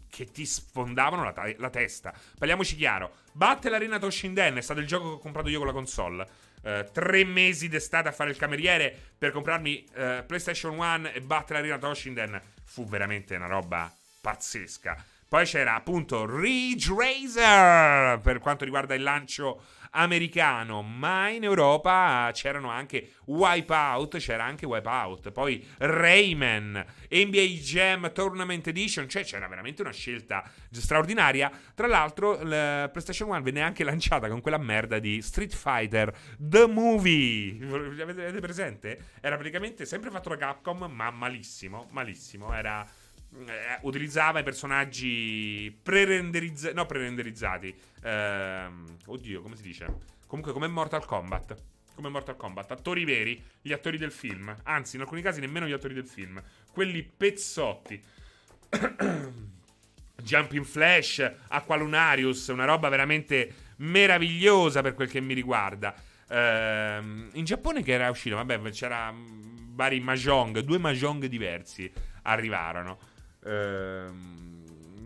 che 0.10 0.26
ti 0.26 0.46
sfondavano 0.46 1.24
la, 1.24 1.32
ta- 1.32 1.56
la 1.56 1.70
testa. 1.70 2.14
Parliamoci 2.38 2.76
chiaro. 2.76 3.14
Battle 3.32 3.78
Arena 3.78 3.98
Toshinden 3.98 4.58
è 4.58 4.62
stato 4.62 4.82
il 4.82 4.88
gioco 4.88 5.08
che 5.08 5.14
ho 5.14 5.20
comprato 5.20 5.48
io 5.48 5.60
con 5.60 5.68
la 5.68 5.74
console. 5.74 6.28
Uh, 6.64 6.84
tre 6.92 7.24
mesi 7.24 7.70
d'estate 7.70 8.10
a 8.10 8.12
fare 8.12 8.30
il 8.30 8.36
cameriere 8.36 8.94
per 9.18 9.32
comprarmi 9.32 9.86
uh, 9.88 10.26
PlayStation 10.26 10.78
1 10.78 11.12
e 11.14 11.22
Battle 11.22 11.60
Arena 11.60 11.78
Toshinden. 11.78 12.60
Fu 12.72 12.86
veramente 12.86 13.36
una 13.36 13.48
roba 13.48 13.94
pazzesca. 14.22 15.06
Poi 15.32 15.46
c'era 15.46 15.76
appunto 15.76 16.26
Ridge 16.26 16.94
Racer 16.94 18.20
per 18.20 18.40
quanto 18.40 18.66
riguarda 18.66 18.96
il 18.96 19.02
lancio 19.02 19.64
americano, 19.92 20.82
ma 20.82 21.30
in 21.30 21.46
Europa 21.46 22.30
c'erano 22.34 22.70
anche 22.70 23.14
Wipeout, 23.28 24.18
c'era 24.18 24.44
anche 24.44 24.66
Wipeout, 24.66 25.32
poi 25.32 25.66
Rayman, 25.78 26.86
NBA 27.10 27.42
Jam 27.62 28.12
Tournament 28.12 28.68
Edition, 28.68 29.08
cioè 29.08 29.24
c'era 29.24 29.48
veramente 29.48 29.82
una 29.82 29.94
scelta 29.94 30.44
straordinaria. 30.70 31.50
Tra 31.74 31.88
l'altro, 31.88 32.44
la 32.44 32.90
PlayStation 32.92 33.30
1 33.30 33.42
venne 33.42 33.62
anche 33.62 33.86
lanciata 33.86 34.28
con 34.28 34.42
quella 34.42 34.58
merda 34.58 35.00
di 35.00 35.22
Street 35.22 35.56
Fighter 35.56 36.14
The 36.38 36.68
Movie. 36.68 38.02
Avete 38.02 38.42
presente? 38.42 39.12
Era 39.22 39.38
praticamente 39.38 39.86
sempre 39.86 40.10
fatto 40.10 40.28
da 40.28 40.36
Capcom, 40.36 40.92
ma 40.92 41.10
malissimo, 41.10 41.88
malissimo. 41.92 42.54
Era 42.54 42.86
eh, 43.40 43.80
utilizzava 43.82 44.40
i 44.40 44.44
personaggi 44.44 45.78
pre-renderizzati. 45.82 46.74
No, 46.76 46.86
pre-renderizzati. 46.86 47.74
Ehm, 48.04 48.98
oddio, 49.06 49.42
come 49.42 49.56
si 49.56 49.64
dice? 49.64 49.86
Comunque, 50.28 50.54
come 50.54 50.68
Mortal 50.68 51.06
Kombat. 51.06 51.56
Come 51.96 52.10
Mortal 52.10 52.36
Kombat. 52.36 52.72
Attori 52.72 53.06
veri, 53.06 53.42
gli 53.62 53.72
attori 53.72 53.98
del 53.98 54.12
film. 54.12 54.56
Anzi, 54.64 54.96
in 54.96 55.02
alcuni 55.02 55.22
casi 55.22 55.40
nemmeno 55.40 55.68
gli 55.68 55.72
attori 55.72 55.94
del 55.94 56.08
film. 56.08 56.42
Quelli 56.72 57.04
pezzotti. 57.04 58.02
Jumping 60.22 60.66
Flash, 60.66 61.32
Aqualunarius, 61.48 62.48
una 62.48 62.66
roba 62.66 62.90
veramente 62.90 63.54
meravigliosa 63.78 64.82
per 64.82 64.94
quel 64.94 65.10
che 65.10 65.20
mi 65.20 65.34
riguarda. 65.34 65.96
Ehm, 66.30 67.30
in 67.34 67.44
Giappone 67.44 67.82
che 67.82 67.94
era 67.94 68.10
uscito, 68.10 68.36
vabbè, 68.36 68.60
c'era 68.70 69.14
vari 69.74 70.00
mahjong, 70.00 70.60
due 70.60 70.78
mahjong 70.78 71.26
diversi 71.26 71.92
arrivarono. 72.24 73.00
Ehm, 73.46 74.64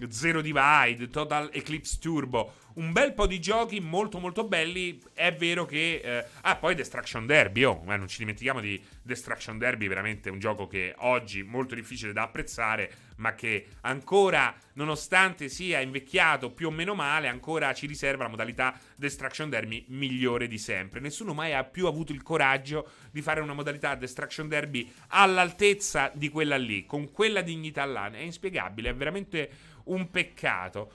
Zero 0.09 0.41
Divide, 0.41 1.09
Total 1.09 1.49
Eclipse 1.53 1.97
Turbo, 1.99 2.53
un 2.75 2.91
bel 2.91 3.13
po' 3.13 3.27
di 3.27 3.39
giochi 3.39 3.79
molto 3.79 4.19
molto 4.19 4.43
belli. 4.43 5.01
È 5.13 5.33
vero 5.33 5.65
che... 5.65 6.01
Eh, 6.03 6.25
ah, 6.41 6.55
poi 6.55 6.75
Destruction 6.75 7.25
Derby, 7.25 7.63
oh, 7.63 7.83
eh, 7.87 7.97
non 7.97 8.07
ci 8.07 8.19
dimentichiamo 8.19 8.59
di 8.59 8.81
Destruction 9.01 9.57
Derby, 9.57 9.87
veramente 9.87 10.29
un 10.29 10.39
gioco 10.39 10.67
che 10.67 10.93
oggi 10.99 11.41
è 11.41 11.43
molto 11.43 11.75
difficile 11.75 12.11
da 12.13 12.23
apprezzare, 12.23 12.91
ma 13.17 13.33
che 13.33 13.67
ancora, 13.81 14.53
nonostante 14.73 15.47
sia 15.47 15.79
invecchiato 15.79 16.51
più 16.51 16.67
o 16.67 16.71
meno 16.71 16.95
male, 16.95 17.27
ancora 17.27 17.73
ci 17.73 17.87
riserva 17.87 18.23
la 18.23 18.29
modalità 18.29 18.77
Destruction 18.95 19.49
Derby 19.49 19.85
migliore 19.89 20.47
di 20.47 20.57
sempre. 20.57 20.99
Nessuno 20.99 21.33
mai 21.33 21.53
ha 21.53 21.63
più 21.63 21.87
avuto 21.87 22.11
il 22.11 22.23
coraggio 22.23 22.89
di 23.11 23.21
fare 23.21 23.39
una 23.39 23.53
modalità 23.53 23.95
Destruction 23.95 24.47
Derby 24.47 24.91
all'altezza 25.09 26.11
di 26.13 26.29
quella 26.29 26.57
lì, 26.57 26.85
con 26.85 27.11
quella 27.11 27.41
dignità 27.41 27.85
là. 27.85 28.11
È 28.11 28.17
inspiegabile, 28.17 28.89
è 28.89 28.95
veramente 28.95 29.49
un 29.85 30.09
peccato. 30.09 30.91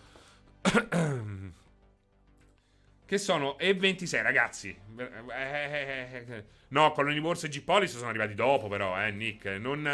Che 3.10 3.18
sono 3.18 3.56
E26, 3.58 4.22
ragazzi. 4.22 4.76
No, 6.68 6.92
Colony 6.92 7.18
Wars 7.18 7.42
e 7.42 7.48
G-Police 7.48 7.96
sono 7.96 8.08
arrivati 8.08 8.34
dopo, 8.34 8.68
però, 8.68 9.04
eh, 9.04 9.10
Nick. 9.10 9.46
Non. 9.46 9.84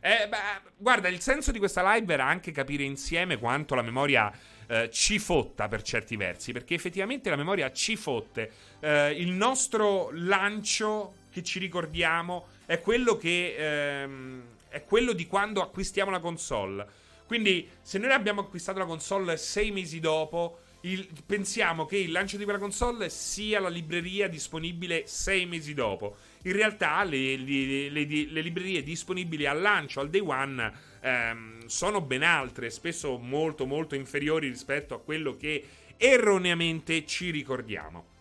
Eh, 0.00 0.26
beh, 0.28 0.70
guarda, 0.76 1.06
il 1.06 1.20
senso 1.20 1.52
di 1.52 1.60
questa 1.60 1.88
live 1.94 2.12
era 2.12 2.24
anche 2.24 2.50
capire 2.50 2.82
insieme 2.82 3.38
quanto 3.38 3.76
la 3.76 3.82
memoria 3.82 4.32
eh, 4.66 4.90
ci 4.90 5.20
fotta 5.20 5.68
per 5.68 5.82
certi 5.82 6.16
versi, 6.16 6.50
perché 6.50 6.74
effettivamente 6.74 7.30
la 7.30 7.36
memoria 7.36 7.70
ci 7.70 7.94
fotte. 7.94 8.50
Eh, 8.80 9.12
il 9.20 9.30
nostro 9.30 10.10
lancio 10.12 11.18
che 11.30 11.44
ci 11.44 11.60
ricordiamo 11.60 12.46
è 12.66 12.80
quello 12.80 13.16
che 13.16 13.54
ehm, 13.56 14.42
è 14.68 14.82
quello 14.82 15.12
di 15.12 15.28
quando 15.28 15.62
acquistiamo 15.62 16.10
la 16.10 16.18
console. 16.18 16.84
Quindi, 17.28 17.68
se 17.80 17.98
noi 17.98 18.10
abbiamo 18.10 18.40
acquistato 18.40 18.80
la 18.80 18.84
console 18.84 19.36
sei 19.36 19.70
mesi 19.70 20.00
dopo, 20.00 20.58
il, 20.84 21.08
pensiamo 21.24 21.86
che 21.86 21.96
il 21.96 22.12
lancio 22.12 22.36
di 22.36 22.44
quella 22.44 22.58
console 22.58 23.08
sia 23.08 23.58
la 23.60 23.68
libreria 23.68 24.28
disponibile 24.28 25.06
sei 25.06 25.46
mesi 25.46 25.72
dopo. 25.72 26.16
In 26.42 26.52
realtà 26.52 27.02
le, 27.04 27.36
le, 27.36 27.88
le, 27.88 28.04
le 28.04 28.40
librerie 28.40 28.82
disponibili 28.82 29.46
al 29.46 29.60
lancio, 29.60 30.00
al 30.00 30.10
day 30.10 30.20
one, 30.20 30.72
ehm, 31.00 31.66
sono 31.66 32.02
ben 32.02 32.22
altre, 32.22 32.68
spesso 32.70 33.16
molto 33.18 33.64
molto 33.66 33.94
inferiori 33.94 34.48
rispetto 34.48 34.94
a 34.94 35.00
quello 35.00 35.36
che 35.36 35.66
erroneamente 35.96 37.06
ci 37.06 37.30
ricordiamo. 37.30 38.12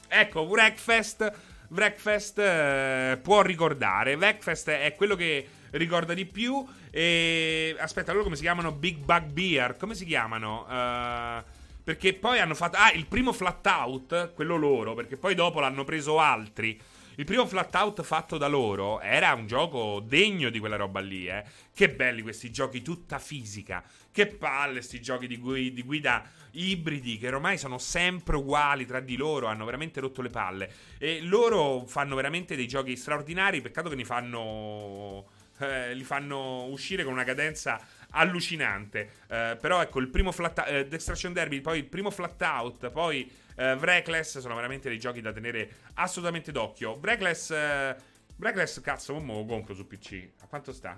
ecco, 0.08 0.42
Wreckfest, 0.42 1.32
Wreckfest 1.70 2.40
eh, 2.40 3.20
può 3.22 3.44
ricordare. 3.44 4.16
Wreckfest 4.16 4.70
è 4.70 4.96
quello 4.96 5.16
che 5.16 5.48
ricorda 5.72 6.16
di 6.16 6.26
più. 6.26 6.66
E 6.96 7.76
aspetta, 7.80 8.12
loro 8.12 8.24
come 8.24 8.36
si 8.36 8.44
chiamano? 8.44 8.72
Big 8.72 8.98
Bug 8.98 9.32
Beer. 9.32 9.78
Come 9.78 9.96
si 9.96 10.06
chiamano? 10.06 10.64
Uh, 10.70 11.44
perché 11.84 12.14
poi 12.14 12.38
hanno 12.38 12.54
fatto. 12.54 12.78
Ah, 12.78 12.92
il 12.92 13.08
primo 13.08 13.34
flat 13.34 13.66
out, 13.66 14.34
quello 14.36 14.58
loro, 14.58 14.94
perché 14.94 15.18
poi 15.18 15.34
dopo 15.34 15.60
l'hanno 15.60 15.84
preso 15.86 16.20
altri. 16.20 16.80
Il 17.16 17.26
primo 17.26 17.48
flat 17.48 17.74
out 17.74 18.04
fatto 18.04 18.38
da 18.38 18.48
loro 18.48 19.00
era 19.00 19.34
un 19.34 19.48
gioco 19.48 20.02
degno 20.06 20.52
di 20.52 20.60
quella 20.60 20.76
roba 20.76 21.00
lì, 21.00 21.28
eh. 21.28 21.44
Che 21.74 21.90
belli 21.90 22.22
questi 22.22 22.52
giochi, 22.52 22.84
tutta 22.84 23.18
fisica. 23.18 23.84
Che 24.12 24.28
palle 24.28 24.74
questi 24.74 25.02
giochi 25.02 25.26
di, 25.26 25.38
gui- 25.38 25.74
di 25.74 25.82
guida 25.82 26.24
ibridi 26.52 27.18
che 27.18 27.28
ormai 27.30 27.58
sono 27.58 27.80
sempre 27.80 28.36
uguali 28.36 28.86
tra 28.86 29.00
di 29.00 29.16
loro, 29.16 29.48
hanno 29.48 29.66
veramente 29.66 30.00
rotto 30.00 30.22
le 30.22 30.30
palle. 30.30 30.72
E 31.00 31.22
loro 31.22 31.86
fanno 31.88 32.14
veramente 32.14 32.56
dei 32.56 32.68
giochi 32.68 32.96
straordinari, 32.96 33.62
peccato 33.62 33.90
che 33.90 33.96
ne 33.96 34.06
fanno 34.06 35.33
eh, 35.64 35.94
li 35.94 36.04
fanno 36.04 36.66
uscire 36.66 37.04
con 37.04 37.14
una 37.14 37.24
cadenza 37.24 37.80
allucinante. 38.12 39.10
Eh, 39.28 39.58
però 39.60 39.82
ecco, 39.82 40.00
il 40.00 40.10
primo 40.10 40.32
flat 40.32 40.64
eh, 40.68 40.88
Destruction 40.88 41.34
Derby, 41.34 41.62
poi 41.62 41.80
il 41.80 41.86
primo 41.86 42.12
flat 42.12 42.42
out, 42.42 42.90
poi 42.90 43.30
eh, 43.56 43.74
Wreckless 43.74 44.40
sono 44.40 44.56
veramente 44.56 44.90
dei 44.90 45.00
giochi 45.00 45.22
da 45.22 45.32
tenere 45.32 45.72
assolutamente 45.96 46.52
d'occhio. 46.52 46.98
Wreckless, 47.02 47.52
eh, 47.52 47.96
Wreckless 48.38 48.82
cazzo, 48.82 49.20
mo 49.20 49.38
lo 49.38 49.46
compro 49.46 49.74
su 49.74 49.88
PC. 49.88 50.30
A 50.42 50.48
quanto 50.48 50.72
sta? 50.74 50.96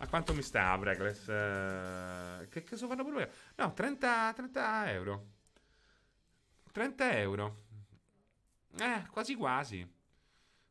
A 0.00 0.06
quanto 0.06 0.32
mi 0.32 0.42
sta 0.42 0.74
Wreckless? 0.76 1.28
Eh, 1.28 2.48
che 2.48 2.64
cosa 2.64 2.86
fanno 2.86 3.04
pure? 3.04 3.32
No, 3.56 3.72
30, 3.72 4.32
30 4.34 4.92
euro. 4.92 5.26
30 6.72 7.18
euro. 7.18 7.64
Eh, 8.78 9.02
quasi 9.10 9.34
quasi. 9.34 9.97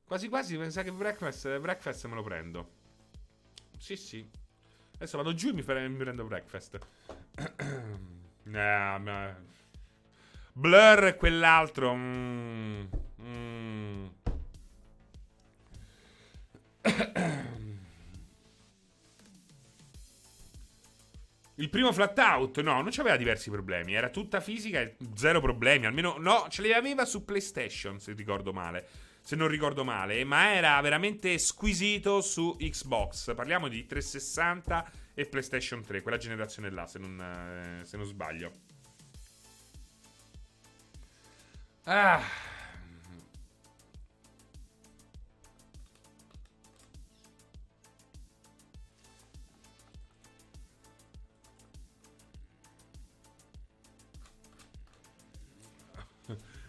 Quasi 0.08 0.30
quasi 0.30 0.56
pensa 0.56 0.84
che 0.84 0.92
breakfast, 0.94 1.60
breakfast 1.60 2.06
me 2.06 2.16
lo 2.16 2.24
prendo. 2.24 2.70
Sì, 3.78 3.98
sì. 3.98 4.26
Adesso 4.96 5.18
vado 5.18 5.34
giù 5.34 5.50
e 5.50 5.52
mi, 5.52 5.64
pre- 5.64 5.86
mi 5.90 5.98
prendo 5.98 6.24
breakfast. 6.24 6.80
nah, 8.44 8.98
ma... 9.04 9.38
Blur 10.54 11.08
e 11.08 11.18
quell'altro. 11.18 11.94
Mm. 11.94 12.86
Mm. 13.22 14.06
Il 21.56 21.70
primo 21.70 21.92
flat 21.92 22.18
out, 22.20 22.62
no, 22.62 22.82
non 22.82 22.92
c'aveva 22.92 23.18
diversi 23.18 23.50
problemi. 23.50 23.94
Era 23.94 24.08
tutta 24.10 24.40
fisica 24.40 24.80
e 24.80 24.96
zero 25.16 25.42
problemi. 25.42 25.86
Almeno, 25.86 26.16
no, 26.18 26.48
ce 26.50 26.62
li 26.62 26.72
aveva 26.72 27.04
su 27.04 27.26
PlayStation, 27.26 28.00
se 28.00 28.14
ricordo 28.14 28.54
male. 28.54 28.88
Se 29.28 29.36
non 29.36 29.50
ricordo 29.50 29.84
male. 29.84 30.24
Ma 30.24 30.54
era 30.54 30.80
veramente 30.80 31.38
squisito 31.38 32.22
su 32.22 32.56
Xbox. 32.58 33.36
Parliamo 33.36 33.68
di 33.68 33.86
360 33.86 34.90
e 35.14 35.26
PlayStation 35.26 35.84
3, 35.84 36.02
quella 36.02 36.16
generazione 36.16 36.70
là, 36.70 36.88
se 36.88 36.98
non, 36.98 37.20
eh, 37.20 37.84
se 37.84 37.98
non 37.98 38.06
sbaglio. 38.06 38.54
Ah. 41.84 42.47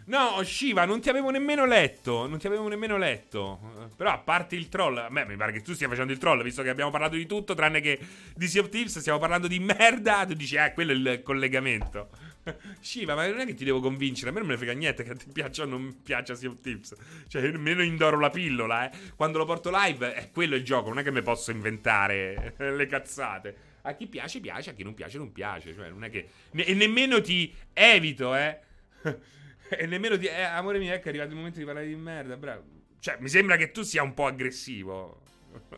No, 0.09 0.41
Shiva, 0.41 0.85
non 0.85 1.01
ti 1.01 1.09
avevo 1.09 1.29
nemmeno 1.29 1.65
letto. 1.65 2.25
Non 2.25 2.39
ti 2.39 2.47
avevo 2.47 2.67
nemmeno 2.67 2.97
letto. 2.97 3.91
Però, 3.95 4.09
a 4.09 4.17
parte 4.17 4.55
il 4.55 4.67
troll, 4.67 5.05
me 5.11 5.23
mi 5.25 5.35
pare 5.35 5.51
che 5.51 5.61
tu 5.61 5.73
stia 5.73 5.87
facendo 5.87 6.11
il 6.11 6.17
troll, 6.17 6.41
visto 6.41 6.63
che 6.63 6.69
abbiamo 6.69 6.89
parlato 6.89 7.15
di 7.15 7.27
tutto, 7.27 7.53
tranne 7.53 7.79
che 7.79 7.99
di 8.35 8.47
Sea 8.47 8.63
of 8.63 8.69
Thieves, 8.69 8.97
stiamo 8.97 9.19
parlando 9.19 9.47
di 9.47 9.59
merda. 9.59 10.25
Tu 10.25 10.33
dici, 10.33 10.55
eh, 10.55 10.73
quello 10.73 10.93
è 10.93 10.95
il 10.95 11.21
collegamento. 11.21 12.09
Shiva, 12.81 13.13
ma 13.13 13.27
non 13.27 13.39
è 13.39 13.45
che 13.45 13.53
ti 13.53 13.63
devo 13.63 13.81
convincere. 13.81 14.31
A 14.31 14.33
me 14.33 14.39
non 14.39 14.47
me 14.47 14.53
ne 14.53 14.59
frega 14.59 14.73
niente 14.73 15.03
che 15.03 15.15
ti 15.15 15.27
piaccia 15.31 15.61
o 15.61 15.65
non 15.67 16.01
piaccia 16.01 16.33
Sea 16.33 16.49
of 16.49 16.59
Thieves. 16.59 16.95
Cioè, 17.27 17.43
nemmeno 17.43 17.83
indoro 17.83 18.17
la 18.17 18.31
pillola, 18.31 18.89
eh. 18.89 18.97
Quando 19.15 19.37
lo 19.37 19.45
porto 19.45 19.69
live, 19.71 20.15
è 20.15 20.31
quello 20.31 20.55
il 20.55 20.63
gioco. 20.63 20.89
Non 20.89 20.97
è 20.97 21.03
che 21.03 21.11
mi 21.11 21.21
posso 21.21 21.51
inventare 21.51 22.55
le 22.57 22.87
cazzate. 22.87 23.55
A 23.83 23.93
chi 23.93 24.07
piace, 24.07 24.39
piace. 24.39 24.71
A 24.71 24.73
chi 24.73 24.81
non 24.81 24.95
piace, 24.95 25.19
non 25.19 25.31
piace. 25.31 25.71
Cioè, 25.71 25.89
non 25.89 26.03
è 26.03 26.09
che. 26.09 26.29
E 26.51 26.73
nemmeno 26.73 27.21
ti 27.21 27.53
evito, 27.73 28.35
eh. 28.35 28.59
e 29.69 29.85
nemmeno 29.85 30.15
di. 30.15 30.27
Eh, 30.27 30.41
amore 30.41 30.79
mio, 30.79 30.93
ecco, 30.93 31.05
è 31.05 31.09
arrivato 31.09 31.29
il 31.31 31.35
momento 31.37 31.59
di 31.59 31.65
parlare 31.65 31.87
di 31.87 31.95
merda. 31.95 32.35
Bravo. 32.37 32.63
Cioè, 32.99 33.17
mi 33.19 33.29
sembra 33.29 33.55
che 33.55 33.71
tu 33.71 33.81
sia 33.81 34.03
un 34.03 34.13
po' 34.13 34.25
aggressivo. 34.25 35.21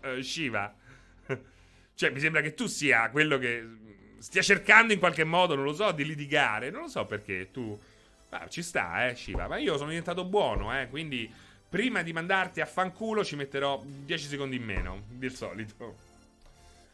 Uh, 0.04 0.20
Shiva. 0.24 0.74
cioè, 1.94 2.10
mi 2.10 2.20
sembra 2.20 2.42
che 2.42 2.54
tu 2.54 2.68
sia 2.68 3.10
quello 3.10 3.38
che 3.38 3.66
stia 4.18 4.42
cercando 4.42 4.94
in 4.94 5.00
qualche 5.00 5.24
modo, 5.24 5.56
non 5.56 5.66
lo 5.66 5.74
so, 5.74 5.92
di 5.92 6.06
litigare. 6.06 6.70
Non 6.70 6.82
lo 6.82 6.88
so 6.88 7.06
perché 7.06 7.50
tu. 7.52 7.80
Ah, 8.30 8.48
ci 8.48 8.62
sta, 8.62 9.08
eh, 9.08 9.16
Shiva. 9.16 9.48
Ma 9.48 9.58
io 9.58 9.76
sono 9.78 9.90
diventato 9.90 10.24
buono, 10.26 10.78
eh. 10.80 10.88
Quindi, 10.90 11.30
prima 11.68 12.02
di 12.02 12.14
mandarti 12.14 12.62
a 12.62 12.66
fanculo, 12.66 13.24
ci 13.24 13.36
metterò 13.36 13.82
10 13.86 14.28
secondi 14.28 14.56
in 14.56 14.64
meno 14.64 15.04
del 15.10 15.34
solito. 15.34 16.10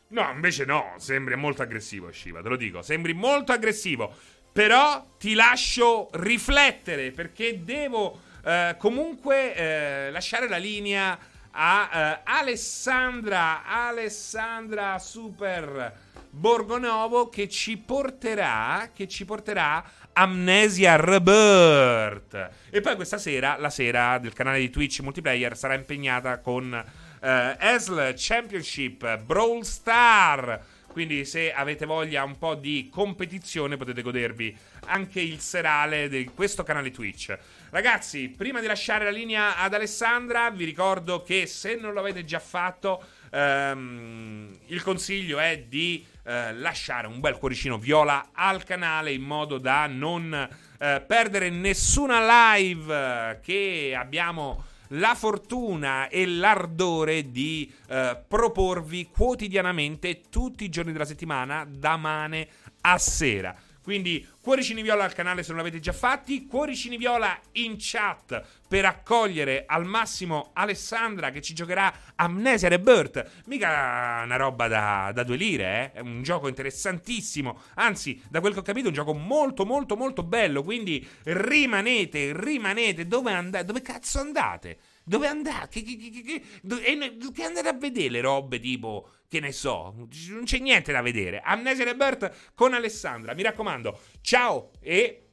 No, 0.10 0.32
invece 0.32 0.64
no, 0.64 0.94
sembri 0.98 1.36
molto 1.36 1.62
aggressivo, 1.62 2.12
Shiva, 2.12 2.42
te 2.42 2.48
lo 2.50 2.56
dico. 2.56 2.82
Sembri 2.82 3.14
molto 3.14 3.52
aggressivo. 3.52 4.16
Però 4.58 5.06
ti 5.20 5.36
lascio 5.36 6.10
riflettere 6.14 7.12
perché 7.12 7.64
devo 7.64 8.22
eh, 8.44 8.74
comunque 8.80 9.54
eh, 9.54 10.10
lasciare 10.10 10.50
la 10.50 10.58
linea 10.58 11.16
a 11.52 11.90
eh, 11.94 12.20
Alessandra, 12.24 13.64
Alessandra 13.64 14.98
Super 14.98 15.94
Borgonovo 16.32 17.30
che 17.30 17.48
ci 17.48 17.78
porterà, 17.78 18.90
che 18.96 19.08
ci 19.08 19.26
porterà 19.26 19.84
Amnesia 20.14 20.96
Rebirth. 20.96 22.50
E 22.72 22.82
poi 22.82 22.96
questa 22.96 23.20
sera, 23.20 23.58
la 23.60 23.70
sera 23.70 24.18
del 24.18 24.34
canale 24.34 24.58
di 24.58 24.72
Twitch 24.72 25.02
Multiplayer, 25.02 25.56
sarà 25.56 25.76
impegnata 25.76 26.40
con 26.40 26.74
eh, 27.22 27.56
ESL 27.60 28.16
Championship 28.16 29.18
Brawl 29.20 29.64
Star 29.64 30.77
quindi 30.98 31.26
se 31.26 31.54
avete 31.54 31.86
voglia 31.86 32.24
un 32.24 32.40
po' 32.40 32.56
di 32.56 32.90
competizione 32.92 33.78
potete 33.78 34.02
godervi 34.02 34.58
anche 34.86 35.22
il 35.22 35.40
serale 35.40 36.10
di 36.10 36.26
questo 36.34 36.64
canale 36.64 36.90
Twitch. 36.90 37.38
Ragazzi, 37.70 38.30
prima 38.36 38.62
di 38.62 38.66
lasciare 38.66 39.04
la 39.04 39.12
linea 39.12 39.58
ad 39.58 39.76
Alessandra, 39.76 40.50
vi 40.50 40.66
ricordo 40.66 41.22
che 41.22 41.46
se 41.46 41.76
non 41.76 41.94
lo 41.94 42.00
avete 42.00 42.26
già 42.26 42.40
fatto, 42.40 43.04
ehm, 43.30 44.58
il 44.66 44.82
consiglio 44.82 45.38
è 45.38 45.60
di 45.68 46.04
eh, 46.24 46.56
lasciare 46.56 47.06
un 47.06 47.20
bel 47.20 47.38
cuoricino 47.38 47.78
viola 47.78 48.30
al 48.34 48.64
canale 48.64 49.12
in 49.12 49.22
modo 49.22 49.60
da 49.60 49.86
non 49.86 50.34
eh, 50.80 51.04
perdere 51.06 51.52
nessuna 51.52 52.56
live 52.56 53.40
che 53.44 53.94
abbiamo 53.96 54.66
la 54.90 55.16
fortuna 55.16 56.08
e 56.08 56.26
l'ardore 56.26 57.32
di 57.32 57.72
eh, 57.88 58.22
proporvi 58.28 59.10
quotidianamente 59.12 60.22
tutti 60.30 60.64
i 60.64 60.70
giorni 60.70 60.92
della 60.92 61.06
settimana 61.06 61.66
da 61.70 61.98
mane 61.98 62.48
a 62.82 62.98
sera. 62.98 63.56
Quindi 63.88 64.28
cuoricini 64.42 64.82
viola 64.82 65.06
al 65.06 65.14
canale 65.14 65.44
se 65.44 65.54
non 65.54 65.60
l'avete 65.60 65.80
già 65.80 65.94
fatti, 65.94 66.46
cuoricini 66.46 66.98
viola 66.98 67.40
in 67.54 67.76
chat 67.78 68.44
per 68.68 68.84
accogliere 68.84 69.64
al 69.66 69.86
massimo 69.86 70.50
Alessandra 70.52 71.32
che 71.32 71.42
ci 71.42 71.54
giocherà 71.54 71.94
Amnesia 72.16 72.68
Rebirth. 72.68 73.44
Mica 73.46 74.24
una 74.26 74.36
roba 74.36 74.68
da, 74.68 75.12
da 75.14 75.24
due 75.24 75.38
lire, 75.38 75.94
eh? 75.94 76.00
è 76.00 76.00
un 76.02 76.22
gioco 76.22 76.50
interessantissimo, 76.50 77.62
anzi 77.76 78.22
da 78.28 78.42
quel 78.42 78.52
che 78.52 78.60
ho 78.60 78.62
capito 78.62 78.88
è 78.88 78.90
un 78.90 78.94
gioco 78.94 79.14
molto 79.14 79.66
molto 79.66 79.96
molto 79.96 80.22
bello, 80.22 80.64
quindi 80.64 81.08
rimanete, 81.24 82.34
rimanete, 82.36 83.08
dove 83.08 83.32
andate, 83.32 83.64
dove 83.64 83.82
cazzo 83.82 84.20
andate? 84.20 84.80
Dove 85.08 85.26
andate? 85.28 85.82
Che, 85.82 85.96
che, 85.96 86.10
che, 86.10 86.22
che, 86.22 87.32
che 87.32 87.44
andate 87.44 87.70
a 87.70 87.74
vedere 87.74 88.10
le 88.10 88.20
robe 88.20 88.60
tipo 88.60 89.12
che 89.30 89.40
ne 89.40 89.54
so, 89.54 89.94
non 89.96 90.44
c'è 90.44 90.60
niente 90.60 90.92
da 90.92 91.02
vedere. 91.02 91.40
Amnesia 91.40 91.86
Rebirth 91.86 92.52
con 92.54 92.74
Alessandra. 92.74 93.34
Mi 93.34 93.42
raccomando, 93.42 93.98
ciao 94.20 94.72
e 94.82 95.30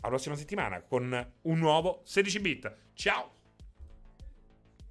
alla 0.00 0.08
prossima 0.08 0.34
settimana 0.34 0.80
con 0.80 1.32
un 1.42 1.58
nuovo 1.58 2.00
16 2.04 2.40
bit. 2.40 2.76
Ciao! 2.94 3.41